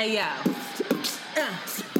Hey 0.00 0.14
yo. 0.14 0.22
Uh. 1.36 1.99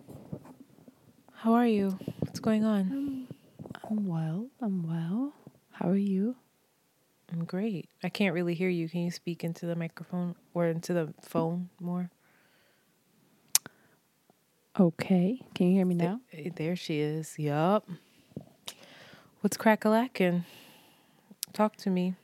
How 1.41 1.53
are 1.53 1.65
you? 1.65 1.97
What's 2.19 2.39
going 2.39 2.63
on? 2.63 3.27
I'm 3.89 4.05
well. 4.05 4.47
I'm 4.61 4.87
well. 4.87 5.33
How 5.71 5.89
are 5.89 5.95
you? 5.95 6.35
I'm 7.31 7.45
great. 7.45 7.89
I 8.03 8.09
can't 8.09 8.35
really 8.35 8.53
hear 8.53 8.69
you. 8.69 8.87
Can 8.87 9.01
you 9.01 9.09
speak 9.11 9.43
into 9.43 9.65
the 9.65 9.75
microphone 9.75 10.35
or 10.53 10.67
into 10.67 10.93
the 10.93 11.13
phone 11.21 11.69
more? 11.79 12.11
Okay. 14.79 15.41
Can 15.55 15.67
you 15.67 15.73
hear 15.73 15.85
me 15.85 15.95
now? 15.95 16.21
Eh, 16.31 16.49
There 16.55 16.75
she 16.75 16.99
is. 16.99 17.39
Yup. 17.39 17.89
What's 19.41 19.57
crack-a-lackin'? 19.57 20.45
Talk 21.53 21.75
to 21.77 21.89
me. 21.89 22.15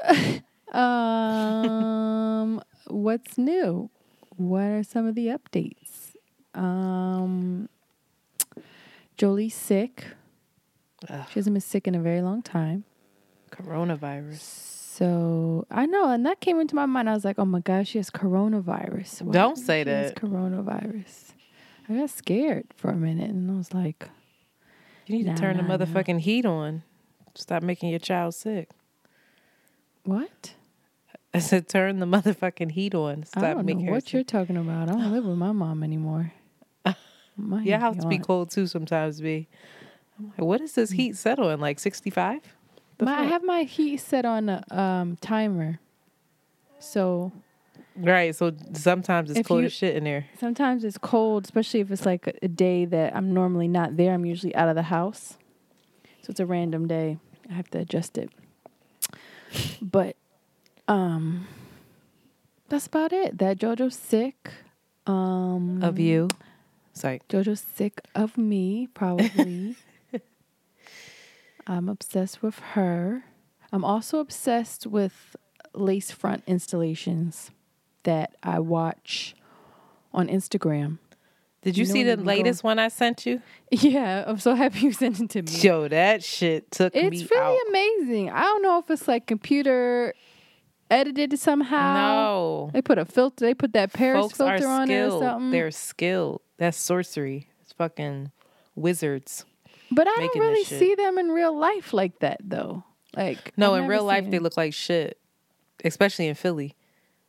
Um, 0.74 2.60
what's 2.88 3.38
new? 3.38 3.90
What 4.36 4.62
are 4.64 4.82
some 4.82 5.06
of 5.06 5.14
the 5.14 5.28
updates? 5.28 6.16
Um, 6.52 7.68
Jolie's 9.16 9.54
sick. 9.54 10.06
Ugh. 11.08 11.26
She 11.30 11.38
hasn't 11.38 11.54
been 11.54 11.60
sick 11.60 11.86
in 11.86 11.94
a 11.94 12.00
very 12.00 12.20
long 12.22 12.42
time. 12.42 12.84
Coronavirus. 13.50 14.38
So 14.40 15.66
I 15.70 15.86
know, 15.86 16.10
and 16.10 16.24
that 16.26 16.40
came 16.40 16.60
into 16.60 16.74
my 16.74 16.86
mind. 16.86 17.10
I 17.10 17.14
was 17.14 17.24
like, 17.24 17.38
"Oh 17.38 17.44
my 17.44 17.60
gosh, 17.60 17.88
she 17.88 17.98
has 17.98 18.10
coronavirus." 18.10 19.22
Why 19.22 19.32
Don't 19.32 19.56
say 19.56 19.82
she 19.84 19.90
has 19.90 20.12
that. 20.12 20.20
coronavirus. 20.20 21.32
I 21.88 21.94
got 21.94 22.10
scared 22.10 22.66
for 22.76 22.90
a 22.90 22.96
minute, 22.96 23.30
and 23.30 23.50
I 23.50 23.54
was 23.54 23.74
like, 23.74 24.08
You 25.06 25.16
need 25.18 25.26
Nah, 25.26 25.34
to 25.34 25.40
turn 25.40 25.56
nah, 25.56 25.62
the 25.62 25.68
nah. 25.68 25.84
motherfucking 25.84 26.20
heat 26.20 26.46
on. 26.46 26.82
Stop 27.34 27.62
making 27.62 27.90
your 27.90 27.98
child 27.98 28.34
sick. 28.34 28.70
"What?" 30.04 30.54
I 31.32 31.40
said 31.40 31.68
turn 31.68 31.98
the 31.98 32.06
motherfucking 32.06 32.70
heat 32.72 32.94
on. 32.94 33.24
Stop 33.24 33.42
I 33.42 33.46
don't 33.48 33.56
know 33.58 33.62
making 33.64 33.86
her 33.86 33.92
what 33.92 34.04
sick. 34.04 34.12
you're 34.12 34.22
talking 34.24 34.56
about. 34.56 34.88
I 34.88 34.92
don't 34.92 35.10
live 35.12 35.24
with 35.24 35.36
my 35.36 35.50
mom 35.52 35.82
anymore. 35.82 36.32
My 37.36 37.62
Your 37.62 37.78
house 37.78 37.96
heat 37.96 38.08
be 38.08 38.18
cold 38.18 38.50
too 38.50 38.66
sometimes, 38.66 39.20
be. 39.20 39.48
I'm 40.18 40.26
like, 40.28 40.38
what 40.40 40.60
is 40.60 40.72
this 40.74 40.90
heat 40.90 41.16
settle 41.16 41.50
in? 41.50 41.60
Like 41.60 41.78
65? 41.80 42.40
My, 43.00 43.20
I 43.20 43.24
have 43.24 43.42
my 43.42 43.62
heat 43.64 43.96
set 43.98 44.24
on 44.24 44.48
a 44.48 44.64
um, 44.70 45.16
timer. 45.16 45.80
So 46.78 47.32
Right. 47.96 48.34
So 48.34 48.52
sometimes 48.74 49.30
it's 49.30 49.46
cold 49.46 49.60
you- 49.60 49.66
as 49.66 49.72
shit 49.72 49.96
in 49.96 50.04
there. 50.04 50.26
sometimes 50.38 50.84
it's 50.84 50.98
cold, 50.98 51.44
especially 51.44 51.80
if 51.80 51.90
it's 51.90 52.06
like 52.06 52.26
a, 52.26 52.32
a 52.42 52.48
day 52.48 52.84
that 52.84 53.14
I'm 53.16 53.32
normally 53.34 53.68
not 53.68 53.96
there. 53.96 54.12
I'm 54.14 54.24
usually 54.24 54.54
out 54.54 54.68
of 54.68 54.74
the 54.76 54.82
house. 54.82 55.36
So 56.22 56.30
it's 56.30 56.40
a 56.40 56.46
random 56.46 56.86
day. 56.88 57.18
I 57.50 57.54
have 57.54 57.68
to 57.70 57.78
adjust 57.78 58.16
it. 58.18 58.30
But 59.82 60.16
um 60.88 61.46
that's 62.68 62.86
about 62.86 63.12
it. 63.12 63.38
That 63.38 63.58
Jojo's 63.58 63.96
sick. 63.96 64.50
Um 65.06 65.82
Of 65.82 65.98
you. 65.98 66.28
Sorry. 66.94 67.20
Jojo's 67.28 67.60
sick 67.74 68.00
of 68.14 68.38
me, 68.38 68.86
probably. 68.94 69.76
I'm 71.66 71.88
obsessed 71.88 72.42
with 72.42 72.58
her. 72.58 73.24
I'm 73.72 73.84
also 73.84 74.18
obsessed 74.20 74.86
with 74.86 75.34
lace 75.74 76.10
front 76.10 76.44
installations 76.46 77.50
that 78.04 78.36
I 78.42 78.58
watch 78.60 79.34
on 80.12 80.28
Instagram. 80.28 80.98
Did 81.62 81.78
you, 81.78 81.84
You 81.84 81.88
know 81.88 81.92
see 81.94 82.02
the 82.02 82.16
go- 82.18 82.22
latest 82.22 82.62
one 82.62 82.78
I 82.78 82.88
sent 82.88 83.24
you? 83.26 83.40
Yeah, 83.70 84.24
I'm 84.26 84.38
so 84.38 84.54
happy 84.54 84.80
you 84.80 84.92
sent 84.92 85.18
it 85.20 85.30
to 85.30 85.42
me. 85.42 85.50
Yo, 85.60 85.88
that 85.88 86.22
shit 86.22 86.70
took 86.70 86.94
It's 86.94 87.22
me 87.22 87.26
really 87.30 87.56
out. 87.58 87.68
amazing. 87.70 88.30
I 88.30 88.42
don't 88.42 88.62
know 88.62 88.78
if 88.78 88.90
it's 88.90 89.08
like 89.08 89.26
computer 89.26 90.14
edited 90.90 91.36
somehow. 91.38 91.94
No. 91.94 92.70
They 92.74 92.82
put 92.82 92.98
a 92.98 93.06
filter. 93.06 93.46
They 93.46 93.54
put 93.54 93.72
that 93.72 93.92
Paris 93.94 94.20
Folks 94.22 94.36
filter 94.36 94.68
on 94.68 94.90
it 94.90 95.00
or 95.06 95.18
something. 95.18 95.50
They're 95.50 95.70
skilled. 95.70 96.42
That's 96.58 96.76
sorcery. 96.76 97.48
It's 97.62 97.72
fucking 97.72 98.30
wizards. 98.74 99.44
but 99.90 100.06
I 100.08 100.14
don't 100.16 100.38
really 100.38 100.64
see 100.64 100.94
them 100.94 101.18
in 101.18 101.28
real 101.28 101.56
life 101.56 101.92
like 101.92 102.18
that 102.20 102.38
though. 102.42 102.84
Like 103.16 103.52
No, 103.56 103.74
I've 103.74 103.82
in 103.82 103.88
real 103.88 104.04
life 104.04 104.24
seen 104.24 104.30
they 104.30 104.38
look 104.38 104.56
like 104.56 104.74
shit. 104.74 105.18
Especially 105.84 106.28
in 106.28 106.34
Philly. 106.34 106.74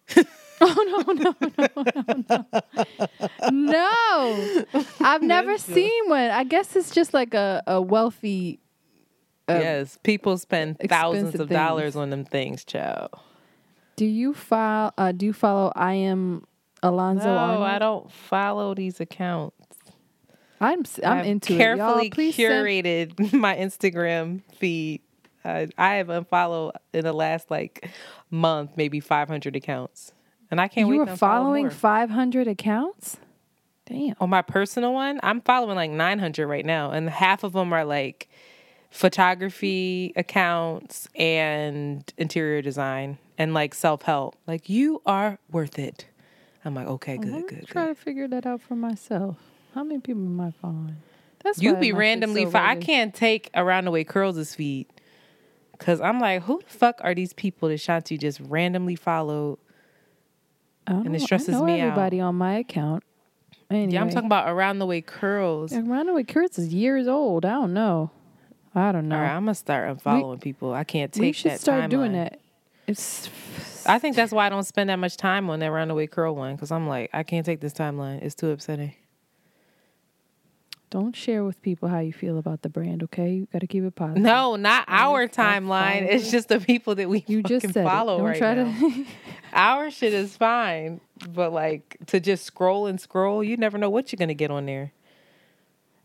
Oh 0.61 1.03
no 1.05 1.13
no 1.13 1.35
no 1.41 1.67
no 2.29 2.45
no! 3.51 3.51
No, 3.51 4.65
I've 5.01 5.21
never 5.21 5.57
seen 5.57 6.07
one. 6.07 6.29
I 6.31 6.45
guess 6.45 6.77
it's 6.77 6.91
just 6.91 7.13
like 7.13 7.33
a 7.33 7.61
a 7.67 7.81
wealthy. 7.81 8.59
Uh, 9.49 9.59
yes. 9.61 9.99
People 10.03 10.37
spend 10.37 10.79
thousands 10.79 11.35
of 11.35 11.49
dollars 11.49 11.97
on 11.97 12.09
them 12.09 12.23
things, 12.23 12.63
child. 12.63 13.09
Do 13.97 14.05
you 14.05 14.33
file? 14.33 14.93
Uh, 14.97 15.11
do 15.11 15.25
you 15.25 15.33
follow? 15.33 15.73
I 15.75 15.93
am 15.95 16.47
Alonzo 16.89 17.25
No, 17.25 17.37
Arnold. 17.37 17.63
I 17.63 17.79
don't 17.79 18.11
follow 18.11 18.73
these 18.73 18.99
accounts. 18.99 19.55
I'm 20.61 20.83
I'm 21.03 21.17
I've 21.19 21.25
into 21.25 21.57
carefully 21.57 22.07
it. 22.07 22.17
Y'all, 22.17 22.31
send- 22.31 22.65
curated 22.65 23.33
my 23.33 23.55
Instagram 23.55 24.41
feed. 24.53 25.01
I, 25.43 25.67
I 25.77 25.95
have 25.95 26.09
unfollowed 26.09 26.73
in 26.93 27.03
the 27.03 27.13
last 27.13 27.51
like 27.51 27.89
month 28.31 28.71
maybe 28.77 28.99
500 28.99 29.55
accounts, 29.55 30.11
and 30.49 30.59
I 30.61 30.67
can't 30.67 30.87
you 30.87 30.99
wait. 30.99 31.09
were 31.09 31.15
following 31.17 31.65
more. 31.65 31.71
500 31.71 32.47
accounts. 32.47 33.17
Damn. 33.87 34.15
on 34.19 34.31
my 34.31 34.41
personal 34.41 34.93
one. 34.93 35.19
I'm 35.21 35.41
following 35.41 35.75
like 35.75 35.91
900 35.91 36.47
right 36.47 36.65
now, 36.65 36.89
and 36.89 37.07
half 37.07 37.43
of 37.43 37.53
them 37.53 37.71
are 37.71 37.85
like 37.85 38.27
photography 38.89 40.13
accounts 40.15 41.07
and 41.15 42.11
interior 42.17 42.61
design 42.63 43.17
and 43.37 43.53
like 43.53 43.75
self 43.75 44.01
help. 44.03 44.35
Like 44.47 44.69
you 44.69 45.01
are 45.05 45.37
worth 45.51 45.77
it. 45.77 46.05
I'm 46.65 46.73
like, 46.75 46.87
okay, 46.87 47.17
good, 47.17 47.47
good, 47.47 47.67
try 47.67 47.85
good. 47.87 47.95
to 47.95 48.01
figure 48.01 48.27
that 48.27 48.45
out 48.45 48.61
for 48.61 48.75
myself. 48.75 49.37
How 49.73 49.83
many 49.83 49.99
people 49.99 50.23
am 50.23 50.39
I 50.41 50.51
following? 50.51 50.97
That's 51.43 51.61
You 51.61 51.75
be 51.75 51.91
randomly. 51.91 52.45
so 52.45 52.51
Fo- 52.51 52.59
I 52.59 52.75
can't 52.75 53.13
take 53.13 53.51
around 53.53 53.85
the 53.85 53.91
way 53.91 54.03
curls' 54.03 54.55
feed 54.55 54.87
because 55.73 56.01
I'm 56.01 56.19
like, 56.19 56.43
who 56.43 56.59
the 56.67 56.73
fuck 56.77 56.99
are 57.01 57.13
these 57.13 57.33
people 57.33 57.69
that 57.69 57.75
Shanti 57.75 58.19
just 58.19 58.39
randomly 58.39 58.95
followed? 58.95 59.59
And 60.87 61.15
it 61.15 61.21
stresses 61.21 61.61
me 61.61 61.79
out. 61.81 61.87
everybody 61.89 62.19
on 62.19 62.35
my 62.35 62.55
account. 62.55 63.03
Anyway, 63.69 63.93
Yeah, 63.93 64.01
I'm 64.01 64.09
talking 64.09 64.27
about 64.27 64.49
around 64.49 64.79
the 64.79 64.85
way 64.85 65.01
curls. 65.01 65.73
Around 65.73 66.07
the 66.07 66.13
way 66.13 66.23
curls 66.23 66.57
is 66.59 66.73
years 66.73 67.07
old. 67.07 67.45
I 67.45 67.53
don't 67.53 67.73
know. 67.73 68.11
I 68.75 68.91
don't 68.91 69.07
know. 69.07 69.15
All 69.15 69.21
right, 69.21 69.31
I'm 69.35 69.43
gonna 69.45 69.55
start 69.55 69.97
unfollowing 69.97 70.41
people. 70.41 70.73
I 70.73 70.83
can't 70.83 71.11
take 71.11 71.21
we 71.21 71.31
should 71.31 71.51
that 71.51 71.61
start 71.61 71.89
doing 71.89 72.13
that. 72.13 72.39
It's 72.87 73.29
I 73.85 73.99
think 73.99 74.15
that's 74.15 74.31
why 74.31 74.45
I 74.47 74.49
don't 74.49 74.63
spend 74.63 74.89
that 74.89 74.97
much 74.97 75.17
time 75.17 75.49
on 75.49 75.59
that 75.59 75.71
roundaway 75.71 76.09
curl 76.09 76.35
one 76.35 76.55
because 76.55 76.71
I'm 76.71 76.87
like, 76.87 77.09
I 77.13 77.23
can't 77.23 77.45
take 77.45 77.59
this 77.61 77.73
timeline. 77.73 78.21
It's 78.21 78.35
too 78.35 78.49
upsetting. 78.51 78.93
don't 80.89 81.15
share 81.15 81.43
with 81.43 81.61
people 81.61 81.89
how 81.89 81.99
you 81.99 82.13
feel 82.13 82.37
about 82.37 82.61
the 82.61 82.69
brand. 82.69 83.03
Okay, 83.03 83.31
you 83.33 83.47
got 83.51 83.59
to 83.59 83.67
keep 83.67 83.83
it 83.83 83.95
positive. 83.95 84.23
No, 84.23 84.55
not 84.55 84.85
our 84.87 85.27
timeline. 85.27 86.01
follow 86.01 86.11
It's 86.11 86.31
just 86.31 86.47
the 86.47 86.59
people 86.59 86.95
that 86.95 87.09
we 87.09 87.23
you 87.27 87.43
just 87.43 87.67
follow. 87.71 88.17
Don't 88.17 88.27
right 88.27 88.37
try 88.37 88.53
now. 88.55 88.71
to. 88.79 89.05
Our 89.53 89.89
shit 89.91 90.13
is 90.13 90.35
fine, 90.35 90.99
but 91.29 91.53
like 91.53 91.97
to 92.07 92.19
just 92.19 92.43
scroll 92.45 92.87
and 92.87 92.99
scroll, 92.99 93.43
you 93.43 93.55
never 93.57 93.77
know 93.77 93.89
what 93.89 94.11
you're 94.11 94.17
gonna 94.17 94.33
get 94.33 94.51
on 94.51 94.65
there. 94.65 94.91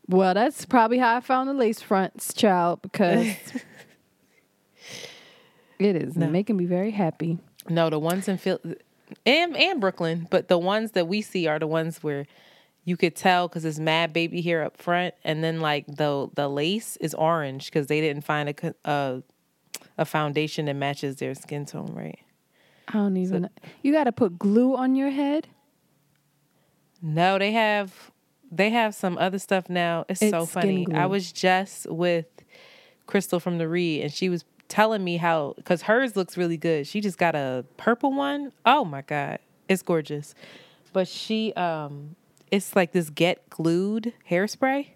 well, 0.08 0.34
that's 0.34 0.64
probably 0.64 0.98
how 0.98 1.16
I 1.16 1.20
found 1.20 1.48
the 1.48 1.54
lace 1.54 1.80
fronts, 1.80 2.32
child, 2.32 2.80
because 2.82 3.26
it 5.80 5.96
is 5.96 6.16
No. 6.16 6.28
making 6.28 6.56
me 6.56 6.64
very 6.66 6.90
happy. 6.90 7.38
No, 7.68 7.90
the 7.90 7.98
ones 7.98 8.28
in 8.28 8.38
Phil 8.38 8.58
and 9.26 9.56
and 9.56 9.80
Brooklyn, 9.80 10.26
but 10.30 10.48
the 10.48 10.58
ones 10.58 10.92
that 10.92 11.08
we 11.08 11.20
see 11.22 11.46
are 11.46 11.58
the 11.58 11.66
ones 11.66 12.02
where 12.02 12.26
you 12.84 12.96
could 12.96 13.14
tell 13.14 13.48
because 13.48 13.64
it's 13.64 13.78
mad 13.78 14.12
baby 14.12 14.40
hair 14.40 14.62
up 14.64 14.76
front, 14.76 15.14
and 15.24 15.42
then 15.44 15.60
like 15.60 15.86
the 15.86 16.28
the 16.34 16.48
lace 16.48 16.96
is 16.98 17.14
orange 17.14 17.66
because 17.66 17.86
they 17.88 18.00
didn't 18.00 18.24
find 18.24 18.48
a 18.48 18.74
a 18.84 19.22
a 19.98 20.04
foundation 20.04 20.64
that 20.66 20.74
matches 20.76 21.16
their 21.16 21.34
skin 21.34 21.66
tone 21.66 21.92
right. 21.94 22.18
I 22.88 22.94
don't 22.94 23.16
even. 23.16 23.48
you 23.82 23.92
got 23.92 24.04
to 24.04 24.12
put 24.12 24.38
glue 24.38 24.74
on 24.76 24.96
your 24.96 25.10
head. 25.10 25.48
No, 27.02 27.38
they 27.38 27.52
have 27.52 28.10
they 28.50 28.70
have 28.70 28.94
some 28.94 29.16
other 29.18 29.38
stuff 29.38 29.68
now. 29.68 30.04
It's, 30.08 30.20
It's 30.22 30.30
so 30.30 30.44
funny. 30.46 30.86
I 30.92 31.06
was 31.06 31.30
just 31.32 31.88
with 31.90 32.26
Crissle 33.06 33.40
from 33.40 33.58
the 33.58 33.68
Read, 33.68 34.02
and 34.02 34.12
she 34.12 34.28
was 34.28 34.44
telling 34.70 35.04
me 35.04 35.18
how 35.18 35.52
because 35.56 35.82
hers 35.82 36.16
looks 36.16 36.38
really 36.38 36.56
good. 36.56 36.86
She 36.86 37.02
just 37.02 37.18
got 37.18 37.34
a 37.34 37.66
purple 37.76 38.12
one. 38.12 38.52
Oh 38.64 38.84
my 38.84 39.02
god, 39.02 39.40
it's 39.68 39.82
gorgeous. 39.82 40.34
But 40.94 41.06
she 41.06 41.52
um, 41.54 42.16
it's 42.50 42.74
like 42.74 42.92
this 42.92 43.10
get 43.10 43.50
glued 43.50 44.14
hairspray 44.30 44.86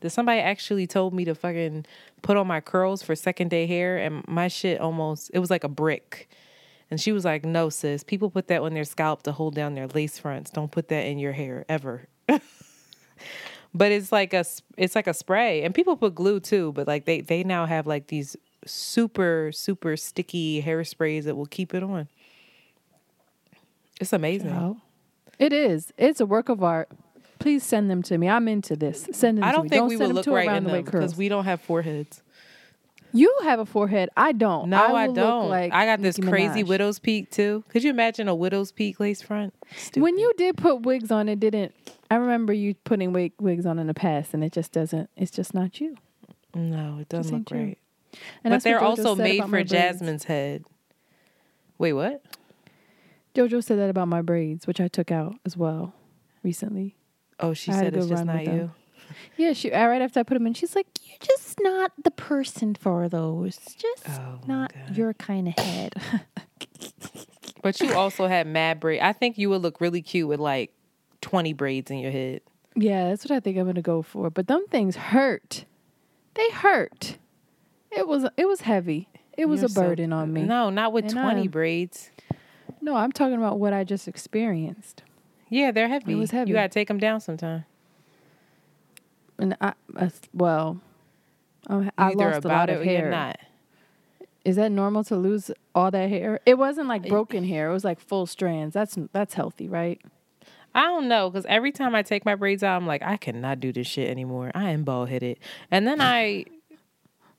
that 0.00 0.10
somebody 0.10 0.40
actually 0.40 0.86
told 0.86 1.14
me 1.14 1.24
to 1.24 1.34
fucking 1.34 1.86
put 2.22 2.36
on 2.36 2.46
my 2.46 2.60
curls 2.60 3.02
for 3.02 3.16
second 3.16 3.48
day 3.48 3.66
hair, 3.66 3.98
and 3.98 4.26
my 4.28 4.46
shit 4.46 4.80
almost 4.80 5.30
it 5.34 5.40
was 5.40 5.50
like 5.50 5.64
a 5.64 5.68
brick. 5.68 6.28
And 6.90 7.00
she 7.00 7.10
was 7.10 7.24
like, 7.24 7.44
"No, 7.44 7.70
sis. 7.70 8.04
People 8.04 8.30
put 8.30 8.48
that 8.48 8.60
on 8.60 8.74
their 8.74 8.84
scalp 8.84 9.22
to 9.22 9.32
hold 9.32 9.54
down 9.54 9.74
their 9.74 9.88
lace 9.88 10.18
fronts. 10.18 10.50
Don't 10.50 10.70
put 10.70 10.88
that 10.88 11.06
in 11.06 11.18
your 11.18 11.32
hair 11.32 11.64
ever." 11.68 12.06
but 13.74 13.90
it's 13.90 14.12
like 14.12 14.34
a 14.34 14.44
it's 14.76 14.94
like 14.94 15.06
a 15.06 15.14
spray, 15.14 15.62
and 15.62 15.74
people 15.74 15.96
put 15.96 16.14
glue 16.14 16.38
too. 16.38 16.72
But 16.72 16.86
like 16.86 17.06
they 17.06 17.22
they 17.22 17.44
now 17.44 17.64
have 17.64 17.86
like 17.86 18.08
these 18.08 18.36
super 18.66 19.50
super 19.52 19.96
sticky 19.96 20.62
hairsprays 20.62 21.24
that 21.24 21.36
will 21.36 21.46
keep 21.46 21.74
it 21.74 21.82
on. 21.82 22.08
It's 24.00 24.12
amazing. 24.12 24.50
Oh, 24.50 24.80
it 25.38 25.52
is. 25.52 25.92
It's 25.96 26.20
a 26.20 26.26
work 26.26 26.48
of 26.48 26.62
art. 26.62 26.88
Please 27.38 27.64
send 27.64 27.90
them 27.90 28.02
to 28.04 28.18
me. 28.18 28.28
I'm 28.28 28.46
into 28.46 28.76
this. 28.76 29.08
Send 29.12 29.38
them 29.38 29.44
I 29.44 29.52
don't 29.52 29.64
me. 29.64 29.68
think 29.68 29.80
don't 29.80 29.88
we 29.88 29.96
send 29.96 30.00
would 30.00 30.08
them 30.10 30.16
look 30.16 30.24
to 30.24 30.32
right 30.32 30.56
in 30.56 30.64
the 30.64 30.70
them 30.70 30.84
because 30.84 31.16
we 31.16 31.28
don't 31.28 31.44
have 31.44 31.60
foreheads. 31.60 32.22
You 33.14 33.34
have 33.42 33.58
a 33.58 33.66
forehead. 33.66 34.08
I 34.16 34.32
don't. 34.32 34.70
No, 34.70 34.96
I, 34.96 35.06
look 35.06 35.16
don't. 35.16 35.48
Like 35.50 35.72
I 35.72 35.84
got 35.84 36.00
this 36.00 36.18
Nicki 36.18 36.30
crazy 36.30 36.62
Minaj. 36.62 36.68
widow's 36.68 36.98
peak 36.98 37.30
too. 37.30 37.62
Could 37.68 37.84
you 37.84 37.90
imagine 37.90 38.26
a 38.28 38.34
widow's 38.34 38.72
peak 38.72 39.00
lace 39.00 39.20
front? 39.20 39.52
When 39.94 40.18
you 40.18 40.32
did 40.38 40.56
put 40.56 40.82
wigs 40.82 41.10
on, 41.10 41.28
it 41.28 41.38
didn't. 41.38 41.74
I 42.10 42.16
remember 42.16 42.52
you 42.52 42.74
putting 42.74 43.12
wig, 43.12 43.32
wigs 43.38 43.66
on 43.66 43.78
in 43.78 43.86
the 43.86 43.94
past, 43.94 44.34
and 44.34 44.42
it 44.42 44.52
just 44.52 44.72
doesn't. 44.72 45.10
It's 45.16 45.30
just 45.30 45.52
not 45.52 45.80
you. 45.80 45.96
no, 46.54 46.98
it 47.00 47.08
doesn't 47.08 47.50
look 47.50 47.58
you. 47.58 47.76
And 48.44 48.52
but 48.52 48.62
they're 48.62 48.80
also 48.80 49.14
made 49.14 49.44
for. 49.44 49.62
Jasmine's 49.64 50.24
head. 50.24 50.64
Wait, 51.78 51.92
what? 51.94 52.22
JoJo 53.34 53.64
said 53.64 53.78
that 53.78 53.88
about 53.90 54.08
my 54.08 54.20
braids, 54.22 54.66
which 54.66 54.80
I 54.80 54.88
took 54.88 55.10
out 55.10 55.34
as 55.46 55.56
well 55.56 55.94
recently. 56.42 56.96
Oh, 57.40 57.54
she 57.54 57.72
I 57.72 57.76
said 57.76 57.96
it's 57.96 58.06
just 58.06 58.24
not 58.24 58.44
you. 58.44 58.70
Yeah, 59.36 59.52
she 59.52 59.70
right 59.70 60.00
after 60.00 60.20
I 60.20 60.22
put 60.22 60.34
them 60.34 60.46
in, 60.46 60.54
she's 60.54 60.74
like, 60.74 60.86
"You're 61.02 61.18
just 61.20 61.58
not 61.60 61.92
the 62.02 62.10
person 62.10 62.74
for 62.74 63.10
those. 63.10 63.56
Just 63.76 64.08
Oh, 64.08 64.40
not 64.46 64.72
God. 64.72 64.96
your 64.96 65.12
kind 65.14 65.48
of 65.48 65.54
head." 65.58 65.94
But 67.62 67.80
you 67.80 67.92
also 67.92 68.26
had 68.26 68.46
mad 68.48 68.80
braid. 68.80 69.00
I 69.00 69.12
think 69.12 69.38
you 69.38 69.48
would 69.50 69.62
look 69.62 69.80
really 69.80 70.02
cute 70.02 70.28
with 70.28 70.40
like 70.40 70.72
twenty 71.20 71.52
braids 71.52 71.90
in 71.90 71.98
your 71.98 72.10
head. 72.10 72.40
yeah, 72.74 73.08
that's 73.08 73.24
what 73.24 73.30
I 73.30 73.40
think 73.40 73.56
I'm 73.58 73.66
gonna 73.66 73.82
go 73.82 74.02
for. 74.02 74.30
But 74.30 74.48
them 74.48 74.64
things 74.70 74.96
hurt. 74.96 75.64
They 76.34 76.50
hurt. 76.50 77.18
It 77.96 78.06
was 78.08 78.26
it 78.36 78.46
was 78.46 78.62
heavy. 78.62 79.08
It 79.36 79.46
was 79.46 79.60
You're 79.60 79.66
a 79.66 79.70
so- 79.70 79.82
burden 79.82 80.12
on 80.12 80.32
me. 80.32 80.42
No, 80.42 80.70
not 80.70 80.92
with 80.92 81.04
And 81.06 81.12
twenty 81.14 81.42
I'm- 81.42 81.50
braids. 81.50 82.10
No, 82.80 82.96
I'm 82.96 83.12
talking 83.12 83.36
about 83.36 83.58
what 83.60 83.72
I 83.72 83.84
just 83.84 84.08
experienced. 84.08 85.02
Yeah, 85.48 85.70
they're 85.70 85.88
heavy. 85.88 86.12
It 86.12 86.16
was 86.16 86.30
heavy. 86.32 86.50
You 86.50 86.54
gotta 86.56 86.68
take 86.68 86.88
them 86.88 86.98
down 86.98 87.20
sometime. 87.20 87.64
And 89.38 89.56
I, 89.60 89.72
I 89.96 90.10
well, 90.32 90.80
I 91.68 92.12
lost 92.12 92.44
a 92.44 92.48
lot 92.48 92.70
of 92.70 92.82
hair. 92.82 93.10
not. 93.10 93.38
Is 94.44 94.56
that 94.56 94.72
normal 94.72 95.04
to 95.04 95.16
lose 95.16 95.50
all 95.74 95.90
that 95.92 96.08
hair? 96.08 96.40
It 96.44 96.58
wasn't 96.58 96.88
like 96.88 97.08
broken 97.08 97.44
hair. 97.44 97.70
It 97.70 97.72
was 97.72 97.84
like 97.84 98.00
full 98.00 98.26
strands. 98.26 98.74
That's 98.74 98.98
that's 99.12 99.34
healthy, 99.34 99.68
right? 99.68 100.00
I 100.74 100.82
don't 100.84 101.06
know 101.06 101.30
because 101.30 101.46
every 101.46 101.70
time 101.70 101.94
I 101.94 102.02
take 102.02 102.24
my 102.24 102.34
braids 102.34 102.62
out, 102.62 102.76
I'm 102.76 102.86
like, 102.86 103.02
I 103.02 103.16
cannot 103.16 103.60
do 103.60 103.72
this 103.72 103.86
shit 103.86 104.08
anymore. 104.10 104.50
I 104.54 104.70
am 104.70 104.84
bald 104.84 105.10
headed, 105.10 105.38
and 105.70 105.86
then 105.86 106.00
I, 106.00 106.46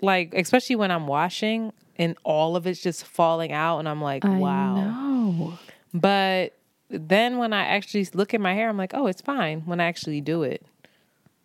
like, 0.04 0.34
especially 0.34 0.76
when 0.76 0.92
I'm 0.92 1.08
washing 1.08 1.74
and 1.98 2.18
all 2.24 2.56
of 2.56 2.68
it's 2.68 2.82
just 2.82 3.06
falling 3.06 3.52
out, 3.52 3.80
and 3.80 3.88
I'm 3.88 4.02
like, 4.02 4.24
wow. 4.24 4.76
I 4.76 4.82
know. 4.82 5.60
But 5.94 6.58
then 6.90 7.38
when 7.38 7.54
I 7.54 7.66
actually 7.66 8.08
look 8.14 8.34
at 8.34 8.42
my 8.42 8.54
hair, 8.54 8.68
I'm 8.68 8.78
like, 8.78 8.94
oh, 8.94 9.08
it's 9.08 9.22
fine 9.22 9.62
when 9.62 9.80
I 9.80 9.86
actually 9.86 10.22
do 10.22 10.44
it. 10.44 10.66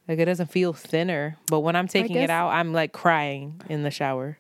Like 0.09 0.19
it 0.19 0.25
doesn't 0.25 0.51
feel 0.51 0.73
thinner. 0.73 1.37
But 1.49 1.61
when 1.61 1.77
I'm 1.77 1.87
taking 1.87 2.17
it 2.17 2.31
out, 2.31 2.49
I'm 2.49 2.73
like 2.73 2.93
crying 2.93 3.61
in 3.69 3.83
the 3.83 3.91
shower. 3.91 4.39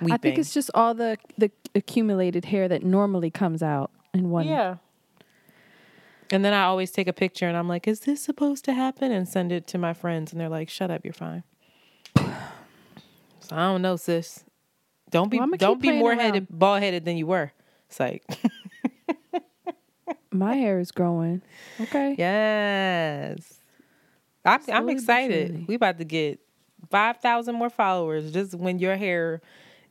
Weeping. 0.00 0.14
I 0.14 0.16
think 0.16 0.38
it's 0.38 0.54
just 0.54 0.70
all 0.74 0.94
the 0.94 1.18
the 1.36 1.50
accumulated 1.74 2.46
hair 2.46 2.68
that 2.68 2.82
normally 2.82 3.30
comes 3.30 3.62
out 3.62 3.90
in 4.14 4.30
one. 4.30 4.48
yeah. 4.48 4.76
And 6.30 6.42
then 6.42 6.54
I 6.54 6.64
always 6.64 6.90
take 6.90 7.06
a 7.06 7.12
picture 7.12 7.46
and 7.46 7.56
I'm 7.56 7.68
like, 7.68 7.86
is 7.86 8.00
this 8.00 8.22
supposed 8.22 8.64
to 8.64 8.72
happen? 8.72 9.12
And 9.12 9.28
send 9.28 9.52
it 9.52 9.66
to 9.68 9.78
my 9.78 9.92
friends 9.92 10.32
and 10.32 10.40
they're 10.40 10.48
like, 10.48 10.70
shut 10.70 10.90
up, 10.90 11.04
you're 11.04 11.12
fine. 11.12 11.44
So 13.44 13.56
I 13.56 13.66
don't 13.66 13.82
know, 13.82 13.96
sis. 13.96 14.44
Don't 15.10 15.28
be 15.28 15.38
Well, 15.38 15.48
don't 15.56 15.80
be 15.80 15.92
more 15.92 16.14
headed 16.14 16.46
bald 16.50 16.82
headed 16.82 17.04
than 17.04 17.16
you 17.16 17.26
were. 17.26 17.52
It's 17.88 18.00
like 18.00 18.24
My 20.30 20.56
hair 20.56 20.80
is 20.80 20.90
growing. 20.90 21.42
Okay. 21.80 22.16
Yes. 22.18 23.60
I'm 24.44 24.60
I'm 24.72 24.88
excited. 24.88 25.66
We 25.68 25.76
about 25.76 25.98
to 25.98 26.04
get 26.04 26.40
five 26.90 27.18
thousand 27.18 27.54
more 27.54 27.70
followers 27.70 28.32
just 28.32 28.54
when 28.54 28.78
your 28.78 28.96
hair 28.96 29.40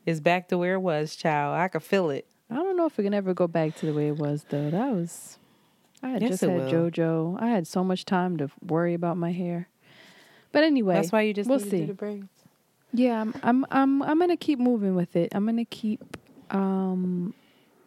is 0.04 0.20
back 0.20 0.48
to 0.48 0.58
where 0.58 0.74
it 0.74 0.80
was, 0.80 1.16
child. 1.16 1.56
I 1.56 1.68
can 1.68 1.80
feel 1.80 2.10
it. 2.10 2.26
I 2.50 2.56
don't 2.56 2.76
know 2.76 2.86
if 2.86 2.98
we 2.98 3.04
can 3.04 3.14
ever 3.14 3.32
go 3.34 3.46
back 3.46 3.74
to 3.76 3.86
the 3.86 3.94
way 3.94 4.08
it 4.08 4.18
was 4.18 4.44
though. 4.48 4.70
That 4.70 4.92
was 4.92 5.38
I 6.02 6.10
had 6.10 6.22
Yes, 6.22 6.32
just 6.32 6.40
had 6.42 6.50
will. 6.50 6.90
JoJo. 6.90 7.40
I 7.40 7.48
had 7.48 7.66
so 7.66 7.82
much 7.82 8.04
time 8.04 8.36
to 8.36 8.50
worry 8.60 8.94
about 8.94 9.16
my 9.16 9.32
hair. 9.32 9.68
But 10.52 10.62
anyway, 10.62 10.94
That's 10.94 11.10
why 11.10 11.22
you 11.22 11.32
just 11.32 11.48
we'll 11.48 11.58
see. 11.58 11.90
Do 12.94 13.02
the 13.02 13.08
braids. 13.08 13.14
Yeah, 13.14 13.20
I'm 13.20 13.34
I'm 13.42 13.66
I'm 13.70 14.02
I'm 14.02 14.18
gonna 14.18 14.36
keep 14.36 14.58
moving 14.58 14.94
with 14.94 15.16
it. 15.16 15.34
I'm 15.34 15.46
gonna 15.46 15.64
keep 15.64 16.16
um 16.50 17.34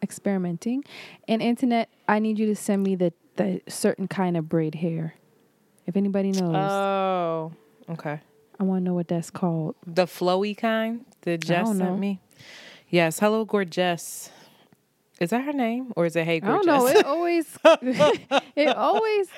experimenting. 0.02 0.84
And 1.26 1.42
internet, 1.42 1.88
I 2.08 2.18
need 2.18 2.38
you 2.38 2.46
to 2.46 2.56
send 2.56 2.82
me 2.82 2.96
the 2.96 3.12
the 3.36 3.60
certain 3.68 4.08
kind 4.08 4.36
of 4.36 4.48
braid 4.48 4.76
hair. 4.76 5.14
If 5.86 5.96
anybody 5.96 6.32
knows, 6.32 6.54
Oh, 6.54 7.52
okay. 7.90 8.20
I 8.60 8.64
want 8.64 8.80
to 8.80 8.84
know 8.84 8.94
what 8.94 9.08
that's 9.08 9.30
called. 9.30 9.76
The 9.86 10.06
flowy 10.06 10.56
kind 10.56 11.04
that 11.22 11.40
Jess 11.40 11.76
sent 11.76 11.98
me. 11.98 12.20
Yes. 12.90 13.20
Hello, 13.20 13.44
gorgeous. 13.44 14.30
Is 15.20 15.30
that 15.30 15.44
her 15.44 15.52
name 15.52 15.92
or 15.96 16.06
is 16.06 16.14
it 16.16 16.24
Hey 16.24 16.40
Gorgeous? 16.40 16.68
I 16.68 16.70
don't 16.70 16.84
know. 16.84 16.86
It 16.86 17.04
always 17.04 17.58
it 18.56 18.76
always 18.76 19.28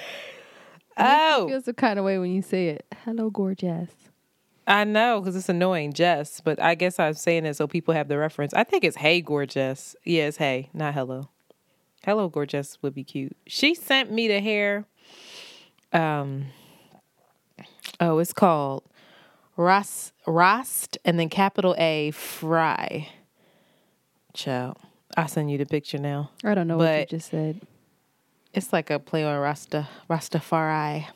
oh, 0.96 1.48
feels 1.48 1.64
the 1.64 1.74
kind 1.74 1.98
of 1.98 2.04
way 2.04 2.18
when 2.18 2.30
you 2.32 2.42
say 2.42 2.68
it. 2.68 2.84
Hello, 3.04 3.30
gorgeous. 3.30 3.90
I 4.66 4.84
know 4.84 5.20
because 5.20 5.36
it's 5.36 5.48
annoying, 5.48 5.92
Jess. 5.92 6.40
But 6.40 6.60
I 6.60 6.74
guess 6.74 6.98
I'm 6.98 7.14
saying 7.14 7.46
it 7.46 7.54
so 7.54 7.66
people 7.66 7.94
have 7.94 8.08
the 8.08 8.18
reference. 8.18 8.54
I 8.54 8.64
think 8.64 8.84
it's 8.84 8.96
Hey 8.96 9.20
Gorgeous. 9.20 9.96
Yeah, 10.04 10.26
it's 10.26 10.36
Hey, 10.36 10.70
not 10.72 10.94
Hello. 10.94 11.28
Hello 12.04 12.28
Gorgeous 12.28 12.78
would 12.82 12.94
be 12.94 13.04
cute. 13.04 13.36
She 13.46 13.74
sent 13.74 14.10
me 14.10 14.28
the 14.28 14.40
hair. 14.40 14.86
Um. 15.92 16.46
Oh, 18.00 18.18
it's 18.18 18.32
called 18.32 18.84
Rast, 19.56 20.14
Rost, 20.26 20.96
and 21.04 21.18
then 21.18 21.28
capital 21.28 21.74
A 21.76 22.12
Fry. 22.12 23.08
Child, 24.32 24.78
I'll 25.16 25.28
send 25.28 25.50
you 25.50 25.58
the 25.58 25.66
picture 25.66 25.98
now. 25.98 26.30
I 26.44 26.54
don't 26.54 26.68
know 26.68 26.78
what 26.78 27.00
you 27.00 27.18
just 27.18 27.30
said. 27.30 27.60
It's 28.54 28.72
like 28.72 28.90
a 28.90 28.98
play 28.98 29.24
on 29.24 29.38
Rasta 29.38 29.88
Rastafari. 30.08 31.06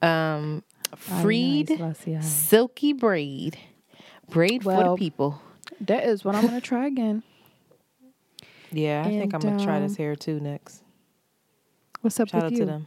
Um, 0.00 0.62
Ay, 1.10 1.22
freed 1.22 1.70
nice, 1.70 1.78
Lacia. 2.04 2.22
silky 2.22 2.92
braid, 2.92 3.58
braid 4.30 4.62
for 4.62 4.82
the 4.82 4.96
people. 4.96 5.40
That 5.80 6.04
is 6.04 6.24
what 6.24 6.34
I'm 6.34 6.46
gonna 6.46 6.60
try 6.60 6.86
again. 6.86 7.22
Yeah, 8.70 9.02
I 9.06 9.10
think 9.10 9.34
I'm 9.34 9.40
gonna 9.40 9.64
try 9.64 9.80
this 9.80 9.92
um, 9.92 9.96
hair 9.96 10.16
too 10.16 10.40
next. 10.40 10.82
What's 12.00 12.18
up 12.20 12.28
Shout 12.28 12.44
with 12.44 12.44
out 12.44 12.52
you? 12.52 12.58
to 12.58 12.66
them. 12.66 12.86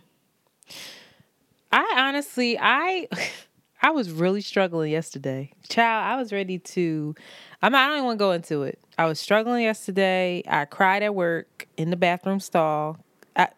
I 1.71 1.95
honestly, 1.97 2.57
I, 2.59 3.07
I 3.81 3.91
was 3.91 4.11
really 4.11 4.41
struggling 4.41 4.91
yesterday. 4.91 5.51
Child, 5.69 6.05
I 6.05 6.19
was 6.19 6.31
ready 6.31 6.59
to. 6.59 7.15
I'm. 7.61 7.73
I 7.73 7.87
don't 7.87 7.95
even 7.95 8.05
want 8.05 8.19
to 8.19 8.23
go 8.23 8.31
into 8.31 8.63
it. 8.63 8.79
I 8.97 9.05
was 9.05 9.19
struggling 9.19 9.63
yesterday. 9.63 10.43
I 10.47 10.65
cried 10.65 11.03
at 11.03 11.15
work 11.15 11.67
in 11.77 11.89
the 11.89 11.95
bathroom 11.95 12.39
stall. 12.39 12.97
I, 13.35 13.49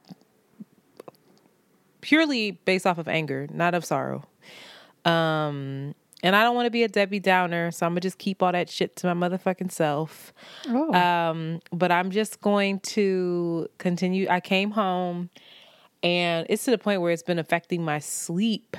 purely 2.01 2.51
based 2.51 2.85
off 2.87 2.97
of 2.97 3.07
anger, 3.07 3.47
not 3.51 3.73
of 3.73 3.83
sorrow. 3.85 4.23
Um, 5.05 5.95
and 6.21 6.35
I 6.35 6.43
don't 6.43 6.55
want 6.55 6.65
to 6.65 6.71
be 6.71 6.83
a 6.83 6.87
Debbie 6.87 7.19
Downer, 7.19 7.71
so 7.71 7.85
I'm 7.85 7.93
gonna 7.93 8.01
just 8.01 8.17
keep 8.17 8.43
all 8.43 8.51
that 8.51 8.69
shit 8.69 8.95
to 8.97 9.13
my 9.13 9.29
motherfucking 9.29 9.71
self. 9.71 10.33
Oh, 10.67 10.93
Um, 10.93 11.61
but 11.71 11.91
I'm 11.91 12.11
just 12.11 12.41
going 12.41 12.81
to 12.81 13.69
continue. 13.77 14.27
I 14.29 14.39
came 14.41 14.71
home 14.71 15.29
and 16.03 16.45
it's 16.49 16.65
to 16.65 16.71
the 16.71 16.77
point 16.77 17.01
where 17.01 17.11
it's 17.11 17.23
been 17.23 17.39
affecting 17.39 17.83
my 17.83 17.99
sleep. 17.99 18.75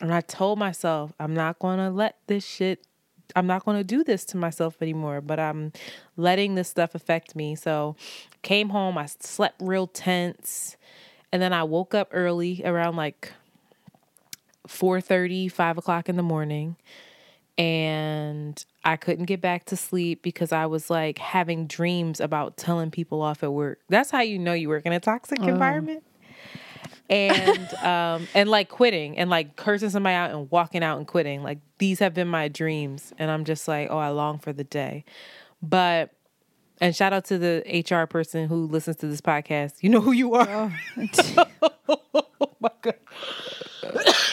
And 0.00 0.12
I 0.12 0.22
told 0.22 0.58
myself, 0.58 1.12
I'm 1.20 1.34
not 1.34 1.60
to 1.78 1.90
let 1.90 2.18
this 2.26 2.44
shit 2.44 2.84
I'm 3.36 3.46
not 3.46 3.64
to 3.78 3.84
do 3.84 4.04
this 4.04 4.24
to 4.26 4.36
myself 4.36 4.76
anymore, 4.80 5.20
but 5.20 5.40
I'm 5.40 5.72
letting 6.16 6.54
this 6.54 6.68
stuff 6.68 6.94
affect 6.94 7.34
me. 7.34 7.54
So 7.56 7.96
came 8.42 8.68
home, 8.68 8.98
I 8.98 9.06
slept 9.06 9.60
real 9.60 9.86
tense. 9.86 10.76
And 11.32 11.42
then 11.42 11.52
I 11.52 11.64
woke 11.64 11.94
up 11.94 12.08
early 12.12 12.62
around 12.64 12.96
like 12.96 13.32
4 14.66 15.00
5 15.00 15.78
o'clock 15.78 16.08
in 16.08 16.16
the 16.16 16.22
morning. 16.22 16.76
And 17.56 18.62
I 18.84 18.96
couldn't 18.96 19.26
get 19.26 19.40
back 19.40 19.64
to 19.66 19.76
sleep 19.76 20.22
because 20.22 20.50
I 20.50 20.66
was 20.66 20.90
like 20.90 21.18
having 21.18 21.66
dreams 21.66 22.18
about 22.20 22.56
telling 22.56 22.90
people 22.90 23.22
off 23.22 23.44
at 23.44 23.52
work. 23.52 23.78
That's 23.88 24.10
how 24.10 24.20
you 24.22 24.38
know 24.38 24.54
you 24.54 24.68
work 24.68 24.84
in 24.86 24.92
a 24.92 24.98
toxic 25.00 25.38
Oh. 25.40 25.46
environment. 25.48 26.02
And 27.08 27.72
um 27.84 28.26
and 28.34 28.48
like 28.48 28.68
quitting 28.68 29.18
and 29.18 29.30
like 29.30 29.54
cursing 29.56 29.90
somebody 29.90 30.14
out 30.14 30.30
and 30.30 30.50
walking 30.50 30.82
out 30.82 30.98
and 30.98 31.06
quitting. 31.06 31.42
Like 31.42 31.58
these 31.78 32.00
have 32.00 32.12
been 32.14 32.28
my 32.28 32.48
dreams. 32.48 33.12
And 33.18 33.30
I'm 33.30 33.44
just 33.44 33.68
like, 33.68 33.88
oh, 33.90 33.98
I 33.98 34.08
long 34.08 34.38
for 34.38 34.52
the 34.52 34.64
day. 34.64 35.04
But 35.62 36.10
and 36.80 36.94
shout 36.94 37.12
out 37.12 37.24
to 37.26 37.38
the 37.38 37.84
HR 37.88 38.06
person 38.06 38.48
who 38.48 38.66
listens 38.66 38.96
to 38.96 39.06
this 39.06 39.20
podcast. 39.20 39.82
You 39.82 39.90
know 39.90 40.00
who 40.00 40.12
you 40.12 40.34
are. 40.34 40.72
oh, 40.98 42.00
oh 42.40 42.50
my 42.60 42.70
god. 42.82 42.94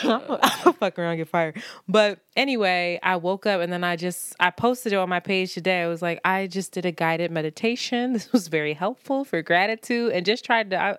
I'm 0.04 0.22
gonna 0.28 0.74
fuck 0.74 0.98
around 0.98 1.12
and 1.12 1.18
get 1.20 1.30
fired. 1.30 1.62
But 1.88 2.20
anyway, 2.36 3.00
I 3.04 3.18
woke 3.18 3.46
up 3.46 3.62
and 3.62 3.72
then 3.72 3.84
I 3.84 3.96
just 3.96 4.36
I 4.40 4.50
posted 4.50 4.94
it 4.94 4.96
on 4.96 5.10
my 5.10 5.20
page 5.20 5.54
today. 5.54 5.82
I 5.82 5.88
was 5.88 6.02
like, 6.02 6.20
I 6.26 6.48
just 6.48 6.72
did 6.72 6.86
a 6.86 6.92
guided 6.92 7.32
meditation. 7.32 8.14
This 8.22 8.32
was 8.32 8.48
very 8.48 8.74
helpful 8.74 9.24
for 9.26 9.42
gratitude 9.42 10.12
and 10.12 10.26
just 10.26 10.46
tried 10.46 10.72
to 10.72 10.82
I, 10.82 10.98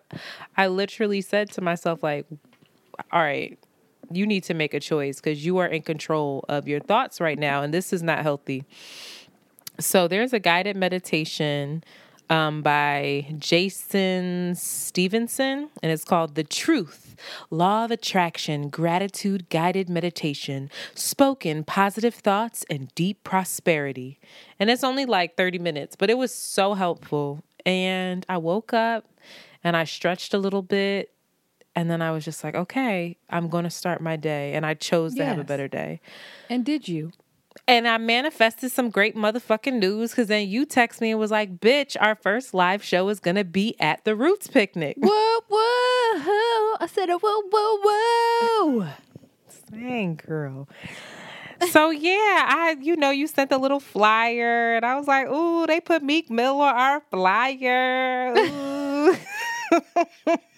I 0.56 0.66
literally 0.68 1.20
said 1.20 1.50
to 1.52 1.60
myself, 1.60 2.02
like, 2.02 2.26
all 3.12 3.20
right, 3.20 3.58
you 4.10 4.26
need 4.26 4.44
to 4.44 4.54
make 4.54 4.74
a 4.74 4.80
choice 4.80 5.20
because 5.20 5.44
you 5.44 5.58
are 5.58 5.66
in 5.66 5.82
control 5.82 6.44
of 6.48 6.68
your 6.68 6.80
thoughts 6.80 7.20
right 7.20 7.38
now, 7.38 7.62
and 7.62 7.72
this 7.72 7.92
is 7.92 8.02
not 8.02 8.20
healthy. 8.20 8.64
So 9.82 10.06
there's 10.06 10.32
a 10.32 10.38
guided 10.38 10.76
meditation 10.76 11.82
um, 12.30 12.62
by 12.62 13.26
Jason 13.38 14.54
Stephenson, 14.54 15.70
and 15.82 15.92
it's 15.92 16.04
called 16.04 16.34
The 16.34 16.44
Truth 16.44 17.16
Law 17.50 17.84
of 17.84 17.90
Attraction 17.90 18.68
Gratitude 18.68 19.50
Guided 19.50 19.90
Meditation 19.90 20.70
Spoken 20.94 21.64
Positive 21.64 22.14
Thoughts 22.14 22.64
and 22.70 22.94
Deep 22.94 23.24
Prosperity. 23.24 24.18
And 24.58 24.70
it's 24.70 24.84
only 24.84 25.04
like 25.04 25.36
30 25.36 25.58
minutes, 25.58 25.96
but 25.96 26.10
it 26.10 26.16
was 26.16 26.32
so 26.32 26.74
helpful. 26.74 27.42
And 27.66 28.24
I 28.28 28.38
woke 28.38 28.72
up 28.72 29.04
and 29.62 29.76
I 29.76 29.84
stretched 29.84 30.32
a 30.32 30.38
little 30.38 30.62
bit. 30.62 31.10
And 31.74 31.90
then 31.90 32.02
I 32.02 32.10
was 32.10 32.24
just 32.24 32.44
like, 32.44 32.54
okay, 32.54 33.16
I'm 33.30 33.48
going 33.48 33.64
to 33.64 33.70
start 33.70 34.02
my 34.02 34.16
day. 34.16 34.52
And 34.54 34.64
I 34.66 34.74
chose 34.74 35.14
to 35.14 35.24
have 35.24 35.38
a 35.38 35.44
better 35.44 35.68
day. 35.68 36.00
And 36.50 36.66
did 36.66 36.86
you? 36.86 37.12
And 37.68 37.86
I 37.86 37.96
manifested 37.98 38.72
some 38.72 38.90
great 38.90 39.14
motherfucking 39.14 39.78
news 39.78 40.10
because 40.10 40.26
then 40.26 40.48
you 40.48 40.66
text 40.66 41.00
me 41.00 41.12
and 41.12 41.20
was 41.20 41.30
like, 41.30 41.60
bitch, 41.60 41.96
our 42.00 42.14
first 42.14 42.54
live 42.54 42.82
show 42.82 43.08
is 43.08 43.20
going 43.20 43.36
to 43.36 43.44
be 43.44 43.76
at 43.80 44.04
the 44.04 44.16
Roots 44.16 44.48
Picnic. 44.48 44.96
Whoa, 44.98 45.40
whoa! 45.48 46.76
I 46.80 46.88
said, 46.90 47.08
whoa, 47.08 47.18
whoa, 47.22 47.78
whoa! 47.82 48.88
Dang, 49.70 50.16
girl. 50.16 50.68
So 51.70 51.90
yeah, 51.90 52.10
I 52.48 52.76
you 52.80 52.96
know 52.96 53.10
you 53.10 53.28
sent 53.28 53.52
a 53.52 53.58
little 53.58 53.78
flyer 53.78 54.74
and 54.74 54.84
I 54.84 54.96
was 54.96 55.06
like, 55.06 55.28
ooh, 55.28 55.66
they 55.66 55.80
put 55.80 56.02
Meek 56.02 56.28
Mill 56.28 56.60
on 56.60 56.74
our 56.74 57.00
flyer. 57.10 58.34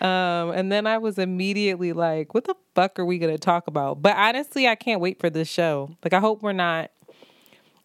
Um, 0.00 0.50
and 0.50 0.70
then 0.70 0.86
I 0.86 0.98
was 0.98 1.18
immediately 1.18 1.92
like, 1.92 2.32
what 2.34 2.44
the 2.44 2.54
fuck 2.74 2.98
are 2.98 3.04
we 3.04 3.18
gonna 3.18 3.38
talk 3.38 3.66
about? 3.66 4.00
But 4.02 4.16
honestly, 4.16 4.68
I 4.68 4.74
can't 4.74 5.00
wait 5.00 5.18
for 5.20 5.28
this 5.30 5.48
show. 5.48 5.90
Like, 6.04 6.12
I 6.12 6.20
hope 6.20 6.42
we're 6.42 6.52
not. 6.52 6.90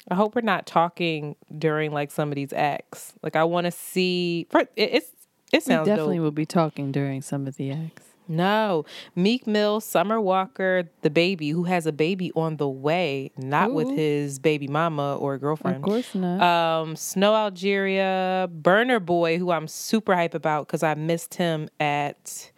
I 0.10 0.16
hope 0.16 0.36
we're 0.36 0.42
not 0.42 0.66
talking 0.66 1.36
during 1.58 1.92
like 1.92 2.12
some 2.12 2.30
of 2.30 2.36
these 2.36 2.54
acts. 2.54 3.14
Like, 3.24 3.36
I 3.36 3.44
want 3.46 3.66
to 3.66 3.72
see. 3.72 4.48
It, 4.54 4.70
it's 4.76 5.08
it 5.52 5.58
We 5.58 5.60
sounds 5.62 5.88
definitely 5.88 6.18
dope. 6.18 6.24
will 6.24 6.32
be 6.32 6.46
talking 6.46 6.92
during 6.92 7.22
some 7.22 7.48
of 7.48 7.56
the 7.58 7.72
acts. 7.72 8.04
No, 8.28 8.86
Meek 9.16 9.46
Mill, 9.48 9.82
Summer 9.82 10.20
Walker, 10.20 10.90
the 11.02 11.10
baby 11.10 11.50
who 11.50 11.64
has 11.64 11.86
a 11.86 11.92
baby 11.92 12.32
on 12.36 12.58
the 12.58 12.68
way, 12.70 13.32
not 13.38 13.74
with 13.74 13.90
his 13.90 14.40
baby 14.40 14.68
mama 14.68 15.18
or 15.18 15.38
girlfriend. 15.38 15.78
Of 15.78 15.84
course 15.84 16.16
not. 16.16 16.42
Um, 16.42 16.96
Snoh 16.96 17.52
Aalegra, 17.52 18.48
Burna 18.62 19.04
Boy, 19.04 19.38
who 19.38 19.52
I'm 19.52 19.68
super 19.68 20.16
hype 20.16 20.34
about 20.34 20.68
because 20.68 20.84
I 20.84 20.94
missed 20.96 21.36
him 21.36 21.70
at 21.80 22.52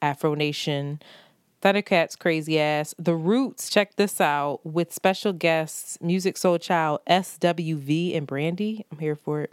Afro 0.00 0.34
Nation. 0.34 1.00
Thundercats, 1.62 2.18
crazy 2.18 2.58
ass. 2.58 2.92
The 2.98 3.14
Roots, 3.14 3.70
check 3.70 3.94
this 3.94 4.20
out 4.20 4.66
with 4.66 4.92
special 4.92 5.32
guests, 5.32 5.96
Musiq 6.02 6.34
Soulchild, 6.34 6.98
SWV, 7.08 8.16
and 8.16 8.26
Brandy. 8.26 8.84
I'm 8.90 8.98
here 8.98 9.14
for 9.14 9.42
it. 9.42 9.52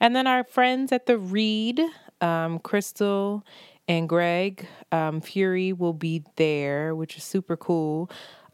And 0.00 0.16
then 0.16 0.26
our 0.26 0.44
friends 0.44 0.92
at 0.92 1.06
the 1.06 1.18
Read, 1.18 1.80
um, 2.22 2.58
Crissle 2.58 3.42
and 3.88 4.08
Greg 4.08 4.66
um, 4.92 5.20
Fury 5.20 5.72
will 5.72 5.92
be 5.92 6.22
there, 6.36 6.94
which 6.94 7.16
is 7.16 7.24
super 7.24 7.56
cool. 7.56 8.10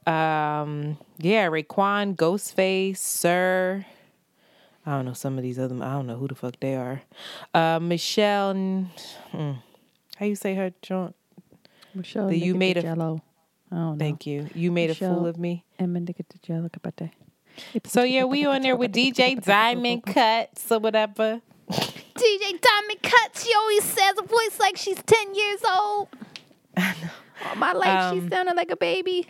Um, 0.06 0.98
yeah, 1.18 1.48
Raekwon, 1.48 2.16
Ghostface, 2.16 2.98
Sir. 2.98 3.86
I 4.84 4.90
don't 4.90 5.04
know 5.04 5.12
some 5.12 5.36
of 5.38 5.44
these 5.44 5.58
other. 5.58 5.76
I 5.76 5.92
don't 5.92 6.06
know 6.06 6.16
who 6.16 6.26
the 6.26 6.34
fuck 6.34 6.56
they 6.60 6.74
are. 6.74 7.02
Uh, 7.54 7.78
Michelle, 7.80 8.54
hmm, 8.54 9.52
how 10.16 10.26
you 10.26 10.34
say 10.34 10.54
her? 10.56 10.72
Joint? 10.82 11.14
Michelle, 11.94 12.28
the 12.28 12.36
you 12.36 12.54
made 12.54 12.78
a- 12.78 12.82
jello. 12.82 13.22
I 13.70 13.76
don't 13.76 13.92
know. 13.92 14.04
Thank 14.04 14.26
you. 14.26 14.48
You 14.54 14.70
made 14.70 14.90
a 14.90 14.94
fool 14.94 15.26
of 15.26 15.38
me. 15.38 15.64
Emma 15.78 15.98
nigga 16.00 16.24
jello. 16.42 16.68
So 17.86 18.02
yeah, 18.02 18.24
we 18.24 18.44
on 18.44 18.62
there 18.62 18.76
with 18.76 18.92
DJ 18.92 19.42
Diamond 19.44 20.04
Kuts 20.04 20.70
or 20.70 20.78
whatever. 20.78 21.40
DJ 21.72 22.60
Diamond 22.60 23.02
Kuts. 23.02 23.44
She 23.44 23.54
always 23.54 23.84
says 23.84 24.14
a 24.18 24.22
voice 24.22 24.58
like 24.60 24.76
she's 24.76 25.02
10 25.02 25.34
years 25.34 25.60
old. 25.76 26.08
All 26.76 27.56
my 27.56 27.72
life, 27.72 27.88
Um, 28.12 28.20
she 28.22 28.28
sounded 28.28 28.56
like 28.56 28.70
a 28.70 28.76
baby. 28.76 29.26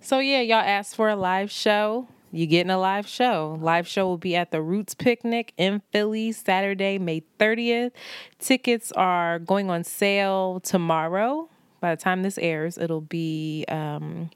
So 0.00 0.18
yeah, 0.18 0.40
y'all 0.40 0.56
asked 0.58 0.96
for 0.96 1.08
a 1.08 1.16
live 1.16 1.50
show. 1.50 2.08
You 2.32 2.46
getting 2.46 2.70
a 2.70 2.78
live 2.78 3.06
show. 3.06 3.58
Live 3.60 3.86
show 3.86 4.06
will 4.06 4.18
be 4.18 4.34
at 4.34 4.50
the 4.50 4.60
Roots 4.60 4.94
Picnic 4.94 5.52
in 5.56 5.82
Philly 5.92 6.32
Saturday, 6.32 6.98
May 6.98 7.22
30th. 7.38 7.92
Tickets 8.40 8.90
are 8.92 9.38
going 9.38 9.70
on 9.70 9.84
sale 9.84 10.58
tomorrow. 10.60 11.48
By 11.80 11.94
the 11.94 12.00
time 12.00 12.22
this 12.22 12.36
airs, 12.38 12.76
it'll 12.76 13.02
be 13.02 13.64
um, 13.68 14.30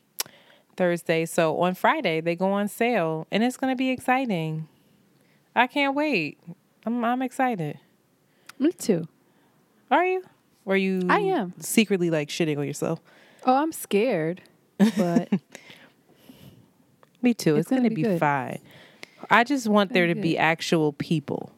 Thursday. 0.76 1.26
So 1.26 1.58
on 1.60 1.74
Friday, 1.74 2.20
they 2.20 2.36
go 2.36 2.52
on 2.52 2.68
sale 2.68 3.26
and 3.32 3.42
it's 3.42 3.56
going 3.56 3.72
to 3.72 3.76
be 3.76 3.90
exciting. 3.90 4.68
I 5.56 5.66
can't 5.66 5.96
wait. 5.96 6.38
I'm 6.88 7.04
I'm 7.04 7.20
excited. 7.22 7.78
Me 8.58 8.72
too. 8.72 9.06
Are 9.90 10.04
you? 10.06 10.22
Or 10.64 10.72
are 10.72 10.76
you 10.78 11.02
I 11.10 11.20
am. 11.20 11.52
secretly 11.60 12.08
like 12.10 12.28
shitting 12.30 12.56
on 12.58 12.66
yourself? 12.66 12.98
Oh, 13.44 13.54
I'm 13.54 13.72
scared, 13.72 14.40
but 14.96 15.28
Me 17.22 17.34
too. 17.34 17.56
It's, 17.56 17.64
It's 17.66 17.70
gonna 17.70 17.82
gonna, 17.82 17.94
be 17.94 18.04
be, 18.04 18.18
fine. 18.18 18.60
I 19.30 19.44
just 19.44 19.66
want 19.68 19.92
there 19.92 20.06
to 20.06 20.14
be 20.14 20.38
actual 20.38 20.92
people. 20.94 21.52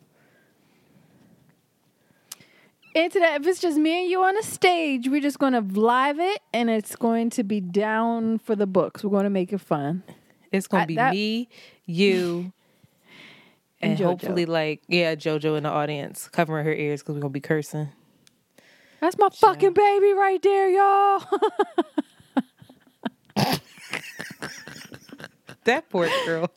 Internet, 2.95 3.41
if 3.43 3.47
it's 3.47 3.61
just 3.61 3.79
me 3.79 4.01
and 4.03 4.11
you 4.11 4.21
on 4.25 4.37
a 4.37 4.43
stage, 4.43 5.07
we're 5.09 5.21
just 5.21 5.39
going 5.39 5.53
to 5.53 5.61
live 5.61 6.19
it 6.19 6.41
and 6.53 6.69
it's 6.69 6.97
going 6.97 7.31
to 7.31 7.45
be 7.45 7.61
down 7.61 8.39
for 8.39 8.57
the 8.57 8.67
books. 8.67 9.05
We're 9.05 9.11
going 9.11 9.25
to 9.25 9.31
make 9.31 9.53
it 9.53 9.61
fun. 9.61 10.03
It's 10.51 10.67
gonna 10.67 10.83
I- 10.83 10.87
be 10.87 10.95
that- 10.97 11.13
me, 11.13 11.49
you, 11.87 12.53
And 13.83 13.99
hopefully 13.99 14.45
like 14.47 14.83
yeah, 14.89 15.15
JoJo 15.15 15.57
in 15.57 15.63
the 15.63 15.71
audience 15.71 16.29
covering 16.29 16.67
her 16.67 16.75
ears 16.75 17.03
because 17.03 17.15
we're 17.15 17.23
gonna 17.23 17.31
be 17.31 17.41
cursing. 17.41 17.89
That's 19.01 19.17
my 19.17 19.31
fucking 19.31 19.73
baby 19.73 20.13
right 20.13 20.43
there, 20.43 20.69
y'all. 20.69 21.23
That 25.65 25.89
poor 25.91 26.09
girl. 26.25 26.51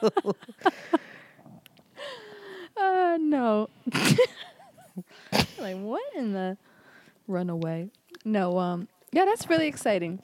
uh, 2.76 3.18
no. 3.20 3.68
like, 5.58 5.76
what 5.76 6.02
in 6.14 6.32
the 6.32 6.56
runaway? 7.26 7.90
No, 8.24 8.58
um, 8.58 8.88
yeah, 9.12 9.24
that's 9.24 9.50
really 9.50 9.66
exciting. 9.66 10.22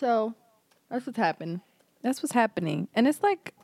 So, 0.00 0.34
that's 0.88 1.06
what's 1.06 1.18
happened. 1.18 1.60
That's 2.02 2.22
what's 2.22 2.32
happening. 2.32 2.88
And 2.94 3.06
it's 3.06 3.22
like, 3.22 3.54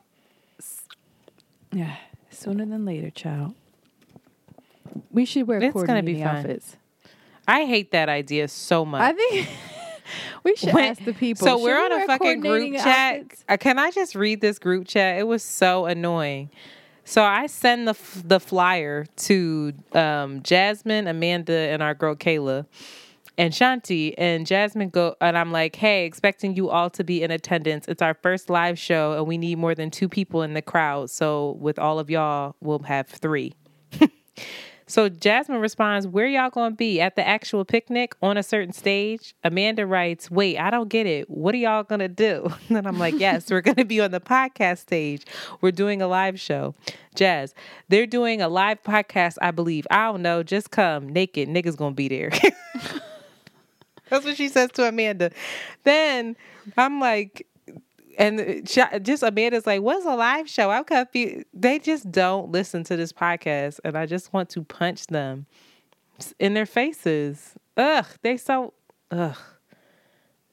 yeah, 1.75 1.97
sooner 2.31 2.64
than 2.64 2.85
later, 2.85 3.11
child. 3.11 3.54
We 5.11 5.25
should 5.25 5.47
wear 5.47 5.62
It's 5.62 5.83
gonna 5.83 6.02
be 6.02 6.14
fun. 6.23 6.37
outfits. 6.37 6.76
I 7.47 7.64
hate 7.66 7.90
that 7.90 8.09
idea 8.09 8.49
so 8.49 8.85
much. 8.85 9.02
I 9.02 9.12
think 9.12 9.49
we 10.45 10.57
should 10.57 10.73
When- 10.73 10.85
ask 10.85 11.04
the 11.04 11.12
people. 11.12 11.47
So 11.47 11.57
should 11.59 11.64
we're 11.64 11.88
we 11.88 11.95
on 11.95 12.02
a 12.02 12.07
fucking 12.07 12.40
group 12.40 12.43
coordinating 12.45 12.78
chat. 12.81 13.14
outfits? 13.16 13.45
Uh, 13.49 13.57
Can 13.57 13.78
I 13.78 13.90
just 13.90 14.14
read 14.14 14.40
this 14.40 14.59
group 14.59 14.87
chat? 14.87 15.19
It 15.19 15.26
was 15.26 15.43
so 15.43 15.87
annoying. 15.87 16.50
So 17.04 17.23
I 17.23 17.49
send 17.49 17.87
the 17.87 17.90
f- 17.90 18.23
the 18.25 18.40
flyer 18.40 19.04
to 19.16 19.73
um, 19.93 20.43
Jasmine, 20.43 21.07
Amanda, 21.07 21.52
and 21.52 21.83
our 21.83 21.95
girl 21.95 22.14
Kayla. 22.14 22.64
And 23.37 23.53
Shanti 23.53 24.14
and 24.17 24.47
Jasmine 24.47 24.91
go, 24.91 25.17
and 25.21 25.37
I'm 25.37 25.50
like, 25.50 25.76
hey, 25.76 26.05
expecting 26.07 26.55
you 26.55 26.71
all 26.71 26.91
to 26.91 27.03
be 27.03 27.23
in 27.23 27.31
attendance. 27.31 27.87
It's 27.88 28.03
our 28.03 28.14
first 28.14 28.49
live 28.49 28.79
show, 28.79 29.14
and 29.14 29.26
we 29.26 29.38
need 29.38 29.59
more 29.59 29.75
than 29.75 29.91
two 29.91 30.09
people 30.09 30.43
in 30.43 30.55
the 30.55 30.62
crowd. 30.62 31.11
So 31.11 31.57
with 31.61 31.79
all 31.79 31.99
of 31.99 32.11
y'all, 32.11 32.55
we'll 32.61 32.81
have 32.81 33.09
three. 33.09 33.55
so 34.87 35.09
Jasmine 35.09 35.61
responds, 35.61 36.07
Where 36.07 36.26
y'all 36.26 36.50
gonna 36.50 36.76
be? 36.76 37.00
At 37.00 37.17
the 37.17 37.26
actual 37.26 37.64
picnic 37.64 38.14
on 38.23 38.37
a 38.37 38.43
certain 38.45 38.73
stage? 38.73 39.35
Amanda 39.43 39.85
writes, 39.85 40.31
Wait, 40.31 40.57
I 40.57 40.71
don't 40.71 40.88
get 40.88 41.07
it. 41.07 41.29
What 41.29 41.57
are 41.57 41.59
y'all 41.59 41.83
gonna 41.83 42.09
do? 42.09 42.53
And 42.69 42.87
I'm 42.87 43.00
like, 43.00 43.19
Yes, 43.19 43.50
we're 43.50 43.62
gonna 43.62 43.85
be 43.85 44.00
on 44.00 44.12
the 44.12 44.21
podcast 44.21 44.79
stage. 44.79 45.25
We're 45.61 45.73
doing 45.73 46.00
a 46.00 46.07
live 46.07 46.38
show. 46.38 46.76
Jazz, 47.17 47.53
they're 47.88 48.07
doing 48.07 48.41
a 48.41 48.49
live 48.49 48.83
podcast, 48.85 49.38
I 49.43 49.50
believe. 49.50 49.87
I 49.91 50.07
don't 50.07 50.23
know. 50.23 50.45
Just 50.45 50.71
come 50.71 51.09
naked. 51.09 51.49
Niggas 51.49 51.76
gonna 51.76 51.95
be 51.97 52.07
there. 52.09 52.31
That's 54.11 54.25
what 54.25 54.37
she 54.37 54.49
says 54.49 54.70
to 54.73 54.87
Amanda. 54.87 55.30
Then 55.84 56.37
I'm 56.76 57.00
like, 57.00 57.46
and 58.18 58.66
just 58.66 59.23
Amanda's 59.23 59.66
like, 59.66 59.82
"What's 59.82 60.06
a 60.06 60.14
live 60.14 60.49
show?" 60.49 60.70
I'm 60.70 60.84
confused. 60.84 61.46
They 61.52 61.78
just 61.78 62.11
don't 62.11 62.50
listen 62.50 62.84
to 62.84 62.96
this 62.96 63.12
podcast, 63.12 63.80
and 63.84 63.96
I 63.96 64.06
just 64.06 64.32
want 64.32 64.50
to 64.50 64.62
punch 64.62 65.06
them 65.08 65.46
in 66.38 66.54
their 66.54 66.66
faces. 66.66 67.54
Ugh, 67.76 68.06
they 68.23 68.37
so 68.37 68.75
ugh. 69.11 69.37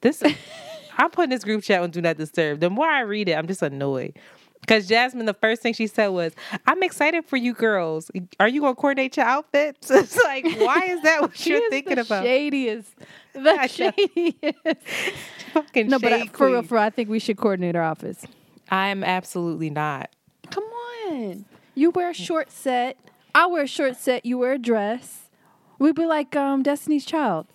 This 0.00 0.22
I'm 0.98 1.10
putting 1.10 1.30
this 1.30 1.44
group 1.44 1.62
chat 1.62 1.82
on 1.82 1.90
Do 1.90 2.00
Not 2.00 2.16
Disturb. 2.16 2.60
The 2.60 2.70
more 2.70 2.86
I 2.86 3.00
read 3.00 3.28
it, 3.28 3.32
I'm 3.32 3.46
just 3.46 3.62
annoyed. 3.62 4.18
Because 4.62 4.86
Jasmine, 4.86 5.26
the 5.26 5.34
first 5.34 5.60
thing 5.60 5.74
she 5.74 5.88
said 5.88 6.08
was, 6.08 6.32
I'm 6.66 6.82
excited 6.84 7.24
for 7.24 7.36
you 7.36 7.52
girls. 7.52 8.10
Are 8.38 8.46
you 8.46 8.60
going 8.60 8.74
to 8.74 8.80
coordinate 8.80 9.16
your 9.16 9.26
outfits? 9.26 9.90
it's 9.90 10.16
like, 10.24 10.44
why 10.44 10.84
is 10.84 11.02
that 11.02 11.20
what 11.20 11.46
you're 11.46 11.68
thinking 11.68 11.96
the 11.96 12.02
about? 12.02 12.24
Shadiest. 12.24 12.86
The 13.34 13.40
know. 13.40 13.56
shadiest. 13.62 15.12
Fucking 15.54 15.88
no, 15.88 15.98
but 15.98 16.12
I, 16.12 16.26
for 16.26 16.48
real, 16.48 16.62
for 16.62 16.74
real, 16.74 16.84
I 16.84 16.90
think 16.90 17.08
we 17.08 17.18
should 17.18 17.38
coordinate 17.38 17.74
our 17.74 17.82
office. 17.82 18.26
I'm 18.70 19.02
absolutely 19.02 19.70
not. 19.70 20.10
Come 20.50 20.64
on. 20.64 21.46
You 21.74 21.90
wear 21.92 22.10
a 22.10 22.14
short 22.14 22.50
set. 22.52 22.98
I 23.34 23.46
wear 23.46 23.62
a 23.62 23.66
short 23.66 23.96
set. 23.96 24.26
You 24.26 24.36
wear 24.36 24.52
a 24.52 24.58
dress. 24.58 25.30
We'd 25.78 25.94
be 25.94 26.04
like 26.04 26.36
um, 26.36 26.62
Destiny's 26.62 27.06
Child. 27.06 27.46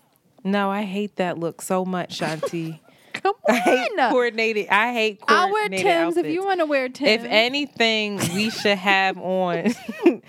No, 0.43 0.71
I 0.71 0.81
hate 0.81 1.15
that 1.17 1.37
look 1.37 1.61
so 1.61 1.85
much, 1.85 2.19
Shanti. 2.19 2.79
Come 3.24 3.33
I 3.47 3.57
hate 3.57 4.00
on. 4.00 4.12
coordinated. 4.12 4.67
I 4.69 4.93
hate 4.93 5.19
coordinating. 5.21 5.27
I'll 5.27 5.51
wear 5.51 5.69
coordinated 5.69 5.86
Tim's 5.86 6.17
if 6.17 6.25
you 6.27 6.43
want 6.43 6.59
to 6.59 6.65
wear 6.65 6.89
Tim's. 6.89 7.24
If 7.24 7.29
anything, 7.29 8.17
we 8.36 8.50
should 8.50 8.77
have 8.77 9.17
on 9.21 9.74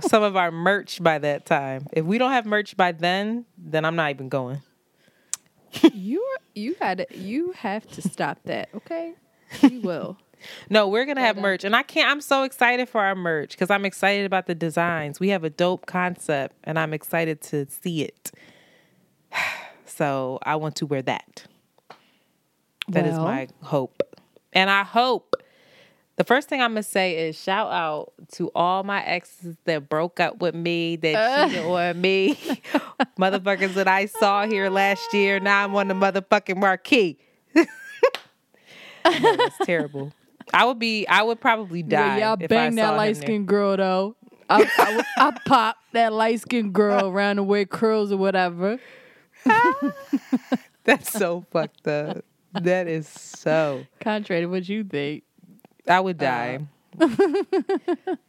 some 0.00 0.22
of 0.22 0.36
our 0.36 0.50
merch 0.50 1.02
by 1.02 1.18
that 1.18 1.46
time. 1.46 1.86
If 1.92 2.04
we 2.04 2.18
don't 2.18 2.32
have 2.32 2.46
merch 2.46 2.76
by 2.76 2.92
then, 2.92 3.44
then 3.58 3.84
I'm 3.84 3.96
not 3.96 4.10
even 4.10 4.28
going. 4.28 4.60
you 5.92 6.26
you 6.54 6.74
got 6.74 6.98
to 6.98 7.06
you 7.16 7.52
have 7.52 7.86
to 7.92 8.02
stop 8.02 8.38
that, 8.44 8.68
okay? 8.74 9.14
You 9.62 9.80
will. 9.82 10.18
No, 10.68 10.88
we're 10.88 11.04
gonna 11.04 11.20
have 11.20 11.38
uh, 11.38 11.42
merch, 11.42 11.62
and 11.64 11.76
I 11.76 11.82
can't. 11.84 12.10
I'm 12.10 12.20
so 12.20 12.42
excited 12.42 12.88
for 12.88 13.00
our 13.00 13.14
merch 13.14 13.50
because 13.52 13.70
I'm 13.70 13.84
excited 13.84 14.26
about 14.26 14.46
the 14.46 14.54
designs. 14.56 15.20
We 15.20 15.28
have 15.28 15.44
a 15.44 15.50
dope 15.50 15.86
concept, 15.86 16.56
and 16.64 16.78
I'm 16.78 16.92
excited 16.92 17.40
to 17.42 17.66
see 17.70 18.02
it. 18.02 18.32
So 19.84 20.38
I 20.42 20.56
want 20.56 20.76
to 20.76 20.86
wear 20.86 21.02
that. 21.02 21.44
That 22.88 23.06
is 23.06 23.14
Well. 23.14 23.24
my 23.24 23.48
hope, 23.62 24.02
and 24.52 24.68
I 24.70 24.82
hope. 24.82 25.36
The 26.16 26.24
first 26.24 26.48
thing 26.48 26.60
I'm 26.60 26.72
gonna 26.72 26.82
say 26.82 27.26
is 27.28 27.40
shout 27.40 27.72
out 27.72 28.12
to 28.32 28.50
all 28.54 28.82
my 28.84 29.02
exes 29.02 29.56
that 29.64 29.88
broke 29.88 30.20
up 30.20 30.40
with 30.42 30.54
me, 30.54 30.96
that 30.96 31.14
Uh. 31.14 31.48
cheated 31.48 31.64
on 31.64 32.00
me, 32.00 32.34
motherfuckers 33.18 33.74
that 33.74 33.88
I 33.88 34.06
saw 34.06 34.46
here 34.46 34.68
last 34.68 35.12
year. 35.14 35.40
Now 35.40 35.64
I'm 35.64 35.74
on 35.74 35.88
the 35.88 35.94
motherfucking 35.94 36.56
marquee. 36.58 37.18
no, 37.54 37.64
that's 39.04 39.56
terrible. 39.64 40.12
I 40.52 40.64
would 40.66 40.78
be. 40.78 41.06
I 41.08 41.22
would 41.22 41.40
probably 41.40 41.82
die. 41.82 42.18
yeah, 42.18 42.32
I 42.32 42.36
if 42.42 42.48
banged 42.48 42.78
I 42.78 42.82
saw 42.82 42.90
that 42.90 42.96
light 42.96 43.16
skinned 43.16 43.48
girl 43.48 43.76
though. 43.76 44.16
I, 44.50 44.68
I, 44.76 45.04
I 45.28 45.38
popped 45.46 45.80
that 45.92 46.12
light 46.12 46.40
skinned 46.40 46.74
girl 46.74 47.06
around 47.08 47.36
the 47.36 47.42
way 47.42 47.64
curls 47.64 48.12
or 48.12 48.18
whatever. 48.18 48.78
That's 50.84 51.10
so 51.12 51.46
fucked 51.50 51.86
up. 51.88 52.24
That 52.60 52.86
is 52.88 53.08
so. 53.08 53.86
Contrary 54.00 54.42
to 54.42 54.46
what 54.46 54.68
you 54.68 54.84
think. 54.84 55.24
I 55.88 56.00
would 56.00 56.22
uh, 56.22 56.26
die. 56.26 56.58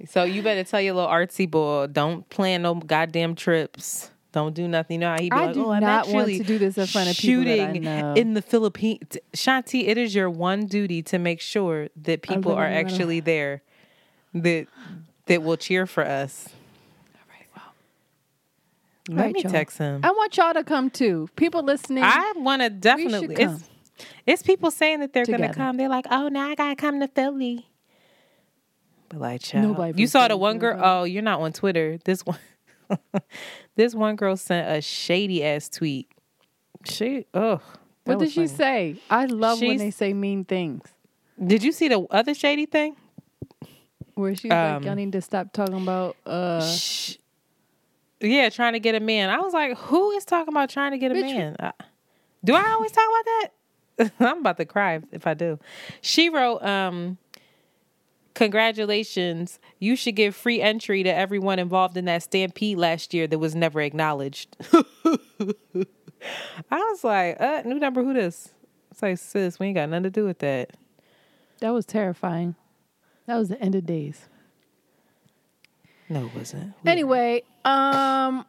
so 0.06 0.24
you 0.24 0.42
better 0.42 0.64
tell 0.64 0.82
your 0.82 0.94
little 0.94 1.10
artsy 1.10 1.50
boy, 1.50 1.88
don't 1.88 2.28
plan 2.30 2.62
no 2.62 2.76
goddamn 2.76 3.36
trips. 3.36 4.10
Don't 4.32 4.56
do 4.56 4.68
nothing. 4.68 4.96
You 4.96 5.00
know 5.02 5.12
how 5.12 5.20
he 5.22 5.30
be 5.30 5.36
I 5.36 5.46
like, 5.46 5.54
do 5.54 5.66
oh, 5.66 5.72
I'm 5.72 5.82
not 5.82 6.08
want 6.08 6.28
to 6.28 6.44
do 6.44 6.58
this 6.58 6.78
in 6.78 6.88
front 6.88 7.10
of 7.10 7.18
people 7.18 7.44
that 7.44 7.60
I 7.60 7.68
shooting 7.68 7.84
know." 7.84 8.14
in 8.16 8.34
the 8.34 8.42
Philippines. 8.42 9.18
Shanti, 9.34 9.88
it 9.88 9.98
is 9.98 10.16
your 10.16 10.28
one 10.30 10.66
duty 10.66 11.04
to 11.04 11.20
make 11.20 11.40
sure 11.40 11.90
that 12.02 12.24
people 12.24 12.52
are 12.54 12.66
in 12.66 12.72
the 12.72 12.78
middle. 12.84 12.92
actually 12.94 13.20
there 13.20 13.62
that 14.34 14.68
that 15.28 15.44
will 15.44 15.58
cheer 15.58 15.86
for 15.86 16.04
us. 16.04 16.50
All 17.16 17.22
right. 17.30 17.48
Let 19.10 19.24
Right, 19.26 19.34
me 19.36 19.42
y'all. 19.44 19.52
text 19.52 19.78
him. 19.78 20.02
I 20.04 20.10
want 20.12 20.36
y'all 20.36 20.54
to 20.54 20.64
come 20.64 20.90
too. 20.90 21.30
People 21.36 21.62
listening. 21.62 22.04
I 22.04 22.34
want 22.38 22.64
to 22.64 22.72
definitely. 22.72 23.36
come. 23.36 23.56
It's, 23.56 23.70
it's 24.26 24.42
people 24.44 24.72
saying 24.72 25.00
that 25.02 25.14
they're 25.14 25.26
going 25.26 25.42
to 25.42 25.54
come. 25.54 25.78
They're 25.78 25.90
like, 25.90 26.06
oh, 26.12 26.28
now 26.30 26.50
I 26.50 26.56
got 26.56 26.70
to 26.70 26.76
come 26.76 27.00
to 27.00 27.08
Philly. 27.08 27.68
But 29.10 29.20
like, 29.22 29.42
child, 29.42 29.66
Nobody 29.68 30.02
you 30.02 30.08
saw 30.08 30.28
the 30.28 30.38
one 30.38 30.58
girl. 30.60 30.74
come. 30.76 30.82
Oh, 30.84 31.04
you're 31.04 31.22
not 31.22 31.40
on 31.42 31.54
Twitter. 31.54 31.98
This 32.04 32.26
one, 32.26 32.40
this 33.76 33.94
one 33.94 34.16
girl 34.16 34.36
sent 34.38 34.70
a 34.76 34.82
shady 34.82 35.44
ass 35.44 35.70
tweet. 35.70 36.10
She, 36.86 37.26
oh, 37.34 37.62
what 38.06 38.20
did 38.20 38.32
she 38.32 38.48
say? 38.48 38.98
I 39.10 39.26
love 39.26 39.62
when 39.62 39.78
they 39.78 39.92
say 39.92 40.14
mean 40.14 40.44
things. 40.46 40.84
Did 41.44 41.64
you 41.64 41.72
see 41.72 41.88
the 41.88 42.06
other 42.12 42.34
shady 42.34 42.66
thing? 42.66 42.96
Where 44.16 44.36
she's 44.36 44.52
Um, 44.52 44.76
like, 44.76 44.86
y'all 44.86 44.96
need 44.96 45.12
to 45.14 45.22
stop 45.22 45.54
talking 45.54 45.82
about 45.82 46.16
uh 46.26 46.62
Sh- 46.70 47.18
yeah, 48.20 48.50
trying 48.50 48.74
to 48.74 48.80
get 48.80 48.96
a 48.96 49.00
man. 49.00 49.30
I 49.30 49.40
was 49.40 49.54
like, 49.54 49.78
who 49.78 50.12
is 50.12 50.24
talking 50.26 50.54
about 50.54 50.70
trying 50.70 50.92
to 50.92 50.98
get 50.98 51.12
a 51.12 51.16
Bitch. 51.16 51.22
man? 51.22 51.56
Uh, 51.60 51.72
do 52.44 52.54
I 52.56 52.70
always 52.72 52.92
talk 52.92 53.04
about 53.08 53.26
that? 53.26 53.48
I'm 54.20 54.40
about 54.40 54.58
to 54.58 54.66
cry 54.66 55.00
if- 55.12 55.28
I 55.28 55.34
do. 55.34 55.60
She 56.02 56.30
wrote, 56.30 56.64
um, 56.64 57.18
congratulations. 58.34 59.60
You 59.80 59.96
should 59.96 60.16
give 60.16 60.36
free 60.36 60.62
entry 60.62 61.04
to 61.04 61.10
everyone 61.14 61.60
involved 61.60 61.98
in 61.98 62.06
that 62.06 62.24
stampede 62.24 62.78
last 62.78 63.14
year 63.14 63.28
that 63.28 63.40
was 63.40 63.56
never 63.56 63.82
acknowledged. 63.82 64.56
I 66.72 66.80
was 66.80 67.04
like, 67.04 67.40
uh, 67.40 67.62
new 67.66 67.80
number, 67.80 68.04
who 68.04 68.14
this? 68.14 68.50
It's 68.92 69.02
like, 69.02 69.18
sis, 69.18 69.60
we 69.60 69.68
ain't 69.68 69.76
got 69.76 69.90
nothing 69.90 70.04
to 70.04 70.10
do 70.10 70.26
with 70.26 70.40
that. 70.40 70.72
that 71.60 71.72
was 71.72 71.86
terrifying. 71.86 72.56
That 73.26 73.38
was 73.38 73.50
the 73.50 73.62
end 73.62 73.76
of 73.76 73.86
days. 73.86 74.28
No, 76.10 76.26
it 76.26 76.36
wasn't. 76.36 76.74
We- 76.84 76.92
Anyway, 76.92 77.44
um 77.66 78.46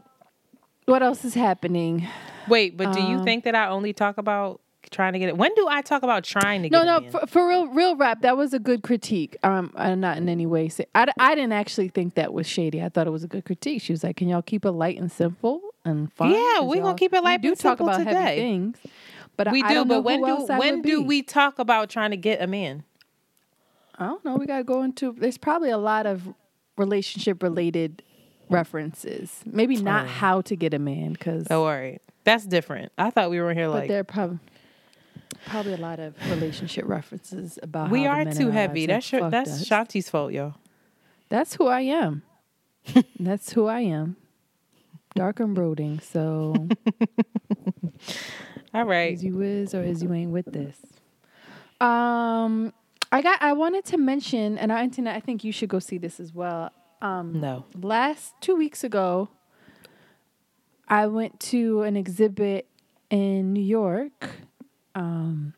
what 0.86 1.02
else 1.02 1.24
is 1.24 1.32
happening? 1.34 2.06
Wait, 2.46 2.76
but 2.76 2.92
do 2.92 3.00
you 3.00 3.16
Um, 3.18 3.24
think 3.24 3.44
that 3.44 3.54
I 3.54 3.68
only 3.68 3.92
talk 3.94 4.18
about 4.18 4.60
trying 4.94 5.12
to 5.12 5.18
get 5.18 5.28
it? 5.28 5.36
When 5.36 5.52
do 5.54 5.66
I 5.68 5.82
talk 5.82 6.02
about 6.02 6.24
trying 6.24 6.62
to 6.62 6.70
No, 6.70 6.78
get 6.80 6.84
no, 6.86 6.96
a 6.96 7.00
man? 7.02 7.10
for, 7.10 7.26
for 7.26 7.48
real, 7.48 7.66
real 7.68 7.96
rap. 7.96 8.22
That 8.22 8.36
was 8.38 8.54
a 8.54 8.58
good 8.58 8.82
critique. 8.82 9.36
Um, 9.42 9.72
I'm 9.76 10.00
not 10.00 10.16
in 10.16 10.28
any 10.28 10.46
way. 10.46 10.68
Say, 10.70 10.86
I, 10.94 11.06
I 11.18 11.34
didn't 11.34 11.52
actually 11.52 11.88
think 11.88 12.14
that 12.14 12.32
was 12.32 12.46
shady. 12.46 12.82
I 12.82 12.88
thought 12.88 13.06
it 13.06 13.10
was 13.10 13.24
a 13.24 13.28
good 13.28 13.44
critique. 13.44 13.82
She 13.82 13.92
was 13.92 14.02
like, 14.02 14.16
"Can 14.16 14.28
y'all 14.28 14.40
keep 14.42 14.64
it 14.64 14.70
light 14.72 14.98
and 14.98 15.12
simple 15.12 15.60
and 15.84 16.10
fun?" 16.12 16.30
Yeah, 16.30 16.62
we 16.62 16.78
gonna 16.80 16.94
keep 16.96 17.12
it 17.12 17.22
light 17.22 17.40
we 17.40 17.48
do 17.48 17.48
and 17.50 17.58
talk 17.60 17.80
about 17.80 17.98
today. 17.98 18.12
heavy 18.14 18.40
things, 18.40 18.78
but 19.36 19.50
we 19.52 19.62
I, 19.62 19.66
I 19.66 19.68
do, 19.68 19.74
know 19.84 19.84
but 19.84 20.02
when 20.04 20.20
do 20.24 20.46
when 20.58 20.82
do 20.82 21.00
be. 21.02 21.06
we 21.06 21.22
talk 21.22 21.58
about 21.58 21.90
trying 21.90 22.12
to 22.12 22.16
get 22.16 22.40
a 22.40 22.46
man? 22.46 22.84
I 23.98 24.06
don't 24.06 24.24
know. 24.24 24.36
We 24.36 24.46
gotta 24.46 24.64
go 24.64 24.82
into. 24.82 25.12
There's 25.12 25.38
probably 25.38 25.70
a 25.70 25.78
lot 25.78 26.06
of 26.06 26.32
relationship 26.76 27.42
related 27.42 28.02
references. 28.50 29.40
Maybe 29.46 29.76
not 29.76 30.04
Oh. 30.04 30.08
how 30.08 30.40
to 30.42 30.56
get 30.56 30.74
a 30.74 30.78
man, 30.78 31.12
because 31.12 31.46
Oh, 31.50 31.62
all 31.64 31.68
right, 31.70 32.00
that's 32.24 32.44
different. 32.46 32.92
I 32.98 33.10
thought 33.10 33.30
we 33.30 33.40
were 33.40 33.54
here 33.54 33.66
but 33.68 33.74
like 33.74 33.88
there 33.88 34.00
are 34.00 34.04
probably 34.04 34.38
probably 35.46 35.74
a 35.74 35.78
lot 35.78 36.00
of 36.00 36.14
relationship 36.30 36.86
references 36.86 37.58
about. 37.62 37.90
we 37.90 38.06
are 38.06 38.24
too 38.24 38.50
heavy. 38.50 38.86
That's 38.86 39.10
your, 39.12 39.30
that's 39.30 39.50
us. 39.50 39.64
Shanti's 39.68 40.08
fault, 40.10 40.32
y'all. 40.32 40.54
That's 41.28 41.54
who 41.54 41.66
I 41.66 41.80
am. 41.82 42.22
That's 43.18 43.52
who 43.52 43.66
I 43.66 43.80
am. 43.80 44.16
Dark 45.14 45.40
and 45.40 45.54
brooding. 45.54 46.00
So 46.00 46.54
All 48.74 48.84
right, 48.84 49.14
is 49.14 49.24
you 49.24 49.40
is 49.40 49.74
or 49.74 49.82
is 49.82 50.02
you 50.02 50.12
ain't 50.12 50.32
with 50.32 50.46
this. 50.46 50.76
Um 51.80 52.72
I 53.10 53.22
got 53.22 53.40
I 53.40 53.52
wanted 53.52 53.84
to 53.86 53.96
mention 53.96 54.58
and 54.58 54.70
our 54.70 54.78
internet 54.78 55.16
I 55.16 55.20
think 55.20 55.44
you 55.44 55.52
should 55.52 55.68
go 55.68 55.78
see 55.78 55.98
this 55.98 56.20
as 56.20 56.34
well. 56.34 56.70
Um 57.00 57.40
no, 57.40 57.64
last 57.80 58.34
two 58.40 58.56
weeks 58.56 58.84
ago 58.84 59.28
I 60.88 61.06
went 61.06 61.40
to 61.40 61.82
an 61.82 61.96
exhibit 61.96 62.66
in 63.10 63.52
New 63.52 63.62
York. 63.62 64.30
Um 64.94 65.54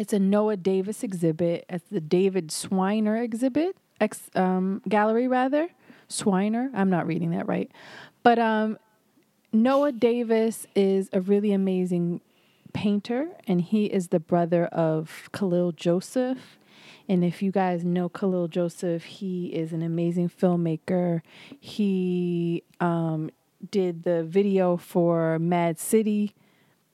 it's 0.00 0.14
a 0.14 0.18
Noah 0.18 0.56
Davis 0.56 1.02
exhibit. 1.02 1.66
at 1.68 1.82
the 1.90 2.00
David 2.00 2.48
Swiner 2.48 3.22
exhibit, 3.22 3.76
ex 4.00 4.30
um, 4.34 4.80
gallery 4.88 5.28
rather. 5.28 5.68
Swiner. 6.08 6.70
I'm 6.74 6.88
not 6.88 7.06
reading 7.06 7.30
that 7.32 7.46
right, 7.46 7.70
but 8.22 8.38
um, 8.38 8.78
Noah 9.52 9.92
Davis 9.92 10.66
is 10.74 11.10
a 11.12 11.20
really 11.20 11.52
amazing 11.52 12.22
painter, 12.72 13.28
and 13.46 13.60
he 13.60 13.86
is 13.86 14.08
the 14.08 14.18
brother 14.18 14.64
of 14.66 15.28
Kahlil 15.32 15.76
Joseph. 15.76 16.56
And 17.06 17.22
if 17.22 17.42
you 17.42 17.52
guys 17.52 17.84
know 17.84 18.08
Kahlil 18.08 18.48
Joseph, 18.48 19.04
he 19.04 19.48
is 19.48 19.72
an 19.72 19.82
amazing 19.82 20.30
filmmaker. 20.30 21.20
He 21.58 22.62
um, 22.80 23.30
did 23.70 24.04
the 24.04 24.24
video 24.24 24.76
for 24.78 25.38
Mad 25.38 25.78
City, 25.78 26.34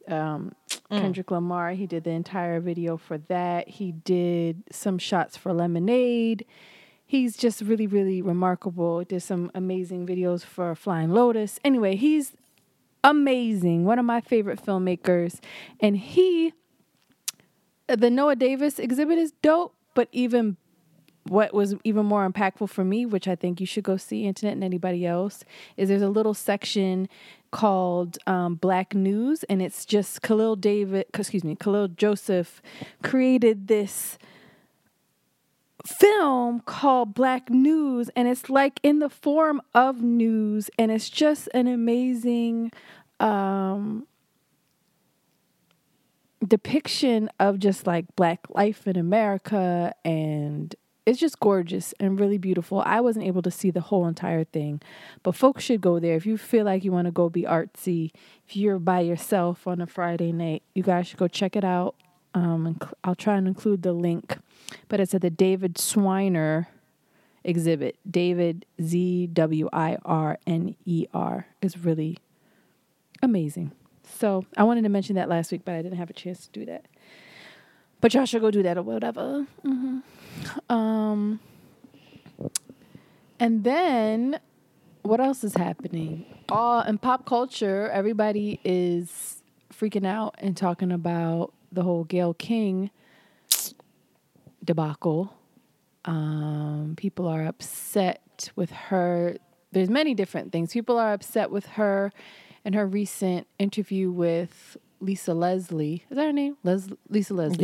um, 0.09 0.55
Kendrick 0.91 1.31
Lamar. 1.31 1.71
He 1.73 1.87
did 1.87 2.05
the 2.05 2.11
entire 2.11 2.61
video 2.61 2.97
for 2.97 3.19
that. 3.19 3.69
He 3.69 3.93
did 3.93 4.63
some 4.71 4.99
shots 4.99 5.37
for 5.37 5.53
Lemonade. 5.53 6.45
He's 7.05 7.37
just 7.37 7.61
really, 7.61 7.87
really 7.87 8.21
remarkable. 8.21 9.05
Did 9.05 9.23
some 9.23 9.51
amazing 9.55 10.07
videos 10.07 10.45
for 10.45 10.75
Flying 10.75 11.11
Lotus. 11.11 11.61
Anyway, 11.65 11.97
he's 11.97 12.33
amazing. 13.05 13.85
One 13.85 13.99
of 13.99 14.05
my 14.05 14.21
favorite 14.21 14.65
filmmakers. 14.65 15.39
And 15.81 15.97
he, 15.97 16.53
the 17.87 18.11
Noah 18.11 18.37
Davis 18.37 18.79
exhibit 18.79 19.19
is 19.19 19.33
dope, 19.43 19.75
but 19.95 20.09
even 20.11 20.57
what 21.29 21.53
was 21.53 21.75
even 21.85 22.07
more 22.07 22.29
impactful 22.29 22.69
for 22.69 22.85
me, 22.85 23.07
which 23.07 23.29
I 23.29 23.35
think 23.35 23.61
you 23.61 23.67
should 23.67 23.85
go 23.85 23.97
see, 23.97 24.25
internet 24.25 24.55
and 24.55 24.65
anybody 24.65 25.07
else, 25.07 25.45
is 25.77 25.89
there's 25.89 26.03
a 26.03 26.09
little 26.09 26.35
section 26.35 27.09
called 27.51 28.19
um, 28.27 28.57
Black 28.57 28.95
News, 28.95 29.43
and 29.45 29.63
it's 29.63 29.85
just 29.85 30.23
Kahlil 30.23 30.61
David, 30.61 31.07
excuse 31.15 31.45
me, 31.45 31.57
Kahlil 31.57 31.95
Joseph 31.97 32.61
created 33.03 33.69
this 33.69 34.19
film 35.87 36.61
called 36.61 37.15
Black 37.15 37.51
News, 37.51 38.11
and 38.17 38.29
it's 38.29 38.51
like 38.51 38.81
in 38.83 38.99
the 38.99 39.09
form 39.09 39.63
of 39.75 40.03
news, 40.03 40.71
and 40.79 40.91
it's 40.91 41.09
just 41.09 41.49
an 41.55 41.67
amazing 41.67 42.73
um, 43.21 44.07
depiction 46.47 47.31
of 47.41 47.59
just 47.59 47.87
like 47.87 48.05
black 48.17 48.41
life 48.51 48.87
in 48.87 48.97
America 48.97 49.95
and 50.05 50.75
it's 51.07 51.21
just 51.21 51.39
gorgeous 51.39 51.95
and 52.01 52.19
really 52.19 52.37
beautiful. 52.37 52.83
I 52.85 53.01
wasn't 53.01 53.27
able 53.27 53.43
to 53.43 53.51
see 53.51 53.71
the 53.71 53.81
whole 53.81 54.07
entire 54.09 54.43
thing, 54.43 54.83
but 55.23 55.37
folks 55.37 55.63
should 55.63 55.81
go 55.81 56.01
there. 56.01 56.17
If 56.17 56.27
you 56.27 56.37
feel 56.37 56.65
like 56.65 56.83
you 56.85 56.91
want 56.91 57.07
to 57.07 57.13
go 57.13 57.31
be 57.31 57.43
artsy, 57.43 58.11
if 58.47 58.57
you're 58.57 58.81
by 58.81 59.01
yourself 59.01 59.69
on 59.69 59.81
a 59.81 59.87
Friday 59.87 60.33
night, 60.33 60.65
you 60.75 60.83
guys 60.83 61.07
should 61.07 61.19
go 61.19 61.29
check 61.29 61.55
it 61.55 61.65
out. 61.65 61.95
Um, 62.35 62.79
I'll 63.05 63.15
try 63.15 63.37
and 63.37 63.47
include 63.47 63.83
the 63.83 63.93
link, 63.93 64.37
but 64.89 64.99
it's 64.99 65.15
at 65.15 65.23
the 65.23 65.31
David 65.31 65.77
Zwirner 65.77 66.67
exhibit. 67.45 67.97
David 68.11 68.67
Z 68.83 69.29
W 69.29 69.69
I 69.73 69.97
R 70.05 70.39
N 70.45 70.75
E 70.85 71.07
R 71.15 71.47
is 71.63 71.79
really 71.79 72.19
amazing. 73.23 73.71
So 74.19 74.45
I 74.57 74.65
wanted 74.65 74.83
to 74.83 74.89
mention 74.89 75.15
that 75.17 75.29
last 75.29 75.53
week, 75.53 75.63
but 75.65 75.75
I 75.75 75.83
didn't 75.83 75.99
have 75.99 76.11
a 76.11 76.15
chance 76.15 76.47
to 76.47 76.51
do 76.51 76.67
that. 76.67 76.87
But 78.01 78.13
y'all 78.13 78.27
should 78.27 78.43
go 78.43 78.51
do 78.51 78.63
that 78.65 78.77
or 78.77 78.83
whatever. 78.83 79.47
hmm 79.63 80.01
Um, 80.69 81.41
and 83.39 83.65
then 83.65 84.41
what 85.03 85.21
else 85.21 85.45
is 85.45 85.55
happening? 85.55 86.27
All 86.49 86.81
in 86.83 86.99
pop 86.99 87.27
culture, 87.27 87.89
everybody 87.91 88.61
is 88.65 89.43
freaking 89.73 90.07
out 90.07 90.35
and 90.39 90.57
talking 90.57 90.91
about 90.93 91.53
the 91.73 91.83
whole 91.83 92.05
Gayle 92.05 92.35
King 92.35 92.91
debacle. 94.65 95.35
Um, 96.05 96.95
people 96.97 97.27
are 97.27 97.45
upset 97.47 98.51
with 98.57 98.71
her. 98.71 99.37
There's 99.73 99.91
many 99.91 100.15
different 100.15 100.53
things. 100.53 100.73
People 100.73 100.99
are 100.99 101.13
upset 101.13 101.51
with 101.51 101.67
her 101.67 102.13
and 102.65 102.75
her 102.75 102.87
recent 102.87 103.47
interview 103.59 104.11
with 104.11 104.77
Lisa 105.01 105.35
Leslie. 105.35 106.05
Is 106.11 106.17
that 106.17 106.25
her 106.25 106.33
name? 106.33 106.57
Les- 106.65 106.89
Lisa 107.09 107.35
Leslie. 107.35 107.57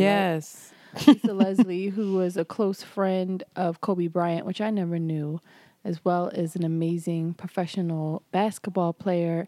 right? 0.69 0.73
Lisa 1.07 1.33
Leslie, 1.33 1.87
who 1.87 2.13
was 2.13 2.37
a 2.37 2.45
close 2.45 2.83
friend 2.83 3.43
of 3.55 3.81
Kobe 3.81 4.07
Bryant, 4.07 4.45
which 4.45 4.61
I 4.61 4.69
never 4.69 4.99
knew, 4.99 5.39
as 5.83 6.03
well 6.05 6.31
as 6.33 6.55
an 6.55 6.63
amazing 6.63 7.33
professional 7.33 8.23
basketball 8.31 8.93
player. 8.93 9.47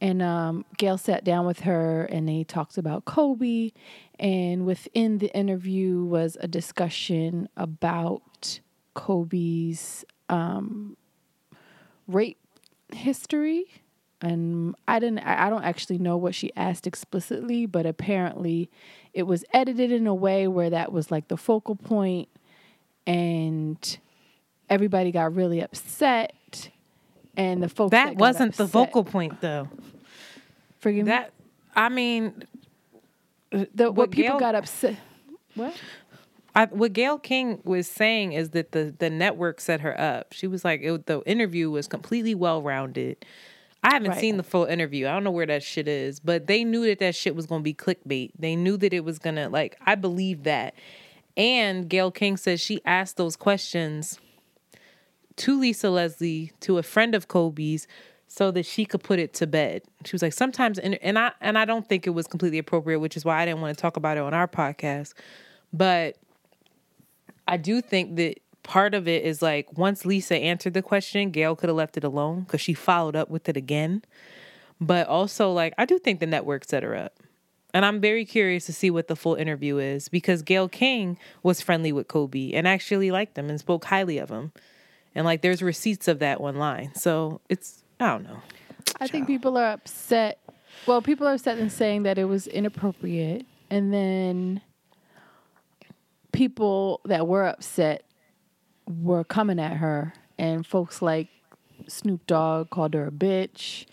And 0.00 0.20
um, 0.20 0.64
Gayle 0.76 0.98
sat 0.98 1.24
down 1.24 1.46
with 1.46 1.60
her 1.60 2.04
and 2.04 2.28
they 2.28 2.44
talked 2.44 2.76
about 2.76 3.04
Kobe. 3.04 3.70
And 4.18 4.66
within 4.66 5.18
the 5.18 5.34
interview 5.34 6.04
was 6.04 6.36
a 6.40 6.48
discussion 6.48 7.48
about 7.56 8.60
Kobe's 8.94 10.04
um, 10.28 10.96
rape 12.06 12.38
history. 12.92 13.66
And 14.20 14.74
I 14.88 15.00
didn't, 15.00 15.18
I 15.20 15.50
don't 15.50 15.64
actually 15.64 15.98
know 15.98 16.16
what 16.16 16.34
she 16.34 16.50
asked 16.56 16.86
explicitly, 16.86 17.66
but 17.66 17.84
apparently 17.84 18.70
it 19.12 19.24
was 19.24 19.44
edited 19.52 19.92
in 19.92 20.06
a 20.06 20.14
way 20.14 20.48
where 20.48 20.70
that 20.70 20.92
was 20.92 21.10
like 21.10 21.28
the 21.28 21.36
focal 21.36 21.74
point 21.76 22.28
and 23.06 23.98
everybody 24.70 25.10
got 25.12 25.34
really 25.34 25.60
upset 25.60 26.70
and 27.36 27.62
the 27.62 27.68
folks 27.68 27.90
that, 27.90 28.06
That 28.10 28.16
wasn't 28.16 28.56
the 28.56 28.64
vocal 28.66 29.04
point 29.04 29.40
though. 29.40 29.68
forgive 30.80 31.04
me 31.06 31.10
That 31.10 31.32
I 31.76 31.88
mean, 31.88 32.44
uh, 33.52 33.64
the, 33.74 33.86
what 33.86 33.94
what 33.96 34.10
people 34.10 34.38
Gayle- 34.38 34.40
got 34.40 34.54
upset 34.54 34.96
what 35.54 35.74
I, 36.56 36.66
what 36.66 36.92
Gayle 36.92 37.18
King 37.18 37.60
was 37.64 37.88
saying 37.88 38.32
is 38.32 38.50
that 38.50 38.70
the 38.72 38.94
the 38.96 39.10
network 39.10 39.60
set 39.60 39.80
her 39.80 40.00
up. 40.00 40.32
She 40.32 40.46
was 40.46 40.64
like, 40.64 40.82
it, 40.82 41.06
the 41.06 41.20
interview 41.26 41.68
was 41.68 41.88
completely 41.88 42.34
well 42.36 42.62
rounded. 42.62 43.24
I 43.84 43.92
haven't 43.94 44.12
Right. 44.12 44.20
seen 44.20 44.36
the 44.38 44.42
full 44.42 44.64
interview. 44.64 45.06
I 45.06 45.12
don't 45.12 45.24
know 45.24 45.30
where 45.30 45.46
that 45.46 45.62
shit 45.62 45.86
is, 45.86 46.18
but 46.18 46.46
they 46.46 46.64
knew 46.64 46.86
that 46.86 46.98
that 47.00 47.14
shit 47.14 47.36
was 47.36 47.46
going 47.46 47.60
to 47.60 47.64
be 47.64 47.74
clickbait. 47.74 48.30
They 48.38 48.56
knew 48.56 48.76
that 48.78 48.92
it 48.94 49.04
was 49.04 49.18
going 49.18 49.36
to 49.36 49.48
like. 49.48 49.76
I 49.84 49.94
believe 49.94 50.44
that. 50.44 50.74
And 51.36 51.88
Gayle 51.88 52.10
King 52.10 52.36
says 52.36 52.60
she 52.60 52.80
asked 52.84 53.16
those 53.16 53.36
questions 53.36 54.18
to 55.36 55.58
Lisa 55.58 55.90
Leslie, 55.90 56.52
to 56.60 56.78
a 56.78 56.82
friend 56.82 57.14
of 57.14 57.28
Kobe's, 57.28 57.86
so 58.26 58.50
that 58.52 58.64
she 58.64 58.84
could 58.84 59.02
put 59.02 59.18
it 59.18 59.34
to 59.34 59.46
bed. 59.46 59.82
She 60.04 60.14
was 60.14 60.22
like, 60.22 60.32
sometimes, 60.32 60.78
and, 60.78 60.94
and 61.02 61.18
I 61.18 61.32
and 61.40 61.58
I 61.58 61.64
don't 61.64 61.86
think 61.88 62.06
it 62.06 62.10
was 62.10 62.26
completely 62.26 62.58
appropriate, 62.58 63.00
which 63.00 63.16
is 63.16 63.24
why 63.24 63.40
I 63.40 63.44
didn't 63.44 63.60
want 63.60 63.76
to 63.76 63.80
talk 63.80 63.96
about 63.96 64.16
it 64.16 64.20
on 64.20 64.32
our 64.32 64.48
podcast. 64.48 65.12
But 65.72 66.16
I 67.46 67.56
do 67.58 67.80
think 67.80 68.16
that 68.16 68.38
part 68.64 68.94
of 68.94 69.06
it 69.06 69.22
is 69.24 69.40
like 69.40 69.78
once 69.78 70.04
Lisa 70.04 70.34
answered 70.36 70.74
the 70.74 70.82
question, 70.82 71.30
Gayle 71.30 71.54
could 71.54 71.68
have 71.68 71.76
left 71.76 71.96
it 71.96 72.02
alone 72.02 72.40
because 72.40 72.60
she 72.60 72.74
followed 72.74 73.14
up 73.14 73.30
with 73.30 73.48
it 73.48 73.56
again. 73.56 74.02
But 74.80 75.06
also, 75.06 75.52
like, 75.52 75.72
I 75.78 75.84
do 75.84 76.00
think 76.00 76.18
the 76.18 76.26
network 76.26 76.64
set 76.64 76.82
her 76.82 76.96
up. 76.96 77.14
And 77.72 77.84
I'm 77.84 78.00
very 78.00 78.24
curious 78.24 78.66
to 78.66 78.72
see 78.72 78.90
what 78.90 79.06
the 79.08 79.16
full 79.16 79.34
interview 79.36 79.78
is 79.78 80.08
because 80.08 80.42
Gayle 80.42 80.68
King 80.68 81.16
was 81.42 81.60
friendly 81.60 81.92
with 81.92 82.08
Kobe 82.08 82.52
and 82.52 82.66
actually 82.66 83.10
liked 83.12 83.38
him 83.38 83.48
and 83.48 83.58
spoke 83.60 83.84
highly 83.84 84.18
of 84.18 84.30
him. 84.30 84.52
And 85.14 85.24
like, 85.24 85.42
there's 85.42 85.62
receipts 85.62 86.08
of 86.08 86.18
that 86.18 86.40
online. 86.40 86.94
So 86.94 87.40
it's, 87.48 87.84
I 88.00 88.08
don't 88.08 88.24
know. 88.24 88.42
i 89.00 89.06
think 89.06 89.26
people 89.26 89.56
are 89.56 89.72
upset 89.72 90.38
well 90.86 91.00
people 91.00 91.26
are 91.26 91.34
upset 91.34 91.58
in 91.58 91.70
saying 91.70 92.02
that 92.02 92.18
it 92.18 92.24
was 92.24 92.46
inappropriate 92.46 93.46
and 93.70 93.92
then 93.92 94.60
people 96.32 97.00
that 97.04 97.26
were 97.26 97.44
upset 97.46 98.04
were 98.86 99.24
coming 99.24 99.58
at 99.58 99.76
her 99.78 100.12
and 100.38 100.66
folks 100.66 101.00
like 101.02 101.28
snoop 101.88 102.26
dogg 102.26 102.70
called 102.70 102.94
her 102.94 103.06
a 103.06 103.10
bitch 103.10 103.86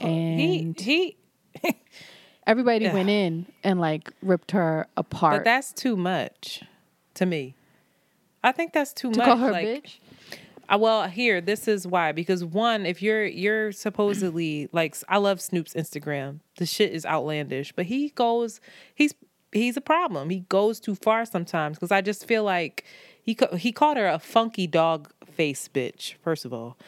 and 0.00 0.78
He, 0.78 1.16
he, 1.62 1.74
everybody 2.46 2.84
Yeah. 2.86 2.92
went 2.94 3.10
in 3.10 3.46
and 3.64 3.80
like 3.80 4.12
ripped 4.22 4.52
her 4.52 4.86
apart 4.96 5.38
but 5.40 5.44
that's 5.44 5.72
too 5.72 5.96
much 5.96 6.62
to 7.14 7.26
me. 7.26 7.54
I 8.44 8.52
think 8.52 8.72
that's 8.72 8.92
too 8.92 9.10
to 9.10 9.18
much. 9.18 9.26
call 9.26 9.36
her 9.38 9.48
a 9.48 9.52
like, 9.52 9.66
bitch 9.66 9.98
Uh, 10.68 10.78
well, 10.78 11.08
here 11.08 11.40
this 11.40 11.66
is 11.66 11.86
why 11.86 12.12
because 12.12 12.44
one, 12.44 12.86
if 12.86 13.02
you're 13.02 13.24
you're 13.24 13.72
supposedly 13.72 14.68
like 14.72 14.96
I 15.08 15.16
love 15.18 15.40
Snoop's 15.40 15.74
Instagram, 15.74 16.40
the 16.58 16.66
shit 16.66 16.92
is 16.92 17.04
outlandish, 17.04 17.72
but 17.74 17.86
he 17.86 18.10
goes 18.10 18.60
he's 18.94 19.14
he's 19.50 19.76
a 19.76 19.80
problem. 19.80 20.28
He 20.30 20.40
goes 20.48 20.78
too 20.78 20.94
far 20.94 21.24
sometimes 21.24 21.76
because 21.78 21.90
I 21.90 22.00
just 22.02 22.26
feel 22.26 22.44
like 22.44 22.84
he 23.28 23.36
he 23.58 23.72
called 23.72 23.98
her 23.98 24.06
a 24.06 24.18
funky 24.18 24.66
dog 24.66 25.10
face 25.30 25.68
bitch 25.68 26.14
first 26.22 26.46
of 26.46 26.52
all, 26.54 26.78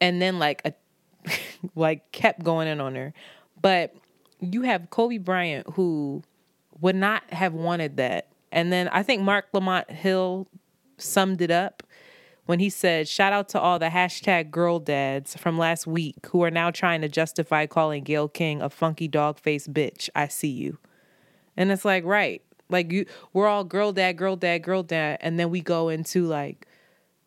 and 0.00 0.22
then 0.22 0.38
like 0.38 0.62
a 0.64 0.74
like 1.74 2.12
kept 2.12 2.44
going 2.44 2.68
in 2.68 2.80
on 2.80 2.94
her, 2.94 3.12
but 3.60 3.92
you 4.38 4.62
have 4.62 4.90
Kobe 4.90 5.18
Bryant 5.18 5.66
who 5.74 6.22
would 6.80 6.94
not 6.94 7.24
have 7.32 7.52
wanted 7.52 7.96
that. 7.96 8.28
And 8.52 8.72
then 8.72 8.88
I 8.88 9.02
think 9.02 9.22
Marc 9.22 9.46
Lamont 9.52 9.90
Hill 9.90 10.46
summed 10.98 11.40
it 11.40 11.50
up 11.50 11.82
when 12.46 12.60
he 12.60 12.70
said, 12.70 13.08
Shout 13.08 13.32
out 13.32 13.48
to 13.50 13.60
all 13.60 13.80
the 13.80 13.88
hashtag 13.88 14.52
girl 14.52 14.78
dads 14.78 15.36
from 15.36 15.58
last 15.58 15.84
week 15.84 16.26
who 16.26 16.44
are 16.44 16.50
now 16.50 16.70
trying 16.70 17.00
to 17.00 17.08
justify 17.08 17.66
calling 17.66 18.04
Gayle 18.04 18.28
King 18.28 18.62
a 18.62 18.70
funky 18.70 19.08
dog 19.08 19.36
face 19.36 19.66
bitch. 19.66 20.08
I 20.14 20.28
see 20.28 20.48
you. 20.48 20.78
And 21.56 21.72
it's 21.72 21.84
like, 21.84 22.04
right. 22.04 22.40
Like 22.72 22.90
you 22.90 23.06
we're 23.32 23.46
all 23.46 23.64
girl 23.64 23.92
dad, 23.92 24.14
girl 24.16 24.36
dad, 24.36 24.58
girl 24.58 24.82
dad, 24.82 25.18
and 25.20 25.38
then 25.38 25.50
we 25.50 25.60
go 25.60 25.88
into 25.88 26.26
like 26.26 26.66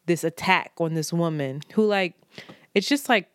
this 0.05 0.23
attack 0.23 0.73
on 0.77 0.93
this 0.93 1.13
woman 1.13 1.61
who 1.73 1.85
like 1.85 2.13
it's 2.73 2.87
just 2.87 3.09
like 3.09 3.29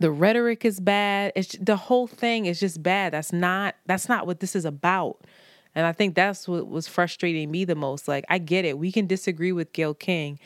the 0.00 0.10
rhetoric 0.10 0.64
is 0.64 0.80
bad. 0.80 1.32
It's 1.34 1.56
the 1.60 1.76
whole 1.76 2.06
thing 2.06 2.46
is 2.46 2.60
just 2.60 2.82
bad. 2.82 3.12
That's 3.12 3.32
not 3.32 3.74
that's 3.86 4.08
not 4.08 4.26
what 4.26 4.40
this 4.40 4.54
is 4.56 4.64
about. 4.64 5.24
And 5.74 5.86
I 5.86 5.92
think 5.92 6.14
that's 6.14 6.48
what 6.48 6.68
was 6.68 6.88
frustrating 6.88 7.50
me 7.50 7.64
the 7.64 7.74
most. 7.74 8.08
Like 8.08 8.24
I 8.28 8.38
get 8.38 8.64
it. 8.64 8.78
We 8.78 8.90
can 8.92 9.06
disagree 9.06 9.52
with 9.52 9.72
Gayle 9.72 9.94
King, 9.94 10.38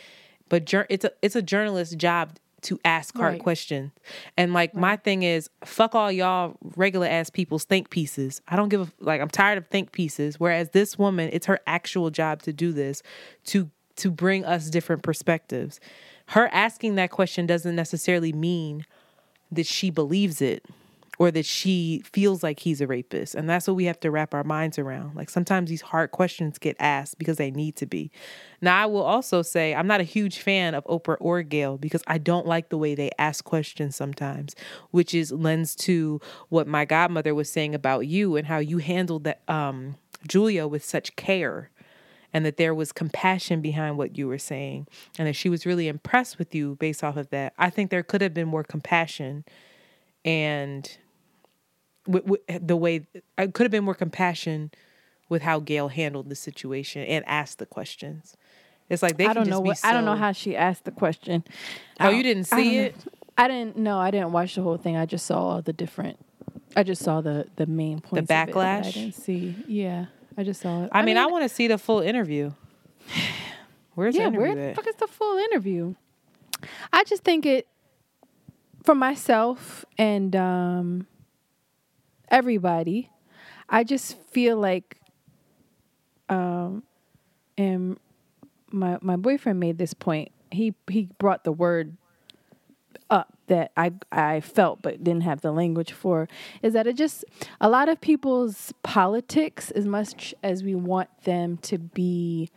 but 0.48 0.72
it's 0.90 1.04
a 1.04 1.12
it's 1.22 1.36
a 1.36 1.42
journalist's 1.42 1.94
job 1.94 2.38
to 2.62 2.78
ask 2.84 3.16
hard 3.16 3.34
Right. 3.34 3.42
questions. 3.42 3.90
And 4.36 4.52
like 4.52 4.74
my 4.74 4.96
thing 4.96 5.22
is, 5.22 5.50
fuck 5.64 5.94
all 5.94 6.10
y'all 6.10 6.56
regular 6.76 7.06
ass 7.06 7.28
people's 7.30 7.64
think 7.64 7.90
pieces. 7.90 8.40
I 8.48 8.56
don't 8.56 8.68
give 8.68 8.80
a 8.82 8.92
like. 9.00 9.20
I'm 9.20 9.28
tired 9.28 9.58
of 9.58 9.66
think 9.68 9.92
pieces. 9.92 10.38
Whereas 10.38 10.70
this 10.70 10.98
woman, 10.98 11.30
it's 11.32 11.46
her 11.46 11.58
actual 11.66 12.10
job 12.10 12.42
to 12.42 12.52
do 12.52 12.72
this, 12.72 13.02
to 13.46 13.70
to 13.96 14.10
bring 14.10 14.44
us 14.44 14.70
different 14.70 15.02
perspectives. 15.02 15.78
Her 16.28 16.48
asking 16.52 16.94
that 16.94 17.10
question 17.10 17.46
doesn't 17.46 17.76
necessarily 17.76 18.32
mean 18.32 18.86
that 19.50 19.66
she 19.66 19.90
believes 19.90 20.40
it 20.40 20.64
or 21.18 21.30
that 21.30 21.44
she 21.44 22.02
feels 22.04 22.42
like 22.42 22.60
he's 22.60 22.80
a 22.80 22.86
rapist. 22.86 23.34
And 23.34 23.48
that's 23.48 23.66
what 23.66 23.76
we 23.76 23.84
have 23.84 24.00
to 24.00 24.10
wrap 24.10 24.34
our 24.34 24.44
minds 24.44 24.78
around. 24.78 25.14
Like 25.14 25.30
sometimes 25.30 25.68
these 25.68 25.82
hard 25.82 26.10
questions 26.10 26.58
get 26.58 26.76
asked 26.80 27.18
because 27.18 27.36
they 27.36 27.50
need 27.50 27.76
to 27.76 27.86
be. 27.86 28.10
Now, 28.60 28.82
I 28.82 28.86
will 28.86 29.02
also 29.02 29.42
say 29.42 29.74
I'm 29.74 29.86
not 29.86 30.00
a 30.00 30.04
huge 30.04 30.38
fan 30.38 30.74
of 30.74 30.84
Oprah 30.84 31.16
or 31.20 31.42
Gayle 31.42 31.76
because 31.76 32.02
I 32.06 32.18
don't 32.18 32.46
like 32.46 32.70
the 32.70 32.78
way 32.78 32.94
they 32.94 33.10
ask 33.18 33.44
questions 33.44 33.94
sometimes, 33.94 34.56
which 34.90 35.14
is 35.14 35.32
lends 35.32 35.76
to 35.76 36.20
what 36.48 36.66
my 36.66 36.84
godmother 36.84 37.34
was 37.34 37.50
saying 37.50 37.74
about 37.74 38.06
you 38.06 38.36
and 38.36 38.46
how 38.46 38.58
you 38.58 38.78
handled 38.78 39.24
that 39.24 39.42
um 39.48 39.96
Julia 40.26 40.66
with 40.66 40.84
such 40.84 41.16
care 41.16 41.70
and 42.32 42.46
that 42.46 42.56
there 42.56 42.74
was 42.74 42.92
compassion 42.92 43.60
behind 43.60 43.98
what 43.98 44.16
you 44.16 44.26
were 44.26 44.38
saying 44.38 44.86
and 45.18 45.28
that 45.28 45.34
she 45.34 45.48
was 45.48 45.66
really 45.66 45.88
impressed 45.88 46.38
with 46.38 46.54
you 46.54 46.76
based 46.76 47.04
off 47.04 47.16
of 47.16 47.28
that. 47.30 47.52
I 47.58 47.70
think 47.70 47.90
there 47.90 48.02
could 48.02 48.22
have 48.22 48.32
been 48.32 48.48
more 48.48 48.64
compassion 48.64 49.44
and 50.24 50.98
w- 52.06 52.24
w- 52.24 52.58
the 52.60 52.76
way 52.76 53.06
I 53.38 53.46
could 53.46 53.64
have 53.64 53.70
been 53.70 53.84
more 53.84 53.94
compassion 53.94 54.70
with 55.28 55.42
how 55.42 55.60
Gayle 55.60 55.88
handled 55.88 56.28
the 56.28 56.34
situation 56.34 57.02
and 57.02 57.24
asked 57.26 57.58
the 57.58 57.66
questions. 57.66 58.36
It's 58.88 59.02
like 59.02 59.16
they 59.16 59.26
I 59.26 59.32
don't 59.32 59.44
just 59.46 59.50
know 59.50 59.60
what 59.60 59.80
I 59.84 59.92
don't 59.92 60.04
know 60.04 60.16
how 60.16 60.32
she 60.32 60.54
asked 60.56 60.84
the 60.84 60.90
question. 60.90 61.44
Oh, 62.00 62.08
I 62.08 62.10
you 62.10 62.22
didn't 62.22 62.52
I 62.52 62.56
see 62.56 62.76
know. 62.76 62.82
it? 62.84 62.94
I 63.38 63.48
didn't. 63.48 63.76
No, 63.78 63.98
I 63.98 64.10
didn't 64.10 64.32
watch 64.32 64.54
the 64.54 64.62
whole 64.62 64.76
thing. 64.76 64.96
I 64.96 65.06
just 65.06 65.24
saw 65.24 65.38
all 65.42 65.62
the 65.62 65.72
different. 65.72 66.18
I 66.76 66.82
just 66.82 67.02
saw 67.02 67.20
the 67.20 67.46
the 67.56 67.66
main 67.66 68.00
points. 68.00 68.30
of 68.30 68.48
it, 68.48 68.56
I 68.56 68.80
didn't 68.82 69.14
see. 69.14 69.54
Yeah, 69.66 70.06
I 70.36 70.44
just 70.44 70.60
saw 70.60 70.84
it. 70.84 70.90
I 70.92 71.02
mean, 71.02 71.16
I 71.16 71.26
want 71.26 71.44
to 71.44 71.48
see 71.48 71.68
the 71.68 71.78
full 71.78 72.00
interview. 72.00 72.52
Where's 73.94 74.16
yeah, 74.16 74.30
the 74.30 74.38
where 74.38 74.46
interview 74.46 74.62
the 74.64 74.70
at? 74.70 74.76
fuck 74.76 74.86
is 74.86 74.94
the 74.96 75.06
full 75.06 75.38
interview? 75.38 75.94
I 76.92 77.04
just 77.04 77.24
think 77.24 77.44
it 77.46 77.66
for 78.82 78.94
myself 78.94 79.84
and 79.98 80.34
um 80.34 81.06
everybody. 82.28 83.10
I 83.68 83.84
just 83.84 84.18
feel 84.30 84.56
like 84.56 85.00
um 86.28 86.82
and 87.56 87.98
my 88.70 88.98
my 89.00 89.16
boyfriend 89.16 89.60
made 89.60 89.78
this 89.78 89.94
point. 89.94 90.32
He 90.50 90.74
he 90.90 91.08
brought 91.18 91.44
the 91.44 91.52
word 91.52 91.96
up 93.10 93.36
that 93.46 93.72
I 93.76 93.92
I 94.10 94.40
felt 94.40 94.82
but 94.82 95.04
didn't 95.04 95.22
have 95.22 95.42
the 95.42 95.52
language 95.52 95.92
for 95.92 96.28
is 96.62 96.72
that 96.72 96.86
it 96.86 96.96
just 96.96 97.24
a 97.60 97.68
lot 97.68 97.88
of 97.88 98.00
people's 98.00 98.72
politics 98.82 99.70
as 99.72 99.86
much 99.86 100.34
as 100.42 100.62
we 100.62 100.74
want 100.74 101.10
them 101.24 101.58
to 101.58 101.78
be 101.78 102.48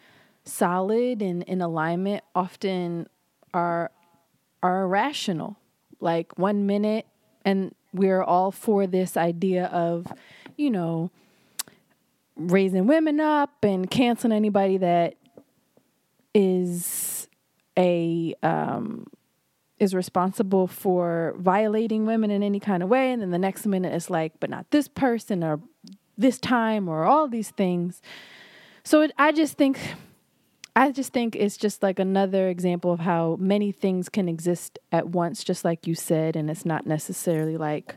solid 0.46 1.22
and 1.22 1.44
in 1.44 1.62
alignment 1.62 2.24
often 2.34 3.08
are 3.54 3.92
are 4.64 4.84
irrational 4.84 5.58
like 6.00 6.38
one 6.38 6.66
minute 6.66 7.06
and 7.44 7.74
we're 7.94 8.24
all 8.24 8.52
for 8.52 8.88
this 8.88 9.16
idea 9.16 9.66
of 9.68 10.08
you 10.58 10.70
know 10.70 11.10
raising 12.36 12.86
women 12.88 13.20
up 13.20 13.64
and 13.64 13.90
canceling 13.90 14.34
anybody 14.34 14.78
that 14.78 15.16
is 16.34 17.28
a 17.78 18.34
um 18.44 19.08
is 19.80 19.94
responsible 19.94 20.68
for 20.68 21.36
violating 21.38 22.06
women 22.06 22.32
in 22.32 22.42
any 22.42 22.62
kind 22.62 22.82
of 22.82 22.88
way. 22.88 23.12
And 23.12 23.22
then 23.22 23.32
the 23.32 23.38
next 23.38 23.66
minute 23.66 23.94
it's 23.94 24.10
like 24.10 24.34
but 24.40 24.50
not 24.50 24.70
this 24.72 24.88
person 24.88 25.44
or 25.44 25.60
this 26.18 26.40
time 26.40 26.88
or 26.88 27.04
all 27.04 27.28
these 27.28 27.52
things. 27.52 28.02
So 28.84 29.02
it, 29.02 29.12
i 29.18 29.32
just 29.32 29.58
think 29.58 29.80
i 30.76 30.92
just 30.92 31.14
think 31.14 31.36
it's 31.36 31.58
just 31.58 31.82
like 31.82 32.00
another 32.00 32.50
example 32.50 32.92
of 32.92 33.00
how 33.00 33.36
many 33.40 33.72
things 33.72 34.10
can 34.10 34.28
exist 34.28 34.80
at 34.92 35.10
once 35.10 35.44
just 35.44 35.64
like 35.66 35.88
you 35.88 35.96
said 35.96 36.36
and 36.36 36.50
it's 36.50 36.66
not 36.66 36.86
necessarily 36.86 37.58
like 37.58 37.96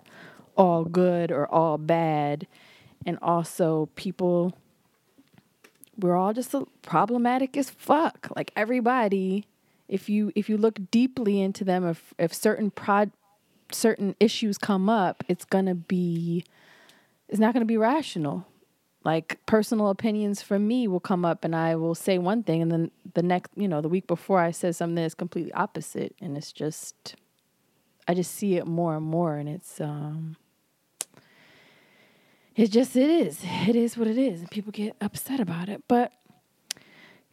all 0.58 0.84
good 0.84 1.30
or 1.30 1.46
all 1.46 1.78
bad. 1.78 2.46
And 3.06 3.16
also 3.22 3.88
people 3.94 4.52
we're 5.96 6.16
all 6.16 6.32
just 6.32 6.54
problematic 6.82 7.56
as 7.56 7.70
fuck. 7.70 8.28
Like 8.36 8.52
everybody 8.56 9.46
if 9.88 10.08
you 10.10 10.32
if 10.34 10.50
you 10.50 10.58
look 10.58 10.78
deeply 10.90 11.40
into 11.40 11.64
them 11.64 11.86
if 11.86 12.12
if 12.18 12.34
certain 12.34 12.70
prod 12.70 13.10
certain 13.70 14.14
issues 14.18 14.56
come 14.56 14.88
up 14.88 15.22
it's 15.28 15.44
gonna 15.44 15.74
be 15.74 16.42
it's 17.28 17.38
not 17.38 17.52
gonna 17.52 17.66
be 17.66 17.76
rational 17.76 18.46
like 19.04 19.38
personal 19.46 19.88
opinions 19.88 20.42
from 20.42 20.66
me 20.66 20.88
will 20.88 21.00
come 21.00 21.24
up 21.24 21.44
and 21.44 21.54
i 21.54 21.74
will 21.74 21.94
say 21.94 22.18
one 22.18 22.42
thing 22.42 22.62
and 22.62 22.70
then 22.70 22.90
the 23.14 23.22
next 23.22 23.50
you 23.56 23.68
know 23.68 23.80
the 23.80 23.88
week 23.88 24.06
before 24.06 24.40
i 24.40 24.50
said 24.50 24.74
something 24.74 24.96
that's 24.96 25.14
completely 25.14 25.52
opposite 25.52 26.14
and 26.20 26.36
it's 26.36 26.52
just 26.52 27.14
i 28.06 28.14
just 28.14 28.32
see 28.34 28.56
it 28.56 28.66
more 28.66 28.96
and 28.96 29.06
more 29.06 29.36
and 29.36 29.48
it's 29.48 29.80
um 29.80 30.36
it 32.56 32.70
just 32.70 32.96
it 32.96 33.08
is 33.08 33.40
it 33.66 33.76
is 33.76 33.96
what 33.96 34.08
it 34.08 34.18
is 34.18 34.40
and 34.40 34.50
people 34.50 34.72
get 34.72 34.96
upset 35.00 35.40
about 35.40 35.68
it 35.68 35.82
but 35.88 36.12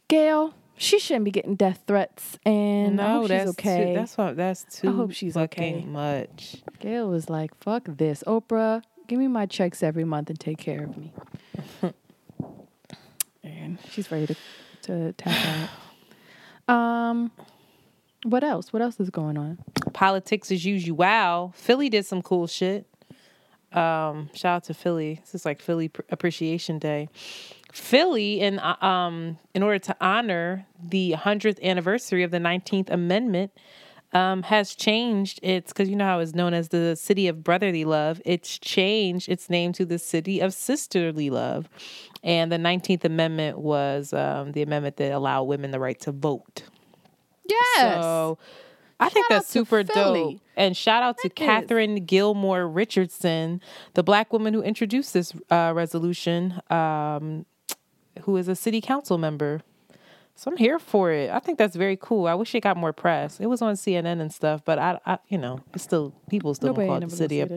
gayle 0.08 0.54
she 0.78 0.98
shouldn't 0.98 1.24
be 1.24 1.30
getting 1.30 1.54
death 1.54 1.82
threats 1.86 2.38
and 2.44 3.00
I 3.00 3.12
hope 3.12 3.28
she's 3.28 3.48
okay 3.48 3.86
Too, 3.86 3.94
that's 3.94 4.18
what. 4.18 4.36
That's 4.36 4.64
too. 4.64 4.88
I 4.88 4.92
hope 4.92 5.12
she's 5.12 5.36
okay. 5.36 5.82
much. 5.86 6.56
Gayle 6.80 7.08
was 7.08 7.30
like, 7.30 7.56
fuck 7.56 7.84
this. 7.86 8.22
Oprah, 8.26 8.82
give 9.06 9.18
me 9.18 9.26
my 9.26 9.46
checks 9.46 9.82
every 9.82 10.04
month 10.04 10.28
and 10.28 10.38
take 10.38 10.58
care 10.58 10.84
of 10.84 10.96
me. 10.96 11.12
And 13.42 13.78
she's 13.90 14.10
ready 14.10 14.26
to, 14.26 14.36
to 14.82 15.12
tap 15.12 15.68
out. 16.68 16.74
Um, 16.74 17.30
what 18.24 18.42
else? 18.42 18.72
What 18.72 18.82
else 18.82 18.98
is 18.98 19.10
going 19.10 19.38
on? 19.38 19.58
Politics 19.92 20.50
as 20.50 20.64
usual. 20.64 20.96
Wow, 20.96 21.52
Philly 21.54 21.88
did 21.88 22.06
some 22.06 22.22
cool 22.22 22.46
shit. 22.46 22.86
Um, 23.72 24.30
shout 24.34 24.56
out 24.56 24.64
to 24.64 24.74
Philly. 24.74 25.20
This 25.20 25.34
is 25.34 25.44
like 25.44 25.60
Philly 25.60 25.88
Pr- 25.88 26.02
Appreciation 26.10 26.78
Day. 26.78 27.08
Philly, 27.72 28.40
in 28.40 28.58
uh, 28.58 28.76
um, 28.84 29.38
in 29.54 29.62
order 29.62 29.78
to 29.78 29.96
honor 30.00 30.66
the 30.82 31.12
hundredth 31.12 31.60
anniversary 31.62 32.22
of 32.22 32.30
the 32.30 32.40
Nineteenth 32.40 32.90
Amendment, 32.90 33.52
um, 34.16 34.42
has 34.44 34.74
changed 34.74 35.38
its 35.42 35.72
because 35.72 35.88
you 35.90 35.96
know 35.96 36.06
how 36.06 36.20
it's 36.20 36.34
known 36.34 36.54
as 36.54 36.68
the 36.68 36.96
city 36.96 37.28
of 37.28 37.44
brotherly 37.44 37.84
love. 37.84 38.20
It's 38.24 38.58
changed 38.58 39.28
its 39.28 39.50
name 39.50 39.72
to 39.74 39.84
the 39.84 39.98
city 39.98 40.40
of 40.40 40.54
sisterly 40.54 41.28
love, 41.30 41.68
and 42.22 42.50
the 42.50 42.58
Nineteenth 42.58 43.04
Amendment 43.04 43.58
was 43.58 44.12
um, 44.12 44.52
the 44.52 44.62
amendment 44.62 44.96
that 44.96 45.12
allowed 45.12 45.44
women 45.44 45.70
the 45.70 45.80
right 45.80 46.00
to 46.00 46.12
vote. 46.12 46.62
Yes. 47.48 48.02
So 48.02 48.38
I 48.98 49.08
think 49.10 49.26
Shout 49.26 49.32
out 49.36 49.42
that's 49.42 49.48
super 49.48 49.84
Philly. 49.84 50.20
dope. 50.34 50.40
And 50.56 50.76
shout 50.76 51.02
out 51.02 51.18
to 51.18 51.28
That 51.28 51.38
is. 51.42 51.46
Katherine 51.46 52.04
Gilmore 52.06 52.66
Richardson, 52.66 53.60
the 53.94 54.02
black 54.02 54.32
woman 54.32 54.54
who 54.54 54.62
introduced 54.62 55.12
this 55.12 55.34
uh, 55.50 55.72
resolution, 55.76 56.60
um, 56.70 57.44
who 58.22 58.36
is 58.38 58.48
a 58.48 58.56
city 58.56 58.80
council 58.80 59.18
member. 59.18 59.60
So 60.38 60.50
I'm 60.50 60.58
here 60.58 60.78
for 60.78 61.10
it. 61.10 61.30
I 61.30 61.38
think 61.38 61.56
that's 61.56 61.74
very 61.74 61.96
cool. 61.96 62.26
I 62.26 62.34
wish 62.34 62.54
it 62.54 62.60
got 62.60 62.76
more 62.76 62.92
press. 62.92 63.40
It 63.40 63.46
was 63.46 63.62
on 63.62 63.74
CNN 63.74 64.20
and 64.20 64.32
stuff, 64.32 64.62
but 64.66 64.78
I, 64.78 65.00
I 65.06 65.18
you 65.28 65.38
know, 65.38 65.60
it's 65.72 65.82
still 65.82 66.12
people 66.28 66.54
still 66.54 66.68
Nobody 66.68 66.86
don't 66.86 67.00
call 67.00 67.02
it 67.04 67.10
the 67.10 67.16
city 67.16 67.40
of. 67.40 67.50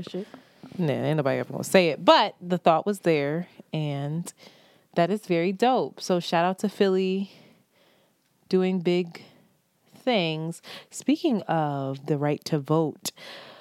Nah, 0.78 0.94
ain't 0.94 1.18
nobody 1.18 1.40
ever 1.40 1.52
gonna 1.52 1.64
say 1.66 1.90
it. 1.90 2.06
But 2.06 2.36
the 2.42 2.58
thought 2.58 2.86
was 2.86 3.02
there, 3.02 3.48
and 3.74 4.32
that 4.96 5.12
is 5.12 5.26
very 5.26 5.52
dope. 5.52 6.00
So 6.00 6.22
shout 6.22 6.46
out 6.46 6.60
to 6.60 6.70
Philly 6.70 7.32
doing 8.48 8.80
big 8.80 9.24
things. 9.94 10.62
Speaking 10.90 11.42
of 11.44 12.06
the 12.06 12.18
right 12.18 12.44
to 12.46 12.60
vote, 12.60 13.12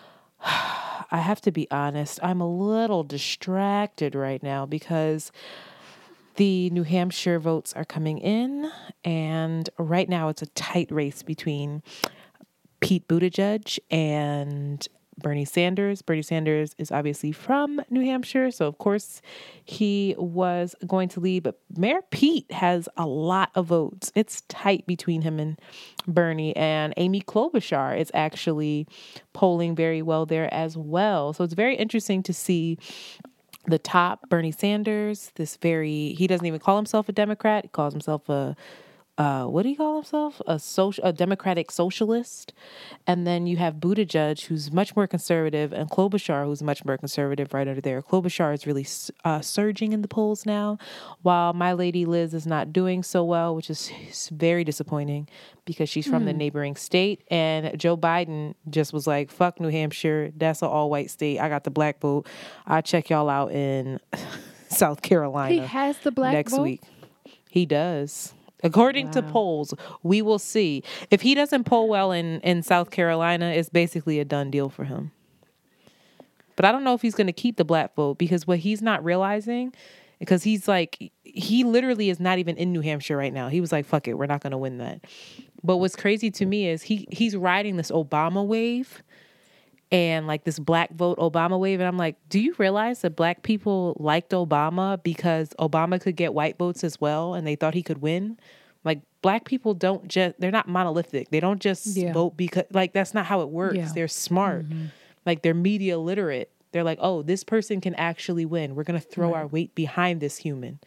I 0.44 1.18
have 1.18 1.40
to 1.42 1.50
be 1.50 1.68
honest, 1.72 2.20
I'm 2.22 2.40
a 2.40 2.48
little 2.48 3.02
distracted 3.02 4.14
right 4.14 4.42
now 4.42 4.64
because 4.64 5.32
the 6.38 6.70
New 6.70 6.84
Hampshire 6.84 7.40
votes 7.40 7.72
are 7.74 7.84
coming 7.84 8.18
in, 8.18 8.70
and 9.04 9.68
right 9.76 10.08
now 10.08 10.28
it's 10.28 10.40
a 10.40 10.46
tight 10.46 10.90
race 10.92 11.24
between 11.24 11.82
Pete 12.78 13.08
Buttigieg 13.08 13.80
and 13.90 14.86
Bernie 15.20 15.44
Sanders. 15.44 16.00
Bernie 16.00 16.22
Sanders 16.22 16.76
is 16.78 16.92
obviously 16.92 17.32
from 17.32 17.80
New 17.90 18.02
Hampshire, 18.02 18.52
so 18.52 18.68
of 18.68 18.78
course 18.78 19.20
he 19.64 20.14
was 20.16 20.76
going 20.86 21.08
to 21.08 21.18
lead. 21.18 21.42
But 21.42 21.58
Mayor 21.76 22.02
Pete 22.12 22.50
has 22.52 22.88
a 22.96 23.04
lot 23.04 23.50
of 23.56 23.66
votes. 23.66 24.12
It's 24.14 24.42
tight 24.42 24.86
between 24.86 25.22
him 25.22 25.40
and 25.40 25.60
Bernie, 26.06 26.54
and 26.54 26.94
Amy 26.96 27.20
Klobuchar 27.20 27.98
is 27.98 28.12
actually 28.14 28.86
polling 29.32 29.74
very 29.74 30.02
well 30.02 30.24
there 30.24 30.54
as 30.54 30.76
well. 30.76 31.32
So 31.32 31.42
it's 31.42 31.54
very 31.54 31.74
interesting 31.74 32.22
to 32.22 32.32
see 32.32 32.78
the 33.68 33.78
top 33.78 34.28
Bernie 34.28 34.52
Sanders, 34.52 35.32
this 35.36 35.56
very 35.56 36.14
he 36.14 36.26
doesn't 36.26 36.46
even 36.46 36.60
call 36.60 36.76
himself 36.76 37.08
a 37.08 37.12
Democrat, 37.12 37.64
he 37.64 37.68
calls 37.68 37.92
himself 37.92 38.28
a 38.28 38.56
uh, 39.18 39.44
what 39.46 39.64
do 39.64 39.68
you 39.68 39.76
call 39.76 39.96
himself? 39.96 40.40
A 40.46 40.60
social, 40.60 41.02
a 41.04 41.12
democratic 41.12 41.72
socialist, 41.72 42.52
and 43.04 43.26
then 43.26 43.48
you 43.48 43.56
have 43.56 43.74
Buttigieg, 43.74 44.44
who's 44.46 44.70
much 44.70 44.94
more 44.94 45.08
conservative, 45.08 45.72
and 45.72 45.90
Klobuchar, 45.90 46.44
who's 46.44 46.62
much 46.62 46.84
more 46.84 46.96
conservative, 46.96 47.52
right 47.52 47.66
under 47.66 47.80
there. 47.80 48.00
Klobuchar 48.00 48.54
is 48.54 48.64
really 48.64 48.86
uh, 49.24 49.40
surging 49.40 49.92
in 49.92 50.02
the 50.02 50.08
polls 50.08 50.46
now, 50.46 50.78
while 51.22 51.52
my 51.52 51.72
lady 51.72 52.04
Liz 52.06 52.32
is 52.32 52.46
not 52.46 52.72
doing 52.72 53.02
so 53.02 53.24
well, 53.24 53.56
which 53.56 53.68
is 53.68 53.90
very 54.32 54.62
disappointing 54.62 55.28
because 55.64 55.88
she's 55.88 56.06
from 56.06 56.22
mm. 56.22 56.26
the 56.26 56.32
hmm. 56.32 56.38
neighboring 56.38 56.76
state, 56.76 57.24
and 57.28 57.76
Joe 57.76 57.96
Biden 57.96 58.54
just 58.70 58.92
was 58.92 59.08
like, 59.08 59.32
"Fuck 59.32 59.60
New 59.60 59.68
Hampshire, 59.68 60.30
that's 60.36 60.62
an 60.62 60.68
all-white 60.68 61.10
state. 61.10 61.40
I 61.40 61.48
got 61.48 61.64
the 61.64 61.70
black 61.70 62.00
vote. 62.00 62.28
I'll 62.68 62.82
check 62.82 63.10
y'all 63.10 63.28
out 63.28 63.50
in 63.50 63.98
South 64.68 65.02
Carolina." 65.02 65.52
He 65.52 65.58
has 65.58 65.98
the 65.98 66.12
black 66.12 66.34
next 66.34 66.52
vote? 66.52 66.62
week. 66.62 66.82
He 67.50 67.66
does. 67.66 68.34
According 68.62 69.06
wow. 69.06 69.12
to 69.12 69.22
polls, 69.22 69.74
we 70.02 70.22
will 70.22 70.38
see. 70.38 70.82
If 71.10 71.20
he 71.22 71.34
doesn't 71.34 71.64
poll 71.64 71.88
well 71.88 72.12
in, 72.12 72.40
in 72.40 72.62
South 72.62 72.90
Carolina, 72.90 73.50
it's 73.50 73.68
basically 73.68 74.18
a 74.18 74.24
done 74.24 74.50
deal 74.50 74.68
for 74.68 74.84
him. 74.84 75.12
But 76.56 76.64
I 76.64 76.72
don't 76.72 76.82
know 76.82 76.94
if 76.94 77.02
he's 77.02 77.14
going 77.14 77.28
to 77.28 77.32
keep 77.32 77.56
the 77.56 77.64
black 77.64 77.94
vote 77.94 78.18
because 78.18 78.46
what 78.46 78.58
he's 78.58 78.82
not 78.82 79.04
realizing, 79.04 79.72
because 80.18 80.42
he's 80.42 80.66
like, 80.66 81.12
he 81.22 81.62
literally 81.62 82.10
is 82.10 82.18
not 82.18 82.38
even 82.38 82.56
in 82.56 82.72
New 82.72 82.80
Hampshire 82.80 83.16
right 83.16 83.32
now. 83.32 83.48
He 83.48 83.60
was 83.60 83.70
like, 83.70 83.86
fuck 83.86 84.08
it, 84.08 84.14
we're 84.14 84.26
not 84.26 84.42
going 84.42 84.50
to 84.50 84.58
win 84.58 84.78
that. 84.78 85.04
But 85.62 85.76
what's 85.76 85.94
crazy 85.94 86.32
to 86.32 86.46
me 86.46 86.68
is 86.68 86.82
he 86.82 87.06
he's 87.10 87.36
riding 87.36 87.76
this 87.76 87.92
Obama 87.92 88.44
wave 88.44 89.02
and 89.90 90.26
like 90.26 90.44
this 90.44 90.58
black 90.58 90.92
vote 90.92 91.18
Obama 91.18 91.58
wave. 91.58 91.80
And 91.80 91.88
I'm 91.88 91.96
like, 91.96 92.16
do 92.28 92.38
you 92.38 92.54
realize 92.58 93.00
that 93.02 93.16
black 93.16 93.42
people 93.42 93.96
liked 93.98 94.32
Obama 94.32 95.02
because 95.02 95.50
Obama 95.58 96.00
could 96.00 96.16
get 96.16 96.34
white 96.34 96.58
votes 96.58 96.84
as 96.84 97.00
well 97.00 97.34
and 97.34 97.46
they 97.46 97.56
thought 97.56 97.74
he 97.74 97.82
could 97.82 98.02
win? 98.02 98.38
Like, 98.84 99.00
black 99.22 99.44
people 99.44 99.74
don't 99.74 100.06
just, 100.06 100.38
they're 100.38 100.50
not 100.50 100.68
monolithic. 100.68 101.30
They 101.30 101.40
don't 101.40 101.60
just 101.60 101.96
yeah. 101.96 102.12
vote 102.12 102.36
because, 102.36 102.64
like, 102.70 102.92
that's 102.92 103.12
not 103.12 103.26
how 103.26 103.40
it 103.40 103.48
works. 103.48 103.76
Yeah. 103.76 103.90
They're 103.92 104.08
smart, 104.08 104.68
mm-hmm. 104.68 104.86
like, 105.26 105.42
they're 105.42 105.52
media 105.52 105.98
literate. 105.98 106.50
They're 106.70 106.84
like, 106.84 106.98
oh, 107.00 107.22
this 107.22 107.42
person 107.42 107.80
can 107.80 107.94
actually 107.96 108.46
win. 108.46 108.76
We're 108.76 108.84
going 108.84 109.00
to 109.00 109.06
throw 109.06 109.32
right. 109.32 109.38
our 109.40 109.46
weight 109.46 109.74
behind 109.74 110.20
this 110.20 110.36
human. 110.36 110.78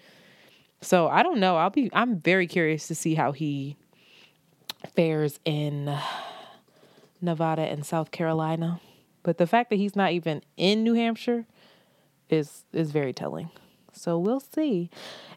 So 0.82 1.08
I 1.10 1.22
don't 1.22 1.40
know. 1.40 1.58
I'll 1.58 1.70
be, 1.70 1.90
I'm 1.92 2.20
very 2.20 2.48
curious 2.48 2.88
to 2.88 2.96
see 2.96 3.16
how 3.16 3.34
he 3.34 3.76
fares 4.96 5.40
in 5.44 5.96
Nevada 7.20 7.64
and 7.64 7.86
South 7.86 8.12
Carolina. 8.12 8.80
But 9.24 9.38
the 9.38 9.48
fact 9.48 9.70
that 9.70 9.76
he's 9.76 9.96
not 9.96 10.12
even 10.12 10.42
in 10.58 10.84
New 10.84 10.94
Hampshire 10.94 11.46
is 12.30 12.64
is 12.74 12.92
very 12.92 13.14
telling. 13.14 13.50
So 13.94 14.18
we'll 14.18 14.40
see. 14.40 14.90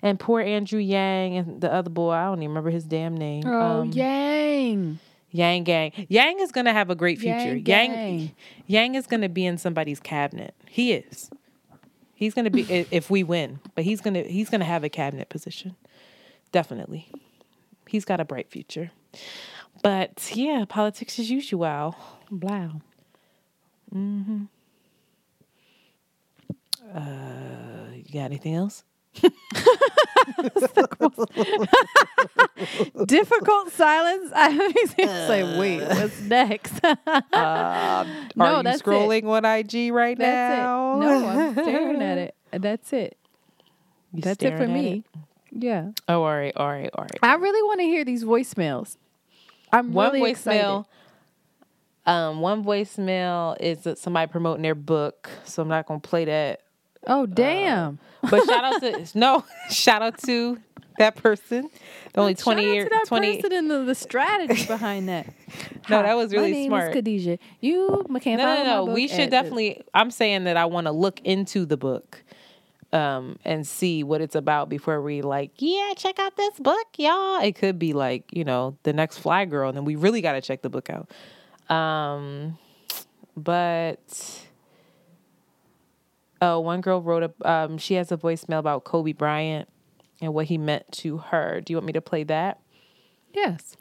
And 0.02 0.18
poor 0.18 0.40
Andrew 0.40 0.78
Yang 0.78 1.36
and 1.36 1.60
the 1.60 1.72
other 1.72 1.90
boy, 1.90 2.12
I 2.12 2.24
don't 2.26 2.38
even 2.38 2.50
remember 2.50 2.70
his 2.70 2.84
damn 2.84 3.16
name. 3.16 3.44
Oh, 3.46 3.80
um, 3.80 3.92
Yang. 3.92 5.00
Yang 5.30 5.64
Gang. 5.64 6.06
Yang 6.08 6.40
is 6.40 6.52
gonna 6.52 6.72
have 6.72 6.90
a 6.90 6.94
great 6.94 7.18
future. 7.18 7.56
Yang 7.56 7.66
Yang, 7.66 8.30
Yang 8.66 8.94
is 8.94 9.06
gonna 9.06 9.28
be 9.28 9.44
in 9.44 9.58
somebody's 9.58 9.98
cabinet. 9.98 10.54
He 10.68 10.92
is. 10.92 11.30
He's 12.14 12.34
gonna 12.34 12.50
be 12.50 12.62
if 12.62 13.10
we 13.10 13.24
win, 13.24 13.58
but 13.74 13.84
he's 13.84 14.00
gonna 14.00 14.22
he's 14.22 14.48
gonna 14.48 14.64
have 14.64 14.84
a 14.84 14.88
cabinet 14.88 15.28
position. 15.28 15.74
Definitely. 16.52 17.10
He's 17.88 18.04
got 18.04 18.20
a 18.20 18.24
bright 18.24 18.48
future. 18.48 18.92
But 19.82 20.30
yeah, 20.32 20.64
politics 20.68 21.18
as 21.18 21.30
usual. 21.30 21.96
Wow. 22.30 22.80
Mm-hmm. 23.92 24.44
Uh, 26.94 27.94
you 27.94 28.12
got 28.12 28.26
anything 28.26 28.54
else? 28.54 28.84
Difficult 33.06 33.72
silence. 33.72 34.32
I 34.34 34.72
say, 34.96 35.58
wait, 35.58 35.80
what's 35.82 36.20
next? 36.22 36.84
uh, 36.84 36.94
no, 38.36 38.44
are 38.44 38.56
you 38.58 38.62
that's 38.62 38.82
scrolling 38.82 39.18
it. 39.22 39.24
on 39.24 39.44
IG 39.44 39.92
right 39.92 40.16
that's 40.18 40.58
now? 40.58 40.96
It. 40.96 41.00
No, 41.00 41.26
I'm 41.28 41.52
staring 41.54 42.02
at 42.02 42.18
it. 42.18 42.34
That's 42.52 42.92
it. 42.92 43.16
You 44.12 44.22
that's 44.22 44.40
it 44.44 44.56
for 44.56 44.68
me. 44.68 45.02
It? 45.12 45.20
Yeah. 45.64 45.90
Oh, 46.08 46.22
all 46.22 46.36
right, 46.36 46.52
all 46.56 46.68
right, 46.68 46.88
all 46.94 47.02
right. 47.02 47.18
I 47.20 47.34
really 47.34 47.62
want 47.64 47.80
to 47.80 47.84
hear 47.84 48.04
these 48.04 48.22
voicemails. 48.22 48.96
I'm 49.72 49.92
One 49.92 50.12
really 50.12 50.20
voicemail. 50.20 50.82
Excited. 50.82 50.84
Um, 52.06 52.40
one 52.40 52.64
voicemail 52.64 53.56
is 53.60 53.86
somebody 53.98 54.30
promoting 54.30 54.62
their 54.62 54.74
book, 54.74 55.30
so 55.44 55.62
I'm 55.62 55.68
not 55.68 55.86
gonna 55.86 56.00
play 56.00 56.26
that. 56.26 56.60
Oh 57.06 57.26
damn! 57.26 57.98
Uh, 58.22 58.30
but 58.30 58.44
shout 58.44 58.64
out 58.64 58.80
to 58.80 59.06
no, 59.18 59.44
shout 59.70 60.02
out 60.02 60.18
to 60.24 60.58
that 60.98 61.16
person. 61.16 61.70
The 62.12 62.20
only 62.20 62.34
twenty 62.34 62.64
years, 62.64 62.90
twenty. 63.06 63.40
Person 63.40 63.52
and 63.52 63.70
the, 63.70 63.84
the 63.84 63.94
strategy 63.94 64.66
behind 64.66 65.08
that. 65.08 65.26
no, 65.88 66.02
that 66.02 66.14
was 66.14 66.32
really 66.32 66.50
My 66.50 66.58
name 66.58 66.70
smart. 66.70 66.90
Is 66.90 66.94
Khadijah, 66.94 67.38
you 67.60 68.04
McCann. 68.10 68.36
No, 68.36 68.54
no, 68.54 68.64
no. 68.64 68.92
We 68.92 69.08
should 69.08 69.30
definitely. 69.30 69.82
I'm 69.94 70.10
saying 70.10 70.44
that 70.44 70.58
I 70.58 70.66
want 70.66 70.86
to 70.86 70.92
look 70.92 71.20
into 71.22 71.64
the 71.64 71.76
book. 71.76 72.22
Um, 72.92 73.40
and 73.44 73.66
see 73.66 74.04
what 74.04 74.20
it's 74.20 74.36
about 74.36 74.68
before 74.68 75.02
we 75.02 75.20
like, 75.20 75.50
yeah, 75.58 75.94
check 75.96 76.20
out 76.20 76.36
this 76.36 76.60
book, 76.60 76.86
y'all. 76.96 77.40
It 77.42 77.56
could 77.56 77.76
be 77.76 77.92
like, 77.92 78.22
you 78.30 78.44
know, 78.44 78.78
the 78.84 78.92
next 78.92 79.18
Fly 79.18 79.46
Girl, 79.46 79.68
and 79.68 79.76
then 79.76 79.84
we 79.84 79.96
really 79.96 80.20
got 80.20 80.34
to 80.34 80.40
check 80.40 80.62
the 80.62 80.70
book 80.70 80.88
out. 80.88 81.10
Um, 81.68 82.58
but 83.36 84.42
oh, 86.40 86.60
one 86.60 86.80
girl 86.80 87.00
wrote 87.02 87.22
a. 87.22 87.50
Um, 87.50 87.78
she 87.78 87.94
has 87.94 88.12
a 88.12 88.16
voicemail 88.16 88.58
about 88.58 88.84
Kobe 88.84 89.12
Bryant 89.12 89.68
and 90.20 90.34
what 90.34 90.46
he 90.46 90.58
meant 90.58 90.90
to 90.92 91.18
her. 91.18 91.60
Do 91.60 91.72
you 91.72 91.76
want 91.76 91.86
me 91.86 91.92
to 91.94 92.00
play 92.00 92.24
that? 92.24 92.60
Yes. 93.32 93.76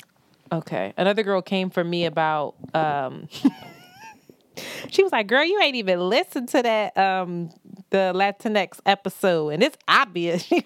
Okay. 0.52 0.93
Another 0.98 1.24
girl 1.24 1.41
came 1.41 1.69
for 1.69 1.84
me 1.84 2.06
about. 2.06 2.56
Um, 2.74 3.28
she 4.89 5.04
was 5.04 5.12
like, 5.12 5.28
"Girl, 5.28 5.43
you 5.43 5.60
ain't 5.62 5.76
even 5.76 6.00
listened 6.00 6.50
to 6.50 6.62
that 6.62 6.98
um 6.98 7.50
the 7.89 8.12
Latinx 8.15 8.80
episode, 8.86 9.50
and 9.50 9.63
it's 9.63 9.78
obvious." 9.88 10.50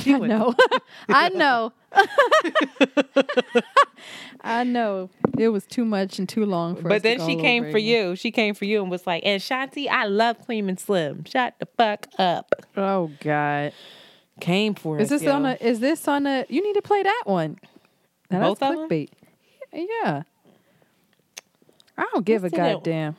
I 0.06 0.18
know. 0.18 0.54
I 1.08 1.28
know. 1.34 1.72
I 4.40 4.64
know. 4.64 5.10
It 5.38 5.48
was 5.48 5.64
too 5.66 5.84
much 5.84 6.18
and 6.18 6.28
too 6.28 6.44
long 6.44 6.76
for 6.76 6.88
But 6.88 7.02
then 7.02 7.18
she 7.26 7.36
came 7.36 7.64
for 7.64 7.78
again. 7.78 8.08
you. 8.10 8.16
She 8.16 8.30
came 8.30 8.54
for 8.54 8.64
you 8.64 8.82
and 8.82 8.90
was 8.90 9.06
like, 9.06 9.22
and 9.24 9.40
Shanti, 9.40 9.88
I 9.88 10.06
love 10.06 10.38
Queen 10.40 10.68
and 10.68 10.78
Slim. 10.78 11.24
Shut 11.24 11.54
the 11.58 11.66
fuck 11.76 12.08
up. 12.18 12.52
Oh 12.76 13.10
God. 13.20 13.72
Came 14.40 14.74
for 14.74 14.98
is 14.98 15.10
us. 15.10 15.16
Is 15.16 15.20
this 15.20 15.26
yo. 15.26 15.34
on 15.34 15.46
a 15.46 15.56
is 15.60 15.80
this 15.80 16.08
on 16.08 16.26
a 16.26 16.44
you 16.48 16.62
need 16.62 16.74
to 16.74 16.82
play 16.82 17.02
that 17.02 17.22
one. 17.24 17.58
Now 18.30 18.40
Both 18.40 18.58
that's 18.58 18.76
clickbait. 18.76 19.08
Yeah. 19.72 20.22
I 21.96 22.06
don't 22.12 22.24
give 22.26 22.42
this 22.42 22.52
a 22.52 22.56
goddamn. 22.56 23.16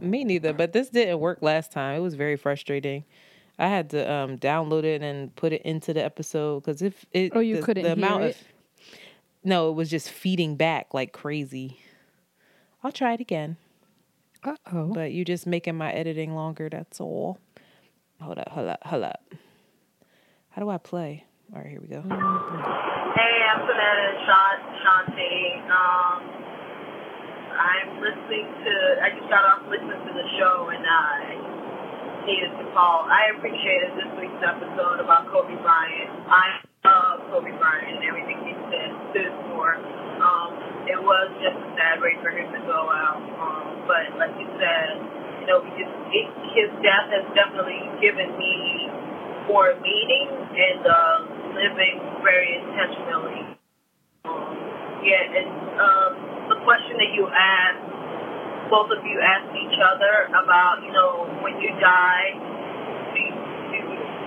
Me 0.00 0.24
neither, 0.24 0.52
but 0.52 0.72
this 0.72 0.90
didn't 0.90 1.18
work 1.18 1.38
last 1.40 1.72
time. 1.72 1.96
It 1.96 2.00
was 2.00 2.14
very 2.14 2.36
frustrating. 2.36 3.04
I 3.58 3.68
had 3.68 3.90
to 3.90 4.12
um, 4.12 4.38
download 4.38 4.84
it 4.84 5.02
and 5.02 5.34
put 5.36 5.52
it 5.52 5.62
into 5.62 5.94
the 5.94 6.04
episode 6.04 6.64
because 6.64 6.82
if 6.82 7.06
it 7.12 7.32
oh 7.34 7.40
you 7.40 7.56
the, 7.56 7.62
couldn't 7.62 7.84
the 7.84 7.92
amount 7.92 8.24
it? 8.24 8.36
of 8.36 8.42
no, 9.44 9.70
it 9.70 9.74
was 9.74 9.90
just 9.90 10.10
feeding 10.10 10.56
back 10.56 10.92
like 10.92 11.12
crazy. 11.12 11.78
I'll 12.82 12.92
try 12.92 13.12
it 13.14 13.20
again. 13.20 13.56
Uh 14.42 14.56
oh. 14.72 14.92
But 14.92 15.12
you're 15.12 15.24
just 15.24 15.46
making 15.46 15.76
my 15.76 15.92
editing 15.92 16.34
longer. 16.34 16.68
That's 16.68 17.00
all. 17.00 17.38
Hold 18.20 18.38
up, 18.38 18.48
hold 18.48 18.68
up, 18.68 18.80
hold 18.84 19.04
up. 19.04 19.22
How 20.50 20.62
do 20.62 20.68
I 20.68 20.78
play? 20.78 21.24
All 21.54 21.60
right, 21.60 21.70
here 21.70 21.80
we 21.80 21.88
go. 21.88 22.00
Hey, 22.02 23.34
Antoinette 23.54 24.00
and 24.02 24.18
Shanti. 24.82 25.60
Um, 25.70 26.22
I'm 27.54 28.00
listening 28.00 28.46
to. 28.64 28.72
I 29.02 29.10
just 29.16 29.30
got 29.30 29.44
off 29.44 29.62
listening 29.70 30.00
to 30.06 30.12
the 30.12 30.26
show 30.38 30.70
and 30.72 30.84
I 30.86 31.53
needed 32.24 32.52
to 32.56 32.64
call. 32.72 33.04
I 33.04 33.36
appreciated 33.36 33.96
this 34.00 34.10
week's 34.16 34.40
episode 34.40 35.00
about 35.00 35.28
Kobe 35.28 35.56
Bryant. 35.60 36.10
I 36.28 36.60
love 36.84 37.28
Kobe 37.28 37.52
Bryant 37.56 38.00
and 38.00 38.04
everything 38.04 38.40
he 38.48 38.52
said, 38.72 38.90
stood 39.12 39.32
for. 39.52 39.76
Um, 40.20 40.56
it 40.88 41.00
was 41.00 41.28
just 41.40 41.56
a 41.56 41.68
sad 41.76 42.00
way 42.00 42.16
for 42.24 42.32
him 42.32 42.48
to 42.52 42.60
go 42.64 42.88
out. 42.88 43.20
Um, 43.20 43.84
but 43.84 44.16
like 44.16 44.32
you 44.40 44.48
said, 44.56 45.00
you 45.44 45.46
know, 45.52 45.60
just, 45.76 45.92
it, 46.12 46.26
his 46.56 46.68
death 46.80 47.12
has 47.12 47.24
definitely 47.36 47.84
given 48.00 48.32
me 48.40 48.88
more 49.44 49.76
meaning 49.84 50.28
and 50.32 50.80
uh, 50.80 51.16
living 51.52 52.00
very 52.24 52.56
intentionally. 52.56 53.52
Um, 54.24 54.56
yeah, 55.04 55.20
and 55.28 55.48
um, 55.76 56.10
the 56.48 56.58
question 56.64 56.96
that 56.96 57.12
you 57.12 57.28
asked 57.28 57.93
both 58.70 58.90
of 58.90 59.00
you 59.04 59.16
asked 59.20 59.52
each 59.52 59.78
other 59.80 60.28
about, 60.32 60.80
you 60.84 60.92
know, 60.92 61.28
when 61.44 61.60
you 61.60 61.72
die, 61.80 62.32
do 63.14 63.22
do 63.72 63.78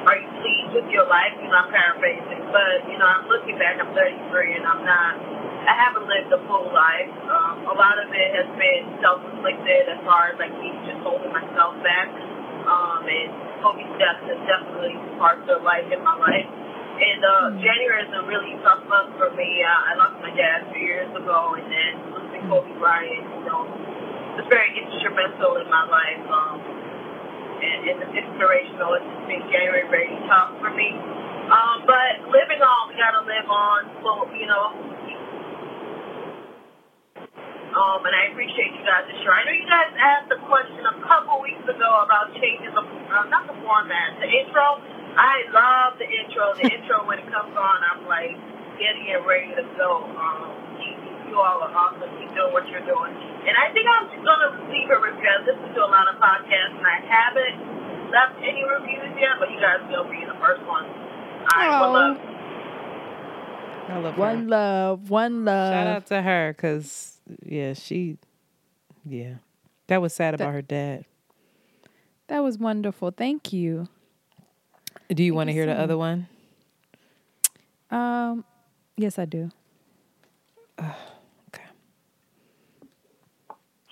are 0.07 0.15
you 0.15 0.29
pleased 0.39 0.71
with 0.71 0.87
your 0.87 1.03
life? 1.11 1.35
You 1.41 1.51
know, 1.51 1.67
I'm 1.67 1.71
paraphrasing, 1.73 2.47
but 2.55 2.87
you 2.87 2.95
know, 2.95 3.07
I'm 3.07 3.27
looking 3.27 3.59
back. 3.59 3.75
I'm 3.75 3.91
33, 3.91 4.55
and 4.55 4.63
I'm 4.63 4.87
not. 4.87 5.19
I 5.67 5.75
haven't 5.75 6.07
lived 6.07 6.31
a 6.31 6.39
full 6.47 6.71
life. 6.71 7.11
Um, 7.27 7.67
a 7.67 7.75
lot 7.75 7.99
of 7.99 8.07
it 8.15 8.29
has 8.39 8.47
been 8.55 8.87
self-inflicted, 9.03 9.91
as 9.91 9.99
far 10.07 10.31
as 10.31 10.39
like 10.39 10.55
me 10.63 10.71
just 10.87 11.03
holding 11.03 11.35
myself 11.35 11.75
back. 11.83 12.07
Um, 12.07 13.03
and 13.03 13.29
Kobe's 13.59 13.91
death 13.99 14.23
has 14.31 14.39
definitely 14.47 14.95
sparked 15.19 15.43
a 15.51 15.59
light 15.59 15.91
in 15.91 15.99
my 15.99 16.15
life. 16.15 16.47
And 16.97 17.21
uh, 17.21 17.53
January 17.59 18.07
is 18.07 18.13
a 18.15 18.23
really 18.25 18.55
tough 18.63 18.87
month 18.87 19.11
for 19.19 19.29
me. 19.35 19.59
Uh, 19.59 19.91
I 19.91 19.99
lost 19.99 20.23
my 20.23 20.31
dad 20.31 20.71
two 20.71 20.79
years 20.79 21.11
ago, 21.11 21.59
and 21.59 21.67
then 21.67 22.15
losing 22.15 22.47
Kobe 22.47 22.71
Bryant, 22.79 23.27
you 23.27 23.43
know, 23.43 23.67
was 24.37 24.45
very 24.53 24.69
instrumental 24.77 25.57
in 25.57 25.67
my 25.67 25.83
life. 25.89 26.23
Um, 26.29 26.77
and, 27.57 27.89
and 27.89 27.99
inspirational. 28.13 28.93
It's 28.97 29.05
just 29.05 29.25
made 29.25 29.43
January 29.49 29.89
very 29.89 30.13
tough 30.29 30.53
for 30.61 30.69
me. 30.69 30.93
Um, 31.49 31.87
but 31.87 32.27
living 32.29 32.61
on, 32.61 32.91
we 32.91 32.99
gotta 32.99 33.23
live 33.25 33.49
on. 33.49 33.79
So 34.03 34.29
you 34.35 34.45
know. 34.45 34.65
Um, 37.77 38.01
and 38.01 38.15
I 38.15 38.33
appreciate 38.33 38.73
you 38.73 38.81
guys' 38.81 39.05
show. 39.21 39.29
I 39.29 39.45
know 39.45 39.53
you 39.53 39.69
guys 39.69 39.91
asked 40.01 40.33
a 40.33 40.39
question 40.49 40.81
a 40.81 40.97
couple 41.05 41.37
weeks 41.45 41.61
ago 41.61 41.89
about 42.01 42.33
changing 42.41 42.73
the, 42.73 42.81
uh, 42.81 43.29
not 43.29 43.45
the 43.45 43.53
format, 43.61 44.17
the 44.17 44.25
intro. 44.25 44.81
I 45.13 45.45
love 45.53 46.01
the 46.01 46.09
intro. 46.09 46.57
The 46.57 46.65
intro 46.77 47.05
when 47.05 47.21
it 47.21 47.29
comes 47.29 47.53
on, 47.53 47.77
I'm 47.85 48.01
like 48.09 48.33
getting 48.81 49.05
it 49.13 49.21
ready 49.29 49.53
to 49.61 49.65
go. 49.77 50.09
Um, 50.09 50.57
you, 50.81 50.89
you 51.29 51.35
all 51.37 51.61
are 51.61 51.69
awesome. 51.69 52.09
Keep 52.17 52.33
doing 52.33 52.49
what 52.49 52.65
you're 52.65 52.85
doing. 52.85 53.13
And 53.47 53.55
I 53.55 53.71
think 53.71 53.87
I'm 53.87 54.11
gonna 54.11 54.67
leave 54.67 54.91
a 54.91 54.99
review. 54.99 55.23
I 55.23 55.39
listen 55.47 55.73
to 55.73 55.79
a 55.79 55.87
lot 55.87 56.11
of 56.11 56.19
podcasts, 56.19 56.75
and 56.75 56.83
I 56.83 56.99
haven't 56.99 58.11
left 58.11 58.35
any 58.43 58.63
reviews 58.67 59.15
yet, 59.15 59.39
but 59.39 59.49
you 59.49 59.59
guys 59.59 59.79
will 59.89 60.03
be 60.03 60.19
the 60.27 60.35
first 60.39 60.61
one. 60.67 60.83
All 60.83 61.55
right, 61.55 61.79
well, 61.79 61.95
Aw. 61.95 62.07
look. 62.09 62.17
I 63.89 63.99
love 63.99 64.15
her. 64.15 64.19
One 64.19 64.47
love, 64.47 65.09
one 65.09 65.45
love. 65.45 65.73
Shout 65.73 65.87
out 65.87 66.05
to 66.07 66.21
her 66.21 66.53
because, 66.55 67.21
yeah, 67.45 67.73
she, 67.73 68.17
yeah. 69.05 69.35
That 69.87 70.01
was 70.01 70.13
sad 70.13 70.33
about 70.33 70.51
her 70.51 70.61
dad. 70.61 71.05
That 72.27 72.43
was 72.43 72.57
wonderful. 72.57 73.11
Thank 73.11 73.53
you. 73.53 73.87
Do 75.09 75.23
you 75.23 75.33
want 75.33 75.47
to 75.47 75.53
hear 75.53 75.65
the 75.65 75.79
other 75.79 75.97
one? 75.97 76.27
Um, 77.89 78.43
yes, 78.97 79.17
I 79.17 79.23
do. 79.23 79.51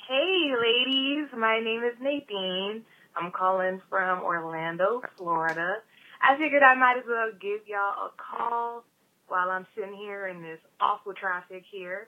Hey, 0.07 0.53
ladies. 0.53 1.29
My 1.35 1.59
name 1.59 1.81
is 1.83 1.95
Nadine. 1.99 2.83
I'm 3.15 3.31
calling 3.31 3.81
from 3.89 4.21
Orlando, 4.21 5.01
Florida. 5.17 5.77
I 6.21 6.37
figured 6.37 6.61
I 6.61 6.75
might 6.75 6.97
as 6.99 7.05
well 7.07 7.31
give 7.41 7.61
y'all 7.65 8.05
a 8.05 8.11
call 8.15 8.83
while 9.27 9.49
I'm 9.49 9.65
sitting 9.75 9.95
here 9.95 10.27
in 10.27 10.43
this 10.43 10.59
awful 10.79 11.13
traffic 11.13 11.63
here. 11.71 12.07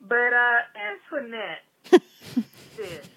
But 0.00 0.32
uh, 0.32 1.20
Antoinette, 1.20 1.64
sis, 2.76 3.08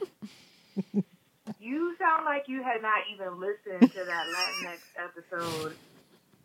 you 1.62 1.96
sound 1.98 2.26
like 2.26 2.50
you 2.50 2.62
had 2.64 2.82
not 2.82 3.04
even 3.14 3.40
listened 3.40 3.94
to 3.94 4.04
that 4.04 4.26
Latinx 4.28 4.80
episode 5.08 5.76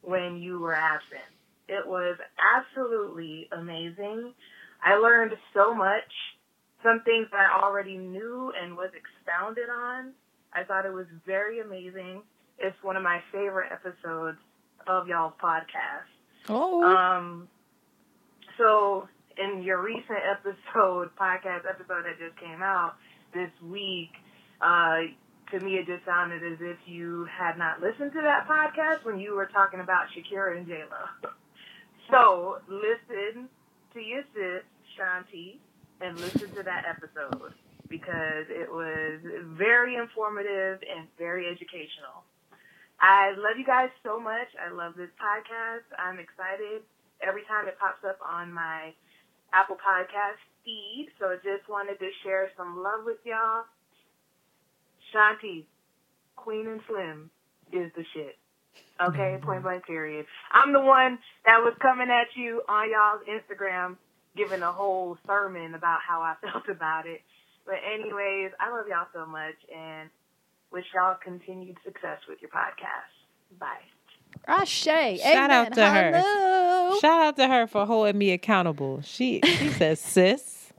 when 0.02 0.36
you 0.36 0.60
were 0.60 0.74
absent. 0.74 1.26
It 1.68 1.84
was 1.84 2.16
absolutely 2.38 3.48
amazing. 3.50 4.34
I 4.84 4.94
learned 4.98 5.32
so 5.52 5.74
much. 5.74 6.12
Some 6.82 7.00
things 7.04 7.28
I 7.32 7.60
already 7.62 7.96
knew 7.96 8.52
and 8.60 8.76
was 8.76 8.90
expounded 8.94 9.68
on. 9.68 10.12
I 10.52 10.64
thought 10.64 10.86
it 10.86 10.92
was 10.92 11.06
very 11.26 11.60
amazing. 11.60 12.22
It's 12.58 12.76
one 12.82 12.96
of 12.96 13.02
my 13.02 13.20
favorite 13.32 13.70
episodes 13.72 14.38
of 14.86 15.08
y'all's 15.08 15.34
podcast. 15.42 16.08
Oh, 16.48 16.82
Um, 16.84 17.48
so 18.56 19.08
in 19.36 19.62
your 19.62 19.82
recent 19.82 20.18
episode, 20.30 21.10
podcast 21.20 21.68
episode 21.68 22.04
that 22.04 22.18
just 22.18 22.38
came 22.38 22.62
out 22.62 22.94
this 23.34 23.50
week, 23.62 24.10
uh, 24.60 24.98
to 25.50 25.60
me 25.60 25.74
it 25.74 25.86
just 25.86 26.04
sounded 26.04 26.42
as 26.42 26.58
if 26.60 26.76
you 26.86 27.26
had 27.26 27.58
not 27.58 27.80
listened 27.80 28.12
to 28.12 28.20
that 28.22 28.48
podcast 28.48 29.04
when 29.04 29.18
you 29.18 29.34
were 29.34 29.46
talking 29.46 29.80
about 29.80 30.06
Shakira 30.14 30.56
and 30.56 30.66
J 30.66 30.82
Lo. 30.90 31.30
So 32.08 32.58
listen 32.68 33.48
to 33.92 34.00
your 34.00 34.22
sis 34.32 34.62
Shanti 34.96 35.56
and 36.00 36.18
listen 36.18 36.50
to 36.54 36.62
that 36.62 36.84
episode 36.84 37.54
because 37.88 38.46
it 38.50 38.70
was 38.70 39.20
very 39.56 39.96
informative 39.96 40.80
and 40.82 41.06
very 41.18 41.46
educational. 41.46 42.24
I 43.00 43.32
love 43.36 43.58
you 43.58 43.64
guys 43.64 43.90
so 44.02 44.18
much. 44.18 44.48
I 44.56 44.72
love 44.72 44.94
this 44.96 45.12
podcast. 45.20 45.84
I'm 45.98 46.18
excited 46.18 46.82
every 47.20 47.42
time 47.44 47.68
it 47.68 47.78
pops 47.78 48.04
up 48.04 48.18
on 48.24 48.52
my 48.52 48.92
Apple 49.52 49.76
Podcast 49.76 50.40
feed. 50.64 51.08
So 51.20 51.26
I 51.26 51.36
just 51.36 51.68
wanted 51.68 51.98
to 51.98 52.08
share 52.24 52.50
some 52.56 52.82
love 52.82 53.04
with 53.04 53.18
y'all. 53.24 53.64
Shanti, 55.14 55.64
Queen 56.36 56.66
and 56.66 56.80
Slim 56.88 57.30
is 57.72 57.92
the 57.96 58.04
shit. 58.14 58.36
Okay, 59.00 59.36
mm-hmm. 59.36 59.44
point 59.44 59.62
blank 59.62 59.86
period. 59.86 60.26
I'm 60.52 60.72
the 60.72 60.80
one 60.80 61.18
that 61.44 61.60
was 61.60 61.74
coming 61.80 62.08
at 62.10 62.28
you 62.34 62.62
on 62.68 62.90
y'all's 62.90 63.22
Instagram 63.28 63.96
giving 64.36 64.62
a 64.62 64.72
whole 64.72 65.16
sermon 65.26 65.74
about 65.74 66.00
how 66.06 66.20
I 66.20 66.34
felt 66.52 66.68
about 66.68 67.06
it. 67.06 67.22
But 67.64 67.76
anyways, 67.92 68.52
I 68.60 68.70
love 68.70 68.86
y'all 68.88 69.06
so 69.12 69.26
much 69.26 69.54
and 69.74 70.08
wish 70.70 70.84
y'all 70.94 71.16
continued 71.22 71.76
success 71.84 72.18
with 72.28 72.40
your 72.40 72.50
podcast. 72.50 73.58
Bye. 73.58 73.78
Ashe. 74.46 74.84
Shout 74.84 75.50
out 75.50 75.72
to 75.72 75.88
her. 75.88 77.00
Shout 77.00 77.20
out 77.22 77.36
to 77.36 77.48
her 77.48 77.66
for 77.66 77.86
holding 77.86 78.18
me 78.18 78.32
accountable. 78.32 79.00
She 79.02 79.40
she 79.44 79.68
says, 79.78 79.98
sis, 80.00 80.72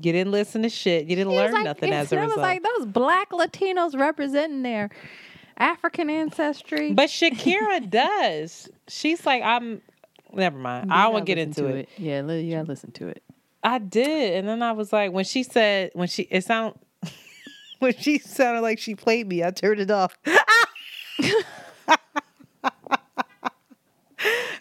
you 0.00 0.12
didn't 0.12 0.32
listen 0.32 0.62
to 0.62 0.68
shit. 0.68 1.06
You 1.06 1.14
didn't 1.16 1.30
He 1.32 1.36
learn 1.36 1.52
like- 1.52 1.64
nothing 1.64 1.92
as 1.92 2.10
a 2.12 2.16
it 2.16 2.20
was 2.20 2.28
result. 2.30 2.42
like 2.42 2.62
those 2.62 2.86
black 2.86 3.30
Latinos 3.30 3.98
representing 3.98 4.62
their 4.62 4.90
African 5.58 6.10
ancestry. 6.10 6.92
but 6.92 7.08
Shakira 7.08 7.88
does. 7.90 8.68
She's 8.88 9.24
like, 9.26 9.42
I'm. 9.42 9.82
Never 10.32 10.58
mind. 10.58 10.88
You 10.90 10.94
I 10.94 11.08
won't 11.08 11.24
get 11.26 11.38
into 11.38 11.62
to 11.62 11.68
it. 11.68 11.88
Yeah, 11.96 12.22
you 12.30 12.54
gotta 12.56 12.68
listen 12.68 12.92
to 12.92 13.08
it. 13.08 13.22
I 13.62 13.78
did, 13.78 14.34
and 14.34 14.48
then 14.48 14.62
I 14.62 14.72
was 14.72 14.92
like, 14.92 15.12
when 15.12 15.24
she 15.24 15.42
said, 15.42 15.90
when 15.94 16.08
she 16.08 16.22
it 16.30 16.44
sound, 16.44 16.78
when 17.78 17.94
she 17.96 18.18
sounded 18.18 18.60
like 18.60 18.78
she 18.78 18.94
played 18.94 19.26
me, 19.26 19.42
I 19.42 19.50
turned 19.50 19.80
it 19.80 19.90
off. 19.90 20.16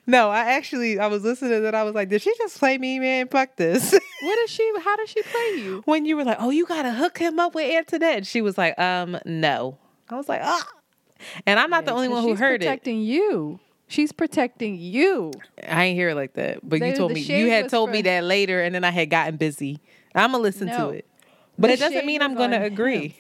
no, 0.08 0.30
I 0.30 0.52
actually 0.52 1.00
I 1.00 1.08
was 1.08 1.24
listening 1.24 1.66
and 1.66 1.76
I 1.76 1.84
was 1.84 1.94
like, 1.96 2.10
did 2.10 2.22
she 2.22 2.34
just 2.38 2.58
play 2.58 2.78
me, 2.78 3.00
man? 3.00 3.28
Fuck 3.28 3.56
this. 3.56 3.98
What 4.22 4.40
is 4.40 4.50
she? 4.50 4.72
How 4.84 4.96
does 4.96 5.10
she 5.10 5.22
play 5.22 5.52
you? 5.58 5.82
when 5.86 6.06
you 6.06 6.16
were 6.16 6.24
like, 6.24 6.38
oh, 6.40 6.50
you 6.50 6.66
gotta 6.66 6.92
hook 6.92 7.20
him 7.20 7.40
up 7.40 7.54
with 7.54 7.72
Antoinette, 7.72 8.26
she 8.26 8.42
was 8.42 8.58
like, 8.58 8.80
um, 8.80 9.20
no. 9.24 9.78
I 10.10 10.16
was 10.16 10.28
like, 10.28 10.42
ah. 10.44 10.68
And 11.46 11.60
I'm 11.60 11.70
not 11.70 11.86
the 11.86 11.92
only 11.92 12.08
one 12.08 12.24
who 12.24 12.34
heard 12.34 12.64
it. 12.64 12.66
protecting 12.66 13.02
you. 13.02 13.60
She's 13.88 14.12
protecting 14.12 14.78
you. 14.80 15.32
I 15.68 15.86
ain't 15.86 15.96
hear 15.98 16.10
it 16.10 16.16
like 16.16 16.34
that. 16.34 16.60
But 16.68 16.80
They- 16.80 16.90
you 16.92 16.96
told 16.96 17.12
me 17.14 17.22
you 17.22 17.50
had 17.50 17.70
told 17.70 17.92
me 17.92 18.02
that 18.04 18.24
later, 18.24 18.62
and 18.62 18.74
then 18.74 18.84
I 18.84 18.92
had 18.92 19.10
gotten 19.10 19.38
busy. 19.38 19.80
I'm 20.16 20.32
gonna 20.32 20.42
listen 20.44 20.68
No. 20.68 20.78
to 20.92 20.98
it, 20.98 21.06
but 21.60 21.68
The 21.68 21.74
it 21.74 21.80
doesn't 21.80 22.06
mean 22.06 22.22
I'm 22.22 22.36
gonna 22.36 22.58
on 22.58 22.62
agree. 22.64 23.16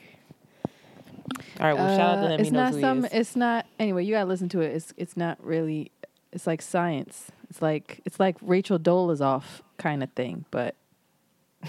All 1.59 1.65
right, 1.67 1.73
well, 1.73 1.97
shout 1.97 2.17
out 2.17 2.21
to 2.21 2.27
Uh, 2.27 2.29
him. 2.31 2.39
It's 2.39 2.49
he 2.49 2.55
not 2.55 2.73
who 2.73 2.81
some. 2.81 3.05
It's 3.11 3.35
not. 3.35 3.65
Anyway, 3.79 4.03
you 4.05 4.13
gotta 4.13 4.27
listen 4.29 4.49
to 4.49 4.61
it. 4.61 4.73
It's 4.75 4.93
it's 4.97 5.15
not 5.17 5.37
really. 5.43 5.91
It's 6.31 6.47
like 6.47 6.61
science. 6.61 7.31
It's 7.49 7.61
like 7.61 8.01
it's 8.05 8.19
like 8.19 8.37
Rachel 8.41 8.79
Dolezal 8.79 9.43
kind 9.77 10.03
of 10.03 10.11
thing, 10.13 10.45
but 10.51 10.75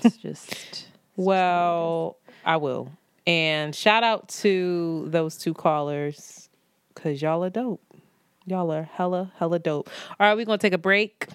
it's 0.03 0.17
just. 0.23 0.89
Well, 1.17 2.17
I 2.45 2.57
will. 2.57 2.93
And 3.27 3.75
shout 3.75 4.05
out 4.05 4.29
to 4.41 5.07
those 5.09 5.37
two 5.37 5.55
callers 5.55 6.49
because 6.95 7.21
y'all 7.23 7.43
are 7.45 7.51
dope. 7.51 7.81
Y'all 8.47 8.71
are 8.73 8.85
hella, 8.85 9.33
hella 9.39 9.59
dope. 9.59 9.91
All 10.21 10.27
right, 10.27 10.37
we're 10.37 10.45
going 10.45 10.59
to 10.59 10.63
take 10.63 10.73
a 10.73 10.79
break 10.79 11.27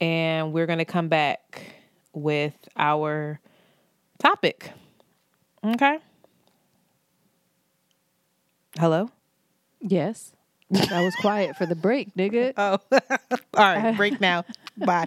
and 0.00 0.52
we're 0.52 0.66
going 0.66 0.78
to 0.78 0.86
come 0.86 1.08
back 1.08 1.74
with 2.14 2.54
our 2.76 3.38
topic. 4.18 4.72
Okay. 5.62 5.98
Hello? 8.78 9.10
Yes, 9.80 10.32
I 10.90 11.02
was 11.02 11.14
quiet 11.16 11.56
for 11.56 11.66
the 11.66 11.76
break, 11.76 12.14
nigga. 12.14 12.54
Oh, 12.56 12.78
all 12.90 12.98
right. 13.54 13.96
Break 13.96 14.20
now. 14.20 14.44
Bye. 14.76 15.06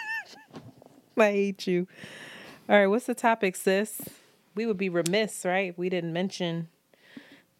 I 1.21 1.31
hate 1.31 1.67
you. 1.67 1.87
All 2.69 2.77
right, 2.77 2.87
what's 2.87 3.05
the 3.05 3.15
topic, 3.15 3.55
sis? 3.55 4.01
We 4.55 4.65
would 4.65 4.77
be 4.77 4.89
remiss, 4.89 5.45
right? 5.45 5.77
We 5.77 5.89
didn't 5.89 6.13
mention 6.13 6.67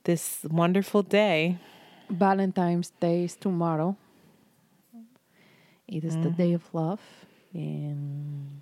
this 0.03 0.39
wonderful 0.49 1.03
day. 1.03 1.57
Valentine's 2.09 2.91
Day 2.99 3.23
is 3.23 3.35
tomorrow. 3.35 3.95
It 5.87 6.03
is 6.03 6.15
the 6.15 6.29
mm-hmm. 6.29 6.41
day 6.41 6.53
of 6.53 6.73
love. 6.73 7.01
And 7.53 8.61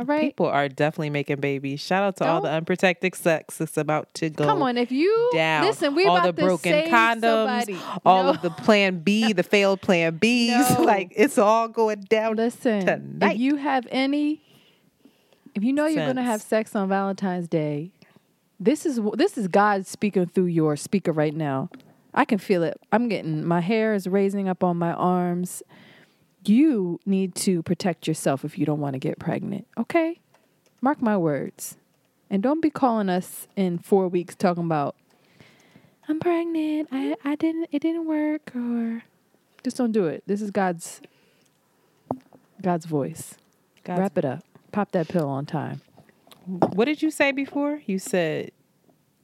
All 0.00 0.06
right. 0.06 0.30
People 0.30 0.46
are 0.46 0.68
definitely 0.68 1.10
making 1.10 1.40
babies. 1.40 1.80
Shout 1.80 2.02
out 2.02 2.16
to 2.16 2.26
all 2.26 2.40
the 2.40 2.48
unprotected 2.50 3.14
sex 3.14 3.58
that's 3.58 3.76
about 3.76 4.12
to 4.14 4.30
go. 4.30 4.44
Come 4.46 4.62
on, 4.62 4.78
if 4.78 4.90
you 4.90 5.30
down. 5.34 5.64
listen, 5.66 5.94
we 5.94 6.06
all 6.06 6.16
about 6.16 6.34
the 6.34 6.40
to 6.42 6.46
broken 6.46 6.72
condoms, 6.90 7.20
somebody. 7.66 7.78
all 8.06 8.22
No. 8.24 8.30
of 8.30 8.40
the 8.42 8.48
Plan 8.50 9.00
B, 9.00 9.32
the 9.34 9.42
failed 9.42 9.82
Plan 9.82 10.18
Bs. 10.18 10.78
No. 10.78 10.84
Like 10.90 11.12
it's 11.14 11.36
all 11.38 11.68
going 11.68 12.00
down. 12.08 12.36
Listen, 12.36 12.86
tonight. 12.86 13.34
if 13.34 13.38
you 13.40 13.56
have 13.56 13.86
any, 13.90 14.40
if 15.54 15.62
you 15.62 15.72
know 15.72 15.84
you're 15.86 16.04
going 16.04 16.16
to 16.16 16.22
have 16.22 16.40
sex 16.40 16.74
on 16.74 16.88
Valentine's 16.88 17.46
Day, 17.46 17.92
this 18.58 18.86
is 18.86 18.98
this 19.14 19.36
is 19.36 19.48
God 19.48 19.86
speaking 19.86 20.26
through 20.26 20.46
your 20.46 20.76
speaker 20.76 21.12
right 21.12 21.34
now. 21.34 21.68
I 22.14 22.24
can 22.24 22.38
feel 22.38 22.62
it. 22.64 22.80
I'm 22.90 23.08
getting 23.08 23.44
my 23.44 23.60
hair 23.60 23.94
is 23.94 24.08
raising 24.08 24.48
up 24.48 24.64
on 24.64 24.78
my 24.78 24.92
arms. 24.94 25.62
You 26.44 27.00
need 27.04 27.34
to 27.36 27.62
protect 27.62 28.08
yourself 28.08 28.44
if 28.44 28.58
you 28.58 28.64
don't 28.66 28.80
want 28.80 28.94
to 28.94 28.98
get 28.98 29.18
pregnant. 29.18 29.66
Okay, 29.78 30.20
mark 30.80 31.02
my 31.02 31.16
words, 31.16 31.76
and 32.30 32.42
don't 32.42 32.60
be 32.62 32.70
calling 32.70 33.08
us 33.08 33.46
in 33.56 33.78
four 33.78 34.08
weeks 34.08 34.34
talking 34.34 34.64
about 34.64 34.96
I'm 36.08 36.18
pregnant. 36.18 36.88
I 36.90 37.14
I 37.24 37.34
didn't 37.36 37.68
it 37.72 37.80
didn't 37.82 38.06
work 38.06 38.52
or 38.56 39.02
just 39.62 39.76
don't 39.76 39.92
do 39.92 40.06
it. 40.06 40.22
This 40.26 40.40
is 40.40 40.50
God's 40.50 41.00
God's 42.62 42.86
voice. 42.86 43.34
God's- 43.84 44.00
Wrap 44.00 44.18
it 44.18 44.24
up. 44.24 44.44
Pop 44.72 44.92
that 44.92 45.08
pill 45.08 45.28
on 45.28 45.46
time. 45.46 45.80
What 46.46 46.86
did 46.86 47.02
you 47.02 47.10
say 47.10 47.32
before? 47.32 47.82
You 47.86 47.98
said 47.98 48.50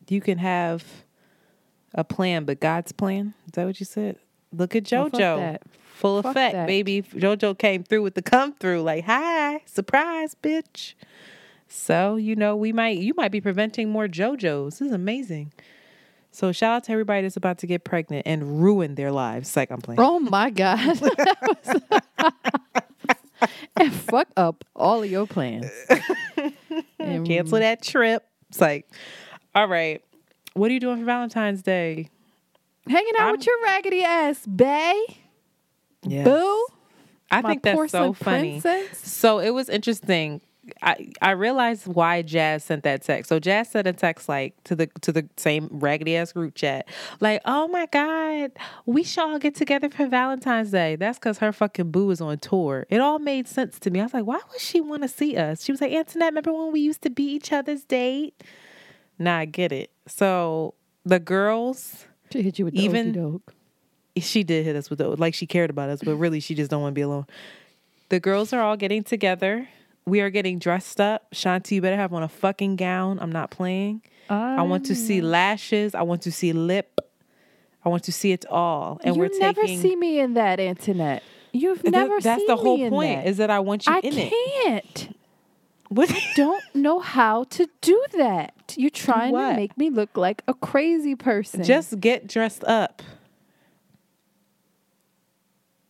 you 0.08 0.20
can 0.20 0.38
have 0.38 0.84
a 1.94 2.04
plan, 2.04 2.44
but 2.44 2.60
God's 2.60 2.92
plan. 2.92 3.34
Is 3.46 3.52
that 3.52 3.64
what 3.66 3.80
you 3.80 3.86
said? 3.86 4.18
Look 4.52 4.74
at 4.76 4.90
Well, 4.92 5.08
JoJo. 5.10 5.36
that. 5.38 5.62
Full 5.96 6.22
Fuck 6.22 6.32
effect, 6.32 6.52
that. 6.52 6.66
baby. 6.66 7.00
JoJo 7.00 7.58
came 7.58 7.82
through 7.82 8.02
with 8.02 8.14
the 8.14 8.20
come 8.22 8.52
through, 8.52 8.82
like, 8.82 9.04
hi, 9.04 9.62
surprise, 9.64 10.36
bitch. 10.42 10.92
So, 11.68 12.16
you 12.16 12.36
know, 12.36 12.54
we 12.54 12.70
might 12.70 12.98
you 12.98 13.14
might 13.16 13.32
be 13.32 13.40
preventing 13.40 13.88
more 13.88 14.06
JoJo's. 14.06 14.78
This 14.78 14.88
is 14.88 14.92
amazing. 14.92 15.52
So 16.32 16.52
shout 16.52 16.76
out 16.76 16.84
to 16.84 16.92
everybody 16.92 17.22
that's 17.22 17.38
about 17.38 17.56
to 17.58 17.66
get 17.66 17.82
pregnant 17.82 18.26
and 18.26 18.62
ruin 18.62 18.94
their 18.94 19.10
lives. 19.10 19.48
It's 19.48 19.56
like 19.56 19.70
I'm 19.70 19.80
playing. 19.80 19.98
Oh 19.98 20.18
my 20.20 20.50
God. 20.50 20.78
and 23.76 23.90
fuck 23.90 24.28
up 24.36 24.62
all 24.74 25.02
of 25.02 25.10
your 25.10 25.26
plans. 25.26 25.70
And 26.98 27.26
Cancel 27.26 27.58
that 27.58 27.80
trip. 27.80 28.22
It's 28.50 28.60
like, 28.60 28.86
all 29.54 29.66
right. 29.66 30.02
What 30.52 30.70
are 30.70 30.74
you 30.74 30.80
doing 30.80 30.98
for 30.98 31.04
Valentine's 31.06 31.62
Day? 31.62 32.10
Hanging 32.86 33.14
out 33.18 33.32
with 33.32 33.46
your 33.46 33.62
raggedy 33.62 34.04
ass, 34.04 34.44
bae. 34.46 35.06
Yes. 36.02 36.26
Boo. 36.26 36.66
I 37.30 37.40
My 37.42 37.50
think 37.50 37.62
that's 37.64 37.90
so 37.90 38.12
funny. 38.12 38.60
princess. 38.60 38.98
So 38.98 39.38
it 39.40 39.50
was 39.50 39.68
interesting. 39.68 40.40
I 40.82 41.08
I 41.22 41.30
realized 41.32 41.86
why 41.86 42.22
Jazz 42.22 42.64
sent 42.64 42.82
that 42.84 43.02
text. 43.02 43.28
So 43.28 43.38
Jazz 43.38 43.68
sent 43.70 43.86
a 43.86 43.92
text 43.92 44.28
like 44.28 44.54
to 44.64 44.74
the 44.74 44.88
to 45.02 45.12
the 45.12 45.28
same 45.36 45.68
raggedy 45.70 46.16
ass 46.16 46.32
group 46.32 46.54
chat, 46.56 46.88
like, 47.20 47.40
"Oh 47.44 47.68
my 47.68 47.86
god, 47.86 48.50
we 48.84 49.02
should 49.04 49.22
all 49.22 49.38
get 49.38 49.54
together 49.54 49.88
for 49.88 50.06
Valentine's 50.08 50.70
Day." 50.72 50.96
That's 50.96 51.18
because 51.18 51.38
her 51.38 51.52
fucking 51.52 51.90
boo 51.92 52.10
is 52.10 52.20
on 52.20 52.38
tour. 52.38 52.84
It 52.90 53.00
all 53.00 53.18
made 53.20 53.46
sense 53.46 53.78
to 53.80 53.90
me. 53.90 54.00
I 54.00 54.04
was 54.04 54.14
like, 54.14 54.26
"Why 54.26 54.40
would 54.50 54.60
she 54.60 54.80
want 54.80 55.02
to 55.02 55.08
see 55.08 55.36
us?" 55.36 55.62
She 55.64 55.70
was 55.72 55.80
like, 55.80 55.92
"Antoinette, 55.92 56.30
remember 56.30 56.52
when 56.52 56.72
we 56.72 56.80
used 56.80 57.02
to 57.02 57.10
be 57.10 57.24
each 57.24 57.52
other's 57.52 57.84
date?" 57.84 58.42
Nah, 59.20 59.38
I 59.38 59.44
get 59.46 59.70
it. 59.72 59.90
So 60.08 60.74
the 61.04 61.20
girls, 61.20 62.06
She 62.32 62.42
hit 62.42 62.58
you 62.58 62.64
with 62.64 62.74
the 62.74 62.82
Even- 62.84 63.08
Even, 63.10 63.12
doke. 63.12 63.54
She 64.18 64.44
did 64.44 64.64
hit 64.64 64.76
us 64.76 64.88
with 64.88 64.98
the 64.98 65.08
like 65.08 65.34
she 65.34 65.46
cared 65.46 65.70
about 65.70 65.90
us, 65.90 66.00
but 66.02 66.16
really 66.16 66.40
she 66.40 66.54
just 66.54 66.70
don't 66.70 66.82
want 66.82 66.92
to 66.92 66.98
be 66.98 67.02
alone. 67.02 67.26
The 68.08 68.20
girls 68.20 68.52
are 68.52 68.60
all 68.60 68.76
getting 68.76 69.02
together. 69.02 69.68
We 70.06 70.20
are 70.20 70.30
getting 70.30 70.58
dressed 70.58 71.00
up. 71.00 71.30
Shanti, 71.32 71.72
you 71.72 71.82
better 71.82 71.96
have 71.96 72.12
on 72.14 72.22
a 72.22 72.28
fucking 72.28 72.76
gown. 72.76 73.18
I'm 73.20 73.32
not 73.32 73.50
playing. 73.50 74.02
I 74.30 74.62
want 74.62 74.86
to 74.86 74.94
see 74.94 75.20
ah. 75.20 75.26
lashes. 75.26 75.94
I 75.94 76.02
want 76.02 76.22
to 76.22 76.32
see 76.32 76.52
lip. 76.52 77.00
I 77.84 77.88
want 77.88 78.04
to 78.04 78.12
see 78.12 78.32
it 78.32 78.44
all. 78.46 79.00
And 79.04 79.14
you 79.14 79.22
we're 79.22 79.38
never 79.38 79.60
taking. 79.60 79.80
see 79.80 79.96
me 79.96 80.18
in 80.18 80.34
that, 80.34 80.58
Antoinette. 80.58 81.22
You've 81.52 81.84
never 81.84 82.20
That's 82.20 82.44
the 82.46 82.56
whole 82.56 82.88
point. 82.88 83.22
that. 83.22 83.28
Is 83.28 83.36
that 83.38 83.50
I 83.50 83.60
want 83.60 83.86
you 83.86 83.92
I 83.92 84.00
in 84.00 84.18
it. 84.18 84.32
can't. 84.64 85.16
What? 85.88 86.10
I 86.10 86.20
don't 86.34 86.62
know 86.74 86.98
how 86.98 87.44
to 87.44 87.68
do 87.80 88.04
that. 88.14 88.74
You're 88.76 88.90
trying 88.90 89.32
what? 89.32 89.50
to 89.50 89.56
make 89.56 89.78
me 89.78 89.90
look 89.90 90.16
like 90.16 90.42
a 90.48 90.54
crazy 90.54 91.14
person. 91.14 91.62
Just 91.62 92.00
get 92.00 92.26
dressed 92.26 92.64
up. 92.64 93.02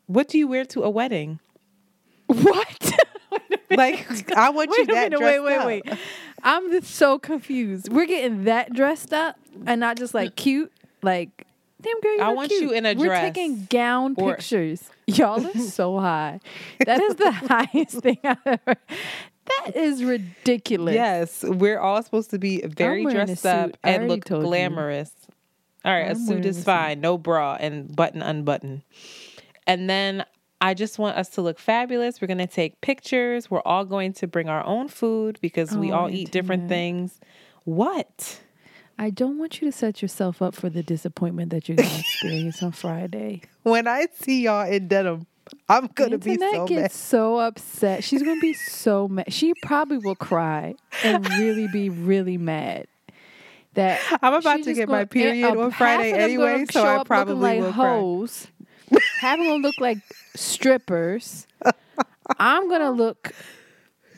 What 0.07 0.29
do 0.29 0.39
you 0.39 0.47
wear 0.49 0.65
to 0.67 0.83
a 0.83 0.91
wedding? 0.91 1.41
what? 2.27 2.93
Like 3.69 4.33
I 4.35 4.51
want 4.51 4.71
you 4.71 4.77
wait 4.87 4.95
that 4.95 5.11
minute, 5.13 5.19
dressed 5.19 5.43
wait, 5.45 5.57
up. 5.59 5.67
wait, 5.67 5.85
wait. 5.87 5.99
I'm 6.43 6.71
just 6.71 6.95
so 6.95 7.19
confused. 7.19 7.93
We're 7.93 8.07
getting 8.07 8.45
that 8.45 8.73
dressed 8.73 9.13
up 9.13 9.37
and 9.67 9.81
not 9.81 9.99
just 9.99 10.15
like 10.15 10.37
cute. 10.37 10.73
Like, 11.03 11.47
damn 11.83 12.01
girl, 12.01 12.23
I 12.23 12.29
want 12.33 12.49
cute. 12.51 12.63
you 12.63 12.71
in 12.73 12.87
a 12.87 12.95
dress. 12.95 13.07
We're 13.09 13.21
taking 13.21 13.67
gown 13.69 14.15
or- 14.17 14.37
pictures. 14.37 14.89
Y'all 15.09 15.45
are 15.45 15.59
so 15.59 15.99
high. 16.01 16.41
That 16.87 17.01
is 17.03 17.17
the 17.17 17.31
highest 17.33 17.99
thing 17.99 18.19
I've 18.25 18.39
ever. 18.47 18.77
That 19.45 19.73
is 19.77 20.03
ridiculous. 20.05 20.95
Yes, 20.95 21.43
we're 21.45 21.81
all 21.81 22.03
supposed 22.03 22.31
to 22.31 22.39
be 22.39 22.63
very 22.63 23.05
dressed 23.05 23.45
up 23.45 23.73
and 23.83 24.09
look 24.09 24.25
told 24.25 24.43
you. 24.45 24.49
glamorous. 24.49 25.11
All 25.85 25.93
right, 25.93 26.07
a 26.07 26.11
I'm 26.11 26.25
suit 26.27 26.47
is 26.47 26.57
a 26.57 26.61
suit. 26.61 26.65
fine, 26.67 27.01
no 27.01 27.19
bra 27.19 27.57
and 27.61 27.95
button 27.95 28.23
unbutton. 28.23 28.83
And 29.67 29.89
then 29.91 30.25
I 30.61 30.75
just 30.75 30.99
want 30.99 31.17
us 31.17 31.29
to 31.31 31.43
look 31.43 31.59
fabulous. 31.59 32.21
We're 32.21 32.29
going 32.29 32.39
to 32.39 32.47
take 32.47 32.81
pictures. 32.81 33.51
We're 33.51 33.63
all 33.63 33.85
going 33.85 34.13
to 34.15 34.27
bring 34.27 34.49
our 34.49 34.65
own 34.65 34.89
food 34.89 35.39
because 35.43 35.77
we 35.77 35.93
Oh, 35.93 35.97
all 35.97 36.11
eat 36.11 36.31
different 36.31 36.65
Antoinette. 36.65 36.69
things. 36.79 37.21
What? 37.65 38.41
I 38.99 39.11
don't 39.11 39.39
want 39.39 39.61
you 39.61 39.71
to 39.71 39.77
set 39.77 40.01
yourself 40.01 40.41
up 40.41 40.55
for 40.55 40.71
the 40.71 40.83
disappointment 40.83 41.51
that 41.51 41.69
you're 41.69 41.77
going 41.77 41.89
to 41.91 41.99
experience 42.01 42.63
on 42.63 42.73
Friday. 42.73 43.43
When 43.65 43.87
I 43.89 44.07
see 44.21 44.43
y'all 44.45 44.71
in 44.71 44.87
denim, 44.89 45.27
I'm 45.69 45.89
going 45.89 46.13
to 46.13 46.19
be 46.19 46.37
so 46.37 46.67
gets 46.67 46.81
mad. 46.83 46.93
so 46.93 47.39
upset. 47.39 48.05
She's 48.05 48.23
gonna 48.23 48.41
be 48.41 48.53
so 48.55 49.07
mad. 49.17 49.33
She 49.33 49.53
probably 49.63 49.99
will 49.99 50.15
cry 50.15 50.77
and 51.05 51.29
really 51.31 51.67
be 51.69 51.89
really 51.91 52.39
mad. 52.39 52.87
That 53.75 54.01
I'm 54.23 54.35
about 54.35 54.63
to 54.63 54.73
get 54.73 54.89
my 54.89 55.05
period 55.05 55.57
on 55.57 55.71
Friday 55.73 56.11
half 56.11 56.15
of 56.15 56.21
them 56.21 56.31
anyway, 56.31 56.65
so 56.71 56.85
I 56.87 57.03
probably 57.05 57.35
like 57.35 57.61
will 57.61 57.73
cry. 57.73 57.99
hoes. 57.99 58.47
Of 58.93 59.39
them 59.47 59.63
look 59.63 59.79
like 59.81 59.99
strippers. 60.35 61.47
I'm 62.39 62.69
gonna 62.69 62.91
look 62.91 63.33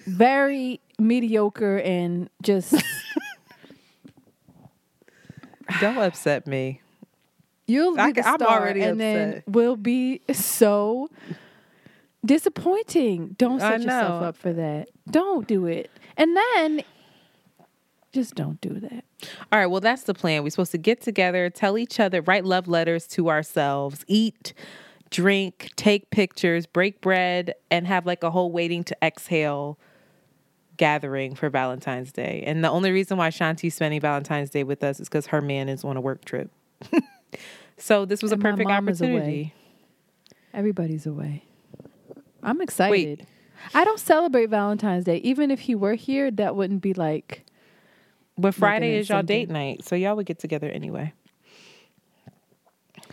very 0.06 0.80
mediocre 0.98 1.78
and 1.78 2.28
just 2.42 2.74
Don't 5.80 5.98
upset 5.98 6.46
me. 6.46 6.80
You'll 7.66 7.94
be 7.94 8.00
I 8.00 8.12
the 8.12 8.22
ca- 8.22 8.32
I'm 8.32 8.40
star, 8.40 8.60
already 8.60 8.82
and 8.82 8.98
then 8.98 9.42
we'll 9.46 9.76
be 9.76 10.22
so 10.32 11.10
disappointing. 12.24 13.34
Don't 13.38 13.60
set 13.60 13.82
yourself 13.82 14.22
up 14.22 14.36
for 14.36 14.52
that. 14.54 14.88
Don't 15.10 15.46
do 15.46 15.66
it. 15.66 15.90
And 16.16 16.36
then 16.36 16.82
just 18.18 18.34
don't 18.34 18.60
do 18.60 18.80
that. 18.80 19.04
All 19.52 19.58
right, 19.60 19.66
well, 19.66 19.80
that's 19.80 20.02
the 20.02 20.14
plan. 20.14 20.42
We're 20.42 20.50
supposed 20.50 20.72
to 20.72 20.78
get 20.78 21.00
together, 21.00 21.48
tell 21.50 21.78
each 21.78 22.00
other, 22.00 22.20
write 22.22 22.44
love 22.44 22.66
letters 22.66 23.06
to 23.08 23.30
ourselves, 23.30 24.04
eat, 24.08 24.54
drink, 25.10 25.70
take 25.76 26.10
pictures, 26.10 26.66
break 26.66 27.00
bread, 27.00 27.54
and 27.70 27.86
have 27.86 28.06
like 28.06 28.24
a 28.24 28.30
whole 28.30 28.50
waiting 28.50 28.82
to 28.84 28.96
exhale 29.02 29.78
gathering 30.76 31.36
for 31.36 31.48
Valentine's 31.48 32.10
Day. 32.10 32.42
And 32.44 32.64
the 32.64 32.70
only 32.70 32.90
reason 32.90 33.18
why 33.18 33.30
Shanti's 33.30 33.74
spending 33.74 34.00
Valentine's 34.00 34.50
Day 34.50 34.64
with 34.64 34.82
us 34.82 34.98
is 34.98 35.08
because 35.08 35.26
her 35.28 35.40
man 35.40 35.68
is 35.68 35.84
on 35.84 35.96
a 35.96 36.00
work 36.00 36.24
trip. 36.24 36.50
so 37.76 38.04
this 38.04 38.20
was 38.20 38.32
And 38.32 38.40
a 38.40 38.42
perfect 38.42 38.68
mom 38.68 38.88
is 38.88 39.00
away. 39.00 39.12
opportunity. 39.12 39.54
Everybody's 40.52 41.06
away. 41.06 41.44
I'm 42.42 42.60
excited. 42.60 43.26
I 43.74 43.84
don't 43.84 44.00
celebrate 44.00 44.46
Valentine's 44.50 45.04
Day. 45.04 45.18
Even 45.18 45.50
if 45.50 45.60
he 45.60 45.74
were 45.76 45.94
here, 45.94 46.30
that 46.32 46.56
wouldn't 46.56 46.80
be 46.82 46.94
like 46.94 47.44
But 48.38 48.54
Friday 48.54 48.96
is 48.96 49.08
y'all 49.08 49.22
date 49.22 49.50
night, 49.50 49.84
so 49.84 49.96
y'all 49.96 50.14
would 50.16 50.26
get 50.26 50.38
together 50.38 50.68
anyway. 50.70 51.12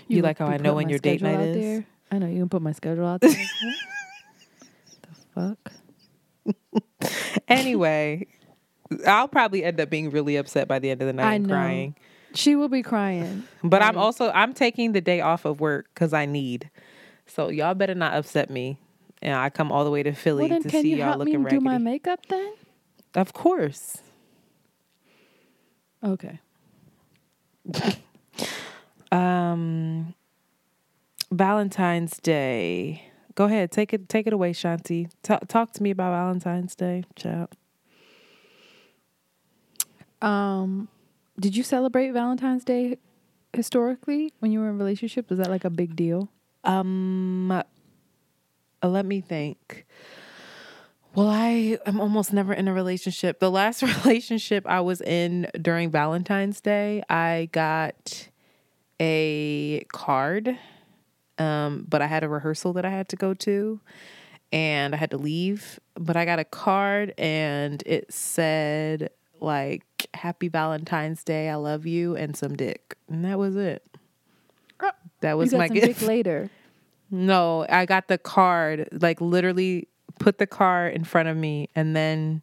You, 0.07 0.17
would 0.17 0.23
like 0.26 0.38
how 0.39 0.45
I 0.47 0.57
know 0.57 0.76
when 0.76 0.89
your 0.89 0.99
date 0.99 1.21
night 1.21 1.39
is? 1.39 1.63
there. 1.63 1.86
I 2.11 2.19
know 2.19 2.28
you 2.28 2.39
can 2.39 2.49
put 2.49 2.61
my 2.61 2.71
schedule 2.73 3.07
out 3.07 3.21
there. 3.21 3.32
the 5.01 5.09
fuck? 5.34 5.71
Anyway, 7.47 8.26
I'll 9.05 9.28
probably 9.28 9.63
end 9.63 9.80
up 9.80 9.89
being 9.89 10.09
really 10.09 10.36
upset 10.36 10.67
by 10.67 10.80
the 10.80 10.89
end 10.89 11.01
of 11.01 11.07
the 11.07 11.13
night 11.13 11.26
I 11.26 11.36
and 11.36 11.47
know. 11.47 11.53
crying. 11.53 11.95
She 12.34 12.55
will 12.55 12.69
be 12.69 12.82
crying. 12.82 13.43
But 13.63 13.82
I'm 13.82 13.97
also 13.97 14.32
I'm 14.32 14.53
taking 14.53 14.91
the 14.93 15.01
day 15.01 15.21
off 15.21 15.45
of 15.45 15.59
work 15.59 15.88
because 15.93 16.13
I 16.13 16.26
need. 16.26 16.69
So 17.28 17.49
y'all 17.49 17.73
better 17.76 17.95
not 17.95 18.13
upset 18.15 18.49
me. 18.49 18.78
And 19.21 19.34
I 19.36 19.49
come 19.49 19.71
all 19.71 19.84
the 19.86 19.91
way 19.91 20.03
to 20.03 20.11
Philly 20.11 20.41
Well, 20.41 20.49
then 20.49 20.63
to 20.63 20.69
can 20.69 20.82
see 20.82 20.89
you 20.91 20.97
y'all 20.97 21.05
help 21.05 21.19
me 21.23 21.32
looking 21.38 21.47
do 21.47 21.59
my 21.61 21.78
makeup 21.78 22.26
then? 22.28 22.53
of 23.15 23.34
course. 23.34 23.97
Okay. 26.04 26.39
Um, 29.12 30.14
Valentine's 31.32 32.18
Day. 32.18 33.12
Go 33.36 33.46
ahead, 33.46 33.72
take 33.72 33.93
it 33.93 34.10
take 34.10 34.28
it 34.28 34.34
away, 34.34 34.52
Shanti. 34.54 35.10
Talk 35.24 35.48
talk 35.48 35.72
to 35.74 35.84
me 35.84 35.91
about 35.91 36.12
Valentine's 36.12 36.76
Day, 36.76 37.04
child. 37.16 37.50
Um, 40.22 40.88
did 41.39 41.56
you 41.56 41.64
celebrate 41.64 42.12
Valentine's 42.12 42.64
Day 42.64 42.98
historically 43.54 44.34
when 44.39 44.52
you 44.52 44.60
were 44.60 44.70
in 44.70 44.76
a 44.76 44.78
relationship? 44.78 45.30
Was 45.30 45.39
that 45.39 45.50
like 45.50 45.66
a 45.66 45.70
big 45.70 45.96
deal? 45.96 46.30
Um, 46.64 47.52
uh, 47.52 47.64
let 48.84 49.06
me 49.06 49.22
think. 49.22 49.86
Well, 51.16 51.30
I 51.30 51.78
am 51.86 52.01
almost 52.01 52.34
never 52.34 52.53
in 52.53 52.68
a 52.68 52.74
relationship. 52.74 53.39
The 53.39 53.49
last 53.49 53.82
relationship 54.05 54.68
I 54.68 54.82
was 54.82 54.99
in 54.99 55.47
during 55.61 55.89
Valentine's 55.89 56.59
Day, 56.59 57.03
I 57.09 57.47
got 57.53 58.28
a 58.99 59.86
card, 59.93 60.57
um, 61.38 61.86
but 61.88 62.01
I 62.01 62.07
had 62.07 62.26
a 62.26 62.30
rehearsal 62.30 62.74
that 62.74 62.84
I 62.84 62.89
had 62.89 63.07
to 63.09 63.16
go 63.16 63.34
to, 63.34 63.80
and 64.51 64.93
I 64.93 64.97
had 64.97 65.11
to 65.11 65.18
leave. 65.18 65.80
But 65.95 66.18
I 66.18 66.26
got 66.26 66.39
a 66.39 66.43
card, 66.43 67.13
and 67.18 67.82
it 67.86 68.11
said 68.11 69.09
like 69.39 69.86
"Happy 70.13 70.49
Valentine's 70.49 71.24
Day, 71.24 71.49
I 71.49 71.55
love 71.55 71.86
you," 71.86 72.18
and 72.18 72.36
some 72.36 72.57
dick, 72.57 72.97
and 73.07 73.24
that 73.24 73.39
was 73.39 73.55
it. 73.55 73.88
That 75.22 75.38
was 75.38 75.53
you 75.53 75.59
got 75.59 75.70
my 75.70 75.70
gift. 75.70 75.99
dick 75.99 76.07
later. 76.07 76.49
No, 77.11 77.68
I 77.70 77.86
got 77.86 78.07
the 78.07 78.18
card, 78.18 78.89
like 78.91 79.22
literally 79.22 79.88
put 80.20 80.38
the 80.38 80.47
car 80.47 80.88
in 80.88 81.03
front 81.03 81.30
of 81.30 81.38
me 81.38 81.70
and 81.76 81.95
then 81.95 82.41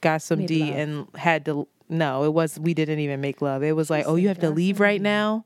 got 0.00 0.22
some 0.22 0.40
Made 0.40 0.48
D 0.48 0.60
love. 0.64 0.76
and 0.76 1.08
had 1.16 1.44
to 1.46 1.68
no, 1.88 2.24
it 2.24 2.32
was 2.32 2.58
we 2.58 2.74
didn't 2.74 2.98
even 2.98 3.20
make 3.20 3.40
love. 3.40 3.62
It 3.62 3.72
was 3.72 3.88
like, 3.88 4.04
"Oh, 4.06 4.16
you 4.16 4.28
have 4.28 4.40
to 4.40 4.50
leave 4.50 4.80
right 4.80 5.00
now." 5.00 5.44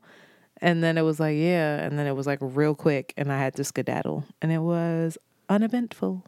And 0.61 0.83
then 0.83 0.97
it 0.97 1.01
was 1.01 1.19
like, 1.19 1.37
"Yeah." 1.37 1.77
And 1.77 1.97
then 1.97 2.05
it 2.05 2.15
was 2.15 2.27
like 2.27 2.39
real 2.41 2.75
quick 2.75 3.13
and 3.15 3.31
I 3.31 3.39
had 3.39 3.55
to 3.55 3.63
skedaddle 3.63 4.25
and 4.41 4.51
it 4.51 4.59
was 4.59 5.17
uneventful. 5.49 6.25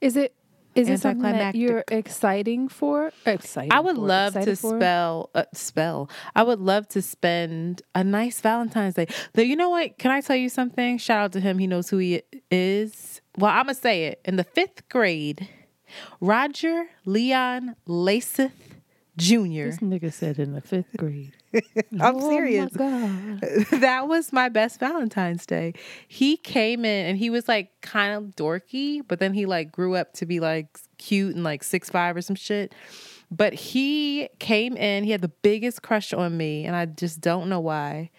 Is 0.00 0.16
it? 0.16 0.34
Is 0.74 0.88
it 0.88 1.00
something 1.00 1.22
that 1.22 1.54
you're 1.54 1.84
exciting 1.88 2.68
for? 2.68 3.12
Exciting. 3.24 3.72
I 3.72 3.78
would 3.78 3.94
for, 3.94 4.02
love 4.02 4.34
to 4.34 4.56
for? 4.56 4.76
spell 4.76 5.30
uh, 5.34 5.44
spell. 5.52 6.10
I 6.34 6.42
would 6.42 6.58
love 6.58 6.88
to 6.88 7.00
spend 7.02 7.82
a 7.94 8.02
nice 8.02 8.40
Valentine's 8.40 8.94
Day. 8.94 9.06
Though 9.34 9.42
you 9.42 9.54
know 9.54 9.70
what? 9.70 9.98
Can 9.98 10.10
I 10.10 10.20
tell 10.20 10.36
you 10.36 10.48
something? 10.48 10.98
Shout 10.98 11.18
out 11.20 11.32
to 11.32 11.40
him. 11.40 11.58
He 11.58 11.68
knows 11.68 11.90
who 11.90 11.98
he 11.98 12.22
is. 12.50 13.20
Well, 13.36 13.50
I'm 13.50 13.64
gonna 13.66 13.74
say 13.74 14.06
it. 14.06 14.20
In 14.24 14.36
the 14.36 14.44
fifth 14.44 14.88
grade, 14.88 15.48
Roger 16.20 16.86
Leon 17.04 17.76
Laseth 17.86 18.52
Jr. 19.16 19.66
This 19.70 19.78
nigga 19.78 20.12
said 20.12 20.38
in 20.38 20.52
the 20.54 20.60
fifth 20.60 20.96
grade. 20.96 21.32
I'm 21.54 21.62
Oh 22.00 22.12
my 22.14 22.28
serious. 22.28 22.72
God. 22.76 23.40
that 23.80 24.08
was 24.08 24.32
my 24.32 24.48
best 24.48 24.80
Valentine's 24.80 25.46
Day. 25.46 25.74
He 26.08 26.36
came 26.36 26.84
in 26.84 27.06
and 27.06 27.16
he 27.18 27.30
was 27.30 27.46
like 27.46 27.70
kind 27.80 28.12
of 28.14 28.34
dorky, 28.36 29.02
but 29.06 29.20
then 29.20 29.34
he 29.34 29.46
like 29.46 29.70
grew 29.70 29.94
up 29.94 30.12
to 30.14 30.26
be 30.26 30.40
like 30.40 30.78
cute 30.98 31.34
and 31.34 31.44
like 31.44 31.62
six 31.62 31.90
five 31.90 32.16
or 32.16 32.22
some 32.22 32.36
shit. 32.36 32.74
But 33.30 33.54
he 33.54 34.28
came 34.38 34.76
in, 34.76 35.04
he 35.04 35.10
had 35.10 35.22
the 35.22 35.28
biggest 35.42 35.82
crush 35.82 36.12
on 36.12 36.36
me, 36.36 36.66
and 36.66 36.74
I 36.76 36.86
just 36.86 37.20
don't 37.20 37.48
know 37.48 37.60
why. 37.60 38.10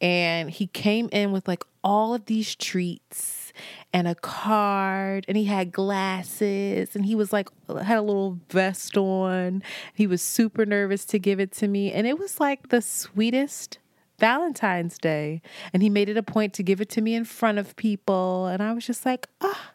And 0.00 0.50
he 0.50 0.66
came 0.66 1.08
in 1.12 1.32
with 1.32 1.48
like 1.48 1.64
all 1.82 2.14
of 2.14 2.26
these 2.26 2.54
treats 2.54 3.45
and 3.92 4.06
a 4.08 4.14
card, 4.14 5.24
and 5.28 5.36
he 5.36 5.44
had 5.44 5.72
glasses, 5.72 6.94
and 6.94 7.04
he 7.06 7.14
was 7.14 7.32
like 7.32 7.48
had 7.68 7.98
a 7.98 8.02
little 8.02 8.38
vest 8.50 8.96
on. 8.96 9.62
He 9.94 10.06
was 10.06 10.22
super 10.22 10.66
nervous 10.66 11.04
to 11.06 11.18
give 11.18 11.40
it 11.40 11.52
to 11.52 11.68
me, 11.68 11.92
and 11.92 12.06
it 12.06 12.18
was 12.18 12.40
like 12.40 12.68
the 12.68 12.82
sweetest 12.82 13.78
Valentine's 14.18 14.98
Day. 14.98 15.42
And 15.72 15.82
he 15.82 15.90
made 15.90 16.08
it 16.08 16.16
a 16.16 16.22
point 16.22 16.52
to 16.54 16.62
give 16.62 16.80
it 16.80 16.88
to 16.90 17.00
me 17.00 17.14
in 17.14 17.24
front 17.24 17.58
of 17.58 17.76
people, 17.76 18.46
and 18.46 18.62
I 18.62 18.72
was 18.72 18.86
just 18.86 19.04
like, 19.06 19.28
ah. 19.40 19.72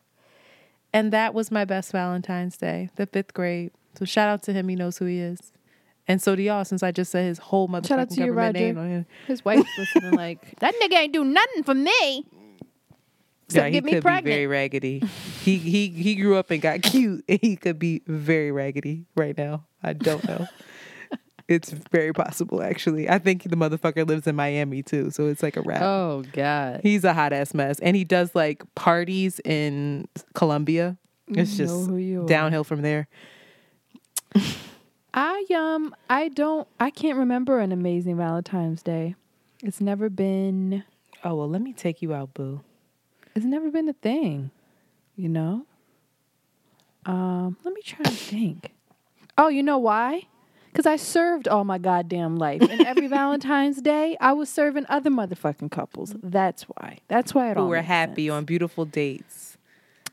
And 0.94 1.14
that 1.14 1.34
was 1.34 1.52
my 1.52 1.64
best 1.64 1.92
Valentine's 1.92 2.58
Day, 2.58 2.90
the 2.96 3.06
fifth 3.06 3.34
grade. 3.34 3.72
So 3.98 4.06
shout 4.06 4.28
out 4.30 4.44
to 4.44 4.54
him. 4.54 4.68
He 4.68 4.76
knows 4.76 4.98
who 4.98 5.06
he 5.06 5.20
is. 5.20 5.52
And 6.08 6.22
so 6.22 6.36
do 6.36 6.42
y'all, 6.42 6.66
since 6.66 6.84
I 6.84 6.92
just 6.92 7.12
said 7.12 7.26
his 7.26 7.38
whole 7.38 7.70
motherfucking 7.70 7.88
Shout 7.88 8.00
out 8.00 8.10
to 8.10 8.26
you, 8.26 8.34
Roger. 8.34 8.54
name 8.54 8.78
on 8.78 8.90
here. 8.90 9.06
His 9.28 9.46
wife's 9.46 9.70
listening. 9.78 10.12
Like 10.14 10.60
that 10.60 10.74
nigga 10.82 10.96
ain't 10.96 11.14
do 11.14 11.24
nothing 11.24 11.64
for 11.64 11.76
me. 11.76 12.26
So 13.52 13.60
yeah, 13.60 13.66
he 13.68 13.72
get 13.74 13.84
me 13.84 13.91
could 13.93 14.04
pregnant. 14.04 14.26
be 14.26 14.32
very 14.32 14.47
raggedy. 14.47 15.04
he 15.41 15.58
he 15.58 15.89
he 15.89 16.16
grew 16.16 16.36
up 16.38 16.52
and 16.52 16.62
got 16.62 16.82
cute, 16.84 17.24
and 17.28 17.39
he 17.41 17.56
could 17.56 17.80
be 17.80 18.02
very 18.08 18.52
raggedy 18.52 19.06
right 19.16 19.38
now. 19.38 19.66
I 19.84 19.93
don't 19.93 20.24
know. 20.28 20.47
it's 21.47 21.72
very 21.91 22.14
possible, 22.14 22.62
actually. 22.64 23.10
I 23.10 23.20
think 23.20 23.43
the 23.43 23.56
motherfucker 23.56 24.08
lives 24.08 24.28
in 24.28 24.36
Miami 24.36 24.84
too, 24.84 25.12
so 25.12 25.28
it's 25.28 25.43
like 25.43 25.58
a 25.58 25.62
wrap. 25.62 25.82
Oh 25.82 26.24
God. 26.32 26.82
He's 26.84 27.04
a 27.04 27.14
hot 27.14 27.34
ass 27.34 27.54
mess, 27.54 27.80
and 27.80 27.95
he 27.95 28.04
does 28.04 28.34
like 28.36 28.64
parties 28.76 29.39
in 29.43 30.08
Colombia. 30.34 30.97
It's 31.28 31.56
just 31.56 31.88
who 31.89 31.97
you 31.97 32.24
are. 32.24 32.28
downhill 32.28 32.64
from 32.64 32.82
there. 32.82 33.08
I 35.14 35.45
um 35.56 35.93
I 36.10 36.30
don't 36.30 36.68
I 36.80 36.89
can't 36.89 37.18
remember 37.18 37.60
an 37.60 37.72
amazing 37.72 38.18
Valentine's 38.18 38.82
Day. 38.82 39.16
It's 39.64 39.82
never 39.82 40.10
been 40.10 40.84
Oh 41.24 41.36
well, 41.36 41.49
let 41.49 41.62
me 41.62 41.74
take 41.74 42.02
you 42.02 42.14
out, 42.14 42.34
boo. 42.34 42.62
It's 43.36 43.46
never 43.46 43.70
been 43.72 43.90
a 43.90 43.94
thing. 43.94 44.52
You 45.16 45.30
know? 45.30 45.66
Um, 47.06 47.58
let 47.64 47.74
me 47.74 47.82
try 47.82 48.04
to 48.04 48.12
think. 48.12 48.72
Oh, 49.38 49.48
you 49.48 49.64
know 49.64 49.78
why? 49.78 50.24
Because 50.72 50.86
I 50.86 50.96
served 50.96 51.48
all 51.48 51.64
my 51.66 51.78
goddamn 51.78 52.38
life. 52.38 52.62
And 52.62 52.82
every 52.86 53.08
Valentine's 53.10 53.82
Day, 53.82 54.16
I 54.22 54.34
was 54.34 54.50
serving 54.50 54.86
other 54.88 55.10
motherfucking 55.10 55.72
couples. 55.72 56.16
That's 56.22 56.64
why. 56.64 57.00
That's 57.08 57.34
why 57.34 57.52
it 57.52 57.58
all 57.58 57.64
Who 57.66 57.70
were 57.70 57.82
happy 57.82 58.28
sense. 58.28 58.34
on 58.38 58.46
beautiful 58.46 58.86
dates. 58.86 59.58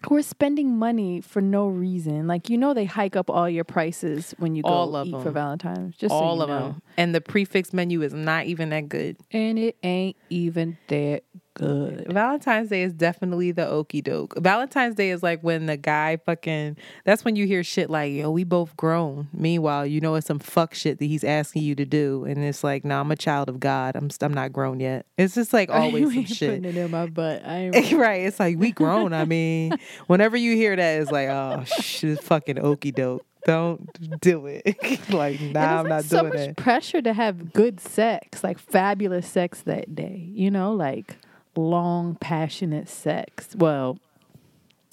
Who 0.09 0.17
are 0.17 0.23
spending 0.23 0.77
money 0.79 1.21
for 1.21 1.41
no 1.43 1.67
reason. 1.67 2.27
Like, 2.29 2.49
you 2.49 2.57
know, 2.57 2.73
they 2.73 2.85
hike 2.85 3.17
up 3.17 3.29
all 3.29 3.49
your 3.51 3.65
prices 3.65 4.33
when 4.39 4.55
you 4.55 4.63
go 4.63 4.69
All 4.69 4.97
of 4.97 5.09
eat 5.09 5.11
for. 5.23 5.31
Valentine's. 5.33 5.97
Just 5.97 6.13
All 6.13 6.37
so 6.39 6.43
of 6.45 6.49
know. 6.49 6.59
them, 6.69 6.83
and 6.97 7.15
the 7.15 7.21
prefix 7.21 7.73
menu 7.73 8.03
is 8.03 8.15
not 8.15 8.47
even 8.47 8.71
that 8.71 8.89
good. 8.89 9.17
And 9.33 9.59
it 9.59 9.77
ain't 9.83 10.17
even 10.31 10.79
that 10.87 11.25
good. 11.59 12.07
Valentine's 12.13 12.69
Day 12.71 12.83
is 12.83 12.93
definitely 12.93 13.53
the 13.53 13.67
okey 13.67 14.01
doke. 14.01 14.35
Valentine's 14.39 14.95
Day 14.95 15.11
is 15.11 15.23
like 15.23 15.43
when 15.43 15.67
the 15.67 15.77
guy 15.77 16.17
fucking. 16.17 16.77
That's 17.05 17.25
when 17.25 17.37
you 17.37 17.47
hear 17.47 17.63
shit 17.65 17.91
like, 17.91 18.13
"Yo, 18.13 18.31
we 18.31 18.45
both 18.45 18.77
grown." 18.77 19.29
Meanwhile, 19.33 19.87
you 19.87 20.01
know 20.01 20.15
it's 20.15 20.27
some 20.27 20.39
fuck 20.39 20.75
shit 20.75 20.99
that 20.99 21.05
he's 21.05 21.25
asking 21.25 21.63
you 21.63 21.75
to 21.75 21.85
do, 21.85 22.25
and 22.25 22.39
it's 22.39 22.65
like, 22.65 22.85
"No, 22.85 23.01
I'm 23.01 23.11
a 23.11 23.17
child 23.17 23.49
of 23.49 23.61
God. 23.61 23.97
I'm 23.97 24.09
I'm 24.21 24.35
not 24.35 24.53
grown 24.53 24.81
yet." 24.81 25.07
It's 25.17 25.35
just 25.35 25.53
like 25.53 25.71
always 25.73 26.15
some 26.15 26.25
shit. 26.25 26.63
Putting 26.63 26.65
it 26.65 26.77
in 26.77 26.91
my 26.91 27.07
butt. 27.07 27.43
Right? 27.99 28.23
It's 28.23 28.39
like 28.39 28.59
we 28.59 28.71
grown. 28.73 29.13
I 29.13 29.25
mean, 29.25 29.73
whenever 30.07 30.37
you 30.37 30.55
hear 30.57 30.77
that, 30.77 31.01
it's 31.01 31.11
like, 31.11 31.29
oh, 31.29 31.65
shit, 31.65 32.23
fucking 32.23 32.59
okey 32.59 32.93
doke. 32.93 33.25
Don't 33.45 34.21
do 34.21 34.47
it. 34.47 35.11
like, 35.11 35.41
nah, 35.41 35.81
I'm 35.81 35.89
not 35.89 36.05
so 36.05 36.21
doing 36.21 36.33
much 36.35 36.49
it. 36.51 36.57
pressure 36.57 37.01
to 37.01 37.13
have 37.13 37.53
good 37.53 37.81
sex, 37.81 38.45
like 38.45 38.59
fabulous 38.59 39.27
sex 39.27 39.63
that 39.63 39.95
day. 39.95 40.29
You 40.33 40.51
know, 40.51 40.73
like 40.73 41.17
long, 41.59 42.17
passionate 42.17 42.89
sex. 42.89 43.49
Well, 43.57 43.99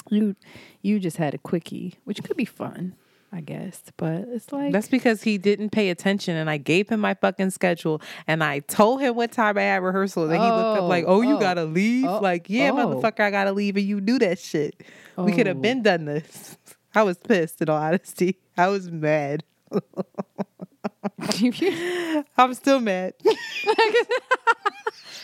you 0.09 0.36
you 0.82 0.99
just 0.99 1.18
had 1.18 1.34
a 1.34 1.38
quickie, 1.38 1.95
which 2.03 2.24
could 2.24 2.38
be 2.38 2.45
fun, 2.45 2.95
I 3.32 3.41
guess. 3.41 3.82
But 3.97 4.26
it's 4.30 4.51
like 4.51 4.72
That's 4.72 4.88
because 4.88 5.24
he 5.24 5.38
didn't 5.38 5.70
pay 5.72 5.89
attention, 5.89 6.36
and 6.36 6.49
I 6.49 6.57
gave 6.57 6.89
him 6.89 6.99
my 6.99 7.13
fucking 7.16 7.49
schedule, 7.51 8.01
and 8.28 8.43
I 8.43 8.59
told 8.59 9.01
him 9.01 9.16
what 9.16 9.32
time 9.32 9.57
I 9.57 9.61
had 9.63 9.84
rehearsal. 9.84 10.28
Then 10.28 10.39
he 10.41 10.45
looked 10.47 10.80
up 10.82 10.89
like, 10.89 11.05
Oh, 11.07 11.18
"Oh, 11.18 11.22
you 11.22 11.38
oh, 11.38 11.39
gotta 11.39 11.66
leave." 11.66 12.05
oh, 12.05 12.20
like, 12.20 12.49
yeah, 12.49 12.72
oh. 12.72 12.76
motherfucker, 12.76 13.22
I 13.22 13.32
gotta 13.32 13.51
leave, 13.51 13.78
and 13.78 13.86
you 13.86 14.01
do 14.01 14.20
that 14.20 14.39
shit. 14.39 14.82
We 15.18 15.32
could 15.32 15.47
have 15.47 15.57
Oh. 15.57 15.61
been 15.61 15.82
done 15.82 16.05
this. 16.05 16.57
I 16.95 17.03
was 17.03 17.18
pissed. 17.18 17.61
In 17.61 17.70
all 17.70 17.82
honesty, 17.82 18.38
I 18.57 18.68
was 18.70 18.89
mad. 18.91 19.43
I'm 22.38 22.53
still 22.53 22.80
mad. 22.80 23.14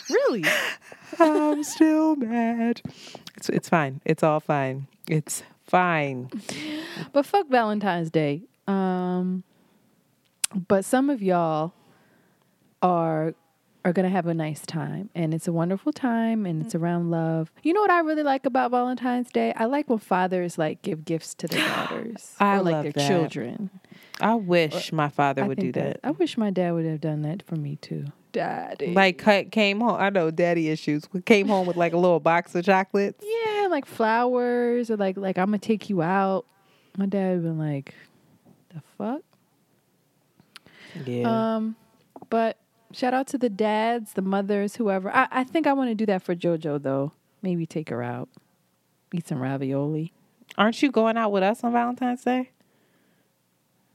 really. 0.10 0.44
I'm 1.20 1.64
still 1.64 2.16
mad. 2.16 2.82
It's 3.38 3.50
it's 3.50 3.70
fine. 3.70 4.02
It's 4.06 4.24
all 4.24 4.40
fine. 4.40 4.88
It's 5.08 5.44
fine. 5.68 6.30
But 7.14 7.26
fuck 7.26 7.48
Valentine's 7.50 8.10
Day. 8.12 8.44
Um, 8.68 9.44
but 10.68 10.86
some 10.86 11.10
of 11.10 11.22
y'all 11.22 11.74
are 12.82 13.34
are 13.84 13.94
gonna 13.94 14.10
have 14.10 14.28
a 14.28 14.34
nice 14.34 14.64
time, 14.66 15.10
and 15.16 15.34
it's 15.34 15.48
a 15.48 15.52
wonderful 15.52 15.92
time, 15.92 16.46
and 16.46 16.64
it's 16.64 16.76
around 16.76 17.10
love. 17.10 17.52
You 17.64 17.74
know 17.74 17.82
what 17.82 17.90
I 17.90 18.00
really 18.02 18.24
like 18.24 18.46
about 18.46 18.72
Valentine's 18.72 19.30
Day? 19.32 19.54
I 19.56 19.66
like 19.66 19.90
when 19.90 19.98
fathers 20.00 20.58
like 20.58 20.82
give 20.84 21.04
gifts 21.04 21.34
to 21.36 21.48
their 21.48 21.68
daughters 21.76 22.36
I 22.40 22.58
or 22.58 22.62
like 22.62 22.72
love 22.74 22.84
their 22.84 22.92
that. 22.94 23.08
children. 23.08 23.70
I 24.22 24.36
wish 24.36 24.92
my 24.94 25.10
father 25.10 25.44
I 25.44 25.48
would 25.48 25.58
do 25.58 25.72
think 25.72 25.76
that. 25.76 26.00
I 26.04 26.12
wish 26.12 26.38
my 26.38 26.52
dad 26.52 26.72
would 26.74 26.86
have 26.86 27.02
done 27.02 27.24
that 27.24 27.44
for 27.44 27.56
me 27.56 27.78
too. 27.78 28.06
Daddy, 28.32 28.94
Like 28.94 29.18
ca- 29.18 29.44
came 29.46 29.82
home. 29.82 29.98
I 30.00 30.10
know 30.10 30.32
daddy 30.32 30.70
issues. 30.70 31.04
Came 31.26 31.48
home 31.50 31.68
with 31.68 31.76
like 31.76 31.92
a 31.92 31.98
little 31.98 32.20
box 32.22 32.56
of 32.56 32.64
chocolates. 32.64 33.22
yeah, 33.26 33.68
like 33.68 33.86
flowers 33.86 34.90
or 34.90 34.96
like 34.98 35.18
like 35.18 35.38
I'm 35.38 35.48
gonna 35.48 35.58
take 35.58 35.90
you 35.90 36.02
out. 36.02 36.46
My 36.98 37.06
dad 37.08 37.34
would 37.36 37.44
been 37.44 37.58
like, 37.60 37.94
the 38.74 38.82
fuck. 38.98 39.22
Yeah. 41.06 41.56
Um, 41.56 41.76
but 42.30 42.58
shout 42.94 43.14
out 43.14 43.28
to 43.28 43.38
the 43.38 43.50
dads, 43.50 44.14
the 44.14 44.22
mothers, 44.22 44.76
whoever. 44.76 45.14
I, 45.14 45.28
I 45.32 45.44
think 45.44 45.68
I 45.68 45.74
want 45.74 45.90
to 45.90 45.96
do 45.96 46.06
that 46.06 46.22
for 46.22 46.36
JoJo 46.36 46.82
though. 46.84 47.12
Maybe 47.42 47.66
take 47.66 47.90
her 47.90 48.04
out, 48.04 48.30
eat 49.14 49.28
some 49.28 49.42
ravioli. 49.42 50.14
Aren't 50.58 50.82
you 50.82 50.92
going 50.92 51.18
out 51.18 51.32
with 51.32 51.44
us 51.44 51.64
on 51.64 51.72
Valentine's 51.74 52.24
Day? 52.24 52.52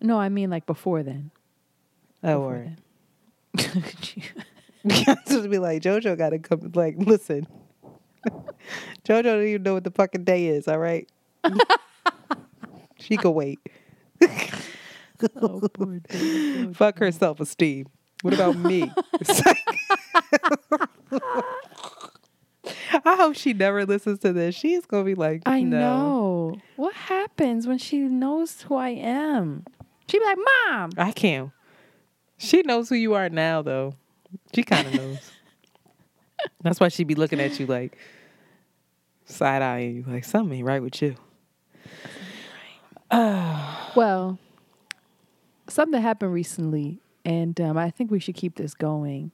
No, 0.01 0.19
I 0.19 0.29
mean 0.29 0.51
like 0.51 0.67
before 0.67 1.03
then. 1.03 1.31
Oh, 2.23 2.39
Before 2.39 2.47
word. 2.49 2.77
to 5.27 5.49
be 5.49 5.59
like, 5.59 5.83
JoJo 5.83 6.17
got 6.19 6.31
to 6.31 6.39
come. 6.39 6.73
Like, 6.75 6.97
listen, 6.99 7.47
JoJo 9.05 9.23
don't 9.23 9.43
even 9.45 9.63
know 9.63 9.75
what 9.75 9.85
the 9.85 9.91
fucking 9.91 10.25
day 10.25 10.47
is. 10.47 10.69
All 10.69 10.79
right, 10.79 11.09
she 12.99 13.17
could 13.17 13.31
wait. 13.31 13.59
Oh. 15.41 15.63
Fuck 16.75 16.99
her 16.99 17.11
self 17.11 17.41
esteem. 17.41 17.87
What 18.23 18.35
about 18.35 18.57
me? 18.57 18.93
I 23.05 23.15
hope 23.17 23.37
she 23.37 23.53
never 23.53 23.87
listens 23.87 24.19
to 24.21 24.33
this. 24.33 24.55
She's 24.55 24.85
gonna 24.85 25.05
be 25.05 25.15
like, 25.15 25.43
I 25.47 25.63
know. 25.63 26.59
What 26.77 26.95
happens 26.95 27.67
when 27.67 27.79
she 27.79 28.01
knows 28.01 28.63
who 28.63 28.75
I 28.75 28.91
am? 28.91 29.65
She 30.09 30.19
be 30.19 30.25
like, 30.25 30.39
Mom. 30.39 30.91
I 30.97 31.13
can't. 31.13 31.51
She 32.39 32.63
knows 32.63 32.89
who 32.89 32.95
you 32.95 33.15
are 33.15 33.29
now, 33.29 33.63
though. 33.63 33.95
She 34.55 34.63
kind 34.63 34.87
of 34.87 34.95
knows. 34.95 35.31
That's 36.63 36.81
why 36.81 36.89
she'd 36.89 37.07
be 37.07 37.15
looking 37.15 37.41
at 37.41 37.59
you 37.59 37.67
like 37.67 37.97
side 39.25 39.63
eyeing 39.63 39.97
you, 39.97 40.05
like 40.07 40.25
something 40.25 40.59
ain't 40.59 40.67
right 40.67 40.83
with 40.83 41.01
you. 41.03 41.17
Well, 43.97 44.39
something 45.69 46.03
happened 46.03 46.35
recently, 46.35 47.01
and 47.25 47.59
um, 47.63 47.79
I 47.79 47.89
think 47.89 48.11
we 48.11 48.19
should 48.19 48.35
keep 48.35 48.57
this 48.57 48.75
going. 48.75 49.31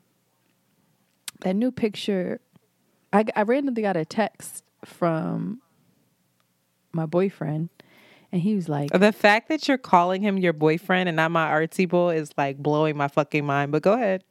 That 1.41 1.57
new 1.57 1.73
picture, 1.73 2.41
I, 3.13 3.25
I 3.35 3.43
randomly 3.43 3.83
got 3.83 3.97
a 3.97 4.05
text 4.05 4.63
from 4.85 5.61
my 6.93 7.07
boyfriend, 7.07 7.71
and 8.33 8.41
he 8.41 8.55
was 8.55 8.69
like, 8.69 8.91
The 8.91 9.13
fact 9.13 9.49
that 9.49 9.69
you're 9.69 9.79
calling 9.79 10.23
him 10.23 10.39
your 10.39 10.55
boyfriend 10.55 11.09
and 11.09 11.17
not 11.17 11.31
my 11.31 11.51
artsy 11.51 11.89
boy 11.89 12.17
is 12.17 12.31
like 12.37 12.59
blowing 12.59 12.97
my 12.97 13.09
fucking 13.09 13.45
mind. 13.45 13.73
But 13.73 13.83
go 13.83 13.93
ahead, 13.93 14.25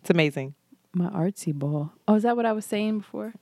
it's 0.00 0.10
amazing. 0.10 0.54
"My 0.94 1.10
artsy 1.10 1.54
ball." 1.54 1.92
Oh, 2.08 2.14
is 2.14 2.22
that 2.22 2.36
what 2.36 2.46
I 2.46 2.52
was 2.52 2.64
saying 2.64 3.00
before? 3.00 3.34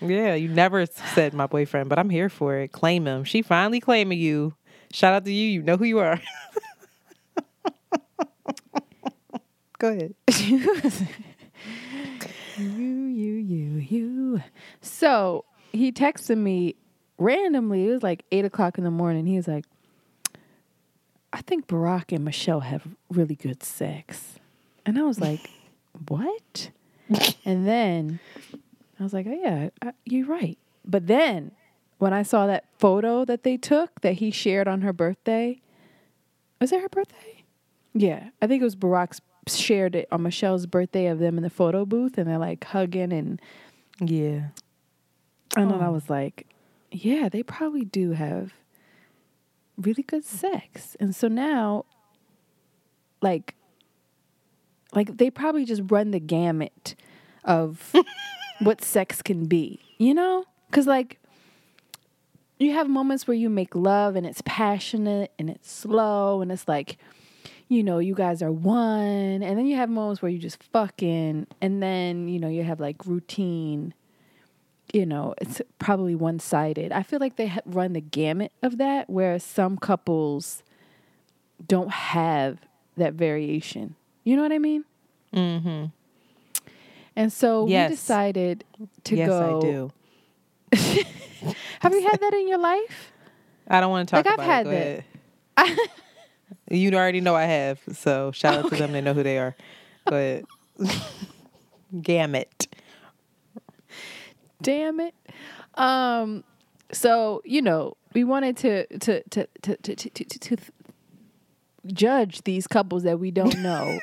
Yeah, 0.00 0.34
you 0.34 0.48
never 0.48 0.86
said 0.86 1.34
my 1.34 1.46
boyfriend, 1.46 1.88
but 1.88 1.98
I'm 1.98 2.08
here 2.08 2.28
for 2.28 2.56
it. 2.56 2.72
Claim 2.72 3.06
him. 3.06 3.24
She 3.24 3.42
finally 3.42 3.80
claiming 3.80 4.18
you. 4.18 4.54
Shout 4.92 5.12
out 5.12 5.24
to 5.24 5.32
you. 5.32 5.48
You 5.48 5.62
know 5.62 5.76
who 5.76 5.84
you 5.84 5.98
are. 5.98 6.18
go 9.78 9.88
ahead. 9.88 10.14
you, 12.56 12.56
you, 12.56 13.34
you, 13.34 13.76
you. 13.76 14.42
So 14.80 15.44
he 15.72 15.92
texted 15.92 16.38
me 16.38 16.76
randomly. 17.18 17.86
It 17.88 17.90
was 17.92 18.02
like 18.02 18.24
eight 18.32 18.44
o'clock 18.44 18.78
in 18.78 18.84
the 18.84 18.90
morning. 18.90 19.26
He 19.26 19.36
was 19.36 19.48
like, 19.48 19.64
I 21.32 21.42
think 21.42 21.66
Barack 21.66 22.14
and 22.14 22.24
Michelle 22.24 22.60
have 22.60 22.86
really 23.10 23.34
good 23.34 23.62
sex. 23.62 24.38
And 24.86 24.98
I 24.98 25.02
was 25.02 25.20
like, 25.20 25.50
what? 26.08 26.70
and 27.44 27.66
then 27.66 28.20
I 28.98 29.02
was 29.02 29.12
like, 29.12 29.26
oh, 29.26 29.38
yeah, 29.40 29.68
I, 29.82 29.92
you're 30.04 30.26
right. 30.26 30.58
But 30.84 31.06
then 31.06 31.52
when 31.98 32.12
I 32.12 32.22
saw 32.22 32.46
that 32.46 32.64
photo 32.78 33.24
that 33.24 33.42
they 33.42 33.56
took 33.56 34.00
that 34.00 34.14
he 34.14 34.30
shared 34.30 34.68
on 34.68 34.80
her 34.82 34.92
birthday, 34.92 35.60
was 36.60 36.72
it 36.72 36.80
her 36.80 36.88
birthday? 36.88 37.44
Yeah, 37.94 38.28
I 38.40 38.46
think 38.46 38.60
it 38.60 38.64
was 38.64 38.76
Barack's 38.76 39.20
shared 39.46 39.94
it 39.94 40.08
on 40.12 40.22
Michelle's 40.22 40.66
birthday 40.66 41.06
of 41.06 41.18
them 41.18 41.36
in 41.36 41.42
the 41.42 41.50
photo 41.50 41.84
booth 41.84 42.18
and 42.18 42.28
they're 42.28 42.38
like 42.38 42.64
hugging 42.64 43.12
and 43.12 43.40
Yeah. 44.00 44.48
and 45.56 45.70
then 45.70 45.80
I 45.80 45.86
oh. 45.86 45.92
was 45.92 46.10
like, 46.10 46.46
yeah, 46.90 47.28
they 47.28 47.42
probably 47.42 47.84
do 47.84 48.12
have 48.12 48.52
really 49.76 50.02
good 50.02 50.24
sex. 50.24 50.96
And 51.00 51.14
so 51.14 51.28
now 51.28 51.84
like 53.20 53.54
like 54.94 55.16
they 55.18 55.30
probably 55.30 55.64
just 55.64 55.82
run 55.86 56.10
the 56.10 56.20
gamut 56.20 56.94
of 57.44 57.92
what 58.60 58.82
sex 58.82 59.22
can 59.22 59.46
be, 59.46 59.80
you 59.98 60.14
know? 60.14 60.44
Cuz 60.70 60.86
like 60.86 61.18
you 62.58 62.72
have 62.72 62.88
moments 62.88 63.28
where 63.28 63.36
you 63.36 63.48
make 63.48 63.74
love 63.74 64.16
and 64.16 64.26
it's 64.26 64.42
passionate 64.44 65.32
and 65.38 65.48
it's 65.48 65.70
slow 65.70 66.42
and 66.42 66.50
it's 66.50 66.66
like 66.66 66.98
you 67.68 67.82
know, 67.82 67.98
you 67.98 68.14
guys 68.14 68.42
are 68.42 68.50
one, 68.50 69.42
and 69.42 69.58
then 69.58 69.66
you 69.66 69.76
have 69.76 69.90
moments 69.90 70.22
where 70.22 70.30
you 70.30 70.38
just 70.38 70.62
fucking, 70.72 71.46
and 71.60 71.82
then 71.82 72.26
you 72.26 72.40
know 72.40 72.48
you 72.48 72.64
have 72.64 72.80
like 72.80 73.04
routine. 73.04 73.92
You 74.92 75.04
know, 75.04 75.34
it's 75.40 75.60
probably 75.78 76.14
one 76.14 76.38
sided. 76.38 76.92
I 76.92 77.02
feel 77.02 77.18
like 77.20 77.36
they 77.36 77.48
ha- 77.48 77.60
run 77.66 77.92
the 77.92 78.00
gamut 78.00 78.52
of 78.62 78.78
that, 78.78 79.10
where 79.10 79.38
some 79.38 79.76
couples 79.76 80.62
don't 81.66 81.90
have 81.90 82.58
that 82.96 83.12
variation. 83.14 83.96
You 84.24 84.36
know 84.36 84.42
what 84.42 84.52
I 84.52 84.58
mean? 84.58 84.84
Mm-hmm. 85.34 85.86
And 87.16 87.32
so 87.32 87.66
Yes. 87.66 87.90
we 87.90 87.96
decided 87.96 88.64
to 89.04 89.16
yes, 89.16 89.28
go. 89.28 89.58
I 89.58 89.60
do. 89.60 89.92
Have 91.80 91.92
you 91.92 92.02
had 92.02 92.20
that 92.20 92.32
in 92.34 92.48
your 92.48 92.58
life? 92.58 93.12
I 93.68 93.80
don't 93.80 93.90
want 93.90 94.08
to 94.08 94.14
talk 94.14 94.24
Like, 94.24 94.38
I've 94.38 94.44
had 94.44 94.66
it. 94.68 95.04
Ahead. 95.56 95.78
you 96.70 96.92
already 96.94 97.20
know 97.20 97.34
I 97.34 97.44
have, 97.44 97.80
so 97.92 98.32
shout 98.32 98.54
out 98.64 98.70
to 98.70 98.76
them. 98.76 98.92
They 98.92 99.00
know 99.00 99.12
who 99.14 99.22
they 99.22 99.38
are. 99.38 99.54
Ahead. 100.06 100.44
Gamut. 102.00 102.68
Damn 104.62 105.00
it. 105.00 105.14
Um 105.74 106.44
so, 106.90 107.42
you 107.44 107.60
know, 107.62 107.96
we 108.14 108.24
wanted 108.24 108.56
to 108.58 108.86
to 108.98 109.22
to 109.30 109.46
to 109.62 109.76
to 109.76 109.96
to, 109.96 110.10
to, 110.10 110.24
to, 110.24 110.38
to 110.38 110.56
judge 111.86 112.42
these 112.42 112.66
couples 112.66 113.02
that 113.04 113.18
we 113.18 113.30
don't 113.30 113.58
know. 113.58 113.98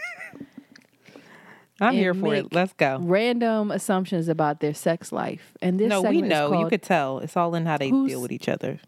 I'm 1.82 1.94
here 1.94 2.14
for 2.14 2.34
it. 2.34 2.54
Let's 2.54 2.74
go. 2.74 3.00
Random 3.02 3.70
assumptions 3.72 4.30
about 4.30 4.62
their 4.62 4.74
sex 4.74 5.12
life. 5.12 5.54
And 5.62 5.80
this 5.80 5.90
No, 5.90 6.02
we 6.02 6.22
know. 6.22 6.58
You 6.60 6.70
could 6.70 6.82
tell. 6.82 7.20
It's 7.20 7.36
all 7.36 7.54
in 7.56 7.66
how 7.66 7.78
they 7.78 7.92
deal 7.92 8.22
with 8.22 8.32
each 8.32 8.48
other. 8.48 8.80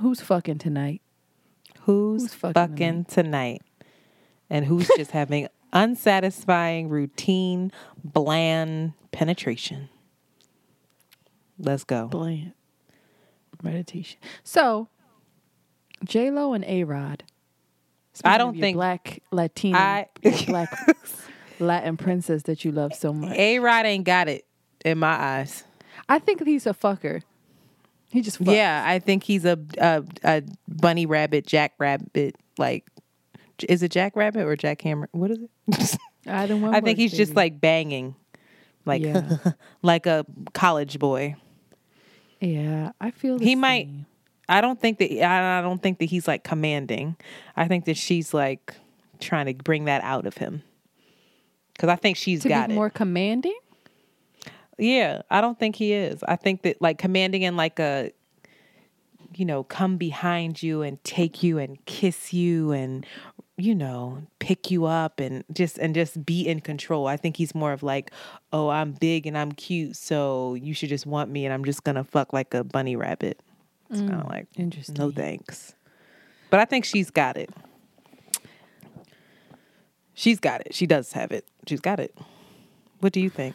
Who's 0.00 0.20
fucking 0.20 0.58
tonight? 0.58 1.00
Who's, 1.82 2.22
Who's 2.22 2.34
fucking 2.34 2.54
fucking, 2.54 3.04
tonight? 3.04 3.62
And 4.50 4.64
who's 4.64 4.90
just 4.96 5.10
having 5.12 5.48
unsatisfying, 5.72 6.88
routine, 6.88 7.70
bland 8.02 8.94
penetration? 9.12 9.88
Let's 11.58 11.84
go. 11.84 12.08
Bland 12.08 12.52
meditation. 13.62 14.18
So, 14.42 14.88
J 16.04 16.30
Lo 16.30 16.52
and 16.52 16.64
A 16.64 16.84
Rod 16.84 17.22
I 18.24 18.38
don't 18.38 18.58
think- 18.60 18.76
black 18.76 19.22
Latina, 19.30 19.78
I- 19.78 20.06
black 20.46 20.76
Latin 21.60 21.96
princess 21.96 22.42
that 22.44 22.64
you 22.64 22.72
love 22.72 22.94
so 22.94 23.12
much. 23.12 23.36
A 23.36 23.58
Rod 23.60 23.86
ain't 23.86 24.04
got 24.04 24.28
it 24.28 24.44
in 24.84 24.98
my 24.98 25.14
eyes. 25.14 25.64
I 26.08 26.18
think 26.18 26.44
he's 26.44 26.66
a 26.66 26.74
fucker. 26.74 27.22
He 28.10 28.20
just 28.20 28.38
fucks. 28.42 28.54
Yeah, 28.54 28.84
I 28.86 28.98
think 28.98 29.24
he's 29.24 29.44
a, 29.44 29.58
a 29.78 30.04
a 30.22 30.42
bunny 30.68 31.06
rabbit, 31.06 31.46
Jack 31.46 31.72
Rabbit. 31.78 32.36
Like, 32.58 32.86
is 33.68 33.82
it 33.82 33.90
Jack 33.90 34.14
Rabbit 34.14 34.44
or 34.46 34.54
Jack 34.56 34.82
Hammer? 34.82 35.08
What 35.12 35.30
is 35.30 35.38
it? 35.38 35.98
Either 36.26 36.56
one 36.56 36.74
I 36.74 36.80
think 36.80 36.98
he's 36.98 37.12
just 37.12 37.34
like 37.34 37.60
banging, 37.60 38.14
like 38.84 39.02
Yeah. 39.02 39.36
like 39.82 40.06
a 40.06 40.24
college 40.52 40.98
boy. 40.98 41.34
Yeah, 42.44 42.92
I 43.00 43.10
feel 43.10 43.38
He 43.38 43.54
might. 43.54 43.88
I 44.48 44.60
don't 44.60 44.80
think 44.80 44.98
that. 44.98 45.10
I 45.24 45.58
I 45.58 45.62
don't 45.62 45.82
think 45.82 45.98
that 45.98 46.06
he's 46.06 46.28
like 46.28 46.44
commanding. 46.44 47.16
I 47.56 47.66
think 47.66 47.86
that 47.86 47.96
she's 47.96 48.34
like 48.34 48.74
trying 49.20 49.46
to 49.46 49.54
bring 49.54 49.86
that 49.86 50.02
out 50.02 50.26
of 50.26 50.36
him. 50.36 50.62
Because 51.72 51.88
I 51.88 51.96
think 51.96 52.16
she's 52.16 52.42
to 52.42 52.48
got 52.48 52.68
be 52.68 52.74
it. 52.74 52.76
more 52.76 52.90
commanding. 52.90 53.58
Yeah, 54.78 55.22
I 55.30 55.40
don't 55.40 55.58
think 55.58 55.76
he 55.76 55.92
is. 55.92 56.22
I 56.26 56.36
think 56.36 56.62
that 56.62 56.80
like 56.82 56.98
commanding 56.98 57.42
in 57.42 57.56
like 57.56 57.78
a 57.78 58.10
you 59.38 59.44
know, 59.44 59.64
come 59.64 59.96
behind 59.96 60.62
you 60.62 60.82
and 60.82 61.02
take 61.04 61.42
you 61.42 61.58
and 61.58 61.84
kiss 61.86 62.32
you 62.32 62.72
and 62.72 63.06
you 63.56 63.74
know, 63.74 64.20
pick 64.40 64.70
you 64.70 64.84
up 64.84 65.20
and 65.20 65.44
just 65.52 65.78
and 65.78 65.94
just 65.94 66.26
be 66.26 66.46
in 66.46 66.60
control. 66.60 67.06
I 67.06 67.16
think 67.16 67.36
he's 67.36 67.54
more 67.54 67.72
of 67.72 67.82
like, 67.84 68.10
"Oh, 68.52 68.68
I'm 68.68 68.92
big 68.92 69.26
and 69.26 69.38
I'm 69.38 69.52
cute, 69.52 69.96
so 69.96 70.54
you 70.54 70.74
should 70.74 70.88
just 70.88 71.06
want 71.06 71.30
me 71.30 71.44
and 71.44 71.54
I'm 71.54 71.64
just 71.64 71.84
going 71.84 71.94
to 71.94 72.02
fuck 72.04 72.32
like 72.32 72.52
a 72.52 72.64
bunny 72.64 72.96
rabbit." 72.96 73.40
It's 73.90 74.00
kind 74.00 74.20
of 74.20 74.26
like, 74.26 74.48
Interesting. 74.56 74.96
"No 74.98 75.10
thanks." 75.12 75.74
But 76.50 76.58
I 76.60 76.64
think 76.64 76.84
she's 76.84 77.10
got 77.10 77.36
it. 77.36 77.50
She's 80.14 80.40
got 80.40 80.60
it. 80.60 80.74
She 80.74 80.86
does 80.86 81.12
have 81.12 81.30
it. 81.30 81.46
She's 81.68 81.80
got 81.80 82.00
it. 82.00 82.16
What 83.00 83.12
do 83.12 83.20
you 83.20 83.30
think? 83.30 83.54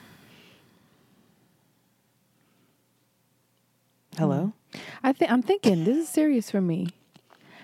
Hello? 4.18 4.54
Mm. 4.54 4.59
I 5.04 5.14
think 5.14 5.32
I'm 5.32 5.42
thinking 5.42 5.84
this 5.84 5.98
is 5.98 6.10
serious 6.10 6.52
for 6.52 6.62
me. 6.62 6.88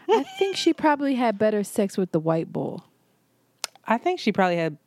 I 0.10 0.24
think 0.38 0.56
she 0.56 0.74
probably 0.74 1.16
had 1.16 1.38
better 1.38 1.64
sex 1.64 1.98
with 1.98 2.12
the 2.12 2.20
white 2.20 2.54
bull. 2.54 2.84
I 3.88 3.98
think 3.98 4.20
she 4.20 4.32
probably 4.32 4.58
had 4.58 4.78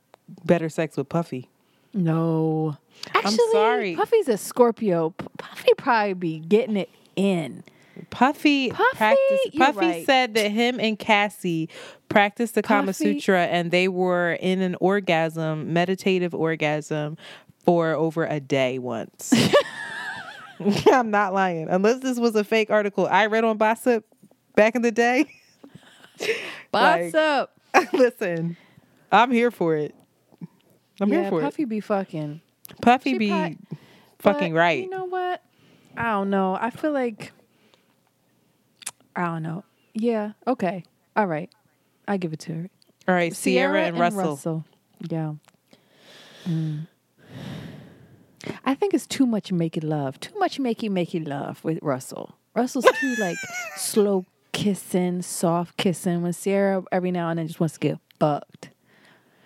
better 0.44 0.68
sex 0.68 0.96
with 0.96 1.08
Puffy. 1.08 1.48
No, 1.94 2.76
actually, 3.14 3.38
sorry. 3.52 3.96
Puffy's 3.96 4.28
a 4.28 4.36
Scorpio. 4.36 5.10
P- 5.10 5.26
Puffy 5.38 5.70
probably 5.76 6.14
be 6.14 6.38
getting 6.40 6.76
it 6.76 6.90
in. 7.16 7.64
Puffy, 8.10 8.70
Puffy, 8.70 8.96
practiced. 8.96 9.56
Puffy 9.56 9.78
right. 9.78 10.06
said 10.06 10.34
that 10.34 10.50
him 10.50 10.78
and 10.78 10.98
Cassie 10.98 11.68
practiced 12.08 12.54
the 12.54 12.62
Kama 12.62 12.88
Puffy- 12.88 13.18
Sutra 13.18 13.46
and 13.46 13.70
they 13.70 13.88
were 13.88 14.32
in 14.32 14.60
an 14.60 14.76
orgasm, 14.80 15.72
meditative 15.72 16.34
orgasm, 16.34 17.16
for 17.64 17.92
over 17.92 18.24
a 18.24 18.40
day 18.40 18.78
once. 18.78 19.32
I'm 20.86 21.10
not 21.10 21.32
lying. 21.34 21.68
Unless 21.68 22.00
this 22.00 22.18
was 22.18 22.34
a 22.36 22.44
fake 22.44 22.70
article 22.70 23.06
I 23.06 23.26
read 23.26 23.44
on 23.44 23.58
Gossip 23.58 24.04
back 24.54 24.74
in 24.74 24.82
the 24.82 24.92
day. 24.92 25.26
Boss 26.72 27.14
Like- 27.14 27.48
Listen, 27.92 28.56
I'm 29.12 29.30
here 29.30 29.50
for 29.50 29.76
it. 29.76 29.94
I'm 31.00 31.10
yeah, 31.10 31.22
here 31.22 31.30
for 31.30 31.40
it. 31.40 31.44
Puffy 31.44 31.64
be 31.64 31.80
fucking. 31.80 32.40
Puffy 32.80 33.12
she 33.12 33.18
be 33.18 33.58
fucking 34.18 34.54
right. 34.54 34.84
You 34.84 34.90
know 34.90 35.04
what? 35.04 35.42
I 35.96 36.12
don't 36.12 36.30
know. 36.30 36.56
I 36.60 36.70
feel 36.70 36.92
like 36.92 37.32
I 39.14 39.26
don't 39.26 39.42
know. 39.42 39.64
Yeah. 39.94 40.32
Okay. 40.46 40.84
All 41.16 41.26
right. 41.26 41.50
I 42.06 42.16
give 42.16 42.32
it 42.32 42.38
to 42.40 42.54
her. 42.54 42.70
All 43.06 43.14
right, 43.14 43.34
Ciara, 43.34 43.82
and, 43.82 43.98
Russell. 43.98 44.64
Yeah. 45.08 45.34
Mm. 46.46 46.86
I 48.64 48.74
think 48.74 48.94
it's 48.94 49.06
too 49.06 49.26
much 49.26 49.52
making 49.52 49.88
love. 49.88 50.20
Too 50.20 50.38
much 50.38 50.58
makey 50.58 50.90
makey 50.90 51.26
love 51.26 51.62
with 51.64 51.78
Russell. 51.82 52.34
Russell's 52.54 52.86
too 53.00 53.14
like 53.18 53.36
slow 53.76 54.24
kissing, 54.52 55.22
soft 55.22 55.76
kissing. 55.76 56.22
When 56.22 56.32
Ciara 56.32 56.82
every 56.92 57.10
now 57.10 57.28
and 57.30 57.38
then 57.38 57.46
just 57.46 57.60
wants 57.60 57.74
to 57.74 57.80
get 57.80 57.98
fucked. 58.18 58.70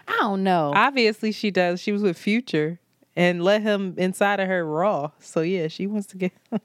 I 0.08 0.16
don't 0.20 0.42
know. 0.42 0.72
Obviously, 0.74 1.32
she 1.32 1.50
does. 1.50 1.80
She 1.80 1.92
was 1.92 2.02
with 2.02 2.18
Future 2.18 2.78
and 3.16 3.42
let 3.42 3.62
him 3.62 3.94
inside 3.98 4.40
of 4.40 4.48
her 4.48 4.64
raw. 4.64 5.10
So 5.20 5.40
yeah, 5.40 5.68
she 5.68 5.86
wants 5.86 6.06
to 6.08 6.16
get. 6.16 6.32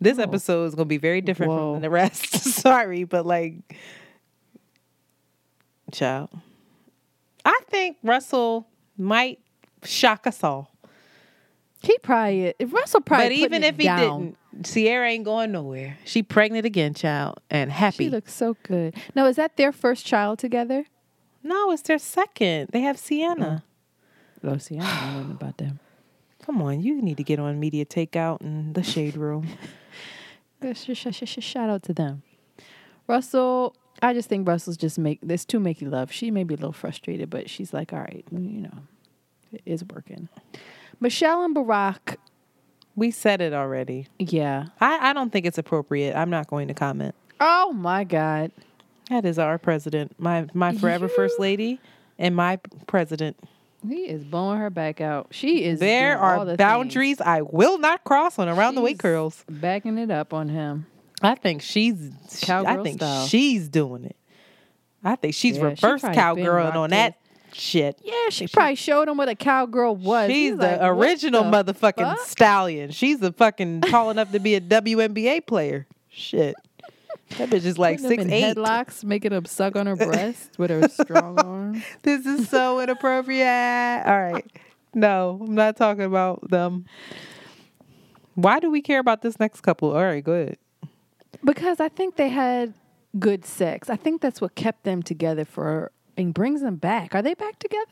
this 0.00 0.18
oh. 0.18 0.22
episode 0.22 0.64
is 0.64 0.74
gonna 0.74 0.86
be 0.86 0.98
very 0.98 1.20
different 1.20 1.52
Whoa. 1.52 1.74
from 1.74 1.82
the 1.82 1.90
rest. 1.90 2.34
Sorry, 2.34 3.04
but 3.04 3.26
like, 3.26 3.76
child, 5.92 6.30
I 7.44 7.60
think 7.68 7.96
Russell 8.02 8.68
might 8.96 9.40
shock 9.84 10.26
us 10.26 10.42
all. 10.42 10.70
He 11.80 11.96
probably 11.98 12.54
Russell 12.66 13.00
probably. 13.00 13.26
but 13.28 13.32
even 13.32 13.62
if 13.64 13.76
he 13.76 13.84
down. 13.84 14.36
didn't, 14.52 14.66
Ciara 14.66 15.08
ain't 15.08 15.24
going 15.24 15.52
nowhere. 15.52 15.96
She 16.04 16.22
pregnant 16.22 16.66
again, 16.66 16.94
child, 16.94 17.40
and 17.50 17.70
happy. 17.70 18.04
She 18.04 18.10
looks 18.10 18.34
so 18.34 18.56
good. 18.64 18.94
No, 19.14 19.26
is 19.26 19.36
that 19.36 19.56
their 19.56 19.72
first 19.72 20.04
child 20.04 20.38
together? 20.38 20.86
no, 21.42 21.70
it's 21.70 21.82
their 21.82 21.98
second. 21.98 22.70
They 22.72 22.80
have 22.80 22.98
Sienna. 22.98 23.62
Oh, 24.44 24.50
oh 24.50 24.58
see, 24.58 24.78
I 24.78 24.80
don't 24.80 25.12
know 25.12 25.18
nothing 25.20 25.30
about 25.32 25.58
them. 25.58 25.78
Come 26.44 26.60
on, 26.62 26.80
you 26.82 27.00
need 27.00 27.16
to 27.18 27.22
get 27.24 27.38
on 27.38 27.60
media 27.60 27.84
takeout 27.86 28.40
and 28.40 28.74
the 28.74 28.82
shade 28.82 29.16
room. 29.16 29.48
Sh- 30.74 30.90
sh- 30.92 31.06
sh- 31.12 31.22
sh- 31.24 31.38
Shout 31.44 31.70
out 31.70 31.84
to 31.84 31.94
them. 31.94 32.22
Russell, 33.06 33.76
I 34.02 34.12
just 34.12 34.28
think 34.28 34.46
Russell's 34.48 34.76
just 34.76 34.98
make 34.98 35.20
this 35.22 35.44
too 35.44 35.60
make 35.60 35.80
you 35.80 35.88
love. 35.88 36.10
She 36.10 36.32
may 36.32 36.42
be 36.42 36.54
a 36.54 36.56
little 36.56 36.72
frustrated, 36.72 37.30
but 37.30 37.48
she's 37.48 37.72
like, 37.72 37.92
all 37.92 38.00
right, 38.00 38.24
you 38.32 38.62
know, 38.62 38.78
it 39.52 39.62
is 39.64 39.84
working. 39.84 40.28
Michelle 41.00 41.44
and 41.44 41.54
Barack, 41.54 42.16
We 42.96 43.10
said 43.10 43.40
it 43.40 43.52
already. 43.52 44.08
yeah. 44.18 44.66
I, 44.80 45.10
I 45.10 45.12
don't 45.12 45.30
think 45.30 45.46
it's 45.46 45.58
appropriate. 45.58 46.16
I'm 46.16 46.30
not 46.30 46.48
going 46.48 46.68
to 46.68 46.74
comment. 46.74 47.14
Oh 47.40 47.72
my 47.72 48.04
God. 48.04 48.50
That 49.10 49.24
is 49.24 49.38
our 49.38 49.58
president, 49.58 50.14
my 50.18 50.46
my 50.52 50.74
forever 50.74 51.08
first 51.08 51.38
lady, 51.40 51.80
and 52.18 52.36
my 52.36 52.56
president. 52.86 53.38
He 53.88 54.02
is 54.08 54.22
blowing 54.24 54.58
her 54.58 54.68
back 54.70 55.00
out. 55.00 55.28
She 55.30 55.64
is. 55.64 55.78
There 55.80 56.18
are 56.18 56.44
the 56.44 56.56
boundaries 56.56 57.20
I 57.20 57.40
will 57.42 57.78
not 57.78 58.04
cross 58.04 58.38
on 58.38 58.48
around 58.48 58.74
the 58.74 58.80
way 58.82 58.90
She's 58.90 58.98
curls. 59.00 59.44
backing 59.48 59.96
it 59.98 60.10
up 60.10 60.34
on 60.34 60.48
him. 60.50 60.86
I 61.22 61.36
think 61.36 61.62
she's 61.62 62.10
I 62.48 62.82
think 62.82 62.98
style. 62.98 63.26
she's 63.26 63.68
doing 63.68 64.04
it. 64.04 64.16
I 65.02 65.14
think 65.16 65.32
she's 65.34 65.56
Yeah, 65.56 65.62
reverse 65.64 65.80
probably 66.02 66.08
been 66.08 66.14
cowgirl 66.14 66.54
rocked 66.64 66.76
on 66.76 66.90
that 66.90 67.16
shit. 67.58 68.00
Yeah, 68.04 68.28
she 68.30 68.46
probably 68.46 68.74
showed 68.74 69.08
him 69.08 69.16
what 69.16 69.28
a 69.28 69.34
cowgirl 69.34 69.96
was. 69.96 70.28
She's 70.30 70.50
He's 70.52 70.56
the 70.58 70.66
like, 70.66 70.78
original 70.82 71.44
the 71.44 71.50
motherfucking 71.64 72.16
fuck? 72.16 72.20
stallion. 72.26 72.90
She's 72.90 73.20
a 73.22 73.32
fucking 73.32 73.82
tall 73.82 74.10
enough 74.10 74.32
to 74.32 74.38
be 74.40 74.54
a 74.54 74.60
WNBA 74.60 75.46
player. 75.46 75.86
Shit. 76.08 76.54
That 77.36 77.50
bitch 77.50 77.64
is 77.66 77.76
like 77.78 78.00
Putting 78.00 78.20
six 78.22 78.32
eight. 78.32 78.56
headlocks, 78.56 79.04
making 79.04 79.32
him 79.32 79.44
suck 79.44 79.76
on 79.76 79.86
her 79.86 79.96
breast 80.08 80.58
with 80.58 80.70
her 80.70 80.88
strong 80.88 81.38
arm. 81.38 81.82
This 82.02 82.24
is 82.24 82.48
so 82.48 82.80
inappropriate. 82.82 83.46
All 84.06 84.18
right. 84.18 84.46
No, 84.94 85.38
I'm 85.46 85.54
not 85.54 85.76
talking 85.76 86.04
about 86.04 86.48
them. 86.48 86.86
Why 88.34 88.60
do 88.60 88.70
we 88.70 88.80
care 88.80 88.98
about 89.00 89.20
this 89.22 89.38
next 89.38 89.60
couple? 89.60 89.90
All 89.94 90.02
right, 90.02 90.24
good. 90.24 90.56
Because 91.44 91.80
I 91.80 91.88
think 91.88 92.16
they 92.16 92.28
had 92.30 92.72
good 93.18 93.44
sex. 93.44 93.90
I 93.90 93.96
think 93.96 94.20
that's 94.22 94.40
what 94.40 94.54
kept 94.54 94.84
them 94.84 95.02
together 95.02 95.44
for 95.44 95.92
and 96.18 96.34
brings 96.34 96.60
them 96.60 96.76
back. 96.76 97.14
Are 97.14 97.22
they 97.22 97.34
back 97.34 97.58
together? 97.58 97.84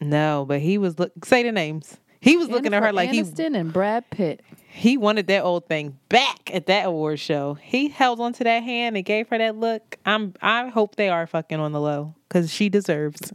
No, 0.00 0.44
but 0.48 0.60
he 0.60 0.78
was 0.78 0.98
look 0.98 1.12
say 1.24 1.42
the 1.42 1.52
names. 1.52 1.98
He 2.20 2.36
was 2.36 2.48
looking 2.48 2.74
at 2.74 2.82
her 2.82 2.88
Jennifer 2.88 2.92
like 2.92 3.10
he 3.10 3.22
Aniston 3.22 3.58
and 3.58 3.72
Brad 3.72 4.08
Pitt. 4.10 4.42
he 4.68 4.96
wanted 4.98 5.26
that 5.28 5.42
old 5.42 5.66
thing 5.68 5.98
back 6.08 6.50
at 6.52 6.66
that 6.66 6.86
award 6.86 7.18
show. 7.18 7.54
He 7.54 7.88
held 7.88 8.20
onto 8.20 8.44
that 8.44 8.62
hand 8.62 8.96
and 8.96 9.04
gave 9.04 9.28
her 9.28 9.38
that 9.38 9.56
look. 9.56 9.98
I'm 10.04 10.34
I 10.42 10.68
hope 10.68 10.96
they 10.96 11.08
are 11.08 11.26
fucking 11.26 11.60
on 11.60 11.72
the 11.72 11.80
low 11.80 12.14
because 12.28 12.52
she 12.52 12.68
deserves, 12.68 13.32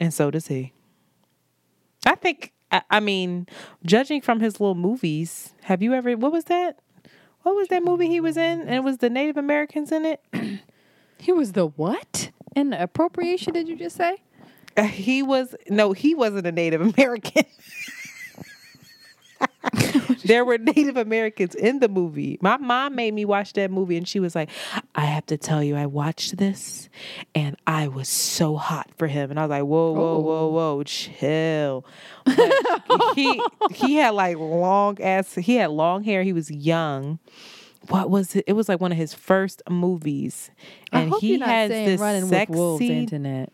and 0.00 0.12
so 0.14 0.30
does 0.30 0.46
he. 0.46 0.72
I 2.06 2.14
think. 2.14 2.52
I, 2.70 2.82
I 2.90 3.00
mean, 3.00 3.46
judging 3.86 4.20
from 4.20 4.40
his 4.40 4.60
little 4.60 4.74
movies, 4.74 5.54
have 5.62 5.82
you 5.82 5.94
ever? 5.94 6.14
What 6.18 6.32
was 6.32 6.44
that? 6.44 6.78
What 7.42 7.54
was 7.54 7.68
that 7.68 7.82
movie 7.82 8.08
he 8.08 8.20
was 8.20 8.36
in? 8.36 8.60
And 8.60 8.74
it 8.74 8.84
was 8.84 8.98
the 8.98 9.08
Native 9.08 9.38
Americans 9.38 9.90
in 9.90 10.04
it. 10.04 10.20
He 11.20 11.32
was 11.32 11.52
the 11.52 11.66
what? 11.66 12.30
In 12.58 12.70
the 12.70 12.82
appropriation, 12.82 13.52
did 13.52 13.68
you 13.68 13.76
just 13.76 13.94
say? 13.94 14.16
Uh, 14.76 14.82
He 14.82 15.22
was 15.22 15.54
no, 15.68 15.92
he 15.92 16.16
wasn't 16.16 16.44
a 16.44 16.50
Native 16.50 16.80
American. 16.80 17.44
there 20.24 20.44
were 20.44 20.58
Native 20.58 20.96
Americans 20.96 21.54
in 21.54 21.78
the 21.78 21.88
movie. 21.88 22.36
My 22.40 22.56
mom 22.56 22.96
made 22.96 23.14
me 23.14 23.24
watch 23.24 23.52
that 23.52 23.70
movie, 23.70 23.96
and 23.96 24.08
she 24.08 24.18
was 24.18 24.34
like, 24.34 24.50
"I 24.96 25.04
have 25.04 25.24
to 25.26 25.36
tell 25.36 25.62
you, 25.62 25.76
I 25.76 25.86
watched 25.86 26.36
this, 26.36 26.88
and 27.32 27.56
I 27.64 27.86
was 27.86 28.08
so 28.08 28.56
hot 28.56 28.90
for 28.98 29.06
him." 29.06 29.30
And 29.30 29.38
I 29.38 29.44
was 29.44 29.50
like, 29.50 29.62
"Whoa, 29.62 29.92
whoa, 29.92 30.18
whoa, 30.18 30.48
whoa, 30.48 30.82
chill." 30.82 31.84
But 32.24 32.52
he 33.14 33.40
he 33.70 33.94
had 33.94 34.14
like 34.14 34.36
long 34.36 35.00
ass. 35.00 35.36
He 35.36 35.54
had 35.54 35.70
long 35.70 36.02
hair. 36.02 36.24
He 36.24 36.32
was 36.32 36.50
young. 36.50 37.20
What 37.88 38.10
was 38.10 38.36
it? 38.36 38.44
It 38.46 38.52
was 38.54 38.68
like 38.68 38.80
one 38.80 38.92
of 38.92 38.98
his 38.98 39.14
first 39.14 39.62
movies, 39.70 40.50
and 40.92 41.14
he 41.20 41.38
has 41.38 41.70
this 41.70 42.00
running 42.00 42.26
sex 42.26 42.50
with 42.50 42.58
wolves, 42.58 42.82
Antoinette. 42.82 43.52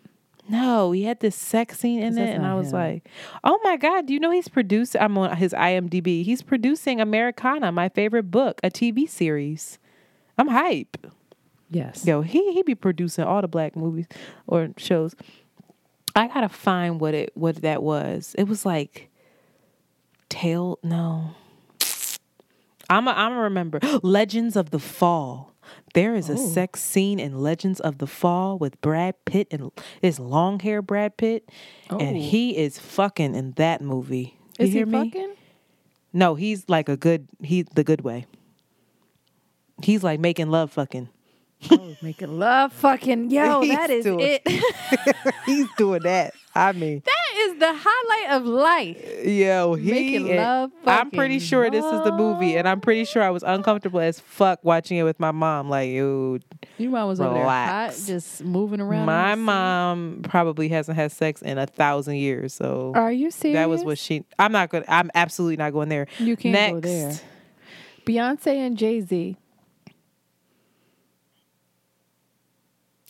No, 0.48 0.92
he 0.92 1.04
had 1.04 1.20
this 1.20 1.36
sex 1.36 1.78
scene 1.78 2.00
in 2.00 2.18
it, 2.18 2.34
and 2.34 2.44
I 2.44 2.54
was 2.54 2.68
him. 2.68 2.78
like, 2.78 3.08
"Oh 3.44 3.58
my 3.62 3.76
god!" 3.76 4.06
Do 4.06 4.12
you 4.12 4.20
know 4.20 4.30
he's 4.30 4.48
producing? 4.48 5.00
I'm 5.00 5.16
on 5.18 5.36
his 5.36 5.52
IMDb. 5.52 6.24
He's 6.24 6.42
producing 6.42 7.00
Americanah, 7.00 7.72
my 7.72 7.88
favorite 7.88 8.30
book, 8.30 8.60
a 8.62 8.70
TV 8.70 9.08
series. 9.08 9.78
I'm 10.36 10.48
hype. 10.48 11.06
Yes. 11.70 12.04
Yo, 12.06 12.22
he 12.22 12.52
he 12.52 12.62
be 12.62 12.74
producing 12.74 13.24
all 13.24 13.40
the 13.40 13.48
black 13.48 13.76
movies 13.76 14.06
or 14.46 14.70
shows. 14.76 15.14
I 16.16 16.28
gotta 16.28 16.48
find 16.48 17.00
what 17.00 17.14
it 17.14 17.30
what 17.34 17.56
that 17.62 17.82
was. 17.82 18.34
It 18.38 18.44
was 18.44 18.66
like 18.66 19.08
Tail. 20.28 20.78
No, 20.82 21.34
I'm 22.90 23.08
a, 23.08 23.12
I'm 23.12 23.32
a 23.32 23.40
remember 23.42 23.80
Legends 24.02 24.56
of 24.56 24.70
the 24.70 24.78
Fall. 24.78 25.52
There 25.94 26.14
is 26.14 26.28
a 26.28 26.34
Oh. 26.34 26.36
sex 26.36 26.82
scene 26.82 27.18
in 27.18 27.40
Legends 27.40 27.80
of 27.80 27.98
the 27.98 28.06
Fall 28.06 28.58
with 28.58 28.80
Brad 28.82 29.14
Pitt 29.24 29.48
and 29.50 29.70
his 30.02 30.18
long 30.20 30.60
hair 30.60 30.82
Brad 30.82 31.16
Pitt, 31.16 31.48
and 31.88 32.00
Oh. 32.16 32.20
he 32.20 32.56
is 32.56 32.78
fucking 32.78 33.34
in 33.34 33.52
that 33.52 33.80
movie. 33.80 34.36
You 34.58 34.66
Is 34.66 34.72
he 34.74 34.84
me? 34.84 34.92
fucking? 35.10 35.34
No, 36.12 36.34
he's 36.34 36.68
like 36.68 36.88
a 36.88 36.96
good 36.96 37.26
he 37.42 37.62
the 37.62 37.82
good 37.84 38.02
way. 38.02 38.26
He's 39.82 40.02
like 40.04 40.20
making 40.20 40.50
love 40.50 40.70
fucking. 40.72 41.08
Oh, 41.70 41.96
making 42.02 42.38
love, 42.38 42.72
fucking 42.74 43.30
yo. 43.30 43.60
He's 43.62 43.74
that 43.74 43.90
is 43.90 44.04
doing- 44.04 44.20
it. 44.20 45.26
He's 45.46 45.66
doing 45.78 46.02
that. 46.02 46.34
I 46.54 46.72
mean, 46.72 47.02
that 47.06 47.23
is 47.34 47.58
the 47.58 47.72
highlight 47.74 48.40
of 48.40 48.46
life. 48.46 49.26
yo, 49.26 49.74
he 49.74 49.90
Making 49.90 50.36
love 50.36 50.70
I'm 50.86 51.10
pretty 51.10 51.38
sure 51.38 51.70
this 51.70 51.84
is 51.84 52.04
the 52.04 52.12
movie, 52.12 52.56
and 52.56 52.68
I'm 52.68 52.80
pretty 52.80 53.04
sure 53.04 53.22
I 53.22 53.30
was 53.30 53.42
uncomfortable 53.42 54.00
as 54.00 54.20
fuck 54.20 54.60
watching 54.62 54.96
it 54.96 55.02
with 55.02 55.18
my 55.18 55.32
mom. 55.32 55.68
Like, 55.68 55.90
yo, 55.90 56.38
Your 56.78 56.90
mom 56.90 57.08
was 57.08 57.20
over 57.20 57.34
there 57.34 57.44
hot, 57.44 57.94
just 58.06 58.42
moving 58.44 58.80
around. 58.80 59.06
my 59.06 59.34
mom 59.34 60.20
probably 60.22 60.68
hasn't 60.68 60.96
had 60.96 61.12
sex 61.12 61.42
in 61.42 61.58
a 61.58 61.66
thousand 61.66 62.16
years. 62.16 62.54
So. 62.54 62.92
Are 62.94 63.12
you 63.12 63.30
serious? 63.30 63.56
that 63.56 63.68
was 63.68 63.84
what 63.84 63.98
she. 63.98 64.24
I'm 64.38 64.52
not 64.52 64.70
going. 64.70 64.84
I'm 64.88 65.10
absolutely 65.14 65.56
not 65.56 65.72
going 65.72 65.88
there. 65.88 66.06
You 66.18 66.36
can't 66.36 66.52
Next, 66.52 66.72
go 66.72 66.80
there. 66.80 67.20
Beyonce 68.06 68.56
and 68.58 68.76
Jay 68.76 69.00
Z. 69.00 69.36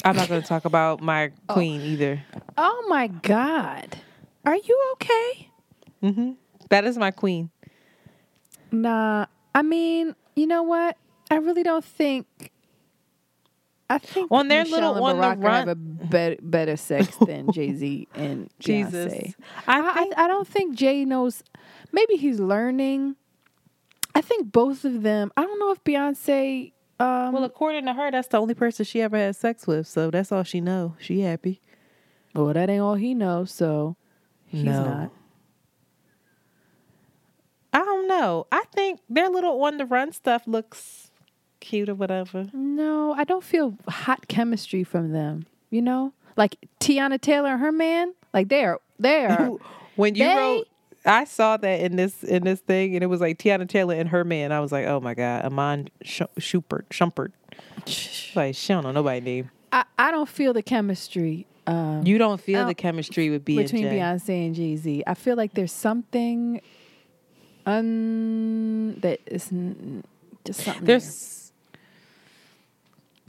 I'm 0.05 0.17
not 0.17 0.29
going 0.29 0.43
to 0.43 0.47
talk 0.47 0.67
about 0.67 1.01
my 1.01 1.33
oh. 1.49 1.55
queen 1.55 1.81
either. 1.81 2.23
Oh 2.59 2.85
my 2.89 3.07
God. 3.07 3.97
Are 4.45 4.57
you 4.57 4.81
okay? 4.95 5.49
hmm 6.03 6.33
That 6.71 6.85
is 6.85 6.99
my 6.99 7.11
queen. 7.11 7.51
Nah. 8.71 9.27
I 9.55 9.63
mean, 9.63 10.15
you 10.37 10.47
know 10.47 10.63
what? 10.63 10.97
I 11.31 11.37
really 11.37 11.63
don't 11.63 11.85
think. 11.85 12.27
I 13.89 13.99
think 13.99 14.33
On 14.33 14.49
their 14.49 14.65
Michelle 14.65 14.95
little- 14.95 15.09
and 15.09 15.21
on 15.21 15.41
the 15.41 15.47
Barack 15.47 15.53
have 15.53 15.69
a 15.69 15.75
better, 15.75 16.37
better 16.43 16.77
sex 16.77 17.15
than 17.27 17.53
Jay 17.53 17.75
Z 17.75 18.09
and 18.15 18.51
Jesus. 18.59 19.13
Beyonce. 19.13 19.35
I 19.69 19.81
I, 19.91 19.95
think- 19.95 20.19
I, 20.19 20.25
I 20.25 20.29
don't 20.29 20.49
think 20.49 20.75
Jay 20.75 21.05
knows. 21.05 21.43
Maybe 21.93 22.17
he's 22.17 22.41
learning. 22.41 23.17
I 24.15 24.21
think 24.21 24.51
both 24.53 24.85
of 24.85 25.03
them. 25.03 25.33
I 25.37 25.43
don't 25.43 25.59
know 25.59 25.71
if 25.73 25.83
Beyonce. 25.85 26.73
Um, 27.01 27.33
Well, 27.33 27.45
according 27.45 27.87
to 27.87 27.93
her, 27.93 28.11
that's 28.11 28.29
the 28.29 28.39
only 28.39 28.55
person 28.55 28.85
she 28.85 29.01
ever 29.03 29.17
had 29.17 29.37
sex 29.37 29.67
with. 29.67 29.87
So 29.87 30.11
that's 30.11 30.33
all 30.33 30.45
she 30.45 30.61
know. 30.61 30.97
She 30.99 31.21
happy. 31.21 31.61
well, 32.35 32.53
that 32.53 32.71
ain't 32.71 32.81
all 32.83 32.95
he 32.95 33.15
knows. 33.15 33.51
So 33.53 33.97
he's 34.55 34.65
No. 34.65 34.85
not. 34.85 35.11
I 37.73 37.79
don't 37.79 38.07
know. 38.09 38.47
I 38.53 38.65
think 38.73 39.01
their 39.09 39.29
little 39.29 39.61
on 39.65 39.79
the 39.79 39.87
run 39.87 40.13
stuff 40.13 40.47
looks 40.47 41.11
cute 41.61 41.89
or 41.89 41.95
whatever. 41.95 42.47
No, 42.53 43.15
I 43.15 43.25
don't 43.25 43.43
feel 43.43 43.77
hot 43.89 44.29
chemistry 44.29 44.85
from 44.85 45.11
them. 45.13 45.47
You 45.71 45.83
know, 45.83 46.13
like 46.37 46.57
Teyana 46.79 47.21
Taylor 47.21 47.51
and 47.51 47.61
her 47.61 47.73
man. 47.73 48.15
Like 48.33 48.49
they 48.49 48.65
are. 48.65 48.81
They 48.99 49.25
are. 49.27 49.51
when 49.97 50.15
you 50.15 50.25
They- 50.25 50.35
wrote 50.37 50.69
I 51.07 51.25
saw 51.25 51.59
that 51.59 51.81
in 51.83 51.97
this 51.97 52.23
in 52.25 52.45
this 52.45 52.61
thing 52.61 52.95
and 52.95 53.03
it 53.05 53.09
was 53.09 53.21
like 53.21 53.39
Teyana 53.39 53.69
Taylor 53.69 53.95
and 53.95 54.09
her 54.09 54.25
man. 54.25 54.53
I 54.53 54.61
was 54.61 54.73
like, 54.73 54.87
oh 54.87 55.01
my 55.01 55.13
God, 55.15 55.45
Iman 55.45 55.89
Sh- 56.03 56.23
Schupert, 56.39 56.89
Shumpert. 56.89 57.33
Like, 58.35 58.55
she 58.55 58.73
don't 58.73 58.85
know 58.85 58.93
nobody 58.93 59.21
name. 59.21 59.51
I, 59.71 59.85
I 59.99 60.11
don't 60.11 60.29
feel 60.29 60.55
the 60.55 60.63
chemistry. 60.63 61.47
Um, 61.67 62.07
You 62.07 62.19
don't 62.19 62.41
feel 62.41 62.61
Oh, 62.61 62.67
the 62.67 62.75
chemistry 62.75 63.31
with 63.31 63.45
B 63.45 63.57
between. 63.57 63.85
Beyonce 63.87 64.47
and 64.47 64.55
Jay 64.55 64.77
Z. 64.77 65.03
I 65.07 65.15
feel 65.15 65.37
like 65.37 65.55
there's 65.55 65.73
something 65.73 66.61
un 67.67 68.99
that 69.01 69.21
is 69.27 69.51
n- 69.53 70.05
just 70.45 70.61
something. 70.61 70.85
there. 70.85 70.99
There's 70.99 71.53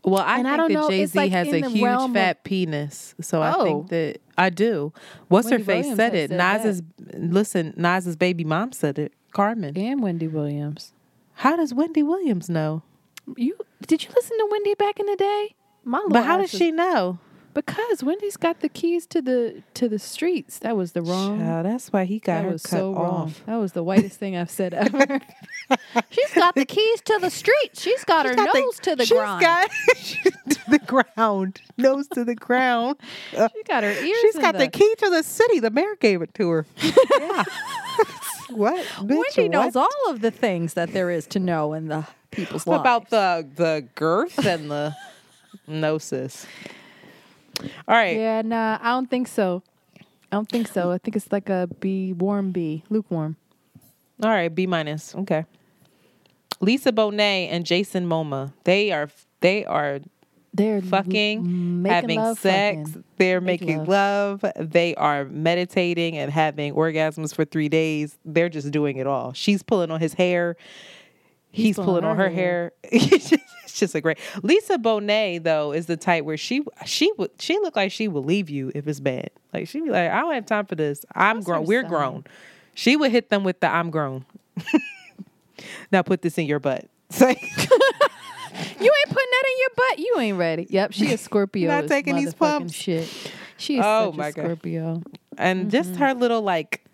well, 0.04 0.22
I 0.22 0.38
And 0.38 0.48
I 0.48 0.58
think 0.58 0.74
don't 0.74 0.84
that 0.84 0.90
Jay 0.90 1.06
Z 1.06 1.18
like 1.18 1.32
has 1.32 1.48
a 1.48 1.68
huge 1.70 1.82
realm 1.82 2.12
of- 2.12 2.16
fat 2.16 2.44
penis. 2.44 3.16
So 3.22 3.42
I 3.42 3.54
Oh. 3.56 3.64
think 3.64 3.88
that 3.90 4.18
I 4.38 4.50
do. 4.50 4.94
What's 5.30 5.50
Wendy 5.50 5.64
her 5.64 5.66
face 5.66 5.84
Williams 5.84 5.98
said 5.98 6.14
it? 6.16 6.30
said 6.30 6.40
that. 6.40 6.58
Nas's 6.64 6.84
listen, 7.18 7.74
Nas's 7.78 8.16
baby 8.16 8.44
mom 8.44 8.72
said 8.72 9.00
it. 9.00 9.14
Carmen. 9.32 9.78
and 9.78 10.02
Wendy 10.02 10.28
Williams. 10.28 10.94
How 11.36 11.56
does 11.56 11.74
Wendy 11.74 12.04
Williams 12.04 12.50
know? 12.50 12.84
You 13.36 13.58
did 13.88 14.04
you 14.04 14.10
listen 14.16 14.38
to 14.38 14.48
Wendy 14.52 14.76
back 14.76 15.00
in 15.00 15.06
the 15.08 15.16
day? 15.16 15.56
My 15.84 16.02
But 16.10 16.24
how 16.24 16.38
does 16.38 16.52
she 16.52 16.72
know? 16.72 17.20
Because 17.56 18.03
Wendy's 18.03 18.38
got 18.38 18.60
the 18.60 18.70
keys 18.70 19.08
to 19.08 19.22
the 19.22 19.64
to 19.74 19.89
the 19.89 19.97
streets. 19.97 20.60
That 20.60 20.76
was 20.78 20.91
the 20.91 21.01
wrong. 21.01 21.39
Child, 21.39 21.66
that's 21.66 21.91
why 21.91 22.03
he 22.06 22.20
got 22.20 22.36
that 22.36 22.43
her 22.45 22.51
was 22.51 22.62
cut 22.64 22.78
so 22.78 22.93
wrong. 22.93 23.34
That 23.47 23.56
was 23.56 23.72
the 23.72 23.82
whitest 23.82 24.20
thing 24.20 24.36
I've 24.36 24.51
said 24.51 24.74
ever. 24.74 25.20
She's 26.12 26.34
got 26.34 26.53
the 26.53 26.66
keys 26.66 27.01
to 27.06 27.18
the 27.20 27.30
streets. 27.32 27.82
She's 27.82 28.03
got 28.03 28.26
her 28.28 28.36
got 28.36 28.51
the- 28.53 28.60
nose 28.60 28.78
to 28.82 28.95
the 28.95 29.06
She's 29.06 29.18
ground. 29.18 29.41
got 29.41 29.72
to 30.49 30.60
the 30.70 30.80
ground, 30.80 31.62
nose 31.78 32.08
to 32.10 32.24
the 32.26 32.36
ground. 32.36 32.97
Uh, 33.36 33.47
she 33.56 33.64
got 33.64 33.84
her 33.84 33.89
ears. 33.89 34.18
she's 34.22 34.36
in 34.36 34.41
got 34.41 34.58
the 34.58 34.68
key 34.68 34.93
to 34.99 35.10
the 35.10 35.24
city. 35.24 35.60
The 35.60 35.72
mayor 35.72 35.95
gave 35.99 36.22
it 36.22 36.34
to 36.36 36.49
her. 36.49 36.66
yeah. 37.20 37.43
what? 38.51 38.86
Bitch, 38.86 39.10
Wendy 39.38 39.41
what? 39.43 39.51
knows 39.51 39.76
all 39.76 40.10
of 40.10 40.20
the 40.22 40.30
things 40.32 40.74
that 40.74 40.91
there 40.93 41.10
is 41.10 41.26
to 41.28 41.39
know 41.39 41.74
in 41.74 41.88
the 41.88 42.06
people's 42.32 42.66
What 42.66 42.82
about 42.82 43.10
the 43.10 43.47
the 43.56 43.88
girth 43.95 44.45
and 44.45 44.70
the 44.70 44.93
gnosis? 45.68 46.45
All 47.62 47.95
right. 47.95 48.18
Yeah, 48.18 48.41
nah, 48.41 48.78
I 48.82 48.89
don't 48.91 49.10
think 49.10 49.28
so. 49.28 49.64
I 50.32 50.36
don't 50.38 50.49
think 50.49 50.68
so. 50.68 50.91
I 50.91 50.97
think 50.97 51.16
it's 51.16 51.32
like 51.32 51.49
a 51.49 51.68
B 51.80 52.14
warm 52.14 52.51
B, 52.51 52.84
lukewarm. 52.89 53.38
All 54.24 54.30
right. 54.30 54.53
B 54.53 54.68
minus. 54.68 55.14
Okay. 55.16 55.45
Lisa 56.62 56.91
Bonet 56.91 57.49
and 57.51 57.66
Jason 57.66 58.08
Momoa. 58.08 58.53
They 58.64 58.91
are 58.91 59.10
they 59.41 59.66
are 59.66 59.99
They're 60.53 60.82
fucking, 60.82 61.86
having 61.86 62.20
love, 62.20 62.39
sex. 62.39 62.89
fucking. 62.89 63.03
They're 63.18 63.41
Make 63.41 63.62
making 63.62 63.86
love. 63.86 64.43
They 64.58 64.95
are 64.95 65.26
meditating 65.26 66.18
and 66.18 66.32
having 66.32 66.74
orgasms 66.74 67.36
for 67.36 67.45
three 67.45 67.70
days. 67.70 68.18
They're 68.26 68.49
just 68.49 68.72
doing 68.72 68.97
it 68.97 69.06
all. 69.08 69.34
She's 69.34 69.62
pulling 69.64 69.91
on 69.91 69.99
his 69.99 70.14
hair. 70.14 70.56
He's, 71.51 71.76
pulling, 71.78 72.03
on 72.03 72.18
her 72.18 72.30
hair. 72.30 72.74
it's 72.84 73.32
just 73.80 73.95
a 73.95 74.01
great. 74.01 74.17
Lisa 74.43 74.78
Bonet 74.78 75.43
though 75.43 75.71
is 75.71 75.86
the 75.86 75.97
type 75.97 76.23
where 76.26 76.38
she 76.38 76.63
she 76.86 77.11
would 77.17 77.32
she 77.39 77.57
look 77.59 77.76
like 77.76 77.91
she 77.91 78.07
will 78.07 78.23
leave 78.23 78.49
you 78.49 78.71
if 78.76 78.88
it's 78.88 78.99
bad. 78.99 79.30
Like 79.53 79.67
she'd 79.67 79.84
be 79.84 79.89
like, 79.89 80.09
I 80.11 80.19
don't 80.21 80.34
have 80.34 80.45
time 80.45 80.65
for 80.65 80.76
this. 80.76 81.05
I'm 81.13 81.41
grown. 81.41 81.65
We're 81.65 81.84
grown. 81.84 82.23
She 82.73 82.95
would 82.95 83.11
hit 83.11 83.30
them 83.30 83.43
with 83.43 83.59
the 83.59 83.67
I'm 83.69 83.89
grown. 83.91 84.26
now 85.91 86.01
put 86.01 86.21
this 86.21 86.38
in 86.38 86.45
your 86.45 86.59
butt. 86.59 86.86
Like, 87.21 87.41
You 88.80 88.91
ain't 88.91 89.09
putting 89.09 89.32
that 89.32 89.43
in 89.47 89.57
your 89.59 89.69
butt. 89.76 89.99
You 89.99 90.15
ain't 90.19 90.38
ready. 90.38 90.67
Yep, 90.69 90.93
she 90.93 91.11
is 91.11 91.19
Scorpio. 91.21 91.69
Not 91.69 91.88
taking 91.88 92.15
these 92.15 92.34
pumps. 92.34 92.73
Shit. 92.73 93.09
She 93.57 93.78
is 93.80 93.86
Oh, 93.86 94.11
such 94.11 94.17
my 94.17 94.28
a 94.30 94.55
God. 94.55 95.03
And 95.38 95.69
just 95.69 95.91
Mm-hmm. 95.91 96.01
her 96.01 96.13
little 96.13 96.41
like 96.41 96.85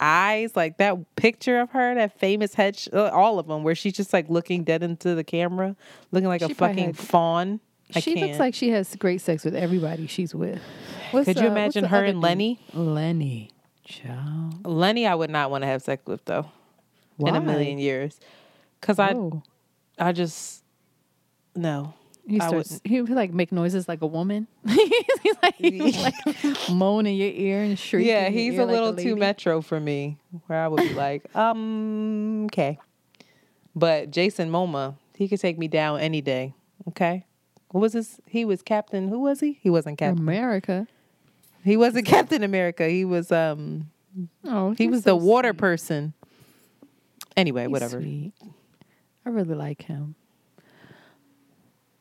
eyes, 0.00 0.54
like 0.56 0.78
that 0.78 0.96
picture 1.16 1.60
of 1.60 1.70
her, 1.70 1.94
that 1.94 2.18
famous 2.18 2.54
head, 2.54 2.76
sh- 2.76 2.88
uh, 2.92 3.08
all 3.08 3.38
of 3.38 3.46
them, 3.46 3.62
where 3.64 3.74
she's 3.74 3.92
just 3.94 4.12
like 4.12 4.28
looking 4.28 4.64
dead 4.64 4.82
into 4.82 5.14
the 5.14 5.24
camera, 5.24 5.76
looking 6.12 6.28
like 6.28 6.40
She 6.42 6.52
a 6.52 6.54
fucking 6.54 6.86
had- 6.86 6.96
fawn. 6.98 7.60
I 7.94 8.00
she 8.00 8.14
can't. 8.14 8.26
looks 8.26 8.38
like 8.38 8.54
she 8.54 8.68
has 8.70 8.94
great 8.96 9.20
sex 9.22 9.44
with 9.44 9.56
everybody 9.56 10.06
she's 10.06 10.34
with. 10.34 10.60
What's, 11.10 11.24
Could 11.26 11.38
you 11.40 11.48
uh, 11.48 11.52
imagine 11.52 11.84
her 11.84 11.96
other 11.98 12.04
and 12.06 12.16
dude? 12.16 12.22
Lenny? 12.22 12.60
Lenny. 12.74 13.50
Child. 13.84 14.66
Lenny, 14.66 15.06
I 15.06 15.14
would 15.14 15.30
not 15.30 15.50
want 15.50 15.62
to 15.62 15.68
have 15.68 15.80
sex 15.80 16.02
with 16.06 16.22
though, 16.26 16.50
in 17.18 17.34
a 17.34 17.40
million 17.40 17.78
years, 17.78 18.20
because 18.80 18.98
I, 18.98 19.12
Oh. 19.14 19.42
I 19.98 20.12
just 20.12 20.62
no. 21.56 21.94
He 22.28 22.38
I 22.40 22.46
starts. 22.48 22.80
He 22.84 23.00
would 23.00 23.10
like 23.10 23.32
make 23.32 23.52
noises 23.52 23.88
like 23.88 24.02
a 24.02 24.06
woman. 24.06 24.46
he's 24.68 25.36
like, 25.42 25.54
he's 25.58 25.96
like 25.96 26.14
moan 26.70 27.06
in 27.06 27.16
your 27.16 27.30
ear 27.30 27.62
and 27.62 27.78
shriek. 27.78 28.06
Yeah, 28.06 28.28
he's 28.28 28.58
a 28.58 28.64
like 28.64 28.68
little 28.68 28.94
too 28.94 29.16
metro 29.16 29.62
for 29.62 29.80
me, 29.80 30.18
where 30.46 30.60
I 30.60 30.68
would 30.68 30.82
be 30.82 30.92
like, 30.94 31.24
um, 31.34 32.44
okay. 32.46 32.78
But 33.74 34.10
Jason 34.10 34.50
Momoa, 34.50 34.96
he 35.14 35.26
could 35.26 35.40
take 35.40 35.56
me 35.58 35.68
down 35.68 36.00
any 36.00 36.20
day. 36.20 36.54
Okay. 36.88 37.24
What 37.70 37.80
was 37.80 37.92
this? 37.94 38.20
He 38.26 38.44
was 38.44 38.60
Captain. 38.62 39.08
Who 39.08 39.20
was 39.20 39.40
he? 39.40 39.58
He 39.62 39.70
wasn't 39.70 39.98
Captain. 39.98 40.18
America. 40.22 40.86
He 41.64 41.76
wasn't 41.76 42.06
Captain 42.06 42.42
America. 42.42 42.88
He 42.88 43.04
was 43.04 43.32
um. 43.32 43.90
Oh, 44.44 44.74
He 44.76 44.88
was 44.88 45.04
so 45.04 45.10
the 45.10 45.16
water 45.16 45.50
sweet. 45.50 45.58
person. 45.58 46.12
Anyway, 47.36 47.62
He's 47.62 47.70
whatever. 47.70 48.00
sweet. 48.00 48.32
I 49.24 49.28
really 49.30 49.54
like 49.54 49.82
him. 49.82 50.14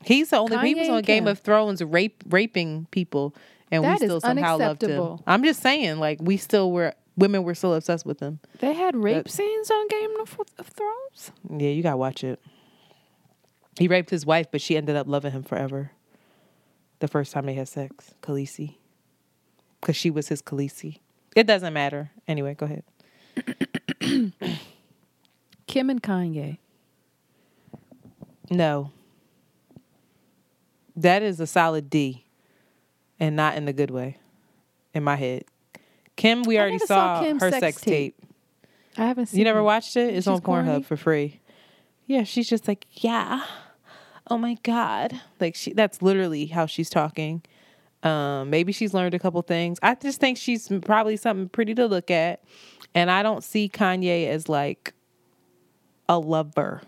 He's 0.07 0.29
the 0.29 0.37
only 0.37 0.57
he 0.67 0.73
was 0.75 0.89
on 0.89 1.01
Game 1.01 1.23
Kim. 1.23 1.27
of 1.31 1.39
Thrones 1.39 1.83
rape 1.83 2.23
raping 2.29 2.87
people 2.91 3.35
and 3.71 3.83
That 3.83 3.99
we 3.99 4.07
still 4.07 4.21
somehow 4.21 4.57
loved 4.57 4.83
him. 4.83 5.19
I'm 5.27 5.43
just 5.43 5.61
saying, 5.61 5.99
like 5.99 6.19
we 6.21 6.37
still 6.37 6.71
were 6.71 6.93
women 7.17 7.43
were 7.43 7.55
still 7.55 7.73
obsessed 7.73 8.05
with 8.05 8.19
him. 8.21 8.39
They 8.59 8.73
had 8.73 8.95
rape 8.95 9.25
That- 9.25 9.31
scenes 9.31 9.69
on 9.69 9.87
Game 9.89 10.19
of, 10.21 10.39
of 10.57 10.67
Thrones. 10.67 11.31
Yeah, 11.49 11.69
you 11.69 11.83
gotta 11.83 11.97
watch 11.97 12.23
it. 12.23 12.39
He 13.77 13.87
raped 13.87 14.09
his 14.09 14.25
wife, 14.25 14.47
but 14.51 14.61
she 14.61 14.77
ended 14.77 14.95
up 14.95 15.07
loving 15.07 15.31
him 15.33 15.43
forever. 15.43 15.91
The 16.99 17.07
first 17.07 17.31
time 17.31 17.45
they 17.45 17.53
had 17.53 17.67
sex, 17.67 18.13
Khaleesi, 18.23 18.75
because 19.81 19.95
she 19.95 20.09
was 20.09 20.29
his 20.29 20.41
Khaleesi. 20.41 20.97
It 21.35 21.45
doesn't 21.45 21.73
matter. 21.73 22.09
Anyway, 22.27 22.55
go 22.55 22.65
ahead. 22.65 22.83
Kim 25.67 25.89
and 25.89 26.01
Kanye. 26.01 26.57
No, 28.49 28.91
that 30.97 31.23
is 31.23 31.39
a 31.39 31.47
solid 31.47 31.89
D, 31.89 32.25
and 33.19 33.35
not 33.35 33.55
in 33.55 33.65
the 33.65 33.73
good 33.73 33.91
way. 33.91 34.17
In 34.93 35.03
my 35.03 35.15
head, 35.15 35.43
Kim, 36.15 36.43
we 36.43 36.57
I 36.57 36.61
already 36.61 36.79
saw, 36.79 37.21
saw 37.23 37.33
her 37.39 37.51
sex 37.51 37.59
sex 37.59 37.81
tape. 37.81 38.15
tape. 38.19 38.31
I 38.97 39.05
haven't 39.05 39.27
seen. 39.27 39.37
It. 39.37 39.41
You 39.41 39.45
never 39.45 39.59
it. 39.59 39.63
watched 39.63 39.95
it? 39.95 40.09
It's 40.15 40.25
She's 40.25 40.27
on 40.27 40.41
Pornhub 40.41 40.85
for 40.85 40.97
free. 40.97 41.39
Yeah, 42.07 42.23
she's 42.23 42.49
just 42.49 42.67
like, 42.67 42.87
yeah. 42.91 43.43
Oh 44.29 44.37
my 44.37 44.55
god. 44.63 45.21
Like 45.39 45.55
she 45.55 45.73
that's 45.73 46.01
literally 46.01 46.47
how 46.47 46.65
she's 46.65 46.89
talking. 46.89 47.43
Um 48.01 48.49
maybe 48.49 48.71
she's 48.71 48.93
learned 48.93 49.13
a 49.13 49.19
couple 49.19 49.41
things. 49.43 49.77
I 49.83 49.93
just 49.95 50.19
think 50.19 50.37
she's 50.37 50.67
probably 50.81 51.15
something 51.17 51.49
pretty 51.49 51.75
to 51.75 51.85
look 51.85 52.09
at. 52.09 52.41
And 52.95 53.11
I 53.11 53.21
don't 53.23 53.43
see 53.43 53.69
Kanye 53.69 54.27
as 54.29 54.49
like 54.49 54.93
a 56.09 56.17
lover. 56.17 56.81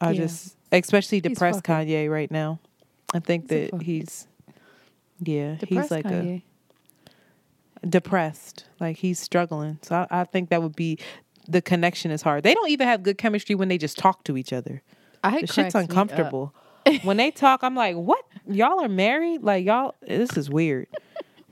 I 0.00 0.10
Yeah. 0.12 0.20
just 0.22 0.56
especially 0.72 1.20
depressed 1.20 1.64
Kanye 1.64 2.10
right 2.10 2.30
now. 2.30 2.58
I 3.14 3.20
think 3.20 3.50
He's 3.50 3.70
that 3.70 3.82
he's 3.82 4.26
yeah, 5.20 5.54
Depressed 5.54 5.68
he's 5.68 5.90
like 5.90 6.06
a 6.06 6.42
depressed. 7.88 8.66
Like 8.80 8.96
he's 8.98 9.18
struggling. 9.18 9.78
So 9.82 10.06
I, 10.10 10.20
I 10.20 10.24
think 10.24 10.50
that 10.50 10.62
would 10.62 10.76
be 10.76 10.98
the 11.48 11.62
connection 11.62 12.10
is 12.10 12.22
hard. 12.22 12.42
They 12.42 12.54
don't 12.54 12.70
even 12.70 12.86
have 12.86 13.02
good 13.02 13.18
chemistry 13.18 13.54
when 13.54 13.68
they 13.68 13.78
just 13.78 13.98
talk 13.98 14.24
to 14.24 14.36
each 14.36 14.52
other. 14.52 14.82
I 15.24 15.40
The 15.40 15.46
shit's 15.46 15.74
uncomfortable. 15.74 16.54
when 17.02 17.16
they 17.16 17.30
talk, 17.30 17.62
I'm 17.62 17.74
like, 17.74 17.96
what? 17.96 18.24
Y'all 18.46 18.80
are 18.80 18.88
married? 18.88 19.42
Like 19.42 19.64
y'all 19.64 19.94
this 20.02 20.36
is 20.36 20.50
weird. 20.50 20.86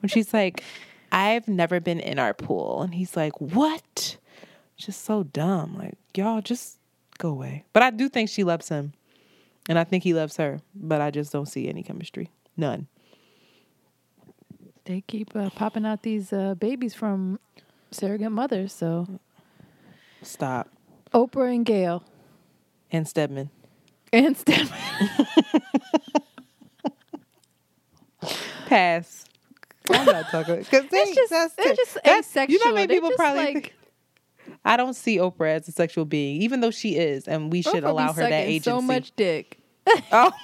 when 0.01 0.09
she's 0.09 0.33
like, 0.33 0.63
I've 1.11 1.49
never 1.49 1.81
been 1.81 2.01
in 2.01 2.19
our 2.19 2.35
pool. 2.35 2.83
And 2.83 2.95
he's 2.95 3.17
like, 3.17 3.41
What? 3.41 4.19
Just 4.77 5.05
so 5.07 5.23
dumb. 5.23 5.77
Like, 5.79 5.95
y'all 6.15 6.43
just 6.43 6.77
go 7.17 7.31
away. 7.31 7.65
But 7.73 7.83
I 7.83 7.91
do 7.91 8.11
think 8.11 8.29
she 8.29 8.45
loves 8.45 8.69
him. 8.69 8.93
And 9.69 9.79
I 9.79 9.85
think 9.85 10.05
he 10.05 10.15
loves 10.15 10.37
her. 10.37 10.61
But 10.75 11.01
I 11.01 11.11
just 11.11 11.33
don't 11.33 11.47
see 11.47 11.69
any 11.69 11.83
chemistry. 11.83 12.31
None. 12.57 12.87
They 14.85 15.01
keep 15.07 15.35
uh, 15.35 15.51
popping 15.51 15.85
out 15.85 16.03
these 16.03 16.33
uh, 16.33 16.55
babies 16.55 16.95
from 16.95 17.41
surrogate 17.91 18.31
mothers. 18.33 18.73
So 18.73 19.07
Stop. 20.23 20.69
Oprah 21.13 21.55
and 21.55 21.65
Gayle 21.67 22.05
And 22.93 23.07
Stedman. 23.09 23.51
and 24.13 24.37
Steph. 24.37 24.71
Pass. 28.67 29.25
I'm 29.91 30.05
not 30.05 30.29
talking 30.31 30.57
because 30.59 30.85
It's 30.91 31.15
just 31.31 31.57
they're 31.57 31.75
just 31.75 31.99
asexual. 32.05 32.53
You 32.53 32.59
know, 32.59 32.65
how 32.71 32.75
many 32.75 32.89
people 32.95 33.13
probably. 33.17 33.45
like, 33.45 33.53
think- 33.55 33.75
I 34.65 34.77
don't 34.77 34.95
see 34.95 35.19
Oprah 35.19 35.57
as 35.57 35.69
a 35.69 35.73
sexual 35.73 36.05
being, 36.05 36.43
even 36.43 36.61
though 36.61 36.71
she 36.71 36.97
is, 36.97 37.29
and 37.29 37.53
we 37.53 37.63
should 37.63 37.85
Oprah 37.85 37.91
allow 37.91 38.13
her 38.13 38.23
that 38.23 38.33
agency. 38.33 38.71
So 38.71 38.81
much 38.81 39.15
dick. 39.17 39.61
Oh, 40.13 40.33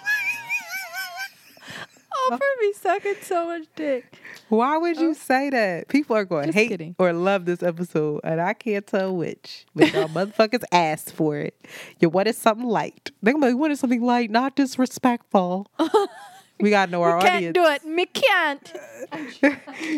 Oprah 2.31 2.39
be 2.61 2.73
sucking 2.75 3.15
so 3.23 3.47
much 3.47 3.67
dick. 3.75 4.19
why 4.49 4.77
would 4.77 4.97
you 4.97 5.11
oh. 5.11 5.15
say 5.15 5.51
that? 5.51 5.89
People 5.89 6.17
are 6.17 6.25
going 6.25 6.47
to 6.47 6.53
hate 6.53 6.69
kidding. 6.69 6.95
or 6.99 7.13
love 7.13 7.45
this 7.45 7.63
episode, 7.63 8.21
and 8.25 8.41
I 8.41 8.53
can't 8.55 8.87
tell 8.87 9.17
which. 9.17 9.67
But 9.75 9.93
y'all 9.93 10.09
motherfuckers 10.09 10.63
asked 10.71 11.13
for 11.13 11.39
it. 11.39 11.61
You 12.01 12.09
wanted 12.09 12.37
something 12.37 12.67
light. 12.67 13.11
They're 13.23 13.35
gonna 13.35 13.47
be 13.47 13.53
like, 13.53 13.61
wanted 13.61 13.79
something 13.79 14.03
light, 14.03 14.31
not 14.31 14.55
disrespectful. 14.57 15.71
we 16.61 16.71
gotta 16.71 16.93
know 16.93 17.03
our 17.03 17.17
audience. 17.17 17.41
Can't 17.41 17.55
do 17.55 17.67
it. 17.67 17.85
Me 17.85 18.07
can't. 18.07 18.73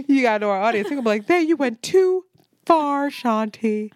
you 0.08 0.22
gotta 0.22 0.38
know 0.40 0.50
our 0.50 0.62
audience. 0.62 0.88
They're 0.88 0.96
gonna 0.96 1.04
be 1.04 1.18
like, 1.18 1.26
"There, 1.26 1.40
you 1.40 1.56
went 1.56 1.82
too 1.82 2.24
far, 2.66 3.08
Shanti, 3.10 3.92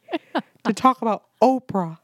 to 0.64 0.72
talk 0.72 1.02
about 1.02 1.24
Oprah. 1.42 1.98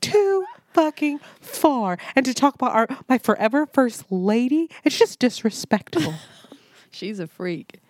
Too 0.00 0.44
fucking 0.72 1.20
far, 1.40 1.98
and 2.16 2.24
to 2.26 2.34
talk 2.34 2.54
about 2.54 2.72
our 2.72 2.88
my 3.08 3.18
forever 3.18 3.66
first 3.66 4.10
lady. 4.10 4.70
It's 4.84 4.98
just 4.98 5.18
disrespectful." 5.18 6.14
She's 6.90 7.18
a 7.18 7.26
freak. 7.26 7.80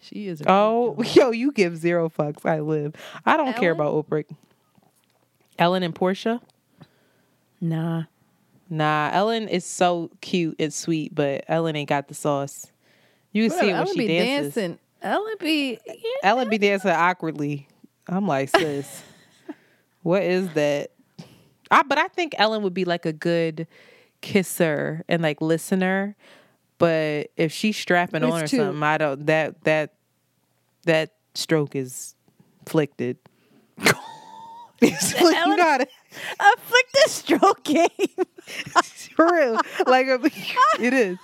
She 0.00 0.28
is. 0.28 0.40
A 0.42 0.44
oh, 0.48 0.94
freak, 0.96 1.16
yo, 1.16 1.30
you 1.30 1.52
give 1.52 1.76
zero 1.76 2.08
fucks. 2.08 2.46
I 2.46 2.60
live. 2.60 2.94
I 3.26 3.36
don't 3.36 3.56
care 3.56 3.72
about 3.72 3.92
Oprah. 3.92 4.24
Ellen 5.58 5.82
and 5.82 5.94
Portia. 5.94 6.40
Nah. 7.60 8.04
Nah, 8.70 9.10
Ellen 9.12 9.48
is 9.48 9.64
so 9.64 10.10
cute 10.20 10.56
and 10.58 10.72
sweet, 10.72 11.14
but 11.14 11.44
Ellen 11.48 11.76
ain't 11.76 11.88
got 11.88 12.08
the 12.08 12.14
sauce. 12.14 12.70
You 13.32 13.48
can 13.48 13.58
see 13.58 13.66
it 13.66 13.72
when 13.72 13.76
Ellen 13.82 13.94
she 13.94 14.06
dances. 14.06 14.54
dancing. 14.54 14.78
Ellen 15.04 15.34
be. 15.38 15.78
Ellen 16.22 16.48
be 16.48 16.58
dancing 16.58 16.90
awkwardly. 16.90 17.68
I'm 18.08 18.26
like, 18.26 18.48
sis, 18.50 19.02
what 20.02 20.22
is 20.22 20.48
that? 20.54 20.90
I, 21.70 21.82
but 21.82 21.98
I 21.98 22.08
think 22.08 22.34
Ellen 22.38 22.62
would 22.62 22.74
be 22.74 22.84
like 22.84 23.06
a 23.06 23.12
good 23.12 23.66
kisser 24.20 25.04
and 25.08 25.22
like 25.22 25.40
listener. 25.40 26.16
But 26.78 27.30
if 27.36 27.52
she's 27.52 27.76
strapping 27.76 28.24
on 28.24 28.42
or 28.42 28.46
too- 28.46 28.56
something, 28.58 28.82
I 28.82 28.98
don't. 28.98 29.26
That 29.26 29.62
that 29.64 29.94
that 30.84 31.12
stroke 31.34 31.76
is 31.76 32.14
flicted. 32.66 33.16
It's 34.80 35.14
like, 35.14 35.22
you 35.22 35.34
Ellen- 35.42 35.56
know 35.56 35.62
how 35.64 35.76
to- 35.78 35.86
Afflict 36.40 36.92
the 36.92 37.08
stroke 37.10 37.62
game. 37.64 37.88
for 39.16 39.32
real. 39.32 39.58
Like 39.86 40.06
it 40.80 40.92
is. 40.92 41.16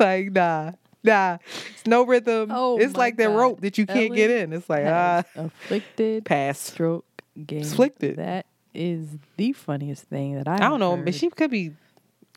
Like 0.00 0.32
nah, 0.32 0.72
nah. 1.12 1.38
It's 1.72 1.86
no 1.86 2.04
rhythm. 2.04 2.50
Oh 2.52 2.78
it's 2.78 2.92
my 2.94 2.98
like 2.98 3.16
that 3.16 3.30
rope 3.30 3.60
that 3.62 3.78
you 3.78 3.86
can't 3.86 4.14
get 4.14 4.30
in. 4.30 4.52
It's 4.52 4.68
like 4.68 4.84
ah, 4.86 5.22
afflicted 5.36 6.24
pass. 6.24 6.58
stroke 6.58 7.04
game. 7.46 7.62
Afflicted. 7.62 8.16
That 8.16 8.46
is 8.74 9.08
the 9.36 9.52
funniest 9.52 10.04
thing 10.04 10.34
that 10.36 10.46
I. 10.48 10.54
I 10.54 10.68
don't 10.68 10.80
know, 10.80 10.96
heard 10.96 11.04
but 11.06 11.14
she 11.14 11.30
could 11.30 11.50
be. 11.50 11.72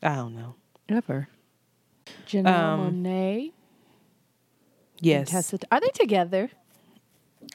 I 0.02 0.14
don't 0.16 0.34
know. 0.34 0.54
ever. 0.88 1.28
Janelle 2.26 2.46
Um, 2.46 3.04
Monae. 3.04 3.42
and 3.44 3.52
Yes, 5.00 5.30
Tessa, 5.30 5.58
are 5.70 5.80
they 5.80 5.88
together? 5.94 6.50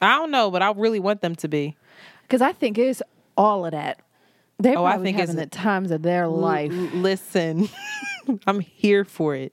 I 0.00 0.16
don't 0.18 0.30
know, 0.30 0.50
but 0.50 0.62
I 0.62 0.72
really 0.72 1.00
want 1.00 1.20
them 1.20 1.34
to 1.36 1.48
be. 1.48 1.76
Because 2.22 2.42
I 2.42 2.52
think 2.52 2.76
it's 2.78 3.02
all 3.36 3.64
of 3.66 3.72
that. 3.72 4.00
They 4.58 4.74
Oh, 4.74 4.84
I 4.84 4.92
probably 4.92 5.06
think 5.08 5.16
it's- 5.18 5.28
having 5.28 5.40
the 5.40 5.46
times 5.50 5.90
of 5.90 6.02
their 6.02 6.26
life. 6.26 6.72
L- 6.72 6.78
listen, 7.00 7.68
I'm 8.46 8.60
here 8.60 9.04
for 9.04 9.34
it. 9.34 9.52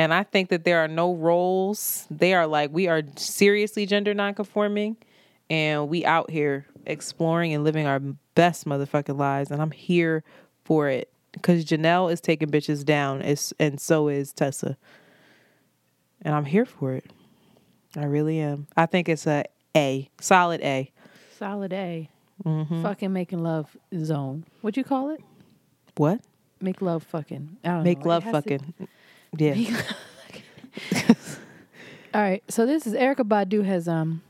And 0.00 0.14
I 0.14 0.22
think 0.22 0.48
that 0.48 0.64
there 0.64 0.78
are 0.82 0.88
no 0.88 1.12
roles. 1.14 2.06
They 2.10 2.32
are 2.32 2.46
like, 2.46 2.70
we 2.72 2.88
are 2.88 3.02
seriously 3.16 3.84
gender 3.84 4.14
nonconforming 4.14 4.96
and 5.50 5.90
we 5.90 6.06
out 6.06 6.30
here 6.30 6.64
exploring 6.86 7.52
and 7.52 7.64
living 7.64 7.86
our 7.86 7.98
best 8.34 8.64
motherfucking 8.64 9.18
lives. 9.18 9.50
And 9.50 9.60
I'm 9.60 9.72
here 9.72 10.24
for 10.64 10.88
it. 10.88 11.12
Because 11.32 11.66
Janelle 11.66 12.10
is 12.10 12.18
taking 12.22 12.48
bitches 12.48 12.82
down, 12.82 13.20
as- 13.20 13.52
and 13.60 13.78
so 13.78 14.08
is 14.08 14.32
Tessa. 14.32 14.78
And 16.22 16.34
I'm 16.34 16.46
here 16.46 16.64
for 16.64 16.94
it. 16.94 17.12
I 17.94 18.04
really 18.04 18.40
am. 18.40 18.68
I 18.78 18.86
think 18.86 19.06
it's 19.08 19.26
a 19.26 19.44
A, 19.76 20.08
solid 20.18 20.62
A. 20.62 20.90
Solid 21.38 21.74
A. 21.74 22.08
Mm-hmm. 22.44 22.82
Fucking 22.82 23.12
making 23.12 23.40
love 23.42 23.76
zone. 24.02 24.44
What'd 24.62 24.78
you 24.78 24.82
call 24.84 25.10
it? 25.10 25.20
What? 25.98 26.22
Make 26.58 26.80
love 26.80 27.02
fucking. 27.02 27.58
I 27.64 27.68
don't 27.68 27.84
Make 27.84 28.00
know. 28.00 28.08
Love 28.08 28.24
has 28.24 28.32
to- 28.32 28.40
fucking. 28.58 28.74
Yeah. 29.36 29.54
All 32.14 32.20
right. 32.20 32.42
So 32.48 32.66
this 32.66 32.86
is 32.86 32.94
Erykah 32.94 33.26
Badu 33.26 33.64
has 33.64 33.86
um 33.88 34.22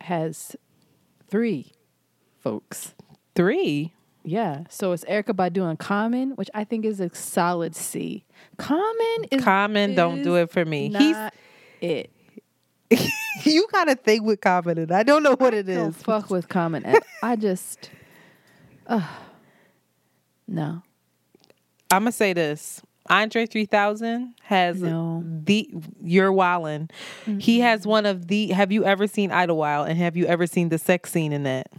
has 0.00 0.56
three 1.28 1.72
folks. 2.40 2.94
Three. 3.34 3.92
Yeah. 4.22 4.64
So 4.70 4.92
it's 4.92 5.04
Erykah 5.04 5.34
Badu 5.34 5.68
and 5.68 5.78
Common, 5.78 6.30
which 6.32 6.48
I 6.54 6.64
think 6.64 6.84
is 6.84 7.00
a 7.00 7.14
solid 7.14 7.74
C. 7.74 8.24
Common 8.56 9.24
is 9.30 9.42
Common 9.42 9.94
don't 9.94 10.22
do 10.22 10.36
it 10.36 10.50
for 10.50 10.64
me. 10.64 10.88
Not 10.88 11.34
it. 11.80 12.10
You 13.42 13.66
got 13.72 13.90
a 13.90 13.96
thing 13.96 14.22
with 14.24 14.40
Common, 14.40 14.78
and 14.78 14.92
I 14.92 15.02
don't 15.02 15.24
know 15.24 15.34
what 15.34 15.52
it 15.54 15.64
Don't 15.66 15.92
fuck 15.92 16.30
with 16.30 16.48
Common. 16.48 16.84
I 17.22 17.34
just, 17.34 17.90
uh, 18.86 19.06
no. 20.46 20.82
I'm 21.94 22.02
gonna 22.02 22.12
say 22.12 22.32
this. 22.32 22.82
Andre 23.10 23.44
3000 23.44 24.34
has 24.44 24.80
No. 24.80 25.22
the 25.26 25.68
you're 26.02 26.32
wildin'. 26.32 26.90
He 27.26 27.58
mm-hmm. 27.58 27.62
has 27.62 27.86
one 27.86 28.06
of 28.06 28.28
the. 28.28 28.48
Have 28.48 28.72
you 28.72 28.84
ever 28.84 29.06
seen 29.06 29.30
Idlewild? 29.30 29.88
And 29.88 29.98
have 29.98 30.16
you 30.16 30.24
ever 30.26 30.46
seen 30.46 30.70
the 30.70 30.78
sex 30.78 31.12
scene 31.12 31.32
in 31.32 31.42
that? 31.42 31.70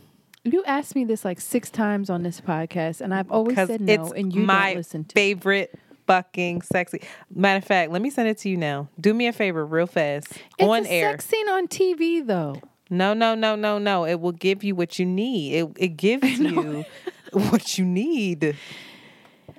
You 0.43 0.63
asked 0.65 0.95
me 0.95 1.03
this 1.05 1.25
like 1.25 1.41
six 1.41 1.71
times 1.71 2.11
on 2.11 2.21
this 2.21 2.39
podcast, 2.39 3.01
and 3.01 3.13
I've 3.13 3.31
always 3.31 3.55
said 3.55 3.81
no, 3.81 3.93
it's 3.93 4.11
and 4.11 4.33
you 4.33 4.41
my 4.43 4.67
don't 4.69 4.77
listen 4.77 5.03
to. 5.05 5.13
favorite 5.15 5.73
fucking 6.05 6.61
sexy. 6.61 7.01
Matter 7.33 7.57
of 7.57 7.63
fact, 7.65 7.91
let 7.91 8.01
me 8.01 8.11
send 8.11 8.27
it 8.27 8.37
to 8.39 8.49
you 8.49 8.57
now. 8.57 8.87
Do 8.99 9.11
me 9.15 9.25
a 9.25 9.33
favor, 9.33 9.65
real 9.65 9.87
fast, 9.87 10.31
It's 10.59 10.67
on 10.67 10.85
a 10.85 10.89
air. 10.89 11.11
sex 11.11 11.25
scene 11.25 11.49
on 11.49 11.67
TV 11.67 12.25
though. 12.25 12.61
No, 12.91 13.15
no, 13.15 13.33
no, 13.33 13.55
no, 13.55 13.79
no. 13.79 14.05
It 14.05 14.19
will 14.19 14.31
give 14.31 14.63
you 14.63 14.75
what 14.75 14.99
you 14.99 15.07
need. 15.07 15.55
It 15.55 15.69
it 15.77 15.97
gives 15.97 16.39
you 16.39 16.85
what 17.31 17.79
you 17.79 17.85
need. 17.85 18.55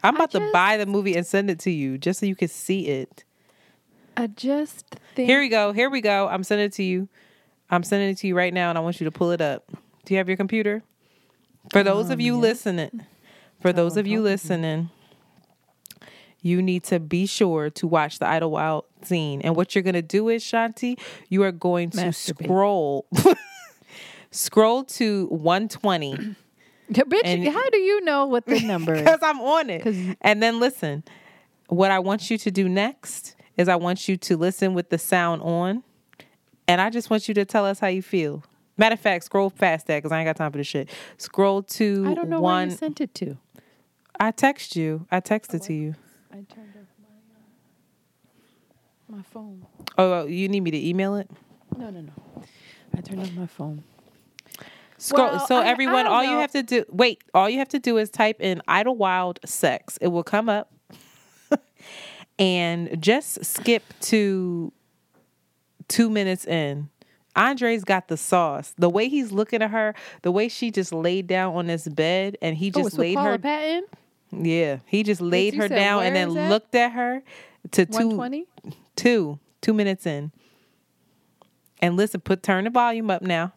I'm 0.07 0.15
about 0.15 0.31
to 0.33 0.51
buy 0.53 0.77
the 0.77 0.87
movie 0.87 1.17
and 1.17 1.27
send 1.27 1.51
it 1.51 1.59
to 1.61 1.71
you 1.71 1.99
just 1.99 2.21
so 2.21 2.27
you 2.27 2.37
can 2.37 2.49
see 2.49 2.87
it. 2.87 3.25
I 4.17 4.29
just 4.29 4.97
think 5.15 5.29
Here 5.29 5.41
we 5.41 5.49
go. 5.49 5.73
Here 5.73 5.91
we 5.91 6.01
go. 6.01 6.29
I'm 6.29 6.45
sending 6.45 6.67
it 6.67 6.73
to 6.75 6.83
you. 6.83 7.09
I'm 7.71 7.83
sending 7.83 8.11
it 8.11 8.19
to 8.19 8.29
you 8.29 8.37
right 8.37 8.55
now, 8.55 8.69
and 8.69 8.79
I 8.79 8.81
want 8.81 9.01
you 9.01 9.05
to 9.05 9.11
pull 9.11 9.33
it 9.33 9.41
up. 9.41 9.65
Do 10.05 10.15
you 10.15 10.19
have 10.19 10.29
your 10.29 10.37
computer? 10.37 10.83
For 11.73 11.83
those 11.83 12.11
of 12.11 12.21
you 12.21 12.37
listening, 12.39 13.05
for 13.61 13.73
those 13.73 13.97
of 13.97 14.07
you 14.07 14.23
listening, 14.23 14.91
you 16.41 16.63
need 16.63 16.85
to 16.85 17.01
be 17.01 17.27
sure 17.27 17.71
to 17.71 17.87
watch 17.89 18.21
the 18.21 18.29
Idlewild 18.29 18.85
scene. 19.03 19.43
And 19.43 19.57
what 19.57 19.75
you're 19.75 19.83
going 19.83 19.95
to 19.95 20.03
do 20.03 20.29
is, 20.29 20.45
Shanti, 20.45 20.99
you 21.29 21.43
are 21.43 21.51
going 21.51 21.91
to 21.91 21.99
Masturbate. 21.99 22.45
scroll, 22.45 23.07
scroll 24.31 24.85
to 24.85 25.27
120 25.27 26.37
Yeah, 26.89 27.03
bitch, 27.05 27.21
and- 27.25 27.49
how 27.49 27.71
do 27.71 27.79
you 27.79 28.01
know 28.03 28.27
what 28.27 28.47
the 28.47 28.61
number 28.61 28.95
is? 28.95 29.01
because 29.03 29.21
I'm 29.23 29.41
on 29.41 29.71
it. 29.71 30.17
And 30.21 30.43
then 30.43 30.61
listen, 30.61 31.03
what 31.69 31.91
I 31.91 31.99
want 31.99 32.31
you 32.31 32.39
to 32.39 32.51
do 32.51 32.69
next 32.69 33.35
is 33.57 33.69
I 33.69 33.77
want 33.77 34.09
you 34.09 34.17
to 34.17 34.37
listen 34.37 34.75
with 34.75 34.91
the 34.91 34.99
sound 34.99 35.43
on, 35.43 35.83
and 36.69 36.81
I 36.81 36.91
just 36.91 37.11
want 37.11 37.29
you 37.29 37.35
to 37.35 37.45
tell 37.45 37.67
us 37.67 37.81
how 37.81 37.89
you 37.89 38.03
feel. 38.03 38.45
Matter 38.77 38.95
of 38.95 39.01
fact, 39.01 39.25
scroll 39.25 39.51
past 39.51 39.87
that 39.87 39.99
because 39.99 40.13
I 40.13 40.19
ain't 40.21 40.27
got 40.27 40.37
time 40.37 40.53
for 40.53 40.59
this 40.59 40.67
shit. 40.67 40.91
Scroll 41.17 41.63
to 41.63 42.05
I 42.07 42.15
don't 42.15 42.29
know 42.29 42.41
one. 42.41 42.69
where 42.69 42.73
you 42.73 42.77
sent 42.77 43.01
it 43.01 43.15
to. 43.15 43.39
I 44.21 44.31
text 44.31 44.77
you. 44.77 45.07
I 45.11 45.21
texted 45.21 45.65
to 45.65 45.73
you. 45.73 45.95
I 46.31 46.35
turned 46.37 46.75
off 46.77 46.87
my 47.01 47.09
uh, 49.15 49.17
my 49.19 49.23
phone. 49.23 49.67
Oh, 49.97 50.27
you 50.27 50.49
need 50.49 50.61
me 50.61 50.71
to 50.71 50.89
email 50.89 51.17
it? 51.17 51.31
No, 51.77 51.91
no, 51.91 52.03
no. 52.03 52.13
I 52.97 53.01
turned 53.01 53.23
off 53.23 53.33
my 53.33 53.47
phone. 53.47 53.83
Scroll. 54.99 55.29
Well, 55.29 55.47
so 55.47 55.57
I- 55.57 55.65
I 55.65 55.69
everyone, 55.69 56.05
don't 56.05 56.15
all 56.15 56.25
you 56.25 56.39
have 56.39 56.53
to 56.53 56.63
do. 56.63 56.85
Wait, 56.89 57.23
all 57.35 57.49
you 57.49 57.59
have 57.59 57.69
to 57.71 57.79
do 57.79 57.99
is 57.99 58.11
type 58.11 58.41
in 58.41 58.63
Idlewild 58.67 59.41
sex. 59.45 59.99
It 60.01 60.09
will 60.09 60.25
come 60.25 60.49
up, 60.49 60.73
and 62.39 63.01
just 63.01 63.45
skip 63.45 63.83
to 64.03 64.73
two 65.89 66.11
minutes 66.11 66.47
in. 66.47 66.89
Andre's 67.35 67.85
got 67.85 68.09
the 68.09 68.17
sauce. 68.17 68.73
The 68.79 68.89
way 68.89 69.09
he's 69.09 69.31
looking 69.31 69.61
at 69.61 69.71
her, 69.71 69.95
the 70.23 70.33
way 70.33 70.49
she 70.49 70.71
just 70.71 70.93
laid 70.93 71.27
down 71.27 71.55
on 71.55 71.67
this 71.67 71.87
bed, 71.87 72.39
and 72.41 72.57
he 72.57 72.69
oh, 72.75 72.79
just 72.81 72.85
with 72.85 72.99
laid 72.99 73.19
her. 73.19 73.39
Patton. 73.39 73.85
Yeah, 74.33 74.79
he 74.87 75.03
just 75.03 75.21
laid 75.21 75.55
her 75.55 75.69
said 75.69 75.77
down 75.77 76.03
and 76.03 76.17
then 76.17 76.31
looked 76.49 76.75
at 76.75 76.93
her 76.93 77.23
to 77.73 77.87
two, 77.87 78.15
twenty. 78.15 78.47
two, 78.97 79.39
two 79.61 79.75
minutes 79.75 80.07
in. 80.07 80.33
And 81.81 81.97
listen, 81.97 82.21
put 82.23 82.43
turn 82.43 82.65
the 82.65 82.71
volume 82.71 83.11
up 83.11 83.23
now. 83.23 83.53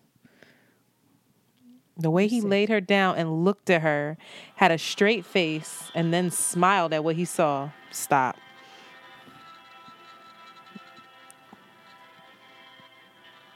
The 1.99 2.09
way 2.09 2.27
he 2.27 2.39
laid 2.39 2.69
her 2.69 2.79
down 2.79 3.17
and 3.17 3.43
looked 3.43 3.69
at 3.69 3.81
her, 3.81 4.17
had 4.55 4.71
a 4.71 4.77
straight 4.77 5.25
face, 5.25 5.91
and 5.93 6.13
then 6.13 6.31
smiled 6.31 6.93
at 6.93 7.03
what 7.03 7.17
he 7.17 7.25
saw. 7.25 7.71
Stop. 7.91 8.37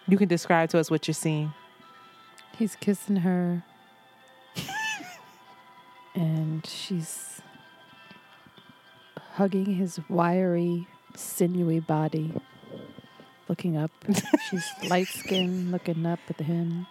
You 0.10 0.18
can 0.18 0.28
describe 0.28 0.70
to 0.72 0.80
us 0.80 0.91
what 0.91 1.07
you're 1.07 1.14
seeing. 1.14 1.53
He's 2.57 2.76
kissing 2.76 3.15
her, 3.15 3.64
and 6.14 6.65
she's 6.65 7.41
hugging 9.36 9.65
his 9.65 10.02
wiry, 10.10 10.86
sinewy 11.15 11.80
body, 11.80 12.34
looking 13.48 13.78
up. 13.78 13.91
she's 14.49 14.70
light 14.90 15.07
skinned, 15.07 15.72
looking 15.72 16.06
up 16.06 16.20
at 16.30 16.41
him. 16.41 16.88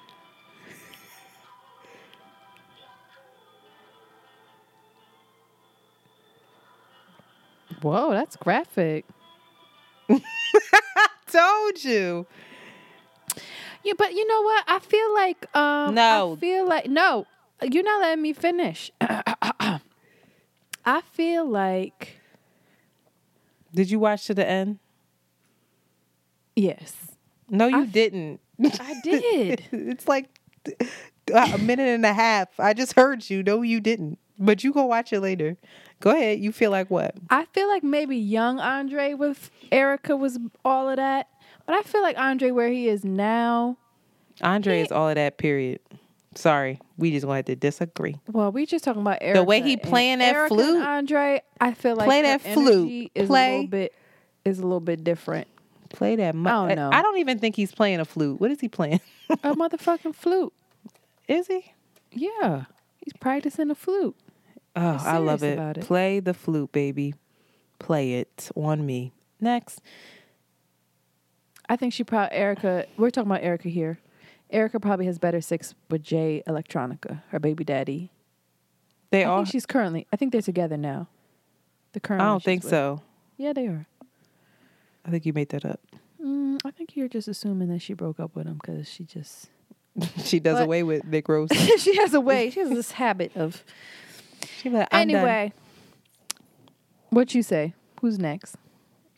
Whoa, 7.83 8.13
that's 8.13 8.37
graphic. 8.37 9.05
Told 11.27 11.85
you. 11.85 12.27
Yeah, 13.85 13.95
but 13.99 14.15
you 14.15 14.27
know 14.27 14.43
what? 14.43 14.65
I 14.69 14.79
feel 14.79 15.15
like 15.15 15.57
um 15.57 15.95
No. 15.95 16.35
I 16.37 16.41
feel 16.41 16.69
like 16.69 16.89
no, 16.89 17.27
you're 17.63 17.83
not 17.83 18.01
letting 18.01 18.23
me 18.23 18.33
finish. 18.33 18.91
I 19.01 19.81
feel 21.13 21.47
like 21.47 22.21
Did 23.75 23.91
you 23.91 23.99
watch 23.99 24.27
to 24.27 24.35
the 24.35 24.49
end? 24.49 24.79
yes. 26.57 26.97
No, 27.49 27.67
you 27.67 27.87
didn't. 27.87 28.41
I 28.81 28.95
did. 29.03 29.63
it's 29.73 30.09
like 30.09 30.41
a 31.35 31.59
minute 31.59 31.89
and 31.89 32.07
a 32.07 32.13
half. 32.13 32.49
I 32.59 32.73
just 32.73 32.95
heard 32.95 33.29
you. 33.29 33.43
No, 33.43 33.63
you 33.63 33.81
didn't. 33.81 34.19
But 34.39 34.65
you 34.65 34.73
go 34.73 34.87
watch 34.87 35.13
it 35.13 35.21
later. 35.21 35.57
Go 36.03 36.11
ahead. 36.11 36.41
You 36.41 36.51
feel 36.51 36.73
like 36.73 36.91
what? 36.91 37.15
I 37.31 37.45
feel 37.45 37.69
like 37.69 37.85
maybe 37.85 38.17
young 38.17 38.59
Andre 38.59 39.15
with 39.15 39.53
Erykah 39.71 40.19
was 40.19 40.37
all 40.65 40.91
of 40.91 40.97
that. 40.97 41.29
But 41.65 41.77
I 41.77 41.83
feel 41.83 42.03
like 42.03 42.19
Andre 42.19 42.51
where 42.51 42.69
he 42.69 42.89
is 42.89 43.05
now. 43.05 43.79
Andre 44.43 44.81
is 44.81 44.91
all 44.91 45.09
of 45.09 45.15
that. 45.15 45.39
Period. 45.39 45.79
Sorry, 46.35 46.81
we 46.97 47.13
just 47.13 47.25
gonna 47.25 47.37
have 47.37 47.45
to 47.45 47.55
disagree. 47.55 48.17
Well, 48.27 48.51
we 48.51 48.67
just 48.67 48.85
talking 48.85 49.03
about 49.03 49.21
Erykah. 49.21 49.35
The 49.35 49.45
way 49.45 49.63
he 49.63 49.77
playing 49.77 50.19
that 50.19 50.35
Erykah 50.35 50.49
flute. 50.49 50.77
and 50.79 50.85
Andre, 50.85 51.41
I 51.61 51.73
feel 51.73 51.95
like 51.95 52.07
Play 52.07 52.23
that 52.23 52.41
flute. 52.41 53.13
Is 53.15 53.29
a 53.29 53.33
little 53.33 53.67
bit 53.69 53.95
is 54.45 54.59
a 54.59 54.63
little 54.63 54.81
bit 54.81 55.05
different. 55.05 55.47
Play 55.91 56.17
that. 56.17 56.35
Mu- 56.35 56.49
I 56.51 56.53
don't 56.69 56.77
know. 56.77 56.91
I 56.93 57.03
don't 57.03 57.19
even 57.19 57.39
think 57.39 57.55
he's 57.55 57.73
playing 57.73 58.01
a 58.01 58.05
flute. 58.05 58.41
What 58.41 58.51
is 58.51 58.59
he 58.61 58.69
playing? 58.69 59.01
a 59.31 59.55
motherfucking 59.55 60.17
flute. 60.17 60.53
is 61.29 61.47
he? 61.47 61.73
Yeah, 62.11 62.65
he's 63.05 63.13
practicing 63.21 63.71
a 63.71 63.77
flute. 63.77 64.17
Oh, 64.75 64.99
I 65.01 65.19
love 65.19 65.43
it. 65.43 65.59
it. 65.59 65.81
Play 65.85 66.21
the 66.21 66.33
flute, 66.35 66.73
baby. 66.73 67.15
Play 67.79 68.15
it 68.15 68.51
on 68.57 68.87
me. 68.87 69.13
Next. 69.41 69.81
I 71.69 71.77
think 71.77 71.93
she 71.93 72.05
probably 72.05 72.37
Erykah. 72.37 72.87
We're 72.97 73.11
talking 73.11 73.31
about 73.31 73.43
Erykah 73.43 73.71
here. 73.73 73.99
Erykah 74.53 74.81
probably 74.83 75.07
has 75.07 75.19
better 75.19 75.41
sex 75.41 75.75
with 75.91 76.03
Jay 76.03 76.43
Electronica, 76.47 77.23
her 77.29 77.39
baby 77.39 77.65
daddy. 77.65 78.11
They 79.11 79.25
I 79.25 79.37
think 79.37 79.49
she's 79.49 79.67
currently. 79.67 80.07
I 80.13 80.17
think 80.17 80.33
they're 80.33 80.43
together 80.43 80.77
now. 80.77 81.09
The 81.93 82.01
current. 82.01 82.23
I 82.23 82.27
don't 82.27 82.43
think 82.43 82.63
with. 82.63 82.71
so. 82.71 83.03
Yeah, 83.37 83.53
they 83.53 83.67
are. 83.67 83.87
I 85.05 85.11
think 85.11 85.27
you 85.27 85.33
made 85.33 85.49
that 85.51 85.65
up. 85.65 85.81
Mm, 86.23 86.61
I 86.65 86.71
think 86.71 86.97
you're 86.97 87.09
just 87.09 87.29
assuming 87.29 87.69
that 87.69 87.81
she 87.83 87.93
broke 87.95 88.21
up 88.21 88.35
with 88.37 88.47
him 88.47 88.59
because 88.63 88.89
she 88.89 89.05
just 89.05 89.49
she 90.25 90.39
does 90.41 90.59
But- 90.59 90.65
away 90.65 90.83
with 90.83 91.05
Nick 91.05 91.29
Rose. 91.29 91.49
she 91.79 91.97
has 91.97 92.15
a 92.15 92.21
way. 92.21 92.51
She 92.51 92.61
has 92.61 92.71
this 92.71 92.93
habit 92.93 93.33
of. 93.37 93.65
She 94.63 94.71
like, 94.71 94.89
"I'm 94.93 95.09
done." 95.09 95.17
Anyway, 95.17 95.53
what 97.11 97.35
you 97.35 97.43
say? 97.43 97.75
Who's 98.01 98.19
next? 98.19 98.57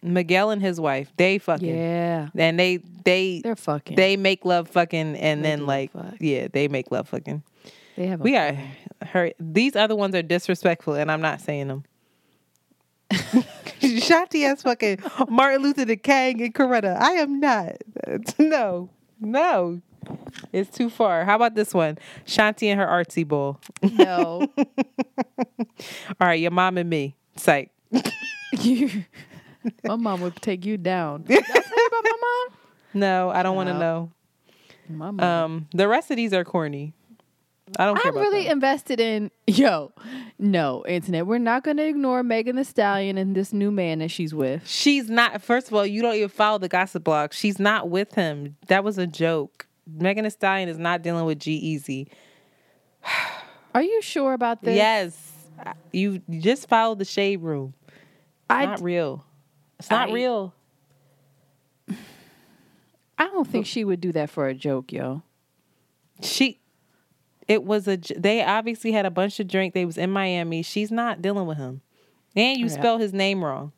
Miguel 0.03 0.51
and 0.51 0.61
his 0.61 0.79
wife, 0.81 1.11
they 1.16 1.39
fucking. 1.39 1.75
Yeah, 1.77 2.29
And 2.37 2.59
they 2.59 2.77
they 3.05 3.41
they're 3.43 3.57
fucking. 3.57 3.97
they 3.97 4.16
make 4.16 4.45
love 4.45 4.69
fucking 4.69 5.16
and 5.16 5.41
Make 5.41 5.51
then 5.51 5.66
like 5.66 5.93
fuck. 5.93 6.15
yeah, 6.21 6.49
they 6.53 6.69
make 6.69 6.91
love 6.91 7.09
fucking. 7.09 7.43
they 7.97 8.07
have. 8.09 8.21
A 8.21 8.23
We 8.23 8.37
are 8.37 8.57
her 9.07 9.33
these 9.41 9.77
other 9.77 9.97
ones 9.97 10.15
are 10.15 10.23
disrespectful 10.23 10.95
and 10.95 11.11
I'm 11.11 11.21
not 11.23 11.41
saying 11.41 11.69
them. 11.69 11.85
Shanti 13.11 14.43
has 14.43 14.62
fucking 14.62 14.99
Martin 15.29 15.62
Luther 15.62 15.85
the 15.85 15.97
King 15.97 16.43
and 16.43 16.55
Coretta. 16.55 17.01
I 17.01 17.12
am 17.12 17.41
not. 17.41 17.77
No. 18.39 18.91
No. 19.21 19.81
It's 20.52 20.70
too 20.76 20.89
far. 20.90 21.24
How 21.24 21.36
about 21.36 21.55
this 21.55 21.74
one? 21.74 21.98
Shanti 22.26 22.68
and 22.68 22.78
her 22.81 22.86
artsy 22.86 23.26
bowl. 23.26 23.59
no. 23.82 24.48
All 24.59 26.28
right, 26.28 26.40
your 26.40 26.51
mom 26.51 26.78
and 26.78 26.89
me. 26.89 27.14
Psych. 27.36 27.70
you. 28.60 29.05
My 29.85 29.97
mom 29.97 30.20
would 30.20 30.36
take 30.36 30.64
you 30.64 30.76
down. 30.76 31.22
Did 31.26 31.39
I 31.43 31.43
tell 31.43 31.62
you 31.62 31.86
about 31.86 32.05
my 32.05 32.18
mom? 32.20 32.59
No, 32.94 33.31
I 33.31 33.43
don't 33.43 33.56
want 33.56 33.68
to 33.68 33.72
No. 33.74 33.78
know. 33.81 34.10
My 34.89 35.10
mom. 35.10 35.20
Um, 35.20 35.68
the 35.72 35.89
rest 35.89 36.10
of 36.10 36.16
these 36.16 36.32
are 36.32 36.44
corny. 36.44 36.93
I 37.78 37.86
don't 37.86 37.97
care 37.97 38.10
I'm 38.12 38.16
about 38.18 38.20
really 38.31 38.44
them. 38.44 38.52
invested 38.52 39.01
in 39.01 39.31
yo. 39.47 39.93
No, 40.39 40.85
internet. 40.86 41.26
We're 41.26 41.39
not 41.39 41.64
going 41.64 41.78
to 41.78 41.86
ignore 41.89 42.22
Megan 42.22 42.56
Thee 42.56 42.64
Stallion 42.64 43.16
and 43.18 43.35
this 43.35 43.52
new 43.52 43.70
man 43.72 44.01
that 44.01 44.10
she's 44.10 44.35
with. 44.35 44.68
She's 44.68 45.09
not. 45.09 45.40
First 45.43 45.68
of 45.68 45.74
all, 45.74 45.86
you 45.86 46.02
don't 46.02 46.14
even 46.14 46.28
follow 46.28 46.59
the 46.59 46.68
gossip 46.68 47.02
blog. 47.05 47.32
She's 47.32 47.59
not 47.59 47.89
with 47.89 48.14
him. 48.14 48.56
That 48.68 48.85
was 48.85 48.98
a 48.98 49.06
joke. 49.06 49.66
Megan 49.86 50.24
Thee 50.24 50.31
Stallion 50.31 50.69
is 50.69 50.78
not 50.78 51.02
dealing 51.02 51.24
with 51.24 51.39
G-Eazy. 51.39 52.09
Are 53.74 53.82
you 53.82 54.01
sure 54.02 54.32
about 54.32 54.62
this? 54.62 54.77
Yes, 54.77 55.32
you 55.93 56.20
just 56.31 56.69
followed 56.69 56.98
the 56.98 57.05
shade 57.05 57.40
room. 57.43 57.74
It's 57.89 57.97
I 58.51 58.65
not 58.66 58.78
d- 58.78 58.85
real. 58.85 59.24
It's 59.78 59.90
not 59.90 60.09
I- 60.11 60.12
real. 60.12 60.55
I 63.16 63.27
don't 63.28 63.47
think 63.47 63.66
she 63.66 63.85
would 63.85 64.01
do 64.01 64.12
that 64.12 64.31
for 64.31 64.48
a 64.48 64.55
joke, 64.55 64.93
yo. 64.93 65.23
She. 66.23 66.61
It 67.47 67.62
was 67.65 67.86
a 67.86 67.97
They 68.16 68.43
obviously 68.43 68.93
had 68.93 69.06
a 69.06 69.11
bunch 69.11 69.39
of 69.39 69.47
drink. 69.48 69.74
They 69.74 69.85
was 69.85 69.98
in 69.98 70.11
Miami. 70.11 70.62
She's 70.62 70.90
not 70.90 71.20
dealing 71.23 71.47
with 71.47 71.59
him. 71.59 71.82
And 72.35 72.59
you 72.59 72.66
Yeah. 72.66 72.73
spell 72.73 72.98
his 72.98 73.12
name 73.12 73.44
wrong. 73.44 73.73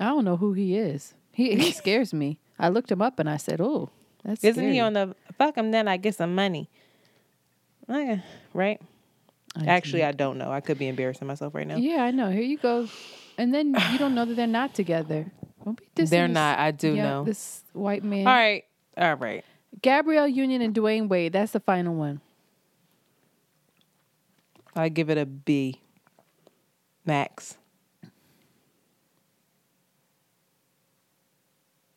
I 0.00 0.06
don't 0.06 0.24
know 0.24 0.36
who 0.36 0.52
he 0.52 0.76
is. 0.76 1.14
He 1.30 1.54
he 1.56 1.70
scares 1.72 2.12
me. 2.12 2.38
I 2.58 2.68
looked 2.68 2.90
him 2.90 3.00
up 3.00 3.18
and 3.18 3.30
I 3.30 3.36
said, 3.38 3.60
"Oh, 3.60 3.90
that's 4.24 4.42
Isn't 4.44 4.64
he 4.64 4.70
scary." 4.76 4.80
on 4.80 4.92
the 4.92 5.14
fuck 5.38 5.56
him? 5.56 5.70
Then 5.70 5.88
I 5.88 5.96
get 5.96 6.14
some 6.14 6.34
money. 6.34 6.68
Oh, 7.88 8.00
okay, 8.00 8.22
right? 8.54 8.80
I 9.56 9.66
Actually. 9.66 10.04
I 10.04 10.12
don't 10.12 10.38
know. 10.38 10.50
I 10.50 10.60
could 10.60 10.78
be 10.78 10.88
embarrassing 10.88 11.26
myself 11.26 11.54
right 11.54 11.66
now. 11.66 11.76
yeah, 11.76 12.04
I 12.04 12.10
know. 12.10 12.30
Here 12.30 12.42
you 12.42 12.56
go, 12.58 12.88
and 13.36 13.52
then 13.52 13.74
you 13.92 13.98
don't 13.98 14.14
know 14.14 14.24
that 14.24 14.34
they're 14.34 14.46
not 14.46 14.74
together. 14.74 15.30
Don't 15.64 15.76
be 15.78 15.84
dissing 15.94 16.10
They're 16.10 16.28
this- 16.28 16.34
not. 16.34 16.58
I 16.58 16.70
do 16.70 16.94
yeah, 16.94 17.02
know. 17.04 17.24
this 17.24 17.62
white 17.72 18.02
man. 18.02 18.26
All 18.26 18.32
right, 18.32 18.64
all 18.96 19.14
right. 19.16 19.44
Gabrielle 19.80 20.28
Union 20.28 20.62
and 20.62 20.74
Dwyane 20.74 21.08
Wade. 21.08 21.32
That's 21.32 21.52
the 21.52 21.60
final 21.60 21.94
one. 21.94 22.20
I 24.74 24.88
give 24.88 25.10
it 25.10 25.18
a 25.18 25.26
B. 25.26 25.80
Max. 27.04 27.56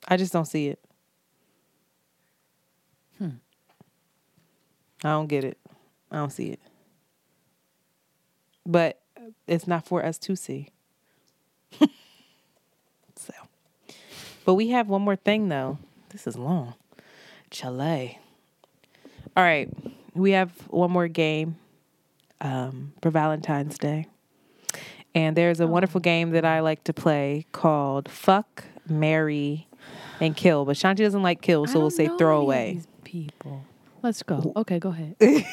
I 0.07 0.17
just 0.17 0.33
don't 0.33 0.45
see 0.45 0.67
it. 0.67 0.79
I 5.03 5.09
don't 5.09 5.27
get 5.27 5.43
it. 5.43 5.57
I 6.11 6.17
don't 6.17 6.31
see 6.31 6.47
it. 6.47 6.59
But 8.65 8.99
it's 9.47 9.67
not 9.67 9.85
for 9.85 10.03
us 10.03 10.17
to 10.19 10.35
see. 10.35 10.69
so, 13.15 13.33
but 14.45 14.53
we 14.55 14.69
have 14.69 14.87
one 14.87 15.01
more 15.01 15.15
thing 15.15 15.49
though. 15.49 15.77
This 16.09 16.25
is 16.27 16.37
long. 16.37 16.75
Chile. 17.51 18.19
All 19.37 19.43
right, 19.43 19.69
we 20.13 20.31
have 20.31 20.51
one 20.69 20.91
more 20.91 21.07
game 21.07 21.57
um, 22.41 22.93
for 23.01 23.11
Valentine's 23.11 23.77
Day. 23.77 24.07
And 25.13 25.35
there's 25.35 25.59
a 25.59 25.67
wonderful 25.67 26.01
game 26.01 26.31
that 26.31 26.43
I 26.43 26.59
like 26.59 26.83
to 26.85 26.93
play 26.93 27.45
called 27.53 28.09
Fuck, 28.09 28.65
Marry, 28.87 29.67
and 30.19 30.35
Kill. 30.35 30.65
But 30.65 30.75
Shanti 30.75 30.97
doesn't 30.97 31.23
like 31.23 31.41
kill, 31.41 31.67
so 31.67 31.79
we'll 31.79 31.89
say 31.89 32.09
throw 32.17 32.41
away. 32.41 32.81
people. 33.05 33.63
Let's 34.05 34.21
go. 34.21 34.53
Okay, 34.55 34.77
go 34.77 34.89
ahead. 34.89 35.15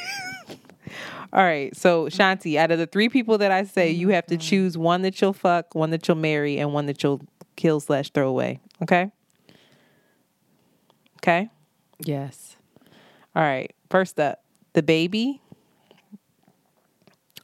All 1.33 1.43
right. 1.43 1.75
So 1.75 2.05
Shanti, 2.09 2.59
out 2.59 2.71
of 2.71 2.79
the 2.79 2.87
three 2.87 3.09
people 3.09 3.39
that 3.39 3.51
I 3.51 3.65
say, 3.65 3.89
oh 3.89 3.93
you 3.93 4.09
have 4.11 4.27
to 4.27 4.37
choose 4.37 4.77
one 4.77 5.01
that 5.03 5.19
you'll 5.23 5.33
fuck, 5.33 5.75
one 5.75 5.89
that 5.89 6.07
you'll 6.07 6.19
marry, 6.19 6.59
and 6.59 6.75
one 6.75 6.85
that 6.85 7.03
you'll 7.03 7.23
kill 7.57 7.81
slash 7.81 8.11
throw 8.11 8.29
away. 8.29 8.61
Okay. 8.83 9.11
Okay. 11.17 11.49
yes. 12.01 12.57
All 13.35 13.43
right. 13.43 13.73
First 13.89 14.21
up, 14.21 14.43
the 14.75 14.83
baby, 14.83 15.41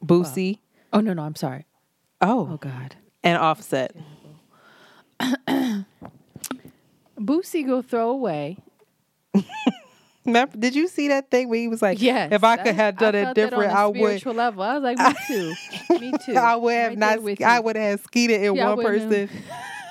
Boosie. 0.05 0.59
Oh 0.93 0.99
no, 0.99 1.13
no. 1.13 1.23
I'm 1.23 1.35
sorry. 1.35 1.65
Oh, 2.21 2.49
Oh 2.51 2.57
God. 2.57 2.97
and 3.23 3.35
Offset. 3.39 3.95
Boosie 7.19 7.65
go 7.65 7.81
throw 7.81 8.11
away. 8.11 8.59
Remember, 10.29 10.57
did 10.57 10.75
you 10.75 10.87
see 10.87 11.07
that 11.09 11.29
thing 11.29 11.49
where 11.49 11.59
he 11.59 11.67
was 11.67 11.81
like, 11.81 12.01
Yes. 12.01 12.31
if 12.31 12.43
I 12.43 12.57
could 12.57 12.67
I- 12.67 12.71
have 12.73 12.97
done 12.97 13.15
I 13.15 13.19
it 13.19 13.23
felt 13.23 13.35
that 13.35 13.41
on 13.45 13.49
different, 13.51 13.73
I 13.73 13.85
would." 13.87 13.95
spiritual 13.97 14.33
level. 14.33 14.63
I 14.63 14.77
was 14.77 14.83
like, 14.83 14.97
me 14.97 15.13
too. 15.27 15.53
me 15.99 16.13
too. 16.25 16.35
I 16.35 16.55
would 16.55 16.73
have 16.73 16.89
Right 16.91 17.39
not. 17.39 17.41
I 17.41 17.59
would 17.59 17.75
have 17.75 17.99
skeeted 18.01 18.41
in 18.41 18.55
Yeah, 18.55 18.73
one 18.73 18.83
person, 18.85 19.29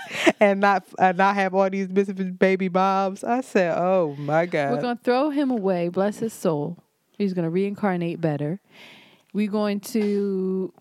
and 0.41 0.61
not 0.61 0.85
uh, 0.99 1.13
not 1.13 1.35
have 1.35 1.55
all 1.55 1.69
these 1.69 1.89
missing 1.89 2.33
baby 2.33 2.69
moms. 2.69 3.23
I 3.25 3.43
said, 3.43 3.77
"Oh 3.77 4.17
my 4.19 4.47
god!" 4.47 4.73
We're 4.73 4.81
gonna 4.81 5.01
throw 5.03 5.31
him 5.31 5.51
away. 5.51 5.89
Bless 5.89 6.19
his 6.21 6.33
soul. 6.33 6.79
He's 7.19 7.35
gonna 7.35 7.51
reincarnate 7.51 8.21
better. 8.21 8.61
We're 9.35 9.51
going 9.51 9.81
to 9.81 10.73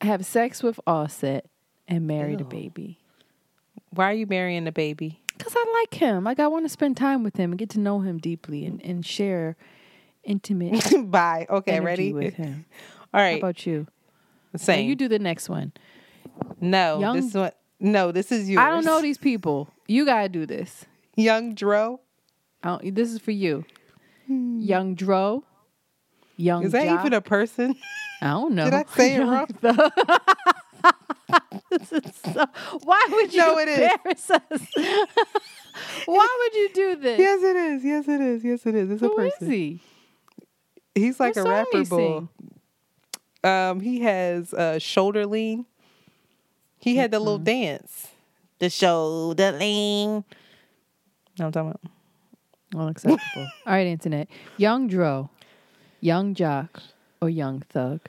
have 0.00 0.24
sex 0.24 0.62
with 0.62 0.78
Offset 0.86 1.46
and 1.88 2.06
marry 2.06 2.36
the 2.36 2.44
baby. 2.44 2.98
Why 3.90 4.10
are 4.10 4.14
you 4.14 4.26
marrying 4.26 4.64
the 4.64 4.72
baby? 4.72 5.20
Cause 5.38 5.52
I 5.56 5.80
like 5.80 5.94
him. 6.00 6.24
Like 6.24 6.40
I 6.40 6.46
want 6.48 6.64
to 6.64 6.68
spend 6.68 6.96
time 6.96 7.22
with 7.22 7.36
him 7.36 7.52
and 7.52 7.58
get 7.58 7.70
to 7.70 7.78
know 7.80 8.00
him 8.00 8.18
deeply 8.18 8.64
and, 8.64 8.82
and 8.82 9.04
share 9.04 9.56
intimate 10.24 10.82
Bye. 11.10 11.46
Okay, 11.48 11.80
ready? 11.80 12.12
with 12.12 12.34
him. 12.34 12.64
All 13.14 13.20
right. 13.20 13.32
How 13.32 13.38
about 13.38 13.66
you? 13.66 13.86
Now 14.52 14.58
Same. 14.58 14.88
you 14.88 14.96
do 14.96 15.08
the 15.08 15.18
next 15.18 15.48
one. 15.48 15.72
no, 16.60 17.00
Young- 17.00 17.16
this 17.20 17.34
one. 17.34 17.52
No, 17.78 18.10
this 18.10 18.32
is 18.32 18.48
yours. 18.48 18.58
I 18.64 18.70
don't 18.70 18.84
know 18.86 19.02
these 19.02 19.18
people. 19.18 19.68
You 19.86 20.06
gotta 20.06 20.28
do 20.30 20.46
this. 20.46 20.86
Young 21.14 21.54
Dro. 21.54 22.00
Don't, 22.62 22.94
this 22.94 23.12
is 23.12 23.18
for 23.20 23.32
you. 23.32 23.64
Hmm. 24.26 24.58
Young 24.60 24.94
Dro. 24.94 25.44
Young 26.38 26.64
Is 26.64 26.72
that 26.72 26.86
Ja. 26.86 26.98
even 27.00 27.12
a 27.12 27.20
person? 27.20 27.76
I 28.22 28.28
don't 28.28 28.54
know. 28.54 28.64
Did 28.70 28.74
I 28.74 28.84
say 28.94 29.14
it 29.16 29.20
wrong? 29.26 29.46
This 31.70 31.92
is 31.92 32.02
so- 32.32 32.46
why 32.84 33.06
would 33.10 33.32
you 33.34 33.40
No, 33.40 33.58
it 33.58 33.68
is. 33.68 33.78
embarrass 33.78 34.30
us? 34.30 34.66
why 36.06 36.38
would 36.40 36.54
you 36.54 36.70
do 36.72 36.96
this? 36.96 37.18
yes, 37.18 37.42
it 37.42 37.56
is. 37.56 37.84
Yes, 37.84 38.08
it 38.08 38.20
is. 38.20 38.44
Yes, 38.44 38.66
it 38.66 38.74
is. 38.74 38.90
It's 38.90 39.02
a 39.02 39.06
Who 39.06 39.18
is 39.20 39.32
person. 39.34 39.50
he? 39.50 39.80
He's 40.94 41.20
like 41.20 41.36
What 41.36 41.46
a 41.46 41.50
rapper 41.50 41.84
bull. 41.84 42.28
Um, 43.44 43.80
he 43.80 44.00
has 44.00 44.54
uh, 44.54 44.78
shoulder 44.78 45.26
lean. 45.26 45.66
He 46.78 46.96
had 46.96 47.10
the 47.10 47.18
little 47.18 47.38
dance, 47.38 48.08
the 48.60 48.70
shoulder 48.70 49.52
lean. 49.52 50.24
What 51.36 51.46
I'm 51.46 51.52
talking 51.52 51.70
about. 51.70 51.80
Unacceptable. 52.80 53.20
All 53.66 53.72
right, 53.72 53.86
internet. 53.86 54.28
Young 54.56 54.86
Dro, 54.88 55.30
Yung 56.00 56.34
Joc, 56.34 56.68
or 57.20 57.28
Young 57.28 57.60
Thug. 57.70 58.00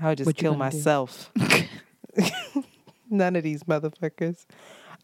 I 0.00 0.08
would 0.08 0.18
just 0.18 0.26
What 0.26 0.36
kill 0.36 0.54
myself. 0.54 1.30
None 3.10 3.36
of 3.36 3.42
these 3.42 3.64
motherfuckers. 3.64 4.46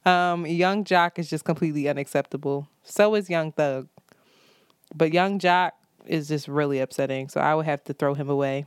Um, 0.04 0.46
Yung 0.46 0.84
Joc 0.84 1.18
is 1.18 1.30
just 1.30 1.44
completely 1.44 1.88
unacceptable. 1.88 2.68
So 2.82 3.14
is 3.14 3.30
Young 3.30 3.52
Thug. 3.52 3.88
But 4.94 5.12
Yung 5.12 5.38
Joc 5.38 5.70
is 6.06 6.28
just 6.28 6.48
really 6.48 6.80
upsetting. 6.80 7.28
So 7.28 7.40
I 7.40 7.54
would 7.54 7.66
have 7.66 7.84
to 7.84 7.94
throw 7.94 8.14
him 8.14 8.28
away. 8.28 8.66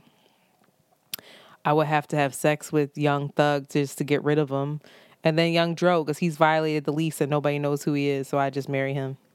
I 1.64 1.72
would 1.72 1.86
have 1.86 2.06
to 2.08 2.16
have 2.16 2.34
sex 2.34 2.72
with 2.72 2.96
Young 2.96 3.28
Thug 3.30 3.68
just 3.68 3.98
to 3.98 4.04
get 4.04 4.22
rid 4.24 4.38
of 4.38 4.50
him. 4.50 4.80
And 5.22 5.38
then 5.38 5.52
Young 5.52 5.74
Dro, 5.74 6.04
because 6.04 6.18
he's 6.18 6.36
violated 6.36 6.84
the 6.84 6.92
lease 6.92 7.20
and 7.20 7.30
nobody 7.30 7.58
knows 7.58 7.82
who 7.82 7.92
he 7.92 8.08
is. 8.08 8.28
So 8.28 8.38
I 8.38 8.50
just 8.50 8.68
marry 8.68 8.94
him. 8.94 9.16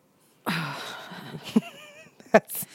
That's, 2.31 2.65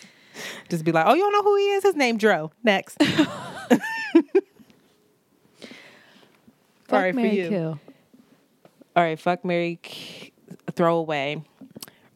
just 0.68 0.84
be 0.84 0.92
like, 0.92 1.06
oh, 1.06 1.14
you 1.14 1.22
don't 1.22 1.32
know 1.32 1.42
who 1.42 1.56
he 1.56 1.70
is? 1.70 1.82
His 1.82 1.96
name 1.96 2.18
Dro. 2.18 2.52
Next. 2.62 2.98
Fuck, 6.88 6.92
All 6.92 7.00
right, 7.02 7.14
for 7.14 7.20
Mary, 7.20 7.36
you. 7.40 7.48
kill. 7.48 7.80
All 8.94 9.02
right, 9.02 9.18
fuck 9.18 9.44
Mary, 9.44 9.78
k- 9.82 10.32
throw 10.72 10.96
away. 10.98 11.42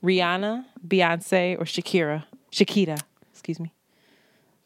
Rihanna, 0.02 0.64
Beyonce, 0.86 1.58
or 1.60 1.64
Shakira. 1.64 2.24
Shakira, 2.52 2.98
excuse 3.32 3.60
me. 3.60 3.72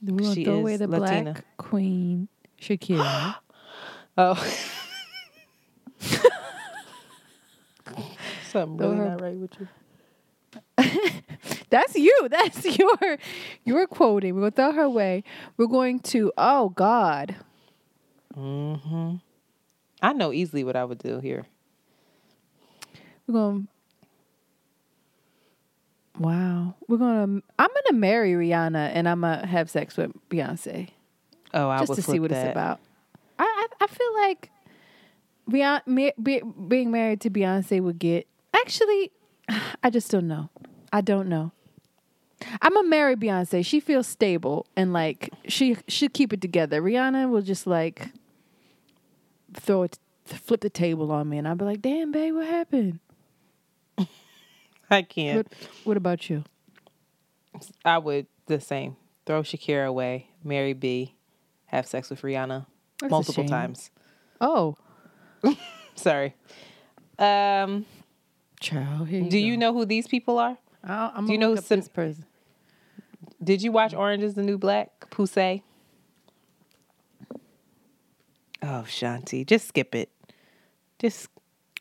We're 0.03 0.19
gonna 0.19 0.35
She 0.35 0.45
throw 0.45 0.55
away 0.57 0.77
the 0.77 0.87
Latina. 0.87 1.33
black 1.33 1.45
queen, 1.57 2.29
Shakira. 2.61 3.37
Oh. 4.17 4.35
Something 8.49 8.79
Throw 8.79 8.89
really 8.91 8.97
her- 8.99 9.09
not 9.09 9.21
right 9.21 9.37
with 9.37 9.51
you. 9.59 9.69
That's 11.71 11.97
you. 11.97 12.29
That's 12.31 12.79
your 12.79 13.19
your 13.65 13.87
quoting. 13.89 14.35
We're 14.37 14.51
gonna 14.51 14.51
throw 14.53 14.73
her 14.73 14.83
away. 14.83 15.25
We're 15.57 15.67
going 15.67 15.99
to. 16.01 16.33
Oh 16.39 16.69
God. 16.69 17.35
Mm-hmm. 18.37 19.17
I 20.05 20.13
know 20.13 20.33
easily 20.33 20.65
what 20.65 20.77
I 20.77 20.85
would 20.85 20.99
do 20.99 21.19
here. 21.19 21.47
We're 23.27 23.33
going. 23.33 23.69
Wow. 26.19 26.75
We're 26.87 26.99
gonna. 26.99 27.41
I'm 27.59 27.71
gonna 27.89 27.99
marry 27.99 28.33
Rihanna 28.33 28.91
and 28.93 29.09
I'm 29.09 29.23
gonna 29.23 29.47
have 29.47 29.71
sex 29.71 29.97
with 29.97 30.13
Beyonce 30.29 30.91
Oh, 31.55 31.71
I 31.71 31.79
just 31.87 31.95
to 31.95 32.03
see 32.03 32.21
what 32.21 32.31
that. 32.31 32.49
it's 32.49 32.53
about. 32.53 32.81
I 33.39 33.45
I, 33.81 33.85
I 33.85 33.87
feel 33.87 34.15
like 34.21 34.51
Beyonce 35.51 35.87
me, 35.87 36.13
be, 36.23 36.43
being 36.69 36.91
married 36.91 37.23
to 37.23 37.31
Beyonce 37.31 37.81
would 37.81 37.99
get. 37.99 38.27
Actually, 38.55 39.11
I 39.83 39.89
just 39.89 40.11
don't 40.11 40.29
know. 40.29 40.51
I 40.93 41.01
don't 41.01 41.31
know. 41.31 41.53
I'm 42.61 42.75
gonna 42.75 42.89
marry 42.89 43.17
Beyonce. 43.17 43.65
She 43.65 43.81
feels 43.81 44.07
stable 44.07 44.67
and 44.77 44.93
like 44.93 45.31
she 45.49 45.79
should 45.89 46.13
keep 46.13 46.35
it 46.35 46.43
together. 46.43 46.83
Rihanna 46.83 47.31
will 47.31 47.41
just 47.41 47.67
like 47.67 48.11
throw 49.55 49.83
it, 49.85 49.99
flip 50.25 50.61
the 50.61 50.71
table 50.71 51.11
on 51.13 51.29
me, 51.29 51.39
and 51.39 51.47
I'd 51.49 51.59
be 51.59 51.65
like, 51.65 51.83
"Damn, 51.83 52.13
babe, 52.13 52.35
what 52.35 52.47
happened?" 52.47 53.01
I 54.91 55.03
can't. 55.03 55.37
What 55.37 55.47
What 55.85 55.97
about 55.97 56.29
you? 56.31 56.45
I 57.85 57.99
would 57.99 58.27
the 58.47 58.61
same. 58.61 58.97
Throw 59.27 59.43
Shakira 59.43 59.87
away, 59.87 60.29
marry 60.43 60.73
B, 60.75 61.15
have 61.67 61.87
sex 61.87 62.11
with 62.11 62.21
Rihanna 62.23 62.67
That's 63.01 63.11
multiple 63.11 63.47
times. 63.47 63.91
Oh, 64.41 64.77
Sorry. 65.95 66.35
Um, 67.19 67.87
child. 68.61 69.09
Here 69.09 69.23
do 69.29 69.39
you 69.39 69.57
know 69.57 69.73
who 69.73 69.85
these 69.85 70.07
people 70.07 70.39
are? 70.39 70.59
I'm 70.83 71.27
do 71.27 71.33
you 71.33 71.39
know 71.39 71.55
up 71.55 71.65
some- 71.65 71.79
this 71.79 71.89
person? 71.89 72.27
Did 73.43 73.63
you 73.63 73.73
watch 73.73 73.93
Orange 73.95 74.23
is 74.23 74.35
the 74.35 74.43
New 74.43 74.59
Black? 74.59 75.11
Poussey? 75.11 75.63
Oh, 78.67 78.85
Shanti. 78.87 79.45
Just 79.45 79.69
skip 79.69 79.95
it. 79.95 80.11
Just 80.99 81.29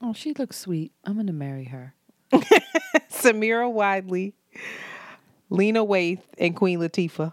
Oh, 0.02 0.12
she 0.12 0.34
looks 0.34 0.58
sweet. 0.58 0.92
I'm 1.06 1.16
gonna 1.16 1.32
marry 1.32 1.64
her. 1.66 1.94
Samira 3.10 3.72
Wiley, 3.72 4.34
Lena 5.50 5.86
Waithe, 5.86 6.20
and 6.38 6.54
Queen 6.58 6.80
Latifah. 6.80 7.32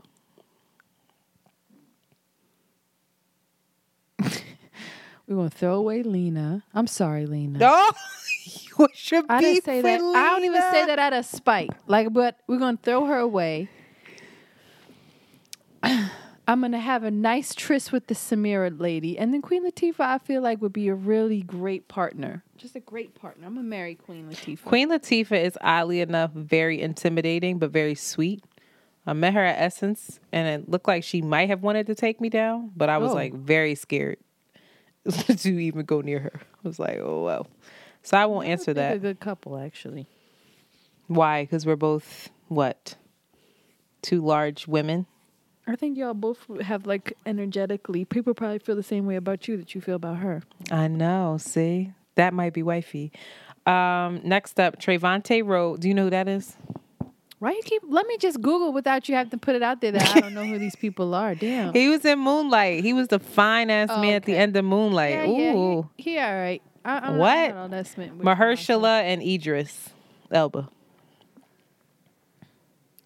We're 5.26 5.36
gonna 5.36 5.50
throw 5.50 5.74
away 5.74 6.04
Lena. 6.04 6.62
I'm 6.72 6.86
sorry, 6.86 7.26
Lena. 7.26 7.58
Oh, 7.72 7.92
what's 8.76 9.10
your 9.10 9.22
I 9.28 9.40
didn't 9.40 9.64
say 9.64 9.82
that. 9.82 10.00
I 10.00 10.30
don't 10.30 10.44
even 10.44 10.62
say 10.62 10.86
that 10.86 10.98
out 10.98 11.12
of 11.12 11.26
spite. 11.26 11.70
Like, 11.86 12.12
but 12.12 12.38
we're 12.46 12.58
gonna 12.58 12.78
throw 12.82 13.04
her 13.04 13.18
away. 13.18 13.68
I'm 16.50 16.62
gonna 16.62 16.80
have 16.80 17.04
a 17.04 17.12
nice 17.12 17.54
tryst 17.54 17.92
with 17.92 18.08
the 18.08 18.14
Samira 18.14 18.76
lady, 18.80 19.16
and 19.16 19.32
then 19.32 19.40
Queen 19.40 19.64
Latifah. 19.64 20.00
I 20.00 20.18
feel 20.18 20.42
like 20.42 20.60
would 20.60 20.72
be 20.72 20.88
a 20.88 20.94
really 20.96 21.42
great 21.42 21.86
partner. 21.86 22.42
Just 22.56 22.74
a 22.74 22.80
great 22.80 23.14
partner. 23.14 23.46
I'm 23.46 23.54
gonna 23.54 23.68
marry 23.68 23.94
Queen 23.94 24.28
Latifah. 24.28 24.64
Queen 24.64 24.90
Latifah 24.90 25.40
is 25.44 25.56
oddly 25.60 26.00
enough 26.00 26.32
very 26.32 26.80
intimidating, 26.80 27.60
but 27.60 27.70
very 27.70 27.94
sweet. 27.94 28.42
I 29.06 29.12
met 29.12 29.34
her 29.34 29.44
at 29.44 29.60
Essence, 29.62 30.18
and 30.32 30.48
it 30.48 30.68
looked 30.68 30.88
like 30.88 31.04
she 31.04 31.22
might 31.22 31.48
have 31.50 31.62
wanted 31.62 31.86
to 31.86 31.94
take 31.94 32.20
me 32.20 32.28
down, 32.28 32.72
but 32.76 32.88
I 32.88 32.98
was 32.98 33.12
Oh. 33.12 33.14
like 33.14 33.32
very 33.32 33.76
scared 33.76 34.18
to 35.08 35.48
even 35.50 35.84
go 35.84 36.00
near 36.00 36.18
her. 36.18 36.40
I 36.64 36.66
was 36.66 36.80
like, 36.80 36.98
oh 36.98 37.22
well. 37.22 37.46
So 38.02 38.16
I 38.16 38.26
won't 38.26 38.48
answer 38.48 38.74
They're 38.74 38.94
a 38.94 38.98
good 38.98 39.20
couple, 39.20 39.56
actually. 39.56 40.08
Why? 41.06 41.44
Because 41.44 41.64
we're 41.64 41.76
both 41.76 42.28
what? 42.48 42.96
Two 44.02 44.20
large 44.20 44.66
women. 44.66 45.06
I 45.70 45.76
think 45.76 45.96
y'all 45.96 46.14
both 46.14 46.38
have 46.62 46.84
like 46.86 47.16
energetically. 47.24 48.04
People 48.04 48.34
probably 48.34 48.58
feel 48.58 48.74
the 48.74 48.82
same 48.82 49.06
way 49.06 49.14
about 49.14 49.46
you 49.46 49.56
that 49.56 49.72
you 49.74 49.80
feel 49.80 49.94
about 49.94 50.16
her. 50.18 50.42
I 50.70 50.88
know. 50.88 51.36
See, 51.38 51.92
that 52.16 52.34
might 52.34 52.52
be 52.52 52.62
wifey. 52.64 53.12
Um, 53.66 54.20
next 54.24 54.58
up, 54.58 54.80
Trevante 54.80 55.46
Rhodes. 55.46 55.80
Do 55.80 55.88
you 55.88 55.94
know 55.94 56.04
who 56.04 56.10
that 56.10 56.26
is? 56.26 56.56
Why 57.38 57.52
you 57.52 57.60
keep? 57.64 57.82
Let 57.88 58.06
me 58.06 58.18
just 58.18 58.40
Google 58.42 58.72
without 58.72 59.08
you 59.08 59.14
have 59.14 59.30
to 59.30 59.38
put 59.38 59.54
it 59.54 59.62
out 59.62 59.80
there 59.80 59.92
that 59.92 60.16
I 60.16 60.20
don't 60.20 60.34
know 60.34 60.44
who 60.44 60.58
these 60.58 60.74
people 60.76 61.14
are. 61.14 61.34
Damn. 61.36 61.72
He 61.72 61.88
was 61.88 62.04
in 62.04 62.18
Moonlight. 62.18 62.82
He 62.82 62.92
was 62.92 63.08
the 63.08 63.20
fine 63.20 63.70
ass 63.70 63.88
man 63.88 64.14
at 64.14 64.24
the 64.24 64.36
end 64.36 64.56
of 64.56 64.64
Moonlight. 64.64 65.12
yeah, 65.12 65.24
yeah, 65.24 65.82
he, 65.96 66.02
he 66.10 66.18
all 66.18 66.34
right. 66.34 66.62
I, 66.84 66.98
I'm 66.98 67.18
What? 67.18 67.28
Not, 67.28 67.44
I'm 67.44 67.54
not 67.54 67.60
all 67.62 67.68
that 67.68 67.86
smitten. 67.86 68.18
Mahershala 68.18 69.02
and 69.02 69.22
Idris 69.22 69.90
Elba. 70.32 70.68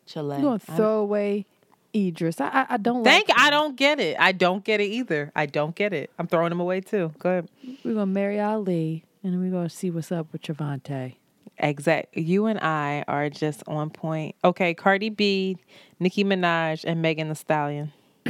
Chile. 0.07 0.37
You 0.37 0.43
gonna 0.43 0.59
throw 0.59 0.99
away 0.99 1.47
Idris? 1.95 2.41
I 2.41 2.49
I, 2.49 2.67
I 2.71 2.77
don't 2.77 3.05
Thank 3.05 3.29
like. 3.29 3.39
I 3.39 3.51
don't 3.51 3.77
get 3.77 4.01
it. 4.01 4.17
I 4.19 4.33
don't 4.33 4.65
get 4.65 4.81
it 4.81 4.87
either. 4.87 5.31
I 5.37 5.47
don't 5.47 5.75
get 5.75 5.93
it. 5.93 6.11
I'm 6.19 6.27
throwing 6.27 6.53
him 6.53 6.61
away 6.61 6.81
too. 6.81 7.13
Go 7.19 7.31
ahead. 7.31 7.49
We're 7.85 7.95
gonna 7.95 8.07
marry 8.07 8.41
Ali, 8.41 9.05
and 9.23 9.41
we're 9.41 9.51
gonna 9.51 9.71
see 9.71 9.91
what's 9.91 10.11
up 10.13 10.33
with 10.33 10.43
Javante. 10.43 11.17
Exact. 11.59 12.17
You 12.17 12.47
and 12.47 12.59
I 12.59 13.05
are 13.07 13.31
just 13.31 13.63
on 13.69 13.91
point. 13.91 14.35
Okay, 14.45 14.75
Cardi 14.75 15.09
B, 15.09 15.57
Nicki 16.01 16.25
Minaj, 16.25 16.85
and 16.85 17.01
Megan 17.01 17.29
Thee 17.29 17.35
Stallion. 17.37 17.93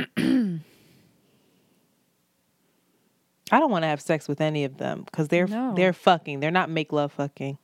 I 3.51 3.59
don't 3.61 3.71
want 3.71 3.83
to 3.83 3.89
have 3.89 4.01
sex 4.01 4.27
with 4.27 4.41
any 4.41 4.65
of 4.65 4.79
them 4.79 5.03
because 5.05 5.29
they're 5.29 5.47
No. 5.47 5.75
they're 5.75 5.93
fucking. 5.93 6.41
They're 6.41 6.51
not 6.51 6.71
make 6.71 6.93
love 6.93 7.13
fucking. 7.13 7.59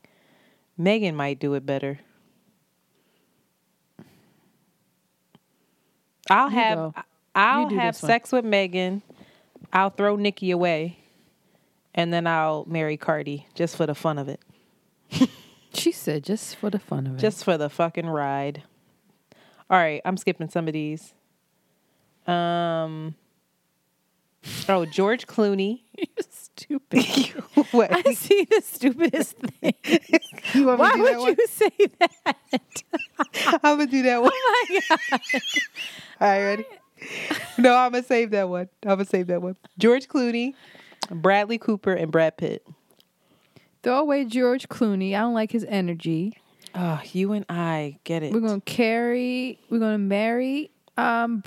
Megan 0.78 1.14
might 1.14 1.38
do 1.38 1.54
it 1.54 1.66
better. 1.66 1.98
I'll 6.30 6.50
You 6.50 6.56
have 6.56 6.78
go. 6.78 6.94
I'll 7.34 7.68
have 7.70 7.96
sex 7.96 8.32
with 8.32 8.44
Megan. 8.44 9.02
I'll 9.72 9.90
throw 9.90 10.16
Nicki 10.16 10.50
away, 10.50 10.98
and 11.94 12.12
then 12.12 12.26
I'll 12.26 12.64
marry 12.66 12.96
Cardi 12.96 13.46
just 13.54 13.76
for 13.76 13.86
the 13.86 13.94
fun 13.94 14.18
of 14.18 14.28
it. 14.28 14.40
She 15.72 15.92
said 15.92 16.24
just 16.24 16.56
for 16.56 16.68
the 16.70 16.78
fun 16.80 17.06
of 17.06 17.14
it. 17.14 17.18
Just 17.18 17.44
for 17.44 17.56
the 17.56 17.68
fucking 17.68 18.08
ride. 18.08 18.62
All 19.68 19.78
right, 19.78 20.02
I'm 20.04 20.16
skipping 20.16 20.48
some 20.48 20.66
of 20.66 20.72
these. 20.72 21.14
Um. 22.26 23.14
Oh, 24.68 24.84
George 24.86 25.26
Clooney. 25.26 25.82
you 25.98 26.06
stupid. 26.28 27.04
what? 27.72 27.90
I 28.06 28.14
see 28.14 28.44
the 28.44 28.62
stupidest 28.62 29.36
thing. 29.60 29.74
You 30.54 30.66
want 30.66 30.80
me 30.80 30.82
Why 30.82 30.90
to 30.92 30.96
do 30.96 31.02
would 31.02 31.12
that 31.12 31.20
one? 31.20 31.36
you 31.38 31.46
say 31.46 31.70
that? 31.98 33.60
I'm 33.62 33.78
gonna 33.78 33.86
do 33.86 34.02
that 34.02 34.22
one. 34.22 34.30
Oh 34.32 34.66
my 34.70 34.80
god! 34.88 35.20
All 36.20 36.28
right, 36.28 36.42
ready? 36.44 36.64
No, 37.58 37.74
I'm 37.74 37.92
gonna 37.92 38.02
save 38.04 38.30
that 38.30 38.48
one. 38.48 38.68
I'm 38.82 38.90
gonna 38.90 39.04
save 39.04 39.26
that 39.28 39.42
one. 39.42 39.56
George 39.78 40.08
Clooney, 40.08 40.54
Bradley 41.10 41.58
Cooper, 41.58 41.92
and 41.92 42.10
Brad 42.10 42.36
Pitt. 42.36 42.66
Throw 43.82 43.98
away 44.00 44.24
George 44.24 44.68
Clooney. 44.68 45.14
I 45.14 45.20
don't 45.20 45.34
like 45.34 45.50
his 45.52 45.64
energy. 45.68 46.36
Oh, 46.74 47.00
you 47.12 47.32
and 47.32 47.44
I 47.48 47.98
get 48.04 48.22
it. 48.22 48.32
We're 48.32 48.40
gonna 48.40 48.60
carry. 48.60 49.58
We're 49.70 49.78
gonna 49.80 49.98
marry 49.98 50.70
um, 50.96 51.42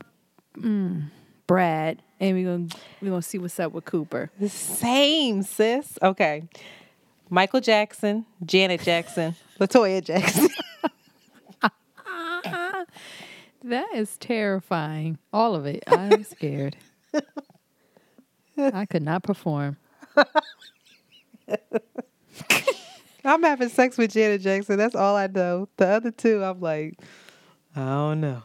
mm, 0.57 1.09
Brad, 1.47 2.01
and 2.19 2.35
we're 2.35 2.45
gonna 2.51 2.69
we're 3.01 3.09
gonna 3.09 3.21
see 3.21 3.37
what's 3.37 3.59
up 3.59 3.71
with 3.73 3.85
Cooper. 3.85 4.29
The 4.39 4.49
same, 4.49 5.43
sis. 5.43 5.97
Okay. 6.01 6.43
Michael 7.29 7.61
Jackson, 7.61 8.25
Janet 8.45 8.81
Jackson, 8.81 9.35
Latoya 9.59 10.03
Jackson. 10.03 10.49
That 13.63 13.87
is 13.95 14.17
terrifying. 14.17 15.17
All 15.31 15.55
of 15.55 15.65
it. 15.65 15.83
I'm 15.87 16.23
scared. 16.25 16.75
I 18.57 18.85
could 18.85 19.03
not 19.03 19.23
perform. 19.23 19.77
I'm 23.25 23.41
having 23.41 23.69
sex 23.69 23.97
with 23.97 24.11
Janet 24.11 24.41
Jackson. 24.41 24.77
That's 24.77 24.95
all 24.95 25.15
I 25.15 25.27
know. 25.27 25.69
The 25.77 25.87
other 25.87 26.11
two, 26.11 26.43
I'm 26.43 26.59
like, 26.59 26.99
I 27.73 27.85
don't 27.85 28.19
know. 28.19 28.43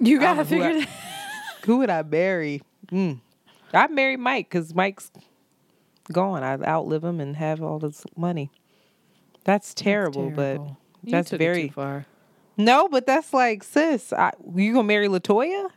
You 0.00 0.18
gotta 0.18 0.46
figure 0.46 0.72
that. 0.72 0.88
Who 1.64 1.78
would 1.78 1.90
I 1.90 2.02
marry? 2.02 2.62
Mm. 2.90 3.20
I'd 3.72 3.90
marry 3.90 4.16
Mike 4.16 4.48
because 4.50 4.74
Mike's 4.74 5.10
gone. 6.12 6.42
I'd 6.42 6.62
outlive 6.62 7.04
him 7.04 7.20
and 7.20 7.36
have 7.36 7.62
all 7.62 7.78
this 7.78 8.04
money. 8.16 8.50
That's 9.44 9.74
terrible, 9.74 10.30
terrible. 10.30 10.78
but 11.02 11.10
that's 11.10 11.30
very 11.30 11.68
far. 11.68 12.06
no. 12.56 12.88
But 12.88 13.06
that's 13.06 13.32
like, 13.32 13.64
sis, 13.64 14.12
I, 14.12 14.32
you 14.54 14.72
gonna 14.72 14.84
marry 14.84 15.08
Latoya? 15.08 15.70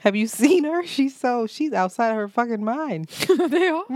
Have 0.00 0.16
you 0.16 0.26
seen 0.40 0.64
her? 0.64 0.86
She's 0.86 1.16
so 1.16 1.46
she's 1.46 1.72
outside 1.72 2.10
of 2.10 2.16
her 2.16 2.28
fucking 2.28 2.64
mind. 2.64 3.08
they 3.48 3.68
are. 3.68 3.84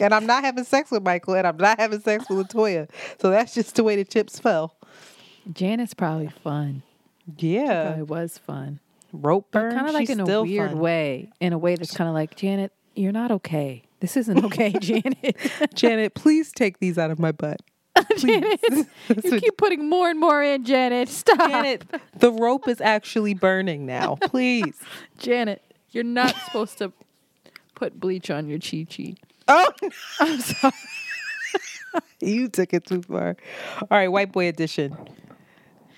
And 0.00 0.14
I'm 0.14 0.24
not 0.26 0.42
having 0.42 0.64
sex 0.64 0.90
with 0.90 1.02
Michael, 1.02 1.34
and 1.34 1.46
I'm 1.46 1.58
not 1.58 1.78
having 1.78 2.00
sex 2.00 2.24
with 2.30 2.48
Latoya. 2.48 2.88
So 3.20 3.30
that's 3.30 3.52
just 3.52 3.74
the 3.76 3.84
way 3.84 3.94
the 3.96 4.04
chips 4.04 4.38
fell. 4.38 4.74
Janet's 5.52 5.92
probably 5.92 6.28
fun. 6.28 6.82
Yeah, 7.36 7.98
it 7.98 8.08
was 8.08 8.38
fun. 8.38 8.80
Rope 9.12 9.50
burn. 9.50 9.74
Kind 9.74 9.88
of 9.88 9.94
like 9.94 10.08
she's 10.08 10.18
in 10.18 10.20
a 10.20 10.42
weird 10.42 10.70
fun. 10.70 10.78
way. 10.80 11.30
In 11.40 11.52
a 11.52 11.58
way 11.58 11.76
that's 11.76 11.96
kind 11.96 12.08
of 12.08 12.14
like 12.14 12.36
Janet. 12.36 12.72
You're 12.94 13.12
not 13.12 13.30
okay. 13.30 13.84
This 14.00 14.16
isn't 14.16 14.44
okay, 14.46 14.72
Janet. 14.80 15.36
Janet, 15.74 16.14
please 16.14 16.52
take 16.52 16.78
these 16.78 16.98
out 16.98 17.10
of 17.10 17.18
my 17.18 17.32
butt. 17.32 17.60
Janet, 18.16 18.60
you 19.22 19.38
keep 19.38 19.56
putting 19.58 19.88
more 19.88 20.08
and 20.08 20.18
more 20.18 20.42
in, 20.42 20.64
Janet. 20.64 21.08
Stop. 21.08 21.38
Janet, 21.50 21.84
the 22.18 22.32
rope 22.32 22.66
is 22.66 22.80
actually 22.80 23.34
burning 23.34 23.84
now. 23.84 24.16
Please. 24.22 24.74
Janet, 25.18 25.62
you're 25.90 26.02
not 26.02 26.34
supposed 26.46 26.78
to 26.78 26.92
put 27.74 28.00
bleach 28.00 28.30
on 28.30 28.48
your 28.48 28.58
chi 28.58 28.86
chi. 28.90 29.14
Oh, 29.46 29.70
no. 29.82 29.88
I'm 30.20 30.40
sorry. 30.40 30.72
you 32.20 32.48
took 32.48 32.72
it 32.72 32.86
too 32.86 33.02
far. 33.02 33.36
All 33.82 33.88
right, 33.90 34.08
white 34.08 34.32
boy 34.32 34.48
edition. 34.48 34.96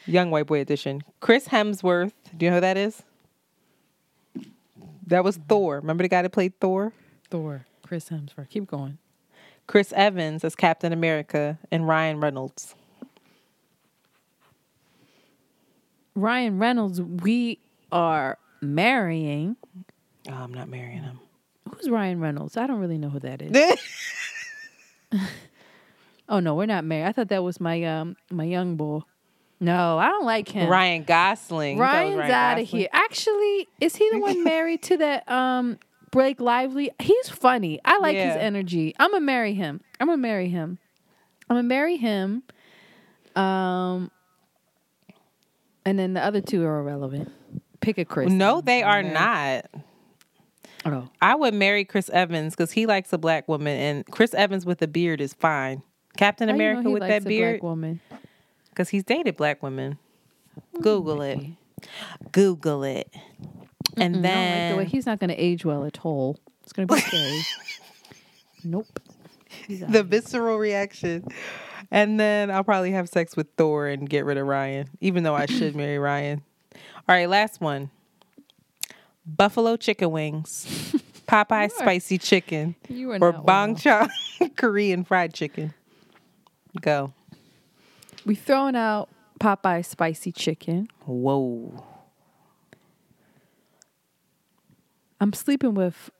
Young 0.06 0.31
white 0.31 0.47
boy 0.47 0.60
edition. 0.60 1.02
Chris 1.20 1.48
Hemsworth. 1.48 2.12
Do 2.36 2.44
you 2.44 2.51
know 2.51 2.56
who 2.56 2.60
that 2.60 2.76
is? 2.76 3.02
That 5.06 5.24
was 5.24 5.36
Thor. 5.48 5.76
Remember 5.76 6.02
the 6.02 6.09
guy 6.09 6.22
that 6.22 6.31
played 6.31 6.59
Thor? 6.60 6.93
Thor, 7.31 7.66
Chris 7.82 8.09
Hemsworth. 8.09 8.48
Keep 8.48 8.66
going. 8.66 8.98
Chris 9.66 9.93
Evans 9.94 10.44
as 10.44 10.55
Captain 10.55 10.93
America 10.93 11.59
and 11.70 11.89
Ryan 11.89 12.20
Reynolds. 12.20 12.74
Ryan 16.14 16.59
Reynolds, 16.59 17.01
we 17.01 17.59
are 17.90 18.39
marrying. 18.60 19.56
Oh, 20.28 20.32
I'm 20.35 20.55
not 20.55 20.68
marrying 20.68 21.02
him. 21.02 21.18
Who's 21.68 21.89
Ryan 21.89 22.20
Reynolds? 22.20 22.56
I 22.56 22.66
don't 22.66 22.78
really 22.78 22.98
know 22.98 23.09
who 23.09 23.20
that 23.20 23.43
is. 23.43 23.78
oh 26.28 26.40
no, 26.40 26.55
we're 26.55 26.66
not 26.66 26.85
married. 26.85 27.09
I 27.09 27.12
thought 27.12 27.28
that 27.28 27.43
was 27.43 27.60
my 27.60 27.82
um 27.85 28.16
my 28.31 28.44
young 28.44 28.76
boy. 28.76 29.01
No, 29.60 29.98
I 29.98 30.09
don't 30.09 30.24
like 30.26 30.48
him. 30.48 30.68
Ryan 30.68 31.05
Gosling. 31.05 31.78
You 31.78 31.85
thought 31.85 32.02
it 32.02 32.06
was 32.06 32.16
Ryan's 32.16 32.18
Ryan 32.18 32.32
out 32.32 32.59
of 32.60 32.68
here. 32.68 32.89
Actually, 32.93 33.68
is 33.81 33.97
he 33.97 34.10
the 34.10 34.18
one 34.18 34.44
married 34.44 34.82
to 34.85 34.97
that 34.98 35.31
um 35.31 35.78
Blake 36.10 36.40
Lively? 36.40 36.90
He's 37.01 37.28
funny. 37.28 37.81
I 37.85 37.98
like 37.98 38.16
his 38.16 38.36
energy. 38.36 38.94
I'm 38.98 39.10
gonna 39.12 39.24
marry 39.24 39.55
him. 39.55 39.81
I'm 40.01 40.06
gonna 40.09 40.18
marry 40.18 40.48
him. 40.48 40.78
I'm 41.48 41.56
gonna 41.56 41.68
marry 41.68 41.97
him. 41.97 42.43
Um, 43.36 44.10
And 45.85 45.98
then 45.98 46.14
the 46.14 46.24
other 46.24 46.40
two 46.40 46.64
are 46.64 46.78
irrelevant. 46.81 47.31
Pick 47.81 47.98
a 47.98 48.05
Chris. 48.05 48.31
No, 48.32 48.60
they 48.60 48.82
are 48.82 49.02
not. 49.02 49.66
Oh. 50.86 51.09
I 51.20 51.35
would 51.35 51.55
marry 51.55 51.85
Chris 51.85 52.09
Evans 52.10 52.55
because 52.55 52.72
he 52.72 52.86
likes 52.86 53.12
a 53.12 53.18
black 53.18 53.48
woman, 53.48 53.76
and 53.78 54.06
Chris 54.06 54.35
Evans 54.35 54.66
with 54.66 54.82
a 54.82 54.86
beard 54.86 55.20
is 55.20 55.32
fine. 55.35 55.82
Captain 56.16 56.48
How 56.48 56.55
you 56.55 56.59
know 56.59 56.64
America 56.70 56.90
with 56.90 57.01
likes 57.02 57.10
that 57.10 57.16
a 57.22 57.24
black 57.24 57.28
beard 57.28 57.62
woman. 57.62 58.01
Because 58.74 58.88
he's 58.90 59.05
dated 59.05 59.36
black 59.36 59.62
women. 59.62 59.98
Google 60.80 61.22
it. 61.22 61.38
Google 62.32 62.82
it. 62.84 63.09
And 63.96 64.16
Mm, 64.16 64.18
I 64.18 64.22
don't 64.22 64.22
like 64.22 64.22
then 64.22 64.70
the 64.72 64.76
way 64.78 64.84
he's 64.86 65.06
not 65.06 65.20
going 65.20 65.30
to 65.30 65.36
age 65.36 65.64
well 65.64 65.84
at 65.84 66.05
all. 66.05 66.38
It's 66.64 66.72
going 66.72 66.88
to 66.88 66.94
be 66.94 67.01
scary. 67.01 67.40
nope. 68.64 68.98
He's 69.68 69.82
out. 69.82 69.92
the 69.92 70.02
visceral 70.02 70.59
reaction. 70.59 71.24
And 71.90 72.18
then 72.18 72.51
I'll 72.51 72.64
probably 72.64 72.90
have 72.92 73.09
sex 73.09 73.36
with 73.36 73.46
Thor 73.56 73.86
and 73.86 74.09
get 74.09 74.24
rid 74.24 74.36
of 74.38 74.46
Ryan, 74.46 74.88
even 75.01 75.22
though 75.22 75.34
I 75.34 75.46
should 75.46 75.76
marry 75.76 75.98
Ryan. 75.98 76.42
All 76.74 77.14
right, 77.14 77.28
last 77.28 77.60
one. 77.60 77.90
Buffalo 79.26 79.76
chicken 79.76 80.10
wings, 80.10 80.92
Popeye 81.28 81.70
spicy 81.70 82.18
chicken, 82.18 82.74
You 82.88 83.12
are 83.12 83.18
or 83.20 83.32
not 83.32 83.46
Bang 83.46 83.74
well. 83.74 83.76
Cha 83.76 84.09
Korean 84.56 85.05
fried 85.05 85.32
chicken. 85.32 85.72
Go. 86.80 87.12
We 88.24 88.34
throwing 88.34 88.76
out 88.76 89.09
Popeye 89.40 89.84
spicy 89.84 90.32
chicken. 90.32 90.88
Whoa. 91.05 91.84
I'm 95.20 95.32
sleeping 95.32 95.74
with 95.74 96.10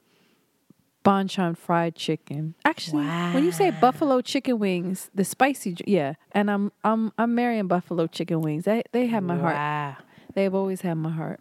Bonchon 1.05 1.57
fried 1.57 1.95
chicken. 1.95 2.55
Actually, 2.65 3.05
when 3.05 3.45
you 3.45 3.53
say 3.53 3.71
buffalo 3.71 4.23
chicken 4.23 4.59
wings, 4.59 5.11
the 5.15 5.25
spicy, 5.25 5.77
yeah, 5.87 6.15
and 6.33 6.51
I'm 6.51 6.73
I'm 6.83 7.13
I'm 7.19 7.35
marrying 7.35 7.67
buffalo 7.67 8.07
chicken 8.07 8.41
wings. 8.41 8.65
They 8.65 8.83
they 8.93 9.07
have 9.07 9.23
my 9.23 9.37
heart. 9.37 9.55
Wow. 9.55 9.97
They've 10.35 10.55
always 10.55 10.81
had 10.81 10.95
my 10.95 11.11
heart. 11.11 11.41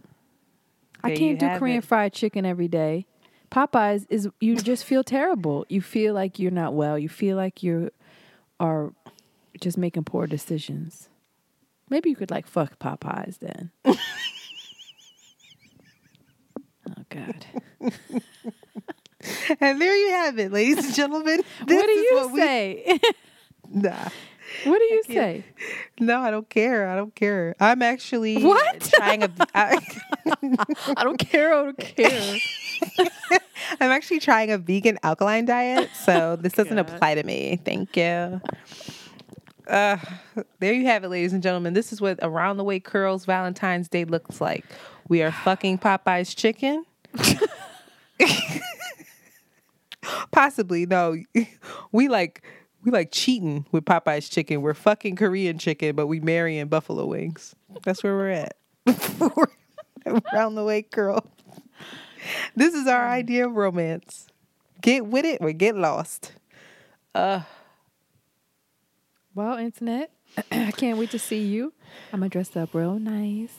I 1.04 1.16
can't 1.16 1.40
do 1.40 1.48
Korean 1.58 1.80
it. 1.80 1.86
fried 1.86 2.14
chicken 2.14 2.46
every 2.46 2.68
day. 2.68 3.06
Popeyes 3.52 4.06
is 4.10 4.28
you 4.42 4.58
just 4.58 4.84
feel 4.84 5.04
terrible. 5.04 5.66
You 5.70 5.82
feel 5.82 6.14
like 6.14 6.40
you're 6.40 6.52
not 6.52 6.74
well. 6.74 7.00
You 7.00 7.08
feel 7.08 7.38
like 7.38 7.64
you 7.64 7.92
are 8.60 8.92
just 9.64 9.78
making 9.78 10.04
poor 10.04 10.28
decisions. 10.28 11.10
Maybe 11.90 12.10
you 12.10 12.16
could 12.16 12.32
like 12.32 12.48
fuck 12.48 12.80
Popeyes 12.80 13.40
then. 13.40 13.72
oh 13.86 13.96
God. 17.10 17.46
And 19.60 19.80
there 19.80 19.96
you 19.96 20.10
have 20.10 20.38
it, 20.38 20.52
ladies 20.52 20.84
and 20.84 20.94
gentlemen. 20.94 21.42
what 21.60 21.68
do 21.68 21.92
you 21.92 22.12
what 22.14 22.32
we- 22.32 22.40
say? 22.40 23.00
Nah. 23.70 24.10
what 24.66 24.80
do 24.80 24.84
you 24.84 25.04
say? 25.08 25.46
No, 26.00 26.20
I 26.20 26.30
don't 26.30 26.50
care. 26.50 26.90
I 26.90 26.96
don't 26.96 27.16
care. 27.16 27.56
I'm 27.60 27.82
actually 27.82 28.44
What? 28.44 28.82
trying 28.82 29.24
a. 29.24 29.32
I, 29.56 29.78
I 30.98 31.04
don't 31.04 31.18
care. 31.18 31.54
I 31.54 31.64
don't 31.64 31.78
care. 31.78 32.38
I'm 33.80 33.92
actually 33.92 34.20
trying 34.20 34.52
a 34.52 34.58
vegan 34.58 35.00
alkaline 35.04 35.46
diet, 35.46 35.90
so 36.06 36.36
this 36.36 36.54
oh, 36.58 36.64
doesn't 36.64 36.78
apply 36.78 37.16
to 37.16 37.24
me. 37.24 37.62
Thank 37.64 37.96
you. 37.96 38.42
Uh, 39.68 39.98
there 40.60 40.74
you 40.74 40.86
have 40.86 41.04
it, 41.04 41.10
ladies 41.10 41.34
and 41.34 41.42
gentlemen. 41.42 41.74
This 41.74 41.94
is 41.94 42.02
what 42.02 42.20
Around 42.22 42.58
the 42.58 42.64
Way 42.64 42.80
Curls 42.80 43.26
Valentine's 43.26 43.88
Day 43.88 44.06
looks 44.06 44.42
like. 44.42 44.66
We 45.08 45.22
are 45.22 45.32
fucking 45.32 45.80
Popeye's 45.80 46.34
chicken. 46.34 46.86
Possibly 50.32 50.86
no. 50.86 51.18
We 51.92 52.08
like 52.08 52.44
we 52.84 52.92
like 52.92 53.10
cheating 53.12 53.66
with 53.72 53.86
Popeye's 53.86 54.28
chicken. 54.28 54.62
We're 54.62 54.74
fucking 54.74 55.16
Korean 55.16 55.58
chicken, 55.58 55.96
but 55.96 56.08
we 56.08 56.20
marrying 56.20 56.68
buffalo 56.68 57.06
wings. 57.06 57.56
That's 57.84 58.04
where 58.04 58.16
we're 58.16 58.30
at. 58.30 58.58
Around 60.34 60.56
the 60.56 60.64
way, 60.66 60.82
girl. 60.82 61.24
This 62.56 62.74
is 62.74 62.88
our 62.88 63.08
idea 63.08 63.48
of 63.48 63.56
romance. 63.56 64.28
Get 64.82 65.06
with 65.06 65.24
it 65.24 65.38
or 65.40 65.54
get 65.54 65.76
lost. 65.76 66.34
Uh, 67.16 67.42
Well, 69.36 69.58
internet, 69.58 70.12
I 70.52 70.70
can't 70.72 71.00
wait 71.00 71.10
to 71.12 71.18
see 71.20 71.42
you. 71.42 71.74
I'm 72.12 72.20
gonna 72.20 72.30
dress 72.30 72.56
up 72.56 72.76
real 72.76 73.00
nice. 73.00 73.56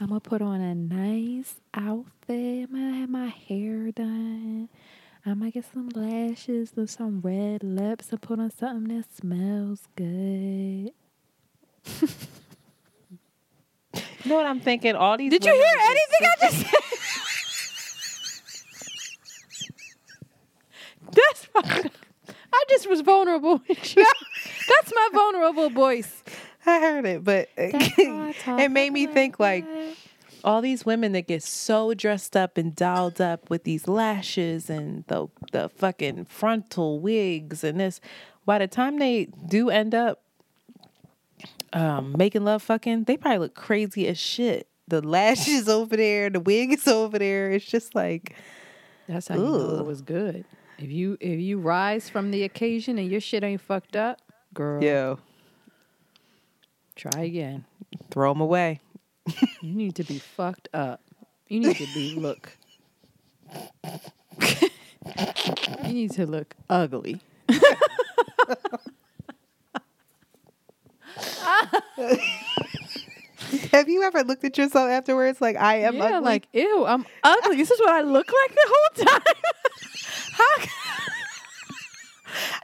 I'm 0.00 0.06
gonna 0.08 0.20
put 0.20 0.40
on 0.40 0.62
a 0.62 0.74
nice 0.74 1.56
outfit. 1.74 2.68
I'm 2.68 2.72
gonna 2.72 2.96
have 2.96 3.10
my 3.10 3.26
hair 3.26 3.92
done. 3.92 4.70
I 5.26 5.34
might 5.34 5.52
get 5.52 5.66
some 5.70 5.90
lashes 5.90 6.72
with 6.74 6.88
some 6.90 7.20
red 7.20 7.62
lips 7.62 8.10
and 8.10 8.22
put 8.22 8.40
on 8.40 8.50
something 8.50 8.96
that 8.96 9.14
smells 9.14 9.82
good. 9.96 10.06
you 12.02 12.12
know 14.24 14.36
what 14.36 14.46
I'm 14.46 14.60
thinking? 14.60 14.94
All 14.94 15.18
these. 15.18 15.30
Did 15.30 15.44
you 15.44 15.52
hear 15.52 15.76
anything 15.78 16.22
I 16.22 16.36
just 16.40 16.56
said? 16.56 16.80
That's 21.54 21.90
I 22.50 22.64
just 22.70 22.88
was 22.88 23.02
vulnerable. 23.02 23.60
That's 24.68 24.92
my 24.94 25.08
vulnerable 25.12 25.70
voice. 25.70 26.22
I 26.66 26.80
heard 26.80 27.06
it, 27.06 27.24
but 27.24 27.48
it 27.56 28.70
made 28.70 28.92
me 28.92 29.06
think 29.06 29.40
like 29.40 29.64
all 30.44 30.60
these 30.60 30.84
women 30.84 31.12
that 31.12 31.26
get 31.26 31.42
so 31.42 31.94
dressed 31.94 32.36
up 32.36 32.56
and 32.58 32.74
dolled 32.76 33.20
up 33.20 33.50
with 33.50 33.64
these 33.64 33.88
lashes 33.88 34.68
and 34.70 35.04
the 35.08 35.28
the 35.52 35.68
fucking 35.68 36.26
frontal 36.26 37.00
wigs 37.00 37.64
and 37.64 37.80
this. 37.80 38.00
By 38.44 38.58
the 38.58 38.66
time 38.66 38.98
they 38.98 39.26
do 39.46 39.70
end 39.70 39.94
up 39.94 40.22
um, 41.72 42.14
making 42.16 42.44
love, 42.44 42.62
fucking, 42.62 43.04
they 43.04 43.16
probably 43.16 43.38
look 43.38 43.54
crazy 43.54 44.06
as 44.08 44.18
shit. 44.18 44.68
The 44.86 45.06
lashes 45.06 45.68
over 45.78 45.96
there, 45.96 46.30
the 46.30 46.40
wig 46.40 46.72
is 46.72 46.88
over 46.88 47.18
there. 47.18 47.50
It's 47.50 47.64
just 47.64 47.94
like 47.94 48.34
That's 49.06 49.28
how 49.28 49.36
you 49.36 49.42
know 49.42 49.78
it 49.78 49.86
was 49.86 50.00
good. 50.02 50.44
If 50.78 50.90
you 50.90 51.18
if 51.20 51.40
you 51.40 51.58
rise 51.58 52.08
from 52.08 52.30
the 52.30 52.44
occasion 52.44 52.98
and 52.98 53.10
your 53.10 53.20
shit 53.20 53.42
ain't 53.42 53.60
fucked 53.60 53.96
up, 53.96 54.20
girl, 54.58 54.82
yo, 54.82 55.18
try 56.96 57.22
again. 57.22 57.64
throw 58.10 58.32
them 58.32 58.40
away. 58.40 58.80
You 59.62 59.72
need 59.74 59.94
to 59.96 60.04
be 60.04 60.18
fucked 60.18 60.68
up. 60.74 61.00
You 61.46 61.60
need 61.60 61.76
to 61.76 61.86
be 61.94 62.14
look. 62.18 62.50
you 65.84 65.92
need 65.92 66.10
to 66.12 66.26
look 66.26 66.56
ugly. 66.68 67.20
Have 73.70 73.88
you 73.88 74.02
ever 74.02 74.24
looked 74.24 74.42
at 74.42 74.58
yourself 74.58 74.90
afterwards 74.90 75.40
like 75.40 75.54
I 75.56 75.76
am 75.82 75.96
yeah, 75.96 76.16
ugly? 76.16 76.20
like 76.24 76.48
ew, 76.52 76.84
I'm 76.84 77.06
ugly. 77.22 77.58
This 77.58 77.70
is 77.70 77.78
what 77.78 77.90
I 77.90 78.02
look 78.02 78.26
like 78.26 78.54
the 78.54 78.66
whole 78.66 79.06
time. 79.06 79.22
How? 80.32 80.64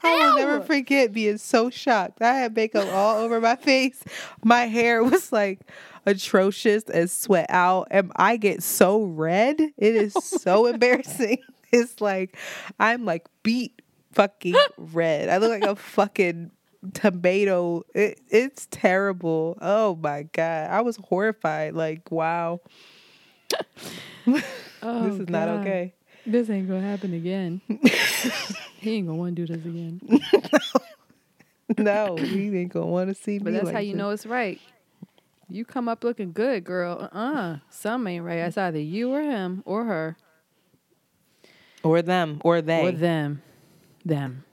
I 0.02 0.26
will 0.26 0.36
never 0.36 0.60
forget 0.60 1.12
being 1.12 1.38
so 1.38 1.70
shocked. 1.70 2.22
I 2.22 2.34
had 2.34 2.54
makeup 2.56 2.88
all 2.92 3.18
over 3.18 3.40
my 3.40 3.56
face. 3.56 4.02
My 4.42 4.66
hair 4.66 5.02
was 5.02 5.32
like 5.32 5.60
atrocious 6.06 6.84
and 6.84 7.10
sweat 7.10 7.46
out. 7.48 7.88
And 7.90 8.12
I 8.16 8.36
get 8.36 8.62
so 8.62 9.02
red. 9.02 9.60
It 9.60 9.94
is 9.94 10.14
oh 10.16 10.20
so 10.20 10.66
embarrassing. 10.66 11.38
It's 11.72 12.00
like 12.00 12.36
I'm 12.78 13.04
like 13.04 13.26
beat 13.42 13.82
fucking 14.12 14.54
red. 14.78 15.28
I 15.28 15.38
look 15.38 15.50
like 15.50 15.68
a 15.68 15.74
fucking 15.74 16.52
tomato. 16.92 17.82
It, 17.96 18.20
it's 18.28 18.68
terrible. 18.70 19.58
Oh 19.60 19.96
my 19.96 20.22
God. 20.22 20.70
I 20.70 20.82
was 20.82 20.96
horrified. 20.96 21.74
Like, 21.74 22.12
wow. 22.12 22.60
Oh, 24.86 25.08
this 25.08 25.20
is 25.20 25.28
not 25.30 25.48
okay. 25.48 25.94
This 26.26 26.50
ain't 26.50 26.68
gonna 26.68 26.82
happen 26.82 27.14
again. 27.14 27.62
He 28.84 28.96
ain't 28.96 29.06
gonna 29.06 29.18
want 29.18 29.36
to 29.36 29.46
do 29.46 29.52
this 29.54 29.64
again. 29.64 30.00
No, 31.78 32.16
he 32.16 32.54
ain't 32.58 32.72
gonna 32.72 32.86
want 32.86 33.08
to 33.08 33.14
see 33.14 33.38
me. 33.38 33.44
But 33.44 33.52
that's 33.54 33.64
like 33.66 33.74
how 33.74 33.80
you 33.80 33.92
this. 33.94 33.98
know 33.98 34.10
it's 34.10 34.26
right. 34.26 34.60
You 35.48 35.64
come 35.64 35.88
up 35.88 36.04
looking 36.04 36.32
good, 36.32 36.62
girl. 36.62 37.08
Uh 37.10 37.16
uh 37.18 37.56
Something 37.70 38.16
ain't 38.16 38.24
right. 38.24 38.38
It's 38.40 38.58
either 38.58 38.78
you 38.78 39.12
or 39.12 39.22
him 39.22 39.62
or 39.64 39.84
her. 39.86 40.16
Or 41.82 42.02
them. 42.02 42.40
Or 42.44 42.60
they. 42.60 42.82
Or 42.86 42.92
them. 42.92 43.42
Them. 44.04 44.44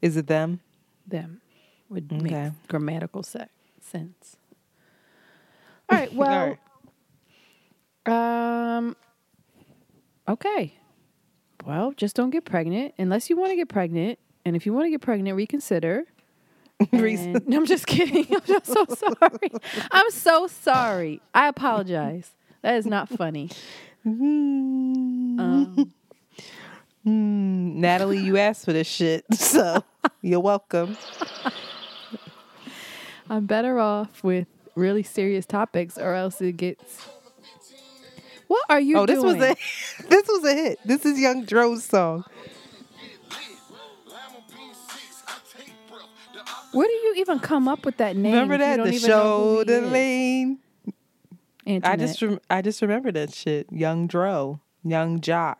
Is 0.00 0.16
it 0.16 0.26
them? 0.26 0.60
Them. 1.06 1.42
Would 1.90 2.10
Okay. 2.12 2.22
make 2.44 2.68
grammatical 2.68 3.22
se- 3.22 3.48
sense. 3.80 4.36
All 5.90 5.98
right, 5.98 6.12
well 6.14 6.56
right. 8.06 8.76
um 8.78 8.96
okay. 10.26 10.74
Well, 11.66 11.92
just 11.96 12.14
don't 12.16 12.30
get 12.30 12.44
pregnant 12.44 12.94
unless 12.96 13.28
you 13.28 13.36
want 13.36 13.50
to 13.50 13.56
get 13.56 13.68
pregnant. 13.68 14.18
And 14.44 14.54
if 14.54 14.64
you 14.66 14.72
want 14.72 14.86
to 14.86 14.90
get 14.90 15.00
pregnant, 15.00 15.36
reconsider. 15.36 16.04
And- 16.92 17.46
no, 17.48 17.56
I'm 17.60 17.66
just 17.66 17.86
kidding. 17.86 18.26
I'm 18.34 18.42
just 18.46 18.66
so 18.66 18.84
sorry. 18.94 19.50
I'm 19.90 20.10
so 20.10 20.46
sorry. 20.46 21.20
I 21.34 21.48
apologize. 21.48 22.30
That 22.62 22.76
is 22.76 22.86
not 22.86 23.08
funny. 23.08 23.50
Um, 24.04 25.92
Mm, 27.06 27.74
Natalie, 27.76 28.18
you 28.18 28.36
asked 28.36 28.64
for 28.64 28.72
this 28.72 28.88
shit, 28.88 29.24
so 29.32 29.84
you're 30.22 30.40
welcome. 30.40 30.96
I'm 33.30 33.46
better 33.46 33.78
off 33.78 34.24
with 34.24 34.48
really 34.74 35.04
serious 35.04 35.46
topics, 35.46 35.98
or 35.98 36.14
else 36.14 36.40
it 36.40 36.56
gets. 36.56 37.06
What 38.46 38.64
are 38.68 38.80
you 38.80 38.98
oh, 38.98 39.06
this 39.06 39.20
doing? 39.20 39.38
was 39.38 39.50
a 39.50 39.56
this 40.08 40.28
was 40.28 40.44
a 40.44 40.54
hit. 40.54 40.78
This 40.84 41.04
is 41.04 41.18
Young 41.18 41.44
Dro's 41.44 41.84
song. 41.84 42.24
Where 46.72 46.86
do 46.86 46.92
you 46.92 47.14
even 47.16 47.38
come 47.38 47.68
up 47.68 47.86
with 47.86 47.96
that 47.96 48.16
name? 48.16 48.32
Remember 48.34 48.58
that 48.58 48.76
don't 48.76 48.88
the 48.88 48.94
even 48.94 49.08
know 49.08 49.38
who 49.38 49.58
he 49.60 49.64
shoulder 49.64 49.80
lane. 49.86 50.58
I 51.66 51.96
just 51.96 52.20
rem- 52.20 52.40
I 52.50 52.62
just 52.62 52.82
remember 52.82 53.10
that 53.12 53.32
shit. 53.32 53.66
Young 53.72 54.06
Dro, 54.06 54.60
Yung 54.84 55.20
Joc, 55.20 55.56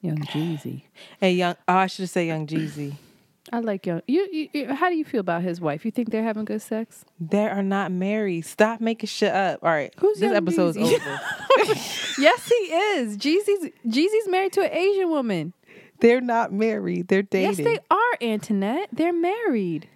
Young 0.00 0.18
Jeezy. 0.18 0.82
and 1.20 1.36
Young. 1.36 1.54
Oh, 1.68 1.74
I 1.76 1.86
should 1.86 2.08
say 2.10 2.26
Young 2.26 2.46
Jeezy. 2.46 2.96
I 3.52 3.60
like 3.60 3.86
young. 3.86 4.02
You, 4.08 4.28
you, 4.32 4.48
you. 4.52 4.74
How 4.74 4.88
do 4.90 4.96
you 4.96 5.04
feel 5.04 5.20
about 5.20 5.42
his 5.42 5.60
wife? 5.60 5.84
You 5.84 5.90
think 5.90 6.10
they're 6.10 6.22
having 6.24 6.44
good 6.44 6.62
sex? 6.62 7.04
They 7.20 7.46
are 7.46 7.62
not 7.62 7.92
married. 7.92 8.42
Stop 8.42 8.80
making 8.80 9.06
shit 9.08 9.32
up. 9.32 9.60
All 9.62 9.70
right, 9.70 9.94
Who's 9.98 10.18
this 10.18 10.32
episode's 10.32 10.76
Jeezy? 10.76 10.94
over. 10.94 11.20
yes, 12.18 12.48
he 12.48 12.54
is. 12.54 13.16
Jeezy's 13.16 13.70
Jeezy's 13.86 14.28
married 14.28 14.52
to 14.54 14.62
an 14.62 14.72
Asian 14.76 15.10
woman. 15.10 15.52
They're 16.00 16.20
not 16.20 16.52
married. 16.52 17.08
They're 17.08 17.22
dating. 17.22 17.64
Yes, 17.66 17.78
they 17.78 17.78
are. 17.90 18.18
Antoinette, 18.20 18.88
they're 18.92 19.12
married. 19.12 19.88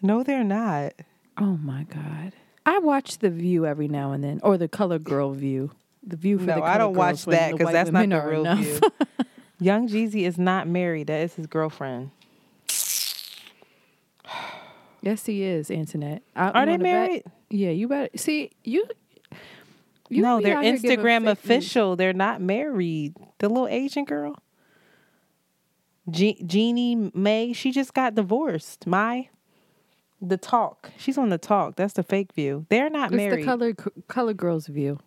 No, 0.00 0.22
they're 0.22 0.42
not. 0.44 0.94
Oh 1.38 1.58
my 1.62 1.84
god. 1.84 2.32
I 2.64 2.78
watch 2.78 3.18
The 3.18 3.30
View 3.30 3.66
every 3.66 3.88
now 3.88 4.12
and 4.12 4.22
then, 4.24 4.40
or 4.42 4.56
the 4.56 4.68
Color 4.68 4.98
Girl 4.98 5.32
View. 5.32 5.70
The 6.04 6.16
View 6.16 6.38
for 6.38 6.46
No, 6.46 6.54
the 6.56 6.62
I 6.62 6.78
don't 6.78 6.94
watch 6.94 7.24
that 7.26 7.52
because 7.52 7.72
that's 7.72 7.90
not 7.90 8.08
the 8.08 8.20
real 8.20 8.40
enough. 8.42 8.58
view. 8.58 8.80
Young 9.60 9.88
Jeezy 9.88 10.22
is 10.26 10.38
not 10.38 10.66
married. 10.66 11.06
That 11.08 11.20
is 11.20 11.34
his 11.34 11.46
girlfriend. 11.46 12.10
Yes, 15.02 15.26
he 15.26 15.42
is. 15.42 15.70
Antoinette. 15.70 16.22
I, 16.36 16.48
Are 16.50 16.64
they 16.66 16.72
wanna 16.72 16.84
bet? 16.84 17.08
married? 17.08 17.22
Yeah, 17.50 17.70
you 17.70 17.88
better 17.88 18.08
see 18.16 18.52
you. 18.64 18.86
you 20.08 20.22
no, 20.22 20.40
they're 20.40 20.56
out 20.58 20.64
here 20.64 20.76
giving 20.78 20.98
Instagram 20.98 21.18
fake 21.18 21.24
news. 21.24 21.32
official. 21.32 21.96
They're 21.96 22.12
not 22.12 22.40
married. 22.40 23.14
The 23.38 23.48
little 23.48 23.66
Asian 23.68 24.04
girl, 24.04 24.36
Je- 26.10 26.40
Jeannie 26.46 27.10
Mai, 27.14 27.52
she 27.52 27.72
just 27.72 27.94
got 27.94 28.14
divorced. 28.14 28.86
My, 28.86 29.28
the 30.20 30.36
talk. 30.36 30.90
She's 30.98 31.18
on 31.18 31.30
the 31.30 31.38
talk. 31.38 31.74
That's 31.76 31.94
the 31.94 32.02
fake 32.04 32.32
view. 32.32 32.66
They're 32.68 32.88
not 32.90 33.06
It's 33.12 33.16
married. 33.16 33.40
the 33.42 33.44
color 33.44 33.74
color 34.08 34.34
girls 34.34 34.68
view. 34.68 34.98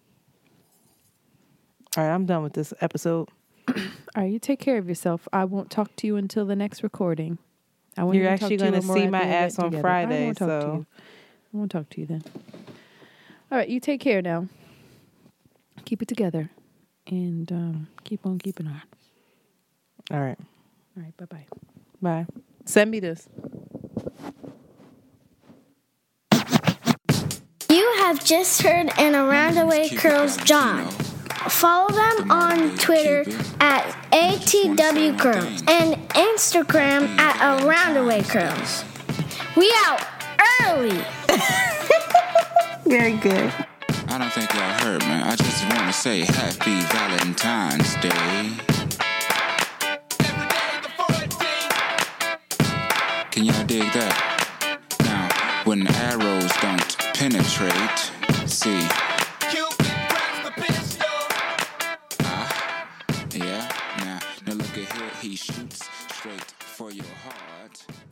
All 1.97 2.03
right, 2.03 2.13
I'm 2.13 2.25
done 2.25 2.43
with 2.43 2.53
this 2.53 2.73
episode. 2.81 3.29
All 3.69 3.75
right, 4.17 4.29
you 4.31 4.39
take 4.39 4.59
care 4.59 4.77
of 4.77 4.89
yourself. 4.89 5.27
I 5.31 5.45
won't 5.45 5.69
talk 5.71 5.95
to 5.97 6.07
you 6.07 6.17
until 6.17 6.45
the 6.45 6.55
next 6.55 6.83
recording. 6.83 7.37
I 7.97 8.03
won't 8.03 8.17
You're 8.17 8.27
actually 8.27 8.57
to 8.57 8.65
gonna 8.65 8.81
when 8.81 8.97
see 8.97 9.07
my 9.07 9.21
ass 9.21 9.57
on 9.59 9.65
together. 9.65 9.77
I 9.79 9.81
Friday, 9.81 10.25
won't 10.25 10.37
to 10.39 10.43
so- 10.45 10.85
I 11.53 11.57
won't 11.57 11.71
talk 11.71 11.89
to 11.91 12.01
you 12.01 12.07
then. 12.07 12.23
All 13.51 13.57
right, 13.57 13.69
you 13.69 13.79
take 13.79 14.01
care 14.01 14.21
now. 14.21 14.47
Keep 15.85 16.01
it 16.01 16.07
together, 16.07 16.49
and 17.07 17.49
um, 17.51 17.87
keep 18.03 18.25
on 18.25 18.39
keeping 18.39 18.67
on. 18.67 18.81
All 20.11 20.19
right, 20.19 20.37
All 20.97 21.03
right, 21.03 21.15
bye 21.17 21.25
bye. 21.25 21.45
bye. 22.01 22.25
Send 22.65 22.91
me 22.91 22.99
this. 22.99 23.29
You 27.69 27.93
have 27.99 28.23
just 28.25 28.61
heard 28.61 28.89
an 28.97 29.15
Around 29.15 29.55
the 29.55 29.65
Way 29.65 29.89
Curls 29.89 30.37
John. 30.37 30.87
Follow 31.49 31.89
them 31.89 32.31
on 32.31 32.75
Twitter 32.77 33.23
at 33.59 33.85
ATW 34.11 35.17
Curls 35.19 35.63
and 35.67 35.95
Instagram 36.09 37.07
at 37.19 37.63
Around 37.63 37.93
the 37.93 38.03
Way 38.03 38.23
Curls. 38.23 38.83
We 39.55 39.71
out 39.85 40.01
early. 40.63 41.05
Very 42.85 43.17
good. 43.17 43.53
I 44.07 44.17
don't 44.17 44.31
think 44.31 44.53
y'all 44.53 44.79
heard, 44.79 45.01
man. 45.01 45.23
I 45.23 45.35
just 45.35 45.63
want 45.69 45.85
to 45.87 45.93
say 45.93 46.21
Happy 46.21 46.81
Valentine's 46.95 47.95
Day. 47.95 48.51
Can 53.31 53.43
y'all 53.43 53.65
dig 53.65 53.83
that? 53.93 54.15
Now, 55.03 55.29
when 55.65 55.87
arrows 55.87 56.51
don't 56.61 56.97
penetrate, 57.13 58.11
see. 58.49 59.14
He 65.25 65.35
shoots 65.35 65.79
straight 66.11 66.51
for 66.59 66.91
your 66.91 67.03
heart. 67.23 68.04